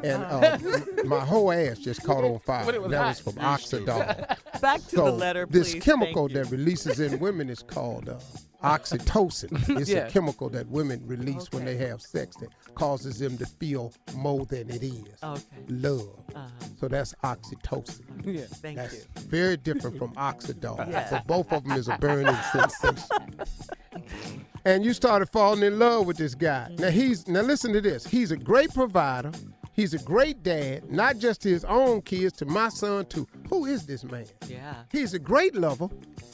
And 0.03 0.25
uh, 0.25 0.59
my 1.05 1.21
whole 1.21 1.53
ass 1.53 1.79
just 1.79 2.03
caught 2.05 2.25
on 2.25 2.39
fire. 2.41 2.64
Was 2.81 2.91
that 2.91 2.97
hot. 2.99 3.09
was 3.09 3.21
from 3.21 3.33
Oxydol. 3.35 4.37
Back 4.61 4.81
to 4.89 4.97
so 4.97 5.05
the 5.07 5.12
letter, 5.12 5.47
please. 5.47 5.53
This 5.59 5.73
please. 5.75 5.83
chemical 5.85 6.29
that 6.29 6.51
releases 6.51 7.01
in 7.01 7.19
women 7.21 7.49
is 7.51 7.62
called 7.62 8.09
uh, 8.09 8.19
oxytocin. 8.64 9.79
It's 9.79 9.91
Yeah. 9.91 10.07
a 10.07 10.11
chemical 10.11 10.49
that 10.51 10.67
women 10.69 11.03
release 11.07 11.47
when 11.53 11.64
they 11.64 11.77
have 11.77 12.01
sex 12.01 12.37
that 12.37 12.49
causes 12.75 13.19
them 13.19 13.37
to 13.39 13.47
feel 13.47 13.93
more 14.14 14.45
than 14.47 14.69
it 14.71 14.83
is. 14.83 15.05
Okay. 15.23 15.43
Love. 15.69 16.09
Uh-huh. 16.35 16.49
So 16.81 16.89
that's 16.89 17.14
oxytocin. 17.23 18.01
Yeah. 18.25 18.41
Thank 18.49 18.77
That's 18.79 18.95
you. 18.95 19.03
very 19.29 19.57
different 19.57 19.99
from 19.99 20.12
Oxydol. 20.14 20.91
Yeah. 20.91 21.07
But 21.11 21.27
both 21.27 21.53
of 21.53 21.62
them 21.64 21.73
is 21.79 21.89
a 21.89 21.97
burning 21.99 22.35
sensation. 22.53 23.05
And 24.67 24.85
you 24.85 24.93
started 24.95 25.27
falling 25.27 25.62
in 25.62 25.79
love 25.79 26.07
with 26.07 26.17
this 26.17 26.35
guy. 26.35 26.67
Now 26.71 26.89
mm-hmm. 26.89 26.99
he's 26.99 27.29
now 27.29 27.43
listen 27.43 27.73
to 27.73 27.81
this. 27.81 28.05
He's 28.05 28.33
a 28.33 28.37
great 28.37 28.75
provider. 28.75 29.31
He's 29.75 29.95
a 29.95 29.99
great 30.01 30.43
dad, 30.43 30.91
not 30.91 31.19
just 31.19 31.43
to 31.43 31.51
his 31.51 31.64
own 31.67 32.03
kids, 32.03 32.33
to 32.39 32.47
my 32.47 32.71
son 32.71 33.07
too. 33.07 33.29
Who 33.49 33.67
is 33.67 33.87
this 33.87 34.03
man? 34.03 34.27
Yeah. 34.49 34.75
He's 34.91 35.14
a 35.14 35.21
great 35.21 35.55
lover. 35.55 35.89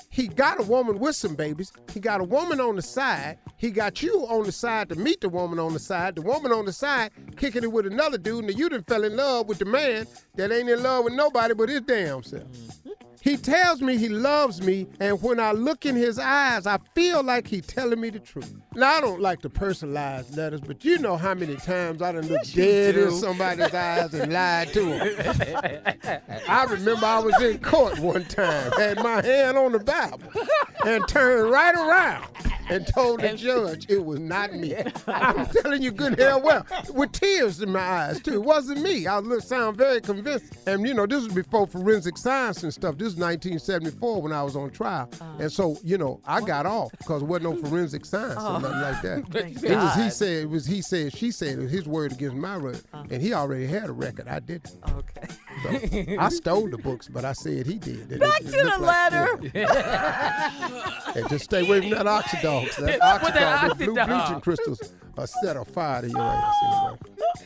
He 0.09 0.29
got 0.29 0.59
a 0.59 0.63
woman 0.63 0.99
with 0.99 1.15
some 1.15 1.35
babies. 1.35 1.73
He 1.93 2.01
got 2.01 2.23
a 2.23 2.25
woman 2.25 2.59
on 2.59 2.77
the 2.77 2.83
side. 2.83 3.37
He 3.59 3.71
got 3.71 4.03
you 4.03 4.27
on 4.29 4.45
the 4.45 4.53
side 4.53 4.89
to 4.89 4.95
meet 4.95 5.21
the 5.21 5.29
woman 5.29 5.59
on 5.59 5.75
the 5.75 5.79
side. 5.79 6.15
The 6.15 6.23
woman 6.23 6.53
on 6.53 6.65
the 6.65 6.73
side 6.73 7.11
kicking 7.37 7.65
it 7.65 7.73
with 7.73 7.87
another 7.87 8.17
dude. 8.17 8.47
And 8.47 8.59
you 8.59 8.71
done 8.71 8.85
fell 8.85 9.05
in 9.05 9.15
love 9.15 9.47
with 9.47 9.59
the 9.59 9.67
man 9.67 10.07
that 10.37 10.51
ain't 10.51 10.71
in 10.71 10.83
love 10.83 11.05
with 11.05 11.13
nobody 11.13 11.53
but 11.53 11.69
his 11.69 11.83
damn 11.83 12.23
self. 12.23 12.45
Mm-hmm. 12.45 13.12
He 13.21 13.37
tells 13.37 13.81
me 13.81 13.97
he 13.97 14.09
loves 14.09 14.63
me, 14.63 14.87
and 15.01 15.21
when 15.23 15.39
I 15.39 15.53
look 15.53 15.87
in 15.87 15.95
his 15.95 16.19
eyes, 16.19 16.67
I 16.67 16.79
feel 16.95 17.23
like 17.23 17.47
he 17.47 17.61
telling 17.61 18.01
me 18.01 18.11
the 18.11 18.19
truth. 18.19 18.55
Now 18.75 18.95
I 18.95 19.01
don't 19.01 19.21
like 19.21 19.41
to 19.43 19.51
personalize 19.51 20.37
letters, 20.37 20.61
but 20.61 20.85
you 20.85 20.99
know 20.99 21.17
how 21.17 21.35
many 21.35 21.57
times 21.57 22.03
I 22.03 22.13
done 22.13 22.27
looked 22.27 22.55
dead 22.55 22.97
in 22.97 23.11
somebody's 23.13 23.75
eyes 23.75 24.15
and 24.15 24.33
lied 24.33 24.73
to 24.73 24.85
him. 24.85 25.97
I 26.49 26.65
remember 26.65 27.07
I 27.07 27.19
was 27.21 27.41
in 27.43 27.59
court 27.59 27.99
one 27.99 28.25
time, 28.25 28.73
had 28.73 28.99
my 28.99 29.23
hand 29.23 29.57
on 29.57 29.73
the 29.73 29.81
Bible, 29.81 30.31
and 30.85 31.07
turned 31.07 31.51
right 31.51 31.75
around 31.75 32.27
and 32.73 32.87
told 32.87 33.21
the 33.21 33.35
judge 33.35 33.87
it 33.89 34.05
was 34.05 34.19
not 34.19 34.55
me. 34.55 34.75
I'm 35.07 35.47
telling 35.47 35.83
you 35.83 35.91
good 35.91 36.19
hell 36.19 36.41
well, 36.41 36.67
with 36.95 37.13
tears 37.13 37.61
in 37.61 37.71
my 37.71 37.81
eyes 37.81 38.21
too. 38.21 38.35
It 38.35 38.43
wasn't 38.43 38.83
me. 38.83 39.07
I 39.07 39.19
look 39.19 39.43
sound 39.43 39.77
very 39.77 40.01
convincing. 40.01 40.57
And 40.67 40.87
you 40.87 40.95
know, 40.95 41.07
this 41.07 41.25
was 41.25 41.35
before 41.35 41.67
forensic 41.67 42.17
science 42.17 42.63
and 42.63 42.73
stuff. 42.73 42.97
This 43.03 43.15
is 43.15 43.19
1974 43.19 44.23
when 44.23 44.33
I 44.33 44.45
was 44.45 44.55
on 44.55 44.71
trial. 44.71 45.11
Uh-huh. 45.21 45.33
And 45.41 45.51
so, 45.51 45.77
you 45.83 45.99
know, 45.99 46.21
I 46.25 46.41
got 46.41 46.67
off 46.67 46.93
because 46.93 47.21
there 47.21 47.29
wasn't 47.29 47.53
no 47.53 47.69
forensic 47.69 48.05
science 48.05 48.37
or 48.37 48.47
oh. 48.47 48.59
nothing 48.59 48.81
like 48.81 49.03
that. 49.03 49.55
It 49.65 49.77
was 49.77 49.95
he 49.97 50.09
said, 50.09 50.43
it 50.45 50.49
was 50.49 50.67
he 50.67 50.83
said, 50.83 51.13
she 51.13 51.33
said, 51.33 51.59
it 51.59 51.63
was 51.63 51.73
his 51.73 51.89
word 51.89 52.13
against 52.13 52.37
my 52.37 52.57
word. 52.59 52.81
Uh-huh. 52.95 53.03
And 53.11 53.21
he 53.21 53.35
already 53.35 53.67
had 53.67 53.89
a 53.89 53.93
record. 53.93 54.29
I 54.29 54.39
didn't. 54.39 54.77
Okay. 54.89 55.27
So 55.65 56.17
I 56.17 56.29
stole 56.29 56.71
the 56.71 56.79
books, 56.79 57.09
but 57.09 57.25
I 57.25 57.33
said 57.33 57.67
he 57.67 57.75
did. 57.75 58.09
And 58.13 58.21
Back 58.21 58.41
it- 58.41 58.45
to 58.45 58.51
the 58.53 58.65
looked 58.67 58.79
like- 58.83 59.13
letter. 59.13 59.51
and 61.19 61.29
just 61.29 61.47
stay 61.47 61.67
away 61.67 61.81
from 61.81 61.91
that 61.91 62.07
Oxydol. 62.07 62.73
That 62.77 63.01
What 63.21 63.35
Oxydol, 63.35 63.79
those 63.79 63.89
blue 63.89 63.95
bleaching 63.95 64.41
crystals, 64.43 64.95
are 65.17 65.27
set 65.27 65.57
a 65.57 65.65
fire 65.65 66.03
to 66.03 66.09
your 66.09 66.21
ass 66.21 66.55
anyway. 66.65 66.99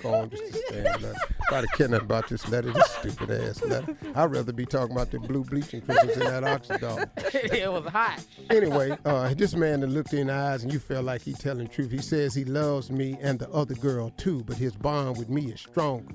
Go 0.02 0.14
on, 0.14 0.30
just 0.30 0.52
to 0.52 0.58
stand 0.58 1.02
there. 1.02 1.14
Nobody 1.50 1.68
care 1.76 1.88
nothing 1.88 2.04
about 2.06 2.28
this 2.28 2.48
letter, 2.48 2.72
this 2.72 2.90
stupid 2.92 3.30
ass 3.30 3.62
letter. 3.62 3.96
I'd 4.14 4.24
rather 4.30 4.52
be 4.52 4.66
talking 4.66 4.94
about 4.94 5.10
the 5.10 5.18
blue 5.18 5.44
bleaching 5.44 5.80
crystals 5.80 6.16
in 6.16 6.20
that 6.20 6.42
Oxydol. 6.42 7.08
it 7.34 7.70
was 7.70 7.86
hot. 7.86 8.24
Anyway, 8.50 8.96
uh, 9.04 9.32
this 9.34 9.54
man 9.54 9.80
that 9.80 9.88
looked 9.88 10.12
in 10.12 10.26
the 10.26 10.32
eyes 10.32 10.64
and 10.64 10.72
you 10.72 10.78
felt 10.78 11.04
like 11.04 11.22
he 11.22 11.32
telling 11.32 11.66
the 11.66 11.72
truth. 11.72 11.90
He 11.90 11.98
says 11.98 12.34
he 12.34 12.44
loves 12.44 12.90
me 12.90 13.16
and 13.20 13.38
the 13.38 13.50
other 13.50 13.74
girl 13.74 14.10
too, 14.16 14.42
but 14.44 14.56
his 14.56 14.74
bond 14.74 15.16
with 15.16 15.28
me 15.28 15.46
is 15.52 15.60
stronger. 15.60 16.14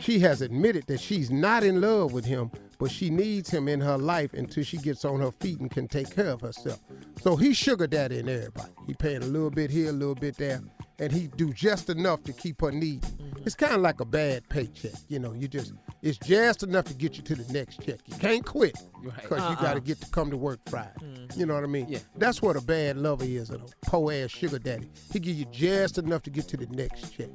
She 0.00 0.18
has 0.20 0.42
admitted 0.42 0.86
that 0.86 1.00
she's 1.00 1.30
not 1.30 1.62
in 1.62 1.80
love 1.80 2.12
with 2.12 2.24
him, 2.24 2.50
but 2.82 2.90
she 2.90 3.10
needs 3.10 3.48
him 3.48 3.68
in 3.68 3.80
her 3.80 3.96
life 3.96 4.34
until 4.34 4.64
she 4.64 4.76
gets 4.76 5.04
on 5.04 5.20
her 5.20 5.30
feet 5.30 5.60
and 5.60 5.70
can 5.70 5.86
take 5.86 6.12
care 6.12 6.30
of 6.30 6.40
herself. 6.40 6.80
So 7.20 7.36
he 7.36 7.54
sugar 7.54 7.86
daddy 7.86 8.18
in 8.18 8.28
everybody. 8.28 8.72
He 8.88 8.94
paying 8.94 9.22
a 9.22 9.26
little 9.26 9.50
bit 9.50 9.70
here, 9.70 9.90
a 9.90 9.92
little 9.92 10.16
bit 10.16 10.36
there, 10.36 10.60
and 10.98 11.12
he 11.12 11.28
do 11.28 11.52
just 11.52 11.90
enough 11.90 12.24
to 12.24 12.32
keep 12.32 12.60
her 12.60 12.72
neat. 12.72 13.02
Mm-hmm. 13.02 13.42
It's 13.46 13.54
kind 13.54 13.74
of 13.74 13.82
like 13.82 14.00
a 14.00 14.04
bad 14.04 14.48
paycheck, 14.48 14.94
you 15.06 15.20
know. 15.20 15.32
You 15.32 15.46
just 15.46 15.74
it's 16.02 16.18
just 16.18 16.64
enough 16.64 16.86
to 16.86 16.94
get 16.94 17.16
you 17.16 17.22
to 17.22 17.36
the 17.36 17.52
next 17.52 17.80
check. 17.82 18.00
You 18.06 18.16
can't 18.16 18.44
quit 18.44 18.76
Right. 19.00 19.14
because 19.14 19.38
you 19.38 19.44
uh-uh. 19.44 19.62
got 19.62 19.74
to 19.74 19.80
get 19.80 20.00
to 20.00 20.10
come 20.10 20.32
to 20.32 20.36
work 20.36 20.58
Friday. 20.66 20.90
Mm-hmm. 21.00 21.38
You 21.38 21.46
know 21.46 21.54
what 21.54 21.62
I 21.62 21.68
mean? 21.68 21.86
Yeah. 21.88 22.00
That's 22.16 22.42
what 22.42 22.56
a 22.56 22.60
bad 22.60 22.96
lover 22.96 23.24
is, 23.24 23.50
a 23.50 23.60
po 23.82 24.10
ass 24.10 24.32
sugar 24.32 24.58
daddy. 24.58 24.90
He 25.12 25.20
give 25.20 25.36
you 25.36 25.44
just 25.52 25.98
enough 25.98 26.22
to 26.22 26.30
get 26.30 26.48
to 26.48 26.56
the 26.56 26.66
next 26.66 27.16
check. 27.16 27.30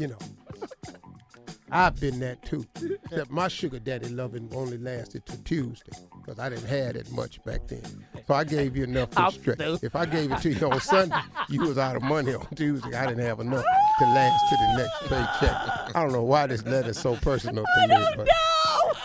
You 0.00 0.08
know. 0.08 0.18
I've 1.74 1.98
been 1.98 2.20
that 2.20 2.40
too. 2.42 2.64
Except 3.06 3.30
my 3.32 3.48
sugar 3.48 3.80
daddy 3.80 4.08
loving 4.08 4.48
only 4.54 4.78
lasted 4.78 5.26
to 5.26 5.42
Tuesday 5.42 5.90
because 6.20 6.38
I 6.38 6.48
didn't 6.48 6.68
have 6.68 6.94
that 6.94 7.10
much 7.10 7.42
back 7.42 7.66
then. 7.66 7.82
So 8.28 8.34
I 8.34 8.44
gave 8.44 8.76
you 8.76 8.84
enough 8.84 9.08
I'm 9.16 9.32
stretch. 9.32 9.82
If 9.82 9.96
I 9.96 10.06
gave 10.06 10.30
it 10.30 10.40
to 10.42 10.52
you 10.52 10.70
on 10.70 10.80
Sunday, 10.94 11.20
you 11.48 11.62
was 11.62 11.76
out 11.76 11.96
of 11.96 12.02
money 12.04 12.32
on 12.32 12.46
Tuesday. 12.54 12.94
I 12.94 13.06
didn't 13.06 13.24
have 13.24 13.40
enough 13.40 13.64
to 13.98 14.04
last 14.04 14.48
to 14.50 14.56
the 14.56 14.76
next 14.76 15.00
paycheck. 15.40 15.96
I 15.96 16.02
don't 16.02 16.12
know 16.12 16.22
why 16.22 16.46
this 16.46 16.64
letter's 16.64 17.00
so 17.00 17.16
personal 17.16 17.64
to 17.64 17.88
me, 17.88 18.06
but 18.18 18.28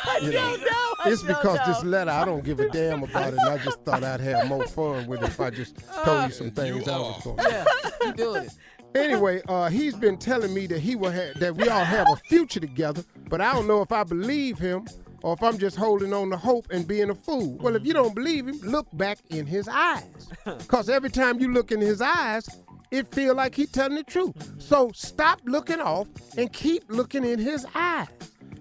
I 0.06 0.20
you 0.22 0.32
know, 0.32 0.32
don't 0.32 0.62
know. 0.62 0.68
I 1.00 1.04
it's 1.08 1.24
because 1.24 1.60
this 1.66 1.84
letter 1.84 2.12
I 2.12 2.24
don't 2.24 2.44
give 2.44 2.60
a 2.60 2.70
damn 2.70 3.02
about 3.02 3.34
it. 3.34 3.40
And 3.40 3.50
I 3.50 3.58
just 3.64 3.82
thought 3.84 4.04
I'd 4.04 4.22
have 4.22 4.48
more 4.48 4.68
fun 4.68 5.08
with 5.08 5.24
it 5.24 5.30
if 5.30 5.40
I 5.40 5.50
just 5.50 5.76
told 6.04 6.26
you 6.28 6.34
some 6.34 6.52
things 6.52 6.88
I 6.88 7.00
was 7.00 7.24
going. 7.24 7.38
to 7.38 7.44
Yeah, 7.50 7.66
you 8.06 8.14
doing 8.14 8.44
it. 8.44 8.52
Anyway, 8.96 9.42
uh, 9.48 9.70
he's 9.70 9.96
been 9.96 10.18
telling 10.18 10.54
me 10.54 10.68
that 10.68 10.80
he 10.80 10.96
will 10.96 11.12
have 11.12 11.40
that 11.40 11.56
we 11.56 11.68
all 11.70 11.84
have 11.84 12.08
a 12.12 12.16
future 12.28 12.60
together, 12.60 13.04
but 13.30 13.42
I 13.42 13.54
don't 13.54 13.68
know 13.68 13.82
if 13.82 13.92
I 13.92 14.04
believe 14.04 14.58
him 14.58 14.88
or 15.22 15.34
if 15.34 15.44
I'm 15.44 15.58
just 15.58 15.76
holding 15.76 16.14
on 16.14 16.30
to 16.32 16.38
hope 16.38 16.72
and 16.72 16.88
being 16.88 17.10
a 17.10 17.16
fool. 17.16 17.58
Well, 17.60 17.76
if 17.76 17.86
you 17.86 17.94
don't 17.94 18.16
believe 18.16 18.48
him, 18.48 18.60
look 18.62 18.88
back 18.94 19.20
in 19.30 19.46
his 19.46 19.68
eyes, 19.68 20.30
cause 20.68 20.90
every 20.90 21.10
time 21.10 21.40
you 21.40 21.52
look 21.54 21.72
in 21.72 21.82
his 21.82 22.02
eyes, 22.02 22.50
it 22.92 23.14
feel 23.14 23.36
like 23.36 23.54
he 23.54 23.68
telling 23.68 23.96
the 23.96 24.04
truth. 24.04 24.54
So 24.60 24.92
stop 24.94 25.42
looking 25.46 25.80
off 25.80 26.08
and 26.38 26.52
keep 26.52 26.84
looking 26.90 27.24
in 27.24 27.38
his 27.38 27.66
eyes. 27.76 28.08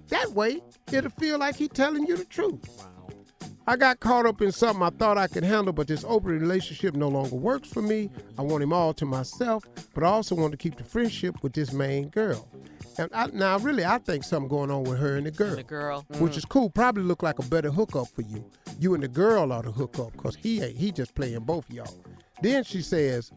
That 0.09 0.33
way, 0.33 0.61
it'll 0.93 1.11
feel 1.11 1.39
like 1.39 1.57
he 1.57 1.69
telling 1.69 2.07
you 2.07 2.17
the 2.17 2.25
truth. 2.25 2.87
I 3.69 3.77
got 3.77 4.01
caught 4.01 4.25
up 4.25 4.41
in 4.41 4.51
something 4.51 4.83
I 4.83 4.89
thought 4.89 5.19
I 5.19 5.27
could 5.27 5.45
handle, 5.45 5.75
but 5.75 5.89
this 5.89 6.03
open 6.09 6.31
relationship 6.31 6.95
no 6.95 7.09
longer 7.09 7.37
works 7.37 7.69
for 7.69 7.83
me. 7.83 8.09
I 8.39 8.43
want 8.43 8.63
him 8.63 8.73
all 8.73 8.95
to 8.95 9.05
myself, 9.05 9.63
but 9.93 10.03
I 10.03 10.07
also 10.07 10.35
want 10.35 10.53
to 10.53 10.57
keep 10.57 10.77
the 10.77 10.85
friendship 10.85 11.43
with 11.43 11.53
this 11.53 11.71
main 11.75 12.09
girl. 12.09 12.49
And 12.97 13.11
I, 13.13 13.27
now, 13.27 13.59
really, 13.59 13.85
I 13.85 13.99
think 13.99 14.25
something 14.25 14.49
going 14.49 14.71
on 14.71 14.85
with 14.85 14.99
her 14.99 15.17
and 15.17 15.27
the 15.27 15.31
girl. 15.31 15.55
The 15.55 15.63
girl. 15.65 16.07
Which 16.17 16.33
mm. 16.33 16.39
is 16.39 16.47
cool. 16.47 16.71
Probably 16.71 17.03
look 17.03 17.23
like 17.23 17.39
a 17.41 17.43
better 17.43 17.71
hookup 17.71 18.09
for 18.09 18.23
you. 18.23 18.51
You 18.81 18.95
and 18.95 19.03
the 19.03 19.09
girl 19.09 19.53
ought 19.53 19.65
to 19.65 19.71
hook 19.71 19.99
up, 19.99 20.13
because 20.13 20.37
he 20.37 20.63
ain't. 20.63 20.79
He 20.79 20.91
just 20.91 21.15
playing 21.15 21.41
both 21.41 21.69
of 21.69 21.75
y'all. 21.75 21.95
Then 22.41 22.65
she 22.65 22.81
says, 22.81 23.33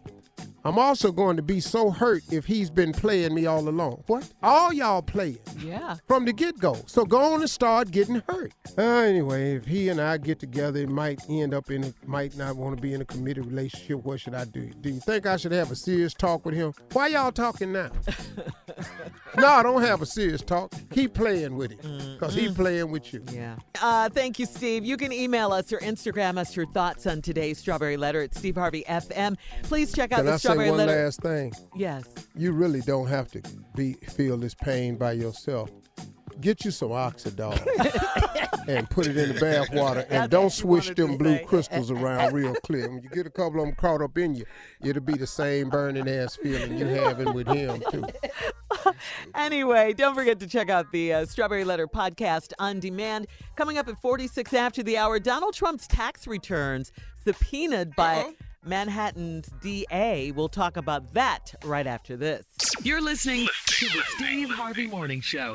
I'm 0.63 0.77
also 0.77 1.11
going 1.11 1.37
to 1.37 1.41
be 1.41 1.59
so 1.59 1.89
hurt 1.89 2.23
if 2.31 2.45
he's 2.45 2.69
been 2.69 2.93
playing 2.93 3.33
me 3.33 3.45
all 3.47 3.67
along. 3.67 4.03
What? 4.07 4.31
All 4.43 4.71
y'all 4.71 5.01
playing 5.01 5.39
Yeah. 5.59 5.95
from 6.07 6.25
the 6.25 6.33
get 6.33 6.59
go. 6.59 6.77
So 6.85 7.03
go 7.03 7.33
on 7.33 7.41
and 7.41 7.49
start 7.49 7.89
getting 7.91 8.21
hurt. 8.29 8.53
Uh, 8.77 8.81
anyway, 8.81 9.55
if 9.55 9.65
he 9.65 9.89
and 9.89 9.99
I 9.99 10.17
get 10.17 10.39
together, 10.39 10.79
it 10.81 10.89
might 10.89 11.19
end 11.29 11.53
up 11.53 11.71
in, 11.71 11.83
a, 11.85 11.93
might 12.05 12.37
not 12.37 12.55
want 12.55 12.75
to 12.77 12.81
be 12.81 12.93
in 12.93 13.01
a 13.01 13.05
committed 13.05 13.45
relationship. 13.47 14.03
What 14.03 14.19
should 14.19 14.35
I 14.35 14.45
do? 14.45 14.69
Do 14.81 14.89
you 14.89 14.99
think 14.99 15.25
I 15.25 15.37
should 15.37 15.51
have 15.51 15.71
a 15.71 15.75
serious 15.75 16.13
talk 16.13 16.45
with 16.45 16.53
him? 16.55 16.73
Why 16.93 17.07
y'all 17.07 17.31
talking 17.31 17.71
now? 17.71 17.89
no, 19.37 19.47
I 19.47 19.63
don't 19.63 19.81
have 19.81 20.01
a 20.01 20.05
serious 20.05 20.41
talk. 20.41 20.71
Keep 20.91 21.13
playing 21.13 21.55
with 21.55 21.71
it, 21.71 22.19
cause 22.19 22.33
he 22.35 22.49
playing 22.49 22.91
with 22.91 23.13
you. 23.13 23.23
Yeah. 23.31 23.55
Uh, 23.81 24.09
thank 24.09 24.39
you, 24.39 24.45
Steve. 24.45 24.85
You 24.85 24.97
can 24.97 25.11
email 25.11 25.51
us 25.53 25.71
or 25.73 25.79
Instagram 25.79 26.37
us 26.37 26.55
your 26.55 26.65
thoughts 26.67 27.07
on 27.07 27.21
today's 27.21 27.57
Strawberry 27.57 27.97
Letter 27.97 28.21
at 28.21 28.35
Steve 28.35 28.55
Harvey 28.55 28.83
FM. 28.87 29.37
Please 29.63 29.91
check 29.93 30.11
out 30.11 30.17
Can 30.17 30.25
the 30.27 30.33
I 30.33 30.37
say 30.37 30.49
Strawberry 30.53 30.69
one 30.69 30.77
Letter. 30.77 31.03
last 31.03 31.21
thing? 31.21 31.53
Yes. 31.75 32.03
You 32.35 32.51
really 32.51 32.81
don't 32.81 33.07
have 33.07 33.31
to 33.31 33.41
be 33.75 33.93
feel 33.93 34.37
this 34.37 34.55
pain 34.55 34.95
by 34.95 35.13
yourself. 35.13 35.69
Get 36.39 36.65
you 36.65 36.71
some 36.71 36.89
Oxydol. 36.89 37.57
and 38.67 38.89
put 38.89 39.07
it 39.07 39.17
in 39.17 39.33
the 39.33 39.39
bath 39.39 39.73
water 39.73 40.05
and 40.09 40.29
don't 40.29 40.51
swish 40.51 40.89
them 40.91 41.17
blue 41.17 41.39
crystals 41.45 41.91
around 41.91 42.33
real 42.33 42.53
clear. 42.63 42.89
When 42.89 43.01
you 43.01 43.09
get 43.09 43.25
a 43.25 43.29
couple 43.29 43.59
of 43.59 43.65
them 43.65 43.75
caught 43.75 44.01
up 44.01 44.17
in 44.17 44.35
you, 44.35 44.45
it'll 44.83 45.01
be 45.01 45.13
the 45.13 45.27
same 45.27 45.69
burning 45.69 46.07
ass 46.07 46.35
feeling 46.35 46.77
you're 46.77 46.87
having 46.87 47.33
with 47.33 47.47
him 47.47 47.81
too. 47.91 48.03
Anyway, 49.35 49.93
don't 49.93 50.15
forget 50.15 50.39
to 50.39 50.47
check 50.47 50.69
out 50.69 50.91
the 50.91 51.13
uh, 51.13 51.25
Strawberry 51.25 51.63
Letter 51.63 51.87
podcast 51.87 52.53
on 52.59 52.79
demand. 52.79 53.27
Coming 53.55 53.77
up 53.77 53.87
at 53.87 53.99
46 54.01 54.53
after 54.53 54.81
the 54.81 54.97
hour, 54.97 55.19
Donald 55.19 55.53
Trump's 55.53 55.87
tax 55.87 56.25
returns 56.25 56.91
subpoenaed 57.23 57.95
by 57.95 58.33
Manhattan's 58.63 59.49
DA. 59.61 60.31
We'll 60.31 60.49
talk 60.49 60.77
about 60.77 61.13
that 61.13 61.53
right 61.63 61.87
after 61.87 62.15
this. 62.15 62.45
You're 62.83 63.01
listening 63.01 63.47
to 63.67 63.85
the 63.85 64.03
Steve 64.15 64.49
Harvey 64.51 64.87
Morning 64.87 65.21
Show. 65.21 65.53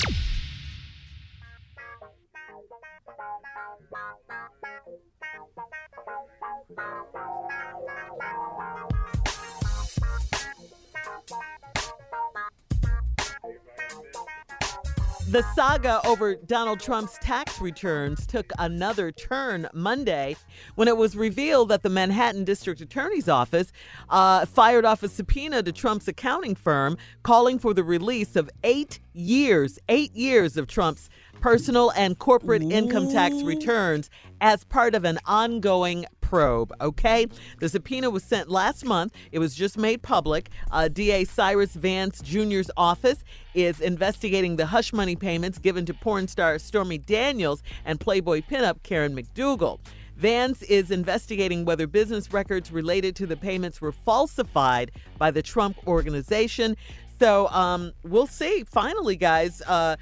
The 15.29 15.43
saga 15.57 16.01
over 16.07 16.37
Donald 16.37 16.79
Trump's 16.79 17.19
tax 17.19 17.61
returns 17.61 18.29
took 18.29 18.53
another 18.61 19.11
turn 19.11 19.69
Monday 19.75 20.37
when 20.77 20.87
it 20.87 20.97
was 20.97 21.17
revealed 21.17 21.69
that 21.71 21.83
the 21.83 21.89
Manhattan 21.89 22.45
District 22.45 22.81
Attorney's 22.81 23.29
Office 23.29 23.73
uh, 24.09 24.47
fired 24.47 24.85
off 24.85 25.03
a 25.03 25.09
subpoena 25.09 25.65
to 25.65 25.73
Trump's 25.73 26.07
accounting 26.07 26.55
firm 26.55 26.97
calling 27.25 27.59
for 27.59 27.75
the 27.75 27.83
release 27.83 28.37
of 28.37 28.49
eight 28.63 29.01
years, 29.15 29.81
eight 29.89 30.15
years 30.15 30.57
of 30.57 30.69
Trump's 30.69 31.11
personal 31.41 31.91
and 31.97 32.19
corporate 32.21 32.63
income 32.63 33.11
tax 33.11 33.43
returns 33.43 34.11
as 34.41 34.63
part 34.63 34.95
of 34.95 35.05
an 35.05 35.19
ongoing 35.25 36.07
probe. 36.27 36.73
Okay, 36.81 37.29
the 37.61 37.69
subpoena 37.69 38.11
was 38.11 38.25
sent 38.25 38.51
last 38.51 38.85
month. 38.85 39.15
It 39.31 39.39
was 39.39 39.55
just 39.55 39.79
made 39.79 40.03
public. 40.03 40.51
Uh, 40.73 40.89
DA 40.89 41.25
Cyrus 41.25 41.75
Vance 41.75 42.21
Jr.'s 42.21 42.69
office 42.77 43.23
is 43.55 43.81
investigating 43.81 44.57
the 44.57 44.67
hush 44.67 44.93
money 44.93 45.15
payments 45.15 45.59
given 45.59 45.87
to 45.87 45.95
porn 45.95 46.27
star 46.27 46.59
Stormy 46.59 46.99
Daniels 46.99 47.63
and 47.85 48.01
Playboy 48.01 48.43
pinup 48.43 48.83
Karen 48.83 49.15
McDougal. 49.15 49.79
Vance 50.17 50.63
is 50.63 50.91
investigating 50.91 51.65
whether 51.65 51.87
business 51.87 52.33
records 52.33 52.73
related 52.73 53.15
to 53.17 53.27
the 53.27 53.37
payments 53.37 53.81
were 53.81 53.93
falsified 53.93 54.91
by 55.19 55.31
the 55.31 55.43
Trump 55.43 55.77
organization. 55.87 56.77
So 57.21 57.47
um, 57.49 57.93
we'll 58.03 58.27
see. 58.27 58.65
Finally, 58.65 59.15
guys, 59.15 59.63
uh, 59.63 59.95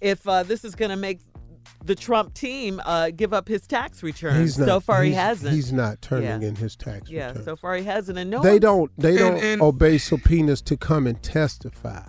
if 0.00 0.28
uh, 0.28 0.44
this 0.44 0.64
is 0.64 0.76
going 0.76 0.90
to 0.90 0.96
make 0.96 1.18
the 1.84 1.94
Trump 1.94 2.34
team 2.34 2.80
uh, 2.84 3.10
give 3.10 3.32
up 3.32 3.48
his 3.48 3.66
tax 3.66 4.02
returns. 4.02 4.54
so 4.54 4.78
far, 4.80 5.02
he 5.02 5.12
hasn't. 5.12 5.52
He's 5.54 5.72
not 5.72 6.00
turning 6.02 6.42
Yeah. 6.42 6.48
in 6.48 6.54
his 6.56 6.76
tax 6.76 7.10
yeah, 7.10 7.28
return. 7.28 7.44
so 7.44 7.56
far 7.56 7.74
he 7.76 7.84
hasn't. 7.84 8.18
And 8.18 8.30
no, 8.30 8.40
they 8.42 8.50
one's- 8.50 8.60
don't 8.60 8.92
they 8.98 9.10
And- 9.10 9.18
don't 9.18 9.42
and- 9.44 9.62
obey 9.62 9.98
subpoenas 9.98 10.62
to 10.62 10.76
come 10.76 11.06
and 11.06 11.20
testify. 11.22 12.02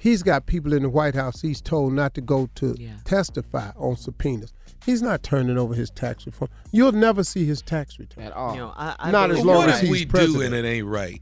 He's 0.00 0.22
got 0.22 0.46
people 0.46 0.72
in 0.72 0.82
the 0.82 0.88
White 0.88 1.14
House 1.14 1.40
he's 1.40 1.60
told 1.60 1.92
not 1.92 2.14
to 2.14 2.20
go 2.20 2.48
to 2.56 2.76
testify 3.04 3.70
on 3.76 3.96
subpoenas. 3.96 4.52
He's 4.84 5.02
not 5.02 5.22
turning 5.24 5.58
over 5.58 5.74
his 5.74 5.90
tax 5.90 6.26
reform. 6.26 6.48
You'll 6.70 6.92
never 6.92 7.24
see 7.24 7.44
his 7.44 7.60
tax 7.62 7.98
return 7.98 8.22
at 8.24 8.32
all. 8.32 8.54
You 8.54 8.60
know, 8.60 8.72
I, 8.76 8.94
I 9.00 9.10
Not 9.10 9.32
as 9.32 9.44
long 9.44 9.68
as 9.68 9.80
he's 9.80 9.90
we 9.90 10.04
do 10.04 10.10
president. 10.10 10.54
and 10.54 10.66
it 10.66 10.68
ain't 10.68 10.86
right? 10.86 11.20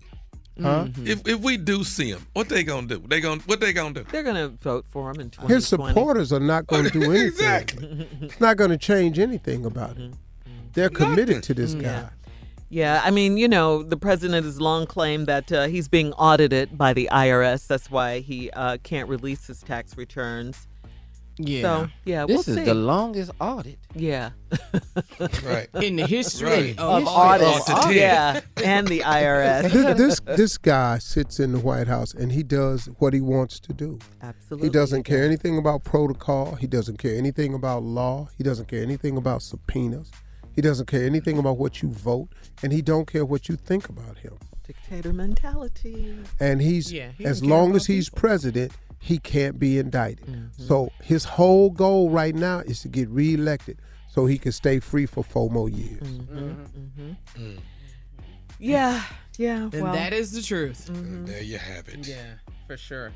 Huh? 0.60 0.86
If 1.04 1.26
if 1.26 1.40
we 1.40 1.56
do 1.56 1.82
see 1.82 2.10
him, 2.10 2.26
what 2.32 2.48
they 2.48 2.62
gonna 2.62 2.86
do? 2.86 3.02
They 3.06 3.20
gonna 3.20 3.40
what 3.46 3.60
they 3.60 3.72
gonna 3.72 3.94
do? 3.94 4.04
They're 4.10 4.22
going 4.22 4.36
to 4.36 4.48
vote 4.48 4.84
for 4.88 5.10
him 5.10 5.20
in 5.20 5.30
2020. 5.30 5.54
His 5.54 5.66
supporters 5.66 6.32
are 6.32 6.40
not 6.40 6.66
going 6.68 6.84
to 6.84 6.90
do 6.90 7.02
anything. 7.10 7.26
Exactly. 7.26 8.08
It's 8.20 8.40
not 8.40 8.56
going 8.56 8.70
to 8.70 8.78
change 8.78 9.18
anything 9.18 9.64
about 9.64 9.96
him. 9.96 10.16
They're 10.74 10.90
committed 10.90 11.42
to 11.44 11.54
this 11.54 11.74
guy. 11.74 11.82
Yeah. 11.82 12.08
Yeah, 12.70 13.02
I 13.04 13.12
mean, 13.12 13.36
you 13.36 13.46
know, 13.46 13.84
the 13.84 13.96
president 13.96 14.44
has 14.44 14.60
long 14.60 14.86
claimed 14.86 15.28
that 15.28 15.52
uh, 15.52 15.66
he's 15.68 15.86
being 15.86 16.12
audited 16.14 16.76
by 16.76 16.92
the 16.92 17.08
IRS. 17.12 17.68
That's 17.68 17.88
why 17.88 18.18
he 18.18 18.50
uh, 18.50 18.78
can't 18.82 19.08
release 19.08 19.46
his 19.46 19.60
tax 19.62 19.96
returns. 19.96 20.66
Yeah. 21.36 21.62
So, 21.62 21.88
yeah, 22.04 22.26
This 22.26 22.46
we'll 22.46 22.56
is 22.56 22.62
see. 22.62 22.64
the 22.64 22.74
longest 22.74 23.32
audit. 23.40 23.78
Yeah. 23.94 24.30
Right. 25.44 25.68
In 25.82 25.96
the 25.96 26.06
history 26.06 26.48
Right. 26.48 26.78
of, 26.78 27.02
Of 27.02 27.08
audits. 27.08 27.68
Audited. 27.70 27.96
Yeah. 27.96 28.40
And 28.64 28.86
the 28.88 29.00
IRS. 29.00 29.72
this, 29.72 30.20
this 30.20 30.36
this 30.36 30.58
guy 30.58 30.98
sits 30.98 31.40
in 31.40 31.52
the 31.52 31.58
White 31.60 31.86
House 31.88 32.14
and 32.14 32.30
he 32.32 32.42
does 32.42 32.86
what 32.98 33.12
he 33.14 33.20
wants 33.20 33.58
to 33.60 33.72
do. 33.72 33.98
Absolutely. 34.22 34.68
He 34.68 34.72
doesn't 34.72 35.02
care 35.04 35.24
anything 35.24 35.58
about 35.58 35.84
protocol. 35.84 36.54
He 36.56 36.66
doesn't 36.66 36.98
care 36.98 37.16
anything 37.16 37.54
about 37.54 37.82
law. 37.82 38.28
He 38.36 38.44
doesn't 38.44 38.68
care 38.68 38.82
anything 38.82 39.16
about 39.16 39.42
subpoenas. 39.42 40.10
He 40.54 40.62
doesn't 40.62 40.86
care 40.86 41.04
anything 41.04 41.36
about 41.38 41.58
what 41.58 41.82
you 41.82 41.88
vote, 41.90 42.28
and 42.62 42.72
he 42.72 42.80
don't 42.80 43.06
care 43.06 43.24
what 43.24 43.48
you 43.48 43.56
think 43.56 43.88
about 43.88 44.18
him. 44.18 44.34
Dictator 44.64 45.12
mentality. 45.12 46.16
And 46.38 46.60
he's 46.62 46.92
Yeah, 46.92 47.10
he 47.18 47.24
as 47.24 47.44
long 47.44 47.74
as 47.74 47.86
he's 47.86 48.08
president, 48.08 48.72
he 49.04 49.18
can't 49.18 49.58
be 49.58 49.78
indicted. 49.78 50.26
Mm-hmm. 50.26 50.62
So 50.62 50.90
his 51.02 51.26
whole 51.26 51.68
goal 51.68 52.08
right 52.08 52.34
now 52.34 52.60
is 52.60 52.80
to 52.80 52.88
get 52.88 53.06
reelected 53.10 53.78
so 54.08 54.24
he 54.24 54.38
can 54.38 54.50
stay 54.50 54.80
free 54.80 55.04
for 55.04 55.22
four 55.22 55.50
more 55.50 55.68
years. 55.68 56.00
Mm-hmm. 56.00 56.38
Mm-hmm. 56.38 57.58
Yeah. 58.58 59.02
Yeah. 59.36 59.64
and 59.64 59.82
well, 59.82 59.92
that 59.92 60.14
is 60.14 60.32
the 60.32 60.40
truth. 60.40 60.88
And 60.88 61.28
there 61.28 61.42
you 61.42 61.58
have 61.58 61.86
it. 61.88 62.08
Yeah, 62.08 62.36
for 62.66 62.78
sure. 62.78 63.12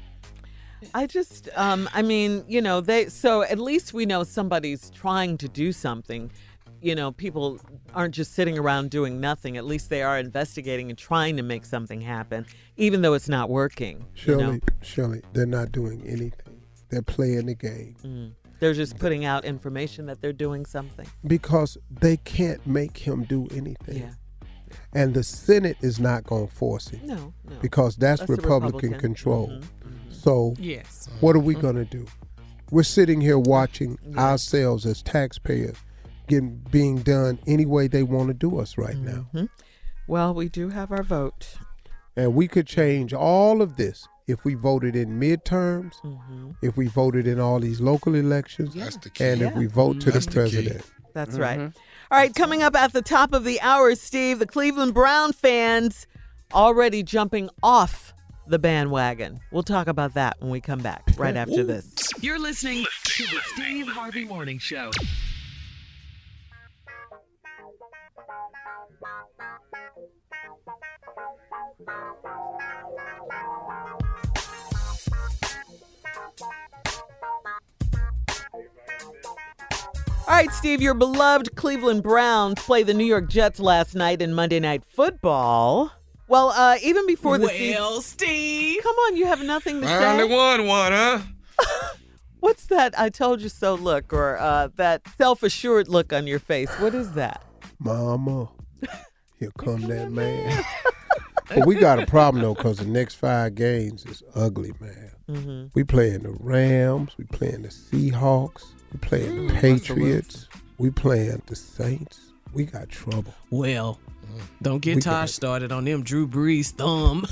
I 0.93 1.07
just, 1.07 1.49
um, 1.57 1.89
I 1.95 2.03
mean, 2.03 2.45
you 2.47 2.61
know, 2.61 2.83
they, 2.83 3.07
so 3.07 3.41
at 3.41 3.59
least 3.59 3.95
we 3.95 4.05
know 4.05 4.25
somebody's 4.25 4.91
trying 4.91 5.39
to 5.39 5.49
do 5.49 5.73
something. 5.73 6.31
You 6.81 6.95
know, 6.95 7.11
people 7.13 7.59
aren't 7.95 8.15
just 8.15 8.33
sitting 8.35 8.57
around 8.59 8.91
doing 8.91 9.21
nothing. 9.21 9.57
At 9.57 9.65
least 9.65 9.91
they 9.91 10.03
are 10.03 10.19
investigating 10.19 10.91
and 10.91 10.99
trying 10.99 11.37
to 11.37 11.43
make 11.43 11.65
something 11.65 12.01
happen, 12.01 12.47
even 12.77 13.03
though 13.03 13.15
it's 13.15 13.29
not 13.29 13.51
working. 13.51 14.05
you 14.25 14.37
know? 14.37 14.41
Shirley, 14.41 14.61
Shirley, 14.83 15.23
they're 15.33 15.47
not 15.47 15.73
doing 15.73 16.03
anything. 16.07 16.61
They're 16.91 17.03
playing 17.03 17.47
the 17.47 17.55
game 17.55 17.97
Mm. 18.05 18.33
They're 18.61 18.75
just 18.75 18.99
putting 18.99 19.25
out 19.25 19.45
information 19.45 20.07
that 20.07 20.21
they're 20.21 20.33
doing 20.33 20.67
something. 20.67 21.07
because 21.27 21.79
they 22.01 22.17
can't 22.17 22.67
make 22.67 22.97
him 22.99 23.23
do 23.25 23.47
anything. 23.55 23.99
Yeah. 23.99 24.11
And 24.93 25.15
the 25.15 25.23
Senate 25.23 25.77
is 25.81 26.01
not 26.01 26.25
going 26.25 26.49
to 26.49 26.53
force 26.53 26.93
it. 26.93 27.05
No, 27.05 27.33
no. 27.49 27.57
Because 27.63 27.97
that's, 27.97 28.21
That's 28.21 28.31
Republican, 28.31 28.91
Republican. 28.91 29.01
control. 29.01 29.49
Mhm, 29.49 29.63
So, 30.11 30.55
Yes. 30.59 31.09
what 31.21 31.37
are 31.37 31.41
we 31.41 31.55
going 31.55 31.77
to 31.77 31.85
do? 31.85 32.05
We're 32.73 32.83
sitting 32.83 33.21
here 33.21 33.39
watching 33.39 33.97
ourselves 34.17 34.85
as 34.87 35.03
taxpayers 35.03 35.77
getting 36.29 36.65
being 36.71 36.97
done 36.99 37.39
any 37.47 37.67
way 37.67 37.89
they 37.89 38.03
want 38.03 38.29
to 38.29 38.35
do 38.35 38.59
us 38.59 38.79
right 38.79 38.97
now. 38.99 39.27
Mhm. 39.35 39.49
Well, 40.07 40.33
we 40.35 40.49
do 40.49 40.69
have 40.71 40.91
our 40.93 41.03
vote. 41.03 41.57
And 42.17 42.35
we 42.35 42.49
could 42.49 42.67
change 42.67 43.13
all 43.15 43.63
of 43.63 43.77
this 43.77 44.09
if 44.27 44.45
we 44.45 44.55
voted 44.55 44.97
in 44.97 45.21
midterms, 45.21 45.95
Mm-hmm. 46.03 46.51
if 46.63 46.77
we 46.77 46.87
voted 46.89 47.27
in 47.27 47.39
all 47.41 47.61
these 47.61 47.81
local 47.81 48.15
elections, 48.15 48.75
That's 48.75 48.97
the 48.97 49.11
key. 49.11 49.25
and 49.25 49.43
if 49.43 49.55
we 49.55 49.67
vote 49.67 50.01
to 50.03 50.11
That's 50.11 50.27
the 50.27 50.31
the 50.33 50.35
key. 50.47 50.51
president. 50.57 50.85
That's 51.15 51.39
right. 51.39 51.61
All 52.11 52.19
right, 52.19 52.35
coming 52.35 52.63
up 52.63 52.75
at 52.77 52.93
the 52.93 53.03
top 53.03 53.33
of 53.33 53.45
the 53.45 53.61
hour, 53.61 53.95
Steve, 53.95 54.39
the 54.39 54.47
Cleveland 54.47 54.95
Brown 54.95 55.33
fans 55.33 56.07
already 56.53 57.03
jumping 57.03 57.51
off 57.63 58.13
the 58.47 58.59
bandwagon. 58.59 59.41
We'll 59.53 59.63
talk 59.63 59.89
about 59.89 60.15
that 60.15 60.37
when 60.41 60.51
we 60.51 60.61
come 60.61 60.79
back 60.81 61.03
right 61.19 61.37
after 61.43 61.63
this. 61.65 61.93
You're 62.21 62.39
listening 62.39 62.85
to 63.05 63.23
the 63.25 63.41
Steve 63.55 63.89
Harvey 63.89 64.25
Morning 64.25 64.59
Show. 64.59 64.91
All 71.87 71.87
right, 80.35 80.51
Steve, 80.53 80.83
your 80.83 80.95
beloved 80.95 81.55
Cleveland 81.55 82.03
Browns 82.03 82.57
play 82.57 82.83
the 82.83 82.95
New 82.95 83.05
York 83.05 83.29
Jets 83.29 83.61
last 83.61 83.95
night 83.95 84.21
in 84.21 84.35
Monday 84.35 84.59
Night 84.59 84.83
Football. 84.85 85.93
Well, 86.27 86.51
uh, 86.51 86.79
even 86.83 87.07
before 87.07 87.39
the 87.39 87.49
season. 87.49 87.81
Well, 87.81 88.01
Steve. 88.01 88.83
Come 88.83 88.97
on, 88.97 89.17
you 89.17 89.27
have 89.27 89.43
nothing 89.43 89.81
to 89.81 89.87
Finally 89.87 90.29
say. 90.29 90.37
won 90.37 90.67
one, 90.67 90.93
huh? 90.93 91.21
What's 92.41 92.67
that 92.67 92.99
I 92.99 93.09
told 93.09 93.41
you 93.41 93.49
so 93.49 93.75
look 93.75 94.13
or 94.13 94.37
uh, 94.37 94.69
that 94.77 95.03
self 95.17 95.45
assured 95.45 95.89
look 95.89 96.13
on 96.13 96.27
your 96.27 96.41
face? 96.41 96.71
What 96.81 96.95
is 96.95 97.13
that? 97.13 97.45
Mama, 97.79 98.49
here 99.39 99.53
come 99.57 99.83
that 99.83 100.11
man. 100.11 100.65
but 101.49 101.67
we 101.67 101.75
got 101.77 102.03
a 102.03 102.07
problem 102.07 102.43
though, 102.43 102.55
because 102.55 102.79
the 102.79 102.87
next 102.87 103.15
five 103.15 103.55
games 103.55 104.05
is 104.07 104.23
ugly, 104.35 104.73
man. 104.81 105.11
Mm-hmm. 105.31 105.67
We 105.75 105.85
playing 105.85 106.21
the 106.23 106.31
Rams, 106.41 107.13
we 107.19 107.25
playing 107.25 107.63
the 107.63 107.69
Seahawks, 107.69 108.67
we 108.93 108.99
playing 109.01 109.33
Mm, 109.37 109.49
the 109.49 109.55
Patriots, 109.55 110.49
we 110.79 110.91
playing 110.91 111.43
the 111.47 111.57
Saints. 111.57 112.21
We 112.55 112.65
got 112.65 112.89
trouble. 112.89 113.35
Well, 113.51 113.99
don't 114.63 114.81
get 114.81 114.97
We 114.97 115.01
Tosh 115.03 115.33
started 115.33 115.71
on 115.71 115.85
them 115.85 116.03
Drew 116.03 116.27
Brees 116.27 116.71
thumb. 116.71 117.27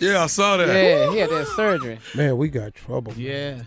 Yeah, 0.00 0.22
I 0.22 0.26
saw 0.26 0.56
that. 0.56 0.68
Yeah, 0.68 1.10
he 1.10 1.18
had 1.18 1.28
that 1.30 1.46
surgery. 1.48 1.98
Man, 2.14 2.36
we 2.38 2.48
got 2.48 2.74
trouble. 2.74 3.12
yeah. 3.14 3.62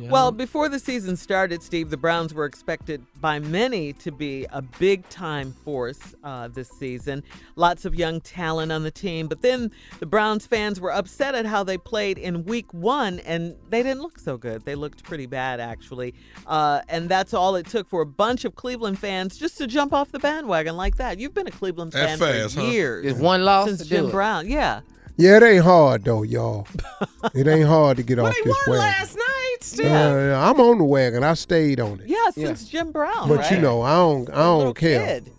Well, 0.00 0.32
before 0.32 0.68
the 0.68 0.78
season 0.78 1.16
started, 1.16 1.62
Steve, 1.62 1.90
the 1.90 1.96
Browns 1.96 2.32
were 2.34 2.44
expected 2.44 3.04
by 3.20 3.38
many 3.38 3.92
to 3.94 4.10
be 4.10 4.46
a 4.50 4.62
big 4.62 5.08
time 5.08 5.52
force 5.64 6.00
uh, 6.24 6.48
this 6.48 6.68
season. 6.68 7.22
Lots 7.56 7.84
of 7.84 7.94
young 7.94 8.20
talent 8.20 8.72
on 8.72 8.82
the 8.82 8.90
team. 8.90 9.28
But 9.28 9.42
then 9.42 9.70
the 10.00 10.06
Browns 10.06 10.46
fans 10.46 10.80
were 10.80 10.92
upset 10.92 11.34
at 11.34 11.46
how 11.46 11.64
they 11.64 11.78
played 11.78 12.18
in 12.18 12.44
week 12.44 12.72
one, 12.72 13.20
and 13.20 13.54
they 13.70 13.82
didn't 13.82 14.00
look 14.02 14.18
so 14.18 14.36
good. 14.36 14.64
They 14.64 14.74
looked 14.74 15.02
pretty 15.04 15.26
bad, 15.26 15.60
actually. 15.60 16.14
Uh, 16.46 16.80
and 16.88 17.08
that's 17.08 17.34
all 17.34 17.56
it 17.56 17.66
took 17.66 17.88
for 17.88 18.00
a 18.02 18.06
bunch 18.06 18.44
of 18.44 18.54
Cleveland 18.54 18.98
fans 18.98 19.36
just 19.38 19.58
to 19.58 19.66
jump 19.66 19.92
off 19.92 20.12
the 20.12 20.18
bandwagon 20.18 20.76
like 20.76 20.96
that. 20.96 21.18
You've 21.18 21.34
been 21.34 21.46
a 21.48 21.52
Cleveland 21.52 21.92
That 21.92 22.18
fan 22.18 22.18
fast, 22.18 22.54
for 22.54 22.60
huh? 22.60 22.66
years. 22.66 23.06
It's 23.06 23.20
one 23.20 23.44
loss 23.44 23.68
Since 23.68 23.86
Jim. 23.86 24.10
Brown. 24.10 24.48
Yeah. 24.48 24.80
Yeah, 25.18 25.36
it 25.36 25.42
ain't 25.42 25.64
hard 25.64 26.04
though, 26.04 26.22
y'all. 26.22 26.66
it 27.34 27.46
ain't 27.46 27.68
hard 27.68 27.98
to 27.98 28.02
get 28.02 28.18
off 28.18 28.34
They 28.34 28.40
this 28.44 28.56
won 28.66 28.78
wagon. 28.78 28.78
last 28.78 29.14
night. 29.16 29.26
Steve. 29.60 29.86
Uh, 29.86 30.34
I'm 30.40 30.60
on 30.60 30.78
the 30.78 30.84
wagon. 30.84 31.22
I 31.24 31.34
stayed 31.34 31.80
on 31.80 32.00
it. 32.00 32.06
Yeah, 32.08 32.30
since 32.30 32.64
Jim 32.68 32.92
Brown. 32.92 33.28
But 33.28 33.38
right? 33.38 33.52
you 33.52 33.58
know, 33.60 33.82
I 33.82 33.94
don't 33.96 34.30
I 34.30 34.36
don't 34.36 34.76
care. 34.76 35.06
kid. 35.06 35.30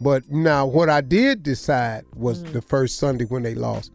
But 0.00 0.30
now 0.30 0.64
what 0.66 0.88
I 0.88 1.00
did 1.00 1.42
decide 1.42 2.04
was 2.14 2.42
Mm. 2.42 2.52
the 2.52 2.62
first 2.62 2.98
Sunday 2.98 3.24
when 3.24 3.42
they 3.42 3.54
lost 3.54 3.90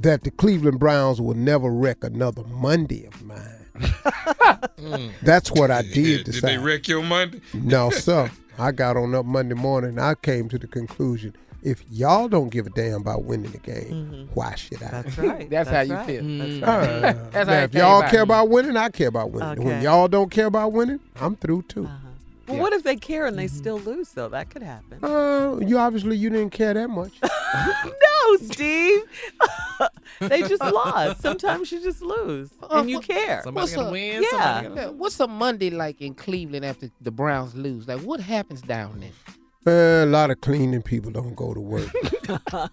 that 0.00 0.22
the 0.22 0.30
Cleveland 0.30 0.78
Browns 0.78 1.20
will 1.20 1.34
never 1.34 1.68
wreck 1.70 2.04
another 2.04 2.44
Monday 2.44 3.06
of 3.06 3.22
mine. 3.24 3.56
That's 5.22 5.50
what 5.50 5.70
I 5.70 5.82
did 5.82 5.92
Did, 5.94 6.04
did 6.04 6.24
decide. 6.26 6.48
they 6.50 6.58
wreck 6.58 6.88
your 6.88 7.02
Monday? 7.02 7.40
No, 7.54 7.90
sir. 8.06 8.30
I 8.58 8.72
got 8.72 8.96
on 8.96 9.14
up 9.14 9.24
Monday 9.26 9.54
morning. 9.54 9.98
I 9.98 10.14
came 10.14 10.48
to 10.50 10.58
the 10.58 10.66
conclusion: 10.66 11.34
if 11.62 11.84
y'all 11.90 12.28
don't 12.28 12.48
give 12.50 12.66
a 12.66 12.70
damn 12.70 13.00
about 13.00 13.24
winning 13.24 13.50
the 13.50 13.58
game, 13.58 14.28
why 14.34 14.54
should 14.54 14.82
I? 14.82 14.86
Mm-hmm. 14.86 15.02
That's 15.02 15.18
right. 15.18 15.50
That's, 15.50 15.70
how 15.70 15.80
you 15.80 15.94
right. 15.94 16.06
feel. 16.06 16.22
That's 16.60 16.62
Uh. 16.62 17.12
That's 17.32 17.48
how 17.48 17.54
now, 17.54 17.60
it 17.60 17.64
if 17.64 17.74
y'all 17.74 17.98
about. 17.98 18.10
care 18.10 18.22
about 18.22 18.48
winning, 18.48 18.76
I 18.76 18.88
care 18.88 19.08
about 19.08 19.30
winning. 19.30 19.64
When 19.64 19.82
y'all 19.82 20.08
don't 20.08 20.30
care 20.30 20.46
about 20.46 20.72
winning, 20.72 21.00
I'm 21.16 21.36
through 21.36 21.62
too. 21.62 21.88
Well, 22.50 22.58
what 22.58 22.72
if 22.72 22.82
they 22.82 22.96
care 22.96 23.26
and 23.26 23.38
they 23.38 23.46
still 23.46 23.78
lose, 23.78 24.10
though? 24.10 24.28
That 24.28 24.50
could 24.50 24.62
happen. 24.62 25.04
Uh, 25.04 25.58
you 25.60 25.78
obviously 25.78 26.16
you 26.16 26.30
didn't 26.30 26.50
care 26.50 26.74
that 26.74 26.88
much. 26.88 27.12
no, 27.22 28.36
Steve. 28.42 29.02
they 30.20 30.40
just 30.40 30.62
lost. 30.62 31.20
Sometimes 31.20 31.70
you 31.70 31.80
just 31.80 32.02
lose 32.02 32.50
and 32.70 32.90
you 32.90 33.00
care. 33.00 33.42
Somebody 33.44 33.62
What's 33.62 33.74
gotta 33.74 33.86
up? 33.86 33.92
win. 33.92 34.22
Yeah. 34.22 34.28
Somebody 34.30 34.68
gotta 34.68 34.80
Yeah, 34.80 34.88
What's 34.88 35.20
a 35.20 35.28
Monday 35.28 35.70
like 35.70 36.00
in 36.00 36.14
Cleveland 36.14 36.64
after 36.64 36.90
the 37.00 37.10
Browns 37.10 37.54
lose? 37.54 37.86
Like, 37.86 38.00
what 38.00 38.20
happens 38.20 38.62
down 38.62 39.00
there? 39.00 39.10
Uh, 39.66 39.70
a 39.70 40.06
lot 40.06 40.30
of 40.30 40.40
cleaning 40.40 40.80
people 40.80 41.10
don't 41.10 41.34
go 41.34 41.52
to 41.52 41.60
work. 41.60 41.90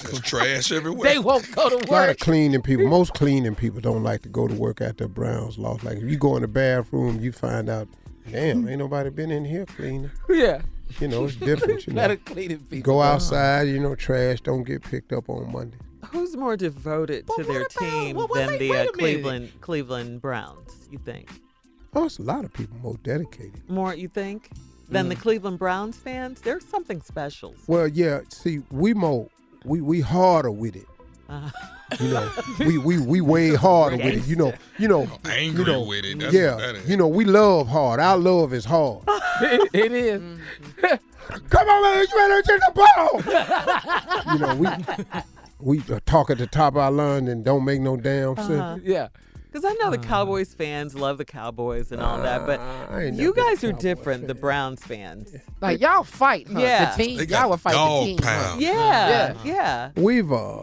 There's 0.00 0.20
trash 0.20 0.70
everywhere. 0.70 1.10
They 1.10 1.18
won't 1.18 1.50
go 1.54 1.68
to 1.70 1.76
work. 1.76 1.88
A 1.88 1.92
lot 1.92 2.08
of 2.08 2.18
cleaning 2.18 2.62
people. 2.62 2.86
Most 2.86 3.14
cleaning 3.14 3.54
people 3.56 3.80
don't 3.80 4.02
like 4.04 4.22
to 4.22 4.28
go 4.28 4.46
to 4.46 4.54
work 4.54 4.80
after 4.80 5.04
the 5.04 5.08
Browns 5.08 5.58
lost. 5.58 5.82
Like 5.84 5.98
if 5.98 6.04
you 6.04 6.16
go 6.16 6.36
in 6.36 6.42
the 6.42 6.48
bathroom, 6.48 7.20
you 7.20 7.32
find 7.32 7.68
out, 7.68 7.88
damn, 8.30 8.68
ain't 8.68 8.78
nobody 8.78 9.10
been 9.10 9.30
in 9.32 9.44
here 9.44 9.66
cleaning. 9.66 10.10
Yeah, 10.28 10.62
You 11.00 11.08
know, 11.08 11.24
it's 11.24 11.36
different. 11.36 11.86
You 11.88 11.94
a 11.94 11.96
lot 11.96 12.06
know, 12.08 12.12
of 12.14 12.24
cleaning 12.26 12.58
people. 12.60 12.94
go 12.94 13.02
outside. 13.02 13.62
You 13.62 13.80
know, 13.80 13.94
trash 13.96 14.40
don't 14.40 14.62
get 14.62 14.82
picked 14.82 15.12
up 15.12 15.28
on 15.28 15.50
Monday. 15.52 15.78
Who's 16.12 16.36
more 16.36 16.56
devoted 16.56 17.26
to 17.36 17.42
their 17.44 17.62
about- 17.62 17.70
team 17.70 18.16
well, 18.16 18.28
than 18.28 18.46
wait, 18.50 18.58
the 18.58 18.76
uh. 18.76 18.86
Cleveland 18.92 19.52
Cleveland 19.60 20.20
Browns? 20.22 20.88
You 20.92 20.98
think 20.98 21.28
Oh, 21.94 22.06
it's 22.06 22.18
a 22.18 22.22
lot 22.22 22.44
of 22.44 22.52
people 22.52 22.76
more 22.78 22.96
dedicated. 23.02 23.68
more? 23.68 23.94
You 23.94 24.08
think 24.08 24.50
than 24.88 25.06
Mm. 25.06 25.08
the 25.10 25.16
Cleveland 25.16 25.58
Browns 25.58 25.96
fans? 25.96 26.40
There's 26.40 26.64
something 26.64 27.00
special. 27.02 27.54
Well, 27.66 27.88
yeah. 27.88 28.20
See, 28.28 28.60
we 28.70 28.94
more 28.94 29.28
we 29.64 29.80
we 29.80 30.00
harder 30.00 30.50
with 30.50 30.76
it. 30.76 30.86
Uh, 31.28 31.50
You 32.00 32.08
know, 32.08 32.30
we 32.60 32.78
we 32.78 32.98
we 32.98 33.20
way 33.20 33.54
harder 33.54 33.96
with 33.96 34.14
it. 34.14 34.26
You 34.26 34.36
know, 34.36 34.52
you 34.78 34.88
know, 34.88 35.06
Angry 35.26 35.64
you 35.64 35.72
know, 35.72 35.82
with 35.82 36.04
it. 36.04 36.18
That's 36.18 36.32
yeah. 36.34 36.54
what 36.54 36.58
that 36.60 36.74
is. 36.76 36.88
You 36.90 36.96
know, 36.96 37.08
we 37.08 37.24
love 37.26 37.68
hard. 37.68 38.00
Our 38.00 38.16
love 38.16 38.52
is 38.54 38.64
hard. 38.64 39.02
it, 39.42 39.70
it 39.74 39.92
is. 39.92 40.22
Come 41.50 41.68
on, 41.68 41.82
man, 41.82 42.06
you 42.10 42.16
better 42.16 42.42
get 42.42 42.60
the 42.60 42.72
ball. 42.74 44.32
you 44.34 44.38
know, 44.40 44.54
we 45.60 45.78
we 45.78 45.94
uh, 45.94 46.00
talk 46.06 46.30
at 46.30 46.38
the 46.38 46.46
top 46.46 46.74
of 46.74 46.78
our 46.78 46.90
lungs 46.90 47.28
and 47.30 47.44
don't 47.44 47.64
make 47.64 47.80
no 47.80 47.96
damn 47.96 48.36
sense. 48.36 48.50
Uh-huh. 48.50 48.78
Yeah. 48.82 49.08
Because 49.52 49.64
I 49.70 49.74
know 49.74 49.90
the 49.90 49.98
Cowboys 49.98 50.54
fans 50.54 50.94
love 50.94 51.18
the 51.18 51.26
Cowboys 51.26 51.92
and 51.92 52.00
all 52.00 52.22
that, 52.22 52.46
but 52.46 52.58
Uh, 52.58 52.86
I 52.88 53.02
ain't 53.02 53.16
you 53.16 53.24
never 53.24 53.32
been 53.34 53.44
a 53.44 53.46
guys 53.50 53.64
are 53.64 53.66
Cowboy 53.72 53.80
different, 53.82 54.26
the. 54.28 54.34
Browns 54.34 54.82
fans. 54.82 55.34
Like 55.60 55.80
y'all 55.80 56.04
fight, 56.04 56.48
huh? 56.50 56.58
Yeah. 56.58 56.96
The 56.96 57.04
team, 57.04 57.28
y'all 57.28 57.50
would 57.50 57.60
fight 57.60 57.74
the 57.74 58.04
team. 58.06 58.18
huh? 58.22 58.24
pound. 58.48 58.60
Yeah, 58.62 58.72
Yeah. 59.08 59.34
yeah. 59.44 59.90
We've 59.96 60.32
uh, 60.32 60.62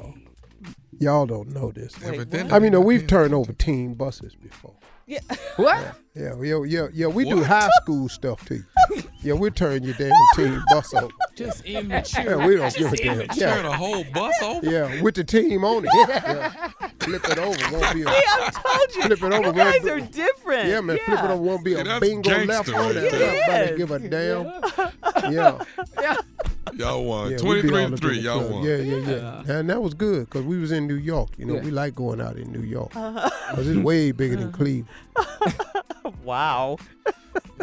y'all 0.99 1.25
don't 1.27 1.49
know 1.49 1.71
this. 1.71 1.93
Wait, 2.01 2.51
I 2.51 2.57
mean, 2.57 2.73
uh, 2.73 2.79
we've 2.79 3.05
turned 3.05 3.33
over 3.35 3.53
team 3.53 3.93
buses 3.93 4.35
before. 4.35 4.73
Yeah. 5.05 5.19
What? 5.55 5.95
Yeah, 6.15 6.33
yeah, 6.41 6.63
yeah, 6.65 6.87
yeah. 6.93 7.07
We 7.07 7.25
do 7.29 7.43
high 7.43 7.69
school 7.81 8.09
stuff 8.09 8.43
to 8.45 8.55
you. 8.55 8.63
Yeah, 9.21 9.33
we 9.33 9.49
turn 9.49 9.83
your 9.83 9.95
damn 9.95 10.13
team 10.35 10.63
bus 10.69 10.93
over. 10.93 11.09
Just 11.35 11.65
immature. 11.65 12.23
Yeah, 12.23 12.47
we 12.47 12.55
don't 12.55 12.73
give 12.73 12.87
a 12.93 12.95
Just 12.95 13.03
damn. 13.03 13.13
immature. 13.21 13.47
Turn 13.49 13.65
Yeah, 13.65 13.69
a 13.69 13.75
whole 13.75 14.03
bus 14.13 14.33
over. 14.41 14.65
yeah, 14.71 15.01
with 15.01 15.15
the 15.15 15.23
team 15.25 15.63
on 15.65 15.85
it. 15.85 15.91
Yeah. 16.09 16.69
Flip 16.99 17.23
it 17.29 17.37
over, 17.39 17.77
won't 17.77 17.93
be 17.93 18.01
a. 18.01 18.05
See, 18.05 18.11
I 18.11 18.49
told 18.53 18.95
you. 18.95 19.01
Flip 19.03 19.23
it 19.23 19.33
over, 19.33 19.47
You 19.47 19.53
guys 19.53 19.85
are 19.85 19.99
different. 19.99 20.67
Yeah, 20.69 20.81
man, 20.81 20.99
flip 21.05 21.19
it 21.19 21.25
over, 21.29 21.41
won't 21.41 21.63
be 21.65 21.73
See, 21.73 21.79
a 21.79 21.83
that's 21.83 21.99
bingo 21.99 22.29
left 22.45 22.47
gangster 22.47 22.75
on 22.75 22.85
right 22.87 22.95
it. 22.97 23.11
there. 23.11 23.77
Nobody 23.77 23.77
give 23.77 23.91
a 23.91 23.99
damn. 23.99 25.31
Yeah. 25.33 26.15
Y'all 26.75 27.03
won. 27.03 27.31
Yeah, 27.31 27.37
23 27.37 27.83
and 27.83 27.99
3. 27.99 28.19
Y'all 28.19 28.47
won. 28.49 28.63
Yeah, 28.63 28.75
yeah, 28.77 29.09
yeah. 29.45 29.53
And 29.59 29.69
that 29.69 29.81
was 29.81 29.93
good 29.93 30.25
because 30.29 30.43
we 30.45 30.57
was 30.59 30.71
in 30.71 30.87
New 30.87 30.95
York. 30.95 31.29
You 31.37 31.45
know, 31.45 31.55
Yeah. 31.55 31.61
we 31.63 31.71
like 31.71 31.95
going 31.95 32.21
out 32.21 32.37
in 32.37 32.51
New 32.51 32.61
York 32.61 32.95
Uh-huh. 32.95 33.29
because 33.51 33.67
it's 33.67 33.79
way 33.79 34.11
bigger 34.11 34.35
than 34.37 34.51
Cleveland. 34.51 34.87
Wow. 36.23 36.77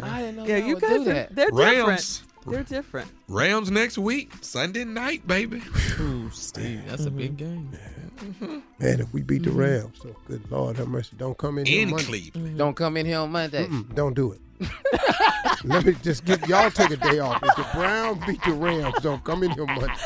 I 0.02 0.20
didn't 0.20 0.36
know 0.36 0.46
Yeah, 0.46 0.56
y'all 0.58 0.74
would 0.74 0.80
guys 0.82 1.04
do 1.04 1.10
are. 1.10 1.26
They're 1.30 1.50
different. 1.50 1.86
Rams. 1.88 2.22
They're 2.46 2.62
different. 2.62 3.10
Rams 3.28 3.70
next 3.70 3.98
week. 3.98 4.32
Sunday 4.40 4.84
night, 4.84 5.26
baby. 5.26 5.62
Ooh, 6.00 6.30
Steve, 6.30 6.82
that's 6.88 7.06
a 7.06 7.10
big 7.10 7.36
mm-hmm. 7.36 7.70
game. 7.72 7.78
Mm-hmm. 8.16 8.58
Man, 8.78 9.00
if 9.00 9.12
we 9.12 9.22
beat 9.22 9.42
the 9.42 9.50
mm-hmm. 9.50 9.58
Rams, 9.58 9.98
so 10.00 10.16
good 10.26 10.50
Lord 10.50 10.76
have 10.76 10.88
mercy, 10.88 11.16
don't 11.16 11.36
come 11.36 11.58
in 11.58 11.66
here 11.66 11.82
In 11.82 11.90
Monday. 11.90 12.04
Cleveland. 12.04 12.58
Don't 12.58 12.74
come 12.74 12.96
in 12.96 13.04
here 13.06 13.18
on 13.18 13.30
Monday. 13.30 13.66
Mm-mm, 13.66 13.94
don't 13.94 14.14
do 14.14 14.32
it. 14.32 14.40
Let 15.64 15.84
me 15.84 15.94
just 16.02 16.24
give 16.24 16.46
y'all 16.48 16.70
take 16.70 16.90
a 16.90 16.96
day 16.96 17.18
off. 17.18 17.42
If 17.42 17.56
the 17.56 17.66
Browns 17.74 18.24
beat 18.24 18.42
the 18.44 18.52
Rams, 18.52 18.94
don't 19.02 19.22
come 19.24 19.42
in 19.42 19.50
here 19.50 19.66
Monday. 19.66 19.88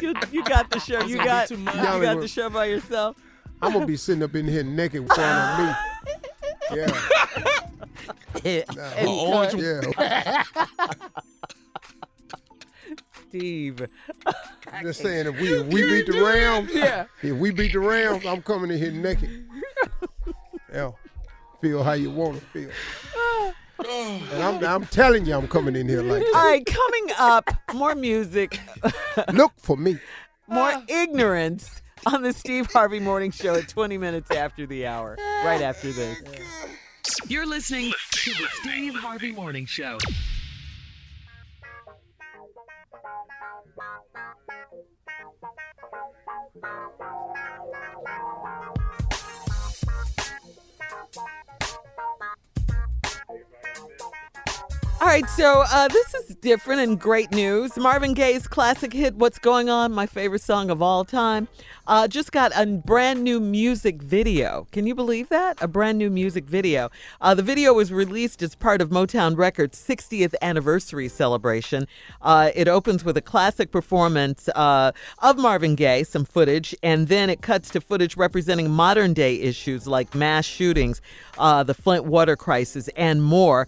You, 0.00 0.14
you 0.32 0.42
got 0.44 0.70
the 0.70 0.80
show. 0.80 1.02
You 1.02 1.16
got 1.18 1.50
you 1.50 1.62
got 1.64 2.20
the 2.20 2.28
show 2.28 2.48
by 2.48 2.66
yourself. 2.66 3.16
I'm 3.60 3.74
gonna 3.74 3.84
be 3.84 3.98
sitting 3.98 4.22
up 4.22 4.34
in 4.34 4.46
here 4.46 4.62
naked 4.64 5.02
in 5.02 5.08
front 5.08 5.20
of 5.20 5.66
me. 5.66 5.74
Yeah, 6.74 8.64
And 8.98 9.08
orange 9.08 9.54
yeah. 9.54 10.42
Steve. 13.28 13.86
Just 14.82 15.00
saying, 15.02 15.26
if 15.26 15.40
we 15.40 15.48
if 15.52 15.66
we 15.66 15.82
beat 15.82 16.06
the 16.06 16.22
Rams, 16.22 16.70
Yeah. 16.72 17.06
if 17.22 17.36
we 17.36 17.50
beat 17.50 17.72
the 17.72 17.80
Rams, 17.80 18.24
I'm 18.26 18.42
coming 18.42 18.70
in 18.70 18.78
here 18.78 18.90
naked. 18.92 19.46
Yeah, 20.72 20.92
feel 21.60 21.82
how 21.82 21.92
you 21.92 22.10
want 22.10 22.38
to 22.40 22.46
feel. 22.46 22.70
And 23.80 24.42
I'm, 24.42 24.62
I'm 24.62 24.84
telling 24.86 25.24
you, 25.24 25.34
I'm 25.34 25.48
coming 25.48 25.74
in 25.74 25.88
here 25.88 26.02
like 26.02 26.22
All 26.22 26.32
that. 26.34 26.38
right, 26.44 26.66
coming 26.66 27.14
up, 27.18 27.48
more 27.72 27.94
music, 27.94 28.60
Look 29.32 29.52
for 29.56 29.74
me. 29.74 29.96
more 30.46 30.72
ah. 30.74 30.82
ignorance 30.86 31.80
on 32.06 32.22
the 32.22 32.32
Steve 32.32 32.66
Harvey 32.72 33.00
Morning 33.00 33.30
Show 33.30 33.54
at 33.54 33.68
20 33.68 33.98
minutes 33.98 34.30
after 34.30 34.66
the 34.66 34.86
hour. 34.86 35.16
Right 35.44 35.62
after 35.62 35.92
this. 35.92 36.18
You're 37.28 37.46
listening 37.46 37.92
to 38.12 38.30
the 38.30 38.46
Steve 38.60 38.94
Harvey 38.94 39.32
Morning 39.32 39.66
Show. 39.66 39.98
All 55.00 55.06
right, 55.06 55.26
so 55.30 55.64
uh, 55.72 55.88
this 55.88 56.12
is 56.12 56.36
different 56.36 56.82
and 56.82 57.00
great 57.00 57.30
news. 57.30 57.74
Marvin 57.78 58.12
Gaye's 58.12 58.46
classic 58.46 58.92
hit, 58.92 59.14
What's 59.14 59.38
Going 59.38 59.70
On, 59.70 59.90
my 59.92 60.04
favorite 60.04 60.42
song 60.42 60.68
of 60.68 60.82
all 60.82 61.06
time, 61.06 61.48
uh, 61.86 62.06
just 62.06 62.32
got 62.32 62.52
a 62.54 62.66
brand 62.66 63.24
new 63.24 63.40
music 63.40 64.02
video. 64.02 64.66
Can 64.72 64.86
you 64.86 64.94
believe 64.94 65.30
that? 65.30 65.56
A 65.62 65.66
brand 65.66 65.96
new 65.96 66.10
music 66.10 66.44
video. 66.44 66.90
Uh, 67.18 67.34
the 67.34 67.42
video 67.42 67.72
was 67.72 67.90
released 67.90 68.42
as 68.42 68.54
part 68.54 68.82
of 68.82 68.90
Motown 68.90 69.38
Records' 69.38 69.82
60th 69.82 70.34
anniversary 70.42 71.08
celebration. 71.08 71.86
Uh, 72.20 72.50
it 72.54 72.68
opens 72.68 73.02
with 73.02 73.16
a 73.16 73.22
classic 73.22 73.72
performance 73.72 74.50
uh, 74.54 74.92
of 75.20 75.38
Marvin 75.38 75.76
Gaye, 75.76 76.02
some 76.02 76.26
footage, 76.26 76.74
and 76.82 77.08
then 77.08 77.30
it 77.30 77.40
cuts 77.40 77.70
to 77.70 77.80
footage 77.80 78.18
representing 78.18 78.70
modern 78.70 79.14
day 79.14 79.36
issues 79.40 79.86
like 79.86 80.14
mass 80.14 80.44
shootings, 80.44 81.00
uh, 81.38 81.62
the 81.62 81.72
Flint 81.72 82.04
water 82.04 82.36
crisis, 82.36 82.88
and 82.96 83.22
more. 83.22 83.66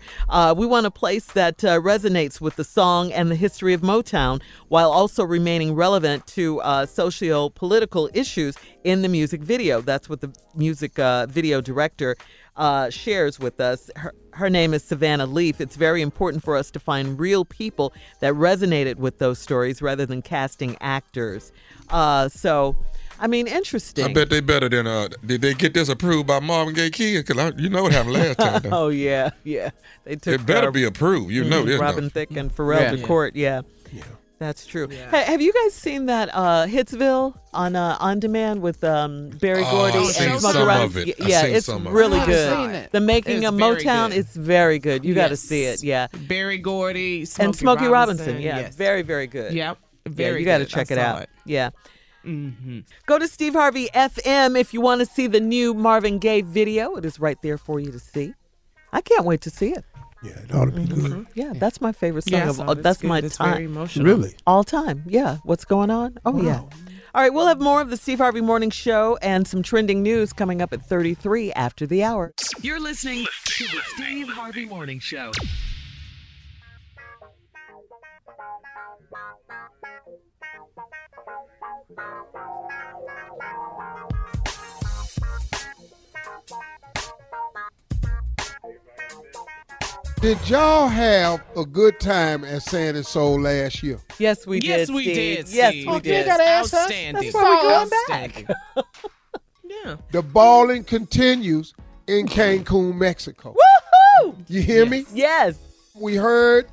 We 0.54 0.66
want 0.66 0.84
a 0.84 0.90
place 1.23 1.35
that 1.35 1.65
uh, 1.65 1.78
resonates 1.81 2.40
with 2.40 2.57
the 2.57 2.62
the 2.62 2.69
song 2.69 3.12
and 3.12 3.28
the 3.28 3.35
history 3.35 3.74
of 3.74 3.81
Motown 3.81 4.40
while 4.69 4.93
also 4.93 5.24
remaining 5.24 5.74
relevant 5.74 6.24
to 6.28 6.61
uh, 6.61 6.86
socio 6.86 7.49
political 7.49 8.09
issues 8.15 8.55
in 8.85 9.03
the 9.03 9.09
music 9.09 9.40
video. 9.43 9.81
That's 9.81 10.09
what 10.09 10.20
the 10.20 10.32
music 10.55 10.97
uh, 10.97 11.27
video 11.27 11.61
director 11.61 12.15
uh, 12.57 12.89
shares 12.90 13.40
with 13.40 13.59
us. 13.59 13.90
Her, 13.97 14.15
her 14.35 14.49
name 14.49 14.73
is 14.74 14.85
Savannah 14.85 15.27
Leaf. 15.27 15.61
It's 15.61 15.74
very 15.74 16.03
important 16.03 16.44
for 16.44 16.57
us 16.57 16.70
to 16.70 16.78
find 16.78 17.19
real 17.19 17.44
people 17.44 17.93
that 18.20 18.32
resonated 18.35 18.94
with 18.97 19.19
those 19.19 19.40
stories 19.40 19.82
rather 19.82 20.07
than 20.07 20.23
casting 20.23 20.77
actors. 20.81 21.51
Uh, 21.90 22.28
so, 22.28 22.77
I 23.23 23.28
mean, 23.28 23.47
interesting. 23.47 24.05
I 24.05 24.12
bet 24.12 24.31
they 24.31 24.40
better 24.40 24.69
than 24.69 24.86
uh. 24.86 25.09
Did 25.24 25.40
they 25.43 25.55
get 25.55 25.73
this 25.74 25.89
approved 25.89 26.27
by 26.27 26.40
Marvin 26.40 26.74
Gaye 26.74 26.90
Kid? 26.90 27.24
Cause 27.27 27.53
you 27.57 27.69
know 27.70 27.85
what 27.85 27.93
happened 27.93 28.15
last 28.15 28.39
time. 28.39 28.62
though. 28.62 28.70
oh 28.73 28.89
yeah, 28.89 29.31
yeah. 29.44 29.70
They 30.05 30.16
took. 30.16 30.35
It 30.40 30.44
better 30.47 30.70
be 30.73 30.85
approved. 30.85 31.31
You 31.31 31.44
know 31.44 31.62
mhm, 31.62 31.66
this. 31.66 31.81
Robin 31.81 32.05
though. 32.05 32.11
Thicke 32.11 32.36
and 32.36 32.55
Pharrell 32.55 32.81
Yeah. 32.81 32.90
to 32.90 32.99
Yeah. 32.99 33.07
court. 33.07 33.36
Yeah. 33.36 33.62
That's 34.39 34.66
true. 34.66 34.89
Ha- 35.12 35.23
have 35.24 35.40
you 35.40 35.53
guys 35.53 35.73
seen 35.73 36.07
that 36.07 36.28
uh, 36.35 36.66
Hitsville 36.66 37.36
on 37.55 37.77
uh, 37.77 37.97
on 38.01 38.19
demand 38.19 38.61
with 38.61 38.82
um, 38.82 39.31
Berry 39.40 39.62
Oh, 39.65 39.70
Gordy 39.70 39.99
I've 39.99 40.05
and 40.05 40.15
seen 40.15 40.39
Smokey 40.40 40.59
Robinson? 40.66 41.03
of 41.03 41.09
it. 41.09 41.15
Yeah, 41.20 41.44
it's 41.44 41.66
some 41.66 41.86
of 41.86 41.93
it. 41.93 41.97
really 41.97 42.19
good. 42.27 42.70
it. 42.74 42.90
The 42.90 43.01
making 43.01 43.44
of 43.44 43.55
Motown 43.55 44.09
good. 44.09 44.16
is 44.19 44.27
very 44.35 44.81
good. 44.81 45.05
You 45.05 45.15
got 45.15 45.28
to 45.28 45.36
see 45.36 45.62
it. 45.62 45.85
Yeah. 45.85 46.09
Berry 46.27 46.59
Gordy, 46.59 47.24
Smokey 47.24 47.44
and 47.47 47.55
Smokey 47.57 47.86
Robinson. 47.86 48.27
Robinson, 48.27 48.43
yeah, 48.43 48.59
yes. 48.59 48.74
very 48.74 49.03
very 49.03 49.28
good. 49.28 49.53
Yep, 49.53 49.78
Yeah, 50.07 50.12
very 50.12 50.40
you 50.40 50.44
got 50.44 50.59
to 50.59 50.66
check 50.66 50.90
I 50.90 50.94
it 50.94 50.99
out. 50.99 51.23
it. 51.23 51.28
Yeah. 51.47 51.70
Mm-hmm. 52.24 52.81
Go 53.07 53.19
to 53.19 53.27
Steve 53.28 53.53
Harvey 53.55 53.89
FM 53.94 54.59
if 54.59 54.73
you 54.73 54.81
want 54.81 55.01
to 55.01 55.07
see 55.07 55.27
the 55.27 55.40
new 55.40 55.74
Marvin 55.74 56.19
Gaye 56.19 56.43
video. 56.43 56.94
It 56.97 57.05
is 57.05 57.19
right 57.20 57.39
there 57.43 57.59
for 57.59 57.81
you 57.81 57.90
to 57.93 57.99
see. 57.99 58.35
I 58.93 59.01
can't 59.01 59.24
wait 59.24 59.40
to 59.43 59.51
see 59.51 59.70
it. 59.70 59.85
Yeah, 60.23 60.39
it 60.39 60.55
ought 60.55 60.66
to 60.66 60.70
be 60.70 60.85
good. 60.85 61.27
Yeah, 61.35 61.53
that's 61.57 61.81
my 61.81 61.90
favorite 61.90 62.23
song 62.24 62.39
Yeah, 62.39 62.49
of 62.51 62.57
saw 62.57 62.66
all. 62.69 62.74
That's 62.77 63.01
good. 63.01 63.09
my 63.09 63.19
It's 63.19 63.36
time. 63.36 63.53
very 63.55 63.65
emotional. 63.65 64.05
Really? 64.07 64.35
All 64.47 64.62
time. 64.62 65.03
Yeah. 65.07 65.39
What's 65.43 65.65
going 65.65 65.90
on? 65.90 66.16
Oh 66.24 66.40
yeah. 66.40 66.61
All 67.15 67.20
right, 67.20 67.32
we'll 67.35 67.47
have 67.49 67.61
more 67.61 67.81
of 67.82 67.90
the 67.90 67.97
Steve 67.97 68.19
Harvey 68.19 68.40
Morning 68.40 68.70
Show 68.70 69.19
and 69.20 69.47
some 69.47 69.62
trending 69.62 70.03
news 70.03 70.32
coming 70.32 70.62
up 70.62 70.73
at 70.73 70.81
33 70.81 71.53
after 71.53 71.86
the 71.86 72.03
hour. 72.05 72.32
You're 72.62 72.81
listening 72.81 73.27
to 73.44 73.65
the 73.65 73.81
Steve 73.97 74.28
Harvey 74.28 74.65
Morning 74.65 74.99
Show. 74.99 75.32
Did 90.20 90.39
y'all 90.48 90.86
have 90.86 91.43
a 91.56 91.64
good 91.64 91.98
time 91.98 92.44
at 92.44 92.62
Sand 92.62 92.97
and 92.97 93.05
Soul 93.05 93.40
last 93.40 93.82
year? 93.82 93.98
Yes, 94.20 94.47
we 94.47 94.60
did. 94.60 94.69
Yes, 94.69 94.86
did. 94.86 94.94
we 94.94 95.02
Steve. 95.02 95.14
did, 95.16 95.48
Yes, 95.48 95.73
we 95.74 95.86
Oh, 95.89 95.98
did. 95.98 96.27
gotta 96.27 96.44
ask 96.44 96.73
us. 96.74 96.81
Outstanding. 96.82 97.23
That's 97.24 97.35
why 97.35 97.43
we're 97.43 97.62
going 97.62 97.90
back. 98.09 98.56
yeah. 99.64 99.97
The 100.12 100.23
balling 100.23 100.85
continues 100.85 101.74
in 102.06 102.28
Cancun, 102.28 102.94
Mexico. 102.94 103.56
Woohoo! 104.23 104.36
You 104.48 104.62
hear 104.62 104.86
me? 104.86 105.05
Yes. 105.12 105.56
We 105.97 106.14
heard 106.14 106.69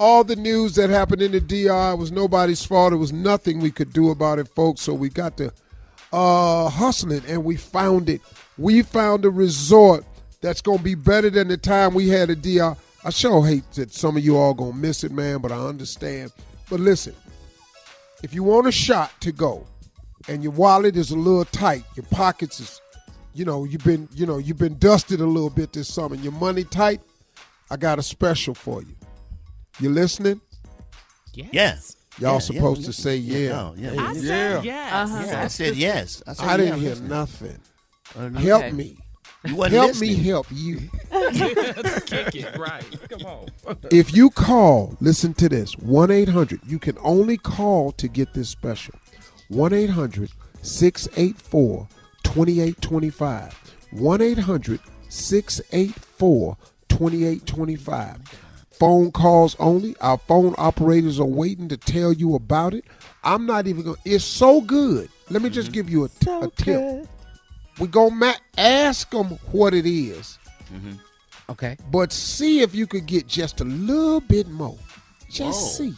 all 0.00 0.24
the 0.24 0.34
news 0.34 0.76
that 0.76 0.88
happened 0.88 1.20
in 1.20 1.30
the 1.30 1.40
DR. 1.40 1.94
Was 1.96 2.10
nobody's 2.10 2.64
fault. 2.64 2.92
It 2.94 2.96
was 2.96 3.12
nothing 3.12 3.60
we 3.60 3.70
could 3.70 3.92
do 3.92 4.10
about 4.10 4.38
it, 4.38 4.48
folks. 4.48 4.80
So 4.80 4.94
we 4.94 5.10
got 5.10 5.36
to 5.36 5.52
uh, 6.12 6.70
hustling 6.70 7.22
and 7.28 7.44
we 7.44 7.56
found 7.56 8.08
it. 8.08 8.22
We 8.56 8.82
found 8.82 9.24
a 9.26 9.30
resort 9.30 10.04
that's 10.40 10.62
going 10.62 10.78
to 10.78 10.84
be 10.84 10.94
better 10.94 11.28
than 11.28 11.48
the 11.48 11.58
time 11.58 11.92
we 11.92 12.08
had 12.08 12.30
at 12.30 12.40
DR. 12.40 12.76
I 13.04 13.10
sure 13.10 13.46
hate 13.46 13.70
that 13.72 13.92
some 13.92 14.16
of 14.16 14.24
you 14.24 14.36
all 14.36 14.54
going 14.54 14.72
to 14.72 14.78
miss 14.78 15.04
it, 15.04 15.12
man, 15.12 15.38
but 15.38 15.52
I 15.52 15.58
understand. 15.58 16.32
But 16.70 16.80
listen, 16.80 17.14
if 18.22 18.34
you 18.34 18.42
want 18.42 18.66
a 18.66 18.72
shot 18.72 19.12
to 19.20 19.32
go 19.32 19.66
and 20.28 20.42
your 20.42 20.52
wallet 20.52 20.96
is 20.96 21.10
a 21.10 21.16
little 21.16 21.44
tight, 21.44 21.84
your 21.94 22.06
pockets 22.06 22.60
is, 22.60 22.80
you 23.34 23.44
know, 23.44 23.64
you've 23.64 23.84
been, 23.84 24.08
you 24.14 24.24
know, 24.24 24.38
you've 24.38 24.58
been 24.58 24.78
dusted 24.78 25.20
a 25.20 25.26
little 25.26 25.50
bit 25.50 25.74
this 25.74 25.92
summer, 25.92 26.16
your 26.16 26.32
money 26.32 26.64
tight, 26.64 27.00
I 27.70 27.76
got 27.76 27.98
a 27.98 28.02
special 28.02 28.54
for 28.54 28.82
you. 28.82 28.94
You 29.80 29.90
listening? 29.90 30.40
Yes. 31.34 31.96
Y'all 32.18 32.34
Yeah, 32.34 32.38
supposed 32.40 32.80
yeah, 32.82 32.86
to 32.86 32.92
say 32.92 33.16
yeah. 33.16 33.48
no, 33.50 33.74
yeah, 33.76 33.90
I 33.92 34.12
yeah. 34.12 34.12
said 34.12 34.64
yes. 34.64 34.92
Uh-huh. 34.92 35.24
Yeah, 35.26 35.42
I 35.42 35.46
said 35.48 35.76
yes. 35.76 36.22
I, 36.26 36.32
said 36.34 36.46
I 36.46 36.56
didn't 36.56 36.72
yeah, 36.74 36.80
hear 36.80 36.90
listen. 36.90 37.08
nothing. 37.08 37.58
No. 38.18 38.28
Help 38.40 38.72
me. 38.74 38.98
You 39.46 39.54
wasn't 39.56 39.74
Help 39.74 39.88
listening. 39.88 40.10
me 40.10 40.22
help 40.24 40.46
you. 40.52 40.76
Kick 42.06 42.34
it 42.34 42.58
right. 42.58 42.84
Come 43.08 43.22
on. 43.22 43.48
If 43.90 44.14
you 44.14 44.28
call, 44.30 44.96
listen 45.00 45.32
to 45.34 45.48
this 45.48 45.72
1 45.78 46.10
800, 46.10 46.60
you 46.66 46.78
can 46.78 46.98
only 47.00 47.38
call 47.38 47.92
to 47.92 48.06
get 48.08 48.34
this 48.34 48.50
special. 48.50 48.94
1 49.48 49.72
800 49.72 50.30
684 50.60 51.88
2825. 52.22 53.74
1 53.92 54.20
800 54.20 54.80
684 55.08 56.56
2825. 56.88 58.18
Phone 58.80 59.12
calls 59.12 59.54
only. 59.60 59.94
Our 60.00 60.16
phone 60.16 60.54
operators 60.56 61.20
are 61.20 61.26
waiting 61.26 61.68
to 61.68 61.76
tell 61.76 62.14
you 62.14 62.34
about 62.34 62.72
it. 62.72 62.86
I'm 63.22 63.44
not 63.44 63.66
even 63.66 63.82
going 63.84 63.96
to, 63.96 64.10
it's 64.10 64.24
so 64.24 64.62
good. 64.62 65.10
Let 65.28 65.42
me 65.42 65.50
just 65.50 65.68
mm-hmm. 65.68 65.74
give 65.74 65.90
you 65.90 66.04
a 66.04 66.08
tip. 66.08 67.06
We 67.78 67.86
go 67.86 68.08
ma- 68.08 68.32
ask 68.56 69.10
them 69.10 69.38
what 69.52 69.74
it 69.74 69.84
is. 69.84 70.38
Mm-hmm. 70.72 70.92
Okay. 71.50 71.76
But 71.90 72.10
see 72.10 72.62
if 72.62 72.74
you 72.74 72.86
could 72.86 73.04
get 73.04 73.26
just 73.26 73.60
a 73.60 73.64
little 73.64 74.20
bit 74.20 74.48
more. 74.48 74.78
Just 75.30 75.78
Whoa. 75.78 75.90
see. 75.90 75.94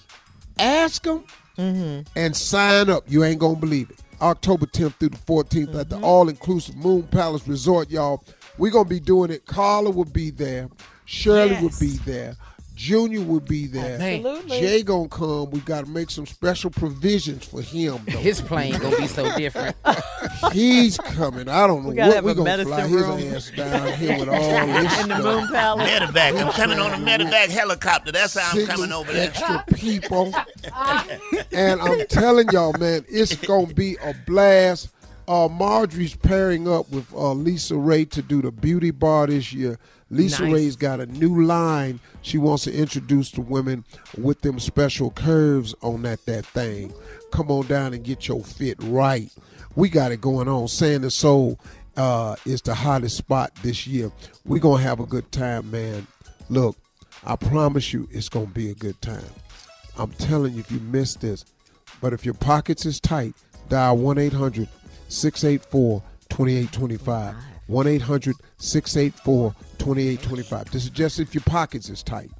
Ask 0.58 1.04
them 1.04 1.24
mm-hmm. 1.56 2.02
and 2.16 2.36
sign 2.36 2.90
up. 2.90 3.04
You 3.06 3.22
ain't 3.22 3.38
going 3.38 3.54
to 3.54 3.60
believe 3.60 3.90
it. 3.90 4.00
October 4.20 4.66
10th 4.66 4.94
through 4.94 5.10
the 5.10 5.18
14th 5.18 5.74
at 5.76 5.88
the 5.88 6.00
all 6.00 6.28
inclusive 6.28 6.76
Moon 6.76 7.04
Palace 7.04 7.46
Resort, 7.46 7.90
y'all. 7.90 8.24
We're 8.58 8.72
going 8.72 8.86
to 8.86 8.90
be 8.90 9.00
doing 9.00 9.30
it. 9.30 9.46
Carla 9.46 9.90
will 9.90 10.04
be 10.04 10.30
there. 10.30 10.68
Shirley 11.04 11.60
will 11.60 11.72
be 11.78 11.98
there. 12.04 12.36
Junior 12.74 13.20
will 13.22 13.40
be 13.40 13.66
there. 13.66 13.98
man. 13.98 14.24
Absolutely. 14.26 14.60
Jay 14.60 14.82
gonna 14.82 15.08
come. 15.08 15.50
We 15.50 15.60
got 15.60 15.84
to 15.84 15.90
make 15.90 16.10
some 16.10 16.26
special 16.26 16.70
provisions 16.70 17.44
for 17.44 17.60
him. 17.62 18.00
Though. 18.06 18.18
His 18.18 18.40
plane 18.40 18.78
gonna 18.78 18.96
be 18.96 19.06
so 19.06 19.36
different. 19.36 19.76
He's 20.52 20.96
coming. 20.96 21.48
I 21.48 21.66
don't 21.66 21.82
know 21.82 21.90
We 21.90 21.94
gotta 21.96 22.14
what 22.16 22.24
we 22.24 22.30
a 22.32 22.34
gonna 22.34 22.64
fly 22.64 22.84
room. 22.86 23.18
his 23.18 23.50
ass 23.50 23.56
down 23.56 23.92
here 23.98 24.18
with 24.18 24.28
all 24.28 24.34
this 24.66 25.02
In 25.02 25.08
the 25.08 25.18
stuff. 25.18 25.22
Moon 25.24 25.48
Palace. 25.48 25.88
Medevac. 25.90 26.44
I'm 26.46 26.52
coming 26.52 26.78
on 26.78 26.92
a 26.92 26.96
medevac 27.04 27.48
helicopter. 27.48 28.10
That's 28.12 28.38
how 28.38 28.58
I'm 28.58 28.66
coming 28.66 28.92
over 28.92 29.12
there. 29.12 29.28
extra 29.28 29.64
people. 29.74 30.34
and 31.52 31.80
I'm 31.80 32.06
telling 32.06 32.48
y'all, 32.50 32.72
man, 32.78 33.04
it's 33.08 33.34
gonna 33.36 33.72
be 33.72 33.96
a 34.02 34.14
blast. 34.26 34.88
Uh, 35.28 35.48
Marjorie's 35.48 36.16
pairing 36.16 36.66
up 36.66 36.90
with 36.90 37.12
uh, 37.14 37.32
Lisa 37.32 37.76
Ray 37.76 38.04
to 38.06 38.22
do 38.22 38.42
the 38.42 38.50
beauty 38.50 38.90
bar 38.90 39.28
this 39.28 39.52
year. 39.52 39.78
Lisa 40.10 40.42
Nice. 40.42 40.52
Ray's 40.52 40.76
got 40.76 41.00
a 41.00 41.06
new 41.06 41.44
line 41.44 42.00
she 42.20 42.38
wants 42.38 42.64
to 42.64 42.72
introduce 42.72 43.30
to 43.32 43.40
women 43.40 43.84
with 44.18 44.42
them 44.42 44.58
special 44.58 45.10
curves 45.10 45.74
on 45.80 46.02
that 46.02 46.24
that 46.26 46.44
thing. 46.44 46.92
Come 47.30 47.50
on 47.50 47.66
down 47.66 47.94
and 47.94 48.04
get 48.04 48.28
your 48.28 48.42
fit 48.42 48.76
right. 48.80 49.30
We 49.74 49.88
got 49.88 50.12
it 50.12 50.20
going 50.20 50.48
on. 50.48 50.68
Sand 50.68 51.04
and 51.04 51.12
Soul 51.12 51.58
uh, 51.96 52.36
is 52.44 52.60
the 52.60 52.74
hottest 52.74 53.16
spot 53.16 53.54
this 53.62 53.86
year. 53.86 54.10
We're 54.44 54.60
gonna 54.60 54.82
have 54.82 55.00
a 55.00 55.06
good 55.06 55.30
time, 55.32 55.70
man. 55.70 56.06
Look, 56.48 56.76
I 57.24 57.36
promise 57.36 57.92
you, 57.92 58.08
it's 58.10 58.28
gonna 58.28 58.46
be 58.46 58.70
a 58.70 58.74
good 58.74 59.00
time. 59.00 59.24
I'm 59.96 60.10
telling 60.12 60.54
you, 60.54 60.60
if 60.60 60.70
you 60.70 60.80
miss 60.80 61.14
this, 61.14 61.44
but 62.00 62.12
if 62.12 62.24
your 62.24 62.34
pockets 62.34 62.84
is 62.84 63.00
tight, 63.00 63.34
dial 63.68 63.96
1 63.96 64.18
800 64.18 64.68
684 65.12 66.02
2825. 66.28 67.36
1 67.66 67.86
800 67.86 68.36
684 68.58 69.54
2825. 69.78 70.70
This 70.70 70.84
is 70.84 70.90
just 70.90 71.20
if 71.20 71.34
your 71.34 71.42
pockets 71.44 71.88
is 71.88 72.02
tight. 72.02 72.30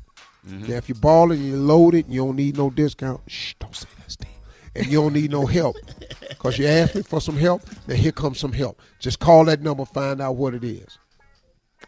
Mm-hmm. 0.47 0.71
Now, 0.71 0.77
if 0.77 0.89
you're 0.89 0.99
balling 0.99 1.39
and 1.41 1.49
you're 1.49 1.59
loaded 1.59 2.07
and 2.07 2.15
you 2.15 2.25
don't 2.25 2.37
need 2.37 2.57
no 2.57 2.71
discount, 2.71 3.21
shh, 3.29 3.55
don't 3.59 3.75
say 3.75 3.89
that, 3.99 4.11
Steve. 4.11 4.29
And 4.75 4.87
you 4.87 5.03
don't 5.03 5.13
need 5.13 5.31
no 5.31 5.47
help 5.47 5.77
because 6.29 6.59
you 6.59 6.67
asked 6.67 6.95
me 6.95 7.03
for 7.03 7.21
some 7.21 7.37
help. 7.37 7.63
Now, 7.87 7.95
here 7.95 8.13
comes 8.13 8.41
some 8.41 8.53
help. 8.53 8.81
Just 8.99 9.21
call 9.21 9.45
that 9.45 9.61
number, 9.61 9.85
find 9.85 10.21
out 10.21 10.37
what 10.37 10.55
it 10.55 10.65
is. 10.65 10.99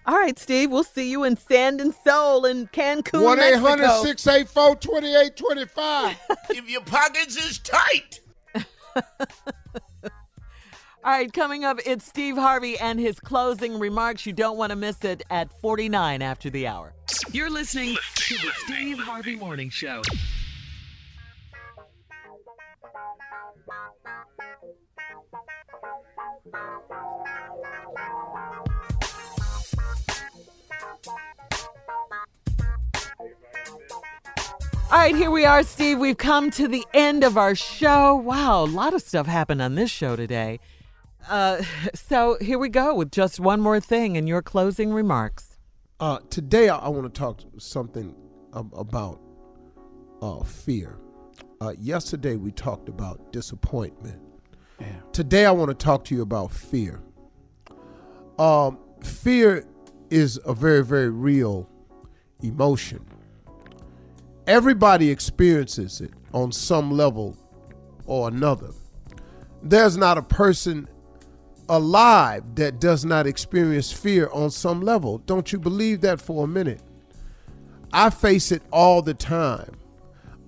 All 0.07 0.17
right, 0.17 0.39
Steve, 0.39 0.71
we'll 0.71 0.85
see 0.85 1.11
you 1.11 1.25
in 1.25 1.37
Sand 1.37 1.81
and 1.81 1.95
Soul 2.05 2.45
in 2.45 2.67
Cancun, 2.69 3.23
1 3.23 3.41
800 3.41 3.63
Mexico. 3.63 4.05
684 4.05 4.77
2825. 4.77 6.17
if 6.51 6.69
your 6.69 6.83
pockets 6.83 7.37
is 7.37 7.59
tight. 7.59 8.21
All 11.05 11.11
right, 11.11 11.31
coming 11.31 11.65
up, 11.67 11.81
it's 11.85 12.07
Steve 12.07 12.37
Harvey 12.37 12.79
and 12.79 12.99
his 12.99 13.21
closing 13.21 13.79
remarks. 13.79 14.25
You 14.25 14.33
don't 14.33 14.57
want 14.57 14.71
to 14.71 14.77
miss 14.77 15.05
it 15.05 15.23
at 15.29 15.53
49 15.61 16.23
after 16.23 16.49
the 16.49 16.67
hour. 16.67 16.95
You're 17.31 17.51
listening 17.51 17.95
to 18.15 18.35
the 18.37 18.51
Steve 18.65 18.99
Harvey 19.01 19.37
Morning 19.37 19.69
Show. 19.69 20.01
All 34.91 35.01
right, 35.01 35.15
here 35.15 35.31
we 35.31 35.45
are, 35.45 35.63
Steve. 35.65 35.99
We've 35.99 36.17
come 36.17 36.51
to 36.53 36.67
the 36.67 36.87
end 36.95 37.25
of 37.25 37.37
our 37.37 37.55
show. 37.55 38.15
Wow, 38.15 38.65
a 38.65 38.65
lot 38.65 38.95
of 38.95 39.03
stuff 39.03 39.27
happened 39.27 39.61
on 39.61 39.75
this 39.75 39.91
show 39.91 40.17
today. 40.17 40.61
Uh, 41.29 41.63
so 41.95 42.37
here 42.41 42.59
we 42.59 42.69
go 42.69 42.95
with 42.95 43.11
just 43.11 43.41
one 43.41 43.61
more 43.61 43.81
thing 43.81 44.17
in 44.17 44.27
your 44.27 44.43
closing 44.43 44.93
remarks. 44.93 45.59
Uh, 46.01 46.19
today, 46.31 46.69
I, 46.69 46.79
I 46.79 46.89
want 46.89 47.13
to 47.13 47.19
talk 47.19 47.41
something 47.59 48.15
about 48.53 49.21
uh, 50.21 50.43
fear. 50.45 50.99
Uh, 51.61 51.75
yesterday, 51.79 52.37
we 52.37 52.51
talked 52.53 52.89
about 52.89 53.33
disappointment. 53.33 54.21
Today, 55.13 55.47
I 55.47 55.51
want 55.53 55.71
to 55.71 55.75
talk 55.75 56.05
to 56.07 56.15
you 56.15 56.23
about 56.23 56.51
fear. 56.51 57.01
Um, 58.39 58.79
fear 59.03 59.65
is 60.11 60.39
a 60.45 60.53
very, 60.53 60.85
very 60.85 61.09
real 61.09 61.71
emotion. 62.43 63.05
Everybody 64.47 65.11
experiences 65.11 66.01
it 66.01 66.11
on 66.33 66.53
some 66.53 66.91
level 66.91 67.37
or 68.07 68.29
another. 68.29 68.71
There's 69.63 69.97
not 69.97 70.19
a 70.19 70.23
person 70.23 70.89
alive 71.69 72.43
that 72.57 72.81
does 72.81 73.05
not 73.05 73.27
experience 73.27 73.93
fear 73.93 74.29
on 74.33 74.51
some 74.51 74.81
level. 74.81 75.19
Don't 75.19 75.53
you 75.53 75.59
believe 75.59 76.01
that 76.03 76.21
for 76.21 76.45
a 76.45 76.49
minute? 76.49 76.81
I 77.93 78.11
face 78.11 78.53
it 78.53 78.63
all 78.73 79.03
the 79.03 79.15
time. 79.15 79.73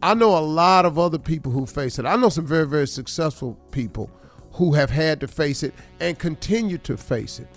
I 0.02 0.14
know 0.14 0.36
a 0.36 0.40
lot 0.40 0.84
of 0.84 0.98
other 0.98 1.18
people 1.18 1.52
who 1.52 1.66
face 1.66 1.98
it. 1.98 2.06
I 2.06 2.16
know 2.16 2.28
some 2.28 2.46
very, 2.46 2.66
very 2.66 2.86
successful 2.86 3.54
people 3.70 4.10
who 4.52 4.72
have 4.72 4.90
had 4.90 5.20
to 5.20 5.28
face 5.28 5.62
it 5.62 5.74
and 6.00 6.18
continue 6.18 6.78
to 6.78 6.96
face 6.96 7.38
it. 7.38 7.48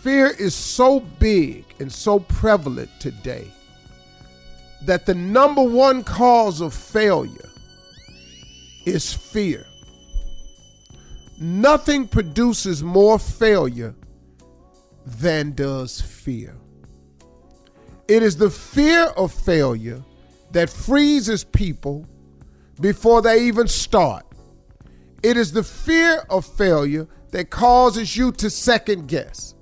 Fear 0.00 0.28
is 0.38 0.54
so 0.54 1.00
big 1.00 1.64
and 1.78 1.92
so 1.92 2.18
prevalent 2.20 2.90
today 2.98 3.48
that 4.82 5.06
the 5.06 5.14
number 5.14 5.62
one 5.62 6.02
cause 6.02 6.60
of 6.60 6.74
failure 6.74 7.48
is 8.84 9.12
fear. 9.12 9.64
Nothing 11.42 12.06
produces 12.06 12.84
more 12.84 13.18
failure 13.18 13.96
than 15.04 15.56
does 15.56 16.00
fear. 16.00 16.54
It 18.06 18.22
is 18.22 18.36
the 18.36 18.48
fear 18.48 19.06
of 19.16 19.32
failure 19.32 20.04
that 20.52 20.70
freezes 20.70 21.42
people 21.42 22.06
before 22.80 23.22
they 23.22 23.42
even 23.42 23.66
start. 23.66 24.24
It 25.24 25.36
is 25.36 25.50
the 25.50 25.64
fear 25.64 26.22
of 26.30 26.46
failure 26.46 27.08
that 27.32 27.50
causes 27.50 28.16
you 28.16 28.30
to 28.34 28.48
second 28.48 29.08
guess. 29.08 29.56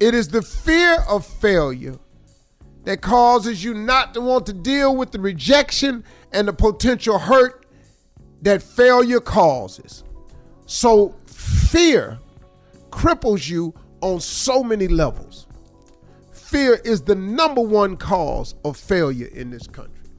It 0.00 0.14
is 0.14 0.28
the 0.28 0.40
fear 0.40 1.04
of 1.06 1.26
failure 1.26 1.98
that 2.84 3.02
causes 3.02 3.62
you 3.62 3.74
not 3.74 4.14
to 4.14 4.22
want 4.22 4.46
to 4.46 4.54
deal 4.54 4.96
with 4.96 5.10
the 5.10 5.20
rejection 5.20 6.02
and 6.32 6.48
the 6.48 6.54
potential 6.54 7.18
hurt 7.18 7.66
that 8.40 8.62
failure 8.62 9.20
causes. 9.20 10.02
So, 10.68 11.14
fear 11.24 12.18
cripples 12.90 13.48
you 13.48 13.72
on 14.02 14.20
so 14.20 14.62
many 14.62 14.86
levels. 14.86 15.46
Fear 16.30 16.74
is 16.84 17.00
the 17.00 17.14
number 17.14 17.62
one 17.62 17.96
cause 17.96 18.54
of 18.66 18.76
failure 18.76 19.28
in 19.28 19.50
this 19.50 19.66
country. 19.66 20.10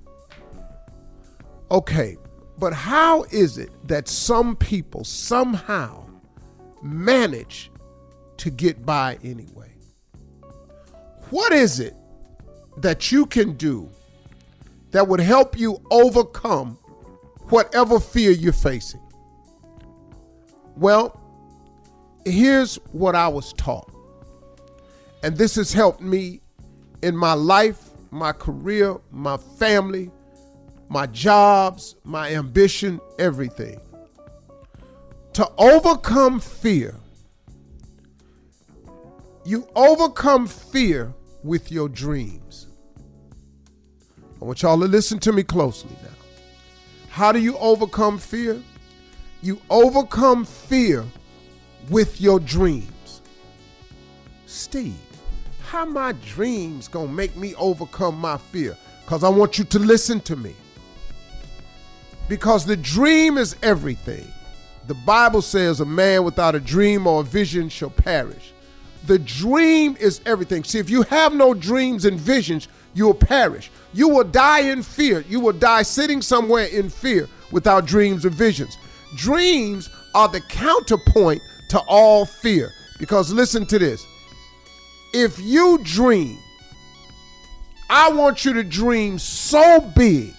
Okay, 1.69 2.17
but 2.57 2.73
how 2.73 3.23
is 3.25 3.59
it 3.59 3.69
that 3.87 4.07
some 4.07 4.55
people 4.55 5.03
somehow 5.03 6.03
manage 6.81 7.69
to 8.37 8.49
get 8.49 8.83
by 8.83 9.19
anyway? 9.23 9.71
What 11.29 11.53
is 11.53 11.79
it 11.79 11.93
that 12.77 13.11
you 13.11 13.27
can 13.27 13.53
do 13.53 13.87
that 14.89 15.07
would 15.07 15.19
help 15.19 15.59
you 15.59 15.79
overcome 15.91 16.79
whatever 17.49 17.99
fear 17.99 18.31
you're 18.31 18.51
facing? 18.51 19.01
Well, 20.79 21.19
here's 22.23 22.75
what 22.93 23.13
I 23.13 23.27
was 23.27 23.51
taught. 23.51 23.91
And 25.23 25.35
this 25.35 25.55
has 25.55 25.73
helped 25.73 25.99
me 25.99 26.39
in 27.01 27.17
my 27.17 27.33
life, 27.33 27.89
my 28.11 28.31
career, 28.31 28.95
my 29.11 29.35
family, 29.35 30.09
my 30.87 31.05
jobs, 31.07 31.97
my 32.05 32.33
ambition, 32.33 33.01
everything. 33.19 33.81
To 35.33 35.51
overcome 35.57 36.39
fear, 36.39 36.95
you 39.43 39.67
overcome 39.75 40.47
fear 40.47 41.13
with 41.43 41.73
your 41.73 41.89
dreams. 41.89 42.67
I 44.41 44.45
want 44.45 44.61
y'all 44.61 44.79
to 44.79 44.85
listen 44.85 45.19
to 45.19 45.33
me 45.33 45.43
closely 45.43 45.91
now. 46.01 46.09
How 47.09 47.33
do 47.33 47.39
you 47.39 47.57
overcome 47.57 48.17
fear? 48.17 48.61
You 49.41 49.61
overcome 49.69 50.43
fear 50.43 51.05
with 51.89 52.19
your 52.19 52.39
dreams. 52.39 53.21
Steve, 54.45 54.95
how 55.61 55.85
my 55.85 56.11
dreams 56.25 56.87
gonna 56.87 57.11
make 57.11 57.35
me 57.37 57.55
overcome 57.55 58.19
my 58.19 58.37
fear? 58.37 58.75
Because 59.05 59.23
I 59.23 59.29
want 59.29 59.57
you 59.57 59.63
to 59.65 59.79
listen 59.79 60.19
to 60.21 60.35
me. 60.35 60.55
Because 62.27 62.65
the 62.65 62.75
dream 62.75 63.37
is 63.37 63.55
everything. 63.63 64.27
The 64.87 64.93
Bible 64.93 65.41
says 65.41 65.79
a 65.79 65.85
man 65.85 66.23
without 66.23 66.55
a 66.55 66.59
dream 66.59 67.07
or 67.07 67.21
a 67.21 67.23
vision 67.23 67.69
shall 67.69 67.91
perish. 67.91 68.53
The 69.05 69.19
dream 69.19 69.95
is 69.99 70.19
everything. 70.25 70.63
See, 70.63 70.79
if 70.79 70.89
you 70.89 71.03
have 71.03 71.33
no 71.33 71.53
dreams 71.53 72.05
and 72.05 72.19
visions, 72.19 72.67
you 72.93 73.05
will 73.05 73.13
perish. 73.13 73.71
You 73.93 74.09
will 74.09 74.25
die 74.25 74.61
in 74.61 74.83
fear. 74.83 75.23
You 75.29 75.39
will 75.39 75.53
die 75.53 75.83
sitting 75.83 76.21
somewhere 76.21 76.65
in 76.65 76.89
fear 76.89 77.29
without 77.51 77.85
dreams 77.85 78.25
or 78.25 78.29
visions. 78.29 78.77
Dreams 79.15 79.89
are 80.13 80.27
the 80.27 80.41
counterpoint 80.41 81.41
to 81.69 81.79
all 81.81 82.25
fear. 82.25 82.71
Because 82.97 83.31
listen 83.31 83.65
to 83.67 83.79
this 83.79 84.05
if 85.13 85.39
you 85.39 85.79
dream, 85.83 86.37
I 87.89 88.11
want 88.11 88.45
you 88.45 88.53
to 88.53 88.63
dream 88.63 89.17
so 89.17 89.79
big. 89.79 90.33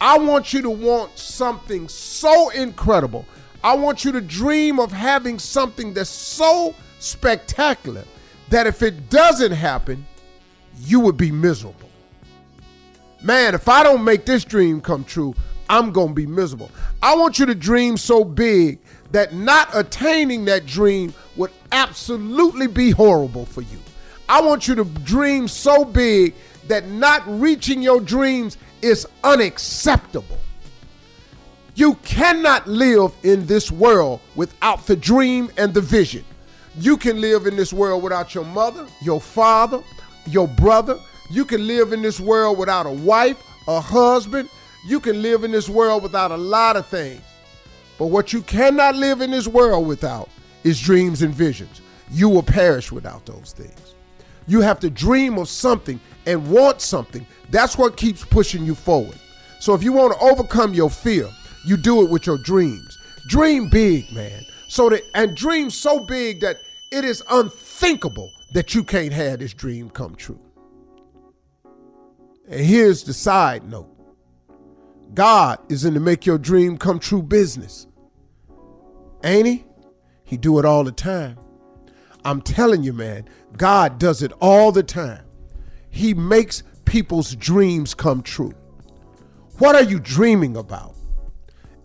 I 0.00 0.18
want 0.18 0.52
you 0.52 0.62
to 0.62 0.70
want 0.70 1.18
something 1.18 1.88
so 1.88 2.50
incredible. 2.50 3.24
I 3.64 3.74
want 3.74 4.04
you 4.04 4.12
to 4.12 4.20
dream 4.20 4.78
of 4.78 4.92
having 4.92 5.38
something 5.38 5.94
that's 5.94 6.10
so 6.10 6.74
spectacular 6.98 8.04
that 8.50 8.66
if 8.66 8.82
it 8.82 9.08
doesn't 9.08 9.52
happen, 9.52 10.06
you 10.80 11.00
would 11.00 11.16
be 11.16 11.32
miserable. 11.32 11.88
Man, 13.22 13.54
if 13.54 13.68
I 13.68 13.82
don't 13.82 14.04
make 14.04 14.26
this 14.26 14.44
dream 14.44 14.80
come 14.82 15.02
true, 15.04 15.34
I'm 15.68 15.92
going 15.92 16.08
to 16.08 16.14
be 16.14 16.26
miserable. 16.26 16.70
I 17.02 17.14
want 17.16 17.38
you 17.38 17.46
to 17.46 17.54
dream 17.54 17.96
so 17.96 18.24
big 18.24 18.78
that 19.12 19.34
not 19.34 19.68
attaining 19.74 20.44
that 20.46 20.66
dream 20.66 21.14
would 21.36 21.50
absolutely 21.72 22.66
be 22.66 22.90
horrible 22.90 23.46
for 23.46 23.62
you. 23.62 23.78
I 24.28 24.40
want 24.40 24.66
you 24.68 24.74
to 24.76 24.84
dream 24.84 25.48
so 25.48 25.84
big 25.84 26.34
that 26.68 26.88
not 26.88 27.22
reaching 27.26 27.82
your 27.82 28.00
dreams 28.00 28.56
is 28.82 29.06
unacceptable. 29.22 30.38
You 31.74 31.94
cannot 31.96 32.66
live 32.68 33.12
in 33.22 33.46
this 33.46 33.70
world 33.70 34.20
without 34.36 34.86
the 34.86 34.94
dream 34.94 35.50
and 35.56 35.74
the 35.74 35.80
vision. 35.80 36.24
You 36.78 36.96
can 36.96 37.20
live 37.20 37.46
in 37.46 37.56
this 37.56 37.72
world 37.72 38.02
without 38.02 38.34
your 38.34 38.44
mother, 38.44 38.86
your 39.02 39.20
father, 39.20 39.82
your 40.26 40.48
brother. 40.48 40.98
You 41.30 41.44
can 41.44 41.66
live 41.66 41.92
in 41.92 42.02
this 42.02 42.20
world 42.20 42.58
without 42.58 42.86
a 42.86 42.90
wife, 42.90 43.42
a 43.66 43.80
husband. 43.80 44.48
You 44.86 45.00
can 45.00 45.22
live 45.22 45.44
in 45.44 45.50
this 45.50 45.68
world 45.68 46.02
without 46.02 46.30
a 46.30 46.36
lot 46.36 46.76
of 46.76 46.86
things. 46.86 47.22
But 47.98 48.06
what 48.06 48.32
you 48.32 48.42
cannot 48.42 48.96
live 48.96 49.20
in 49.20 49.30
this 49.30 49.48
world 49.48 49.86
without 49.86 50.28
is 50.62 50.80
dreams 50.80 51.22
and 51.22 51.34
visions. 51.34 51.80
You 52.10 52.28
will 52.28 52.42
perish 52.42 52.92
without 52.92 53.24
those 53.24 53.52
things. 53.52 53.94
You 54.46 54.60
have 54.60 54.80
to 54.80 54.90
dream 54.90 55.38
of 55.38 55.48
something 55.48 55.98
and 56.26 56.50
want 56.50 56.80
something. 56.80 57.26
That's 57.50 57.78
what 57.78 57.96
keeps 57.96 58.24
pushing 58.24 58.64
you 58.64 58.74
forward. 58.74 59.18
So 59.58 59.74
if 59.74 59.82
you 59.82 59.92
want 59.92 60.12
to 60.12 60.18
overcome 60.18 60.74
your 60.74 60.90
fear, 60.90 61.30
you 61.64 61.76
do 61.76 62.04
it 62.04 62.10
with 62.10 62.26
your 62.26 62.38
dreams. 62.38 62.98
Dream 63.28 63.70
big, 63.70 64.12
man. 64.12 64.42
So 64.68 64.90
that 64.90 65.02
and 65.14 65.34
dream 65.34 65.70
so 65.70 66.00
big 66.00 66.40
that 66.40 66.58
it 66.92 67.04
is 67.04 67.22
unthinkable 67.30 68.30
that 68.52 68.74
you 68.74 68.84
can't 68.84 69.12
have 69.12 69.38
this 69.38 69.54
dream 69.54 69.88
come 69.88 70.14
true. 70.14 70.40
And 72.48 72.60
here's 72.60 73.02
the 73.04 73.14
side 73.14 73.64
note. 73.64 73.93
God 75.12 75.58
is 75.68 75.84
in 75.84 75.94
to 75.94 76.00
make 76.00 76.26
your 76.26 76.38
dream 76.38 76.78
come 76.78 76.98
true 76.98 77.22
business. 77.22 77.86
Ain't 79.22 79.46
he? 79.46 79.64
He 80.24 80.36
do 80.36 80.58
it 80.58 80.64
all 80.64 80.84
the 80.84 80.92
time. 80.92 81.38
I'm 82.24 82.40
telling 82.40 82.82
you, 82.82 82.92
man, 82.92 83.28
God 83.56 83.98
does 83.98 84.22
it 84.22 84.32
all 84.40 84.72
the 84.72 84.82
time. 84.82 85.24
He 85.90 86.14
makes 86.14 86.62
people's 86.84 87.36
dreams 87.36 87.94
come 87.94 88.22
true. 88.22 88.54
What 89.58 89.76
are 89.76 89.82
you 89.82 90.00
dreaming 90.00 90.56
about? 90.56 90.94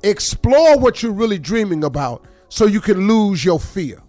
Explore 0.01 0.79
what 0.79 1.03
you're 1.03 1.11
really 1.11 1.39
dreaming 1.39 1.83
about 1.83 2.25
so 2.47 2.65
you 2.65 2.81
can 2.81 3.07
lose 3.07 3.43
your 3.43 3.59
fear. 3.59 4.01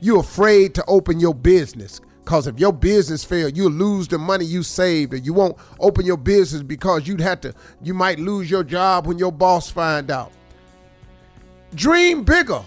You're 0.00 0.20
afraid 0.20 0.74
to 0.74 0.84
open 0.86 1.20
your 1.20 1.34
business 1.34 2.00
Cause 2.24 2.46
if 2.46 2.58
your 2.58 2.72
business 2.72 3.22
fail, 3.22 3.50
you'll 3.50 3.70
lose 3.70 4.08
the 4.08 4.16
money 4.16 4.46
you 4.46 4.62
saved, 4.62 5.12
or 5.12 5.18
you 5.18 5.34
won't 5.34 5.58
open 5.78 6.06
your 6.06 6.16
business 6.16 6.62
because 6.62 7.06
you'd 7.06 7.20
have 7.20 7.40
to. 7.42 7.54
You 7.82 7.92
might 7.92 8.18
lose 8.18 8.50
your 8.50 8.64
job 8.64 9.06
when 9.06 9.18
your 9.18 9.32
boss 9.32 9.70
find 9.70 10.10
out. 10.10 10.32
Dream 11.74 12.24
bigger. 12.24 12.62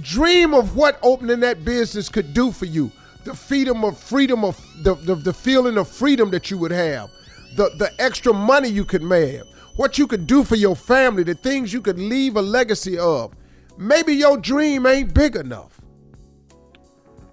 Dream 0.00 0.54
of 0.54 0.74
what 0.74 0.98
opening 1.02 1.40
that 1.40 1.66
business 1.66 2.08
could 2.08 2.32
do 2.32 2.50
for 2.50 2.64
you. 2.64 2.90
The 3.24 3.34
freedom 3.34 3.84
of 3.84 3.98
freedom 3.98 4.42
of 4.42 4.58
the, 4.82 4.94
the, 4.94 5.16
the 5.16 5.34
feeling 5.34 5.76
of 5.76 5.86
freedom 5.86 6.30
that 6.30 6.50
you 6.50 6.56
would 6.56 6.70
have. 6.70 7.10
The 7.56 7.70
the 7.76 7.92
extra 7.98 8.32
money 8.32 8.68
you 8.68 8.86
could 8.86 9.02
make. 9.02 9.42
What 9.76 9.98
you 9.98 10.06
could 10.06 10.26
do 10.26 10.44
for 10.44 10.56
your 10.56 10.76
family, 10.76 11.24
the 11.24 11.34
things 11.34 11.72
you 11.72 11.82
could 11.82 11.98
leave 11.98 12.36
a 12.36 12.42
legacy 12.42 12.98
of. 12.98 13.34
Maybe 13.76 14.14
your 14.14 14.38
dream 14.38 14.86
ain't 14.86 15.12
big 15.12 15.36
enough. 15.36 15.81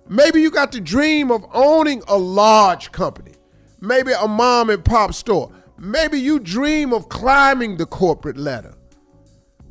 Maybe 0.09 0.41
you 0.41 0.49
got 0.49 0.71
the 0.71 0.81
dream 0.81 1.31
of 1.31 1.45
owning 1.53 2.01
a 2.07 2.17
large 2.17 2.91
company. 2.91 3.33
Maybe 3.79 4.11
a 4.11 4.27
mom 4.27 4.71
and 4.71 4.83
pop 4.83 5.13
store. 5.13 5.51
Maybe 5.77 6.19
you 6.19 6.39
dream 6.39 6.93
of 6.93 7.09
climbing 7.09 7.77
the 7.77 7.85
corporate 7.85 8.35
ladder. 8.35 8.73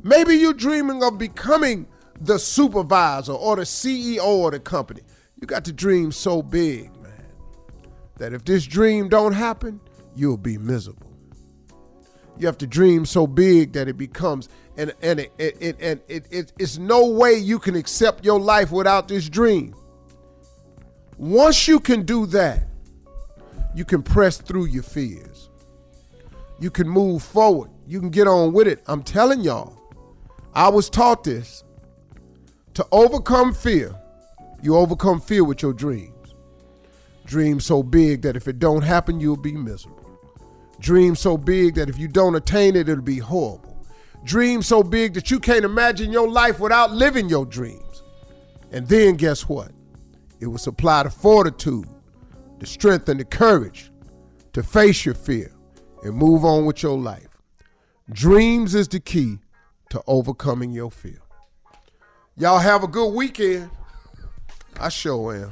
Maybe 0.01 0.35
you're 0.35 0.53
dreaming 0.53 1.03
of 1.03 1.17
becoming 1.17 1.87
the 2.21 2.39
supervisor 2.39 3.33
or 3.33 3.57
the 3.57 3.63
CEO 3.63 4.45
of 4.45 4.53
the 4.53 4.59
company. 4.61 5.01
You 5.41 5.45
got 5.45 5.65
to 5.65 5.73
dream 5.73 6.11
so 6.11 6.41
big, 6.41 6.89
man, 7.01 7.27
that 8.17 8.33
if 8.33 8.45
this 8.45 8.65
dream 8.65 9.09
don't 9.09 9.33
happen, 9.33 9.81
you'll 10.15 10.37
be 10.37 10.57
miserable. 10.57 11.13
You 12.37 12.47
have 12.47 12.57
to 12.59 12.67
dream 12.67 13.05
so 13.05 13.27
big 13.27 13.73
that 13.73 13.89
it 13.89 13.97
becomes 13.97 14.47
and 14.77 14.93
and 15.01 15.19
it, 15.19 15.33
it, 15.37 15.57
it 15.59 15.77
and 15.81 15.99
it, 16.07 16.25
it 16.31 16.53
it's 16.57 16.77
no 16.77 17.05
way 17.09 17.33
you 17.33 17.59
can 17.59 17.75
accept 17.75 18.23
your 18.23 18.39
life 18.39 18.71
without 18.71 19.09
this 19.09 19.27
dream. 19.27 19.75
Once 21.19 21.67
you 21.67 21.81
can 21.81 22.03
do 22.03 22.25
that, 22.25 22.63
you 23.75 23.83
can 23.83 24.01
press 24.01 24.37
through 24.37 24.63
your 24.67 24.81
fears. 24.81 25.49
You 26.61 26.71
can 26.71 26.87
move 26.87 27.21
forward. 27.21 27.69
You 27.85 27.99
can 27.99 28.09
get 28.09 28.25
on 28.25 28.53
with 28.53 28.69
it. 28.69 28.81
I'm 28.87 29.03
telling 29.03 29.41
y'all. 29.41 29.77
I 30.53 30.69
was 30.69 30.89
taught 30.89 31.25
this. 31.25 31.65
To 32.75 32.87
overcome 32.93 33.53
fear, 33.53 33.93
you 34.63 34.77
overcome 34.77 35.19
fear 35.19 35.43
with 35.43 35.61
your 35.61 35.73
dreams. 35.73 36.35
Dreams 37.25 37.65
so 37.65 37.83
big 37.83 38.21
that 38.21 38.37
if 38.37 38.47
it 38.47 38.57
don't 38.57 38.81
happen, 38.81 39.19
you'll 39.19 39.35
be 39.35 39.51
miserable. 39.51 40.09
Dreams 40.79 41.19
so 41.19 41.37
big 41.37 41.75
that 41.75 41.89
if 41.89 41.99
you 41.99 42.07
don't 42.07 42.35
attain 42.35 42.77
it, 42.77 42.87
it'll 42.87 43.03
be 43.03 43.17
horrible. 43.17 43.85
Dreams 44.23 44.67
so 44.67 44.83
big 44.83 45.15
that 45.15 45.29
you 45.29 45.41
can't 45.41 45.65
imagine 45.65 46.13
your 46.13 46.29
life 46.29 46.61
without 46.61 46.93
living 46.93 47.27
your 47.27 47.45
dreams. 47.45 48.03
And 48.71 48.87
then 48.87 49.17
guess 49.17 49.49
what? 49.49 49.73
It 50.39 50.47
will 50.47 50.57
supply 50.57 51.03
the 51.03 51.09
fortitude, 51.09 51.87
the 52.59 52.65
strength, 52.65 53.09
and 53.09 53.19
the 53.19 53.25
courage 53.25 53.91
to 54.53 54.63
face 54.63 55.05
your 55.05 55.15
fear 55.15 55.51
and 56.03 56.15
move 56.15 56.45
on 56.45 56.65
with 56.65 56.81
your 56.81 56.97
life. 56.97 57.27
Dreams 58.11 58.73
is 58.73 58.87
the 58.87 58.99
key 58.99 59.39
to 59.89 60.01
overcoming 60.07 60.71
your 60.71 60.91
fear. 60.91 61.19
Y'all 62.37 62.59
have 62.59 62.83
a 62.83 62.87
good 62.87 63.13
weekend. 63.13 63.69
I 64.79 64.89
sure 64.89 65.35
am. 65.35 65.51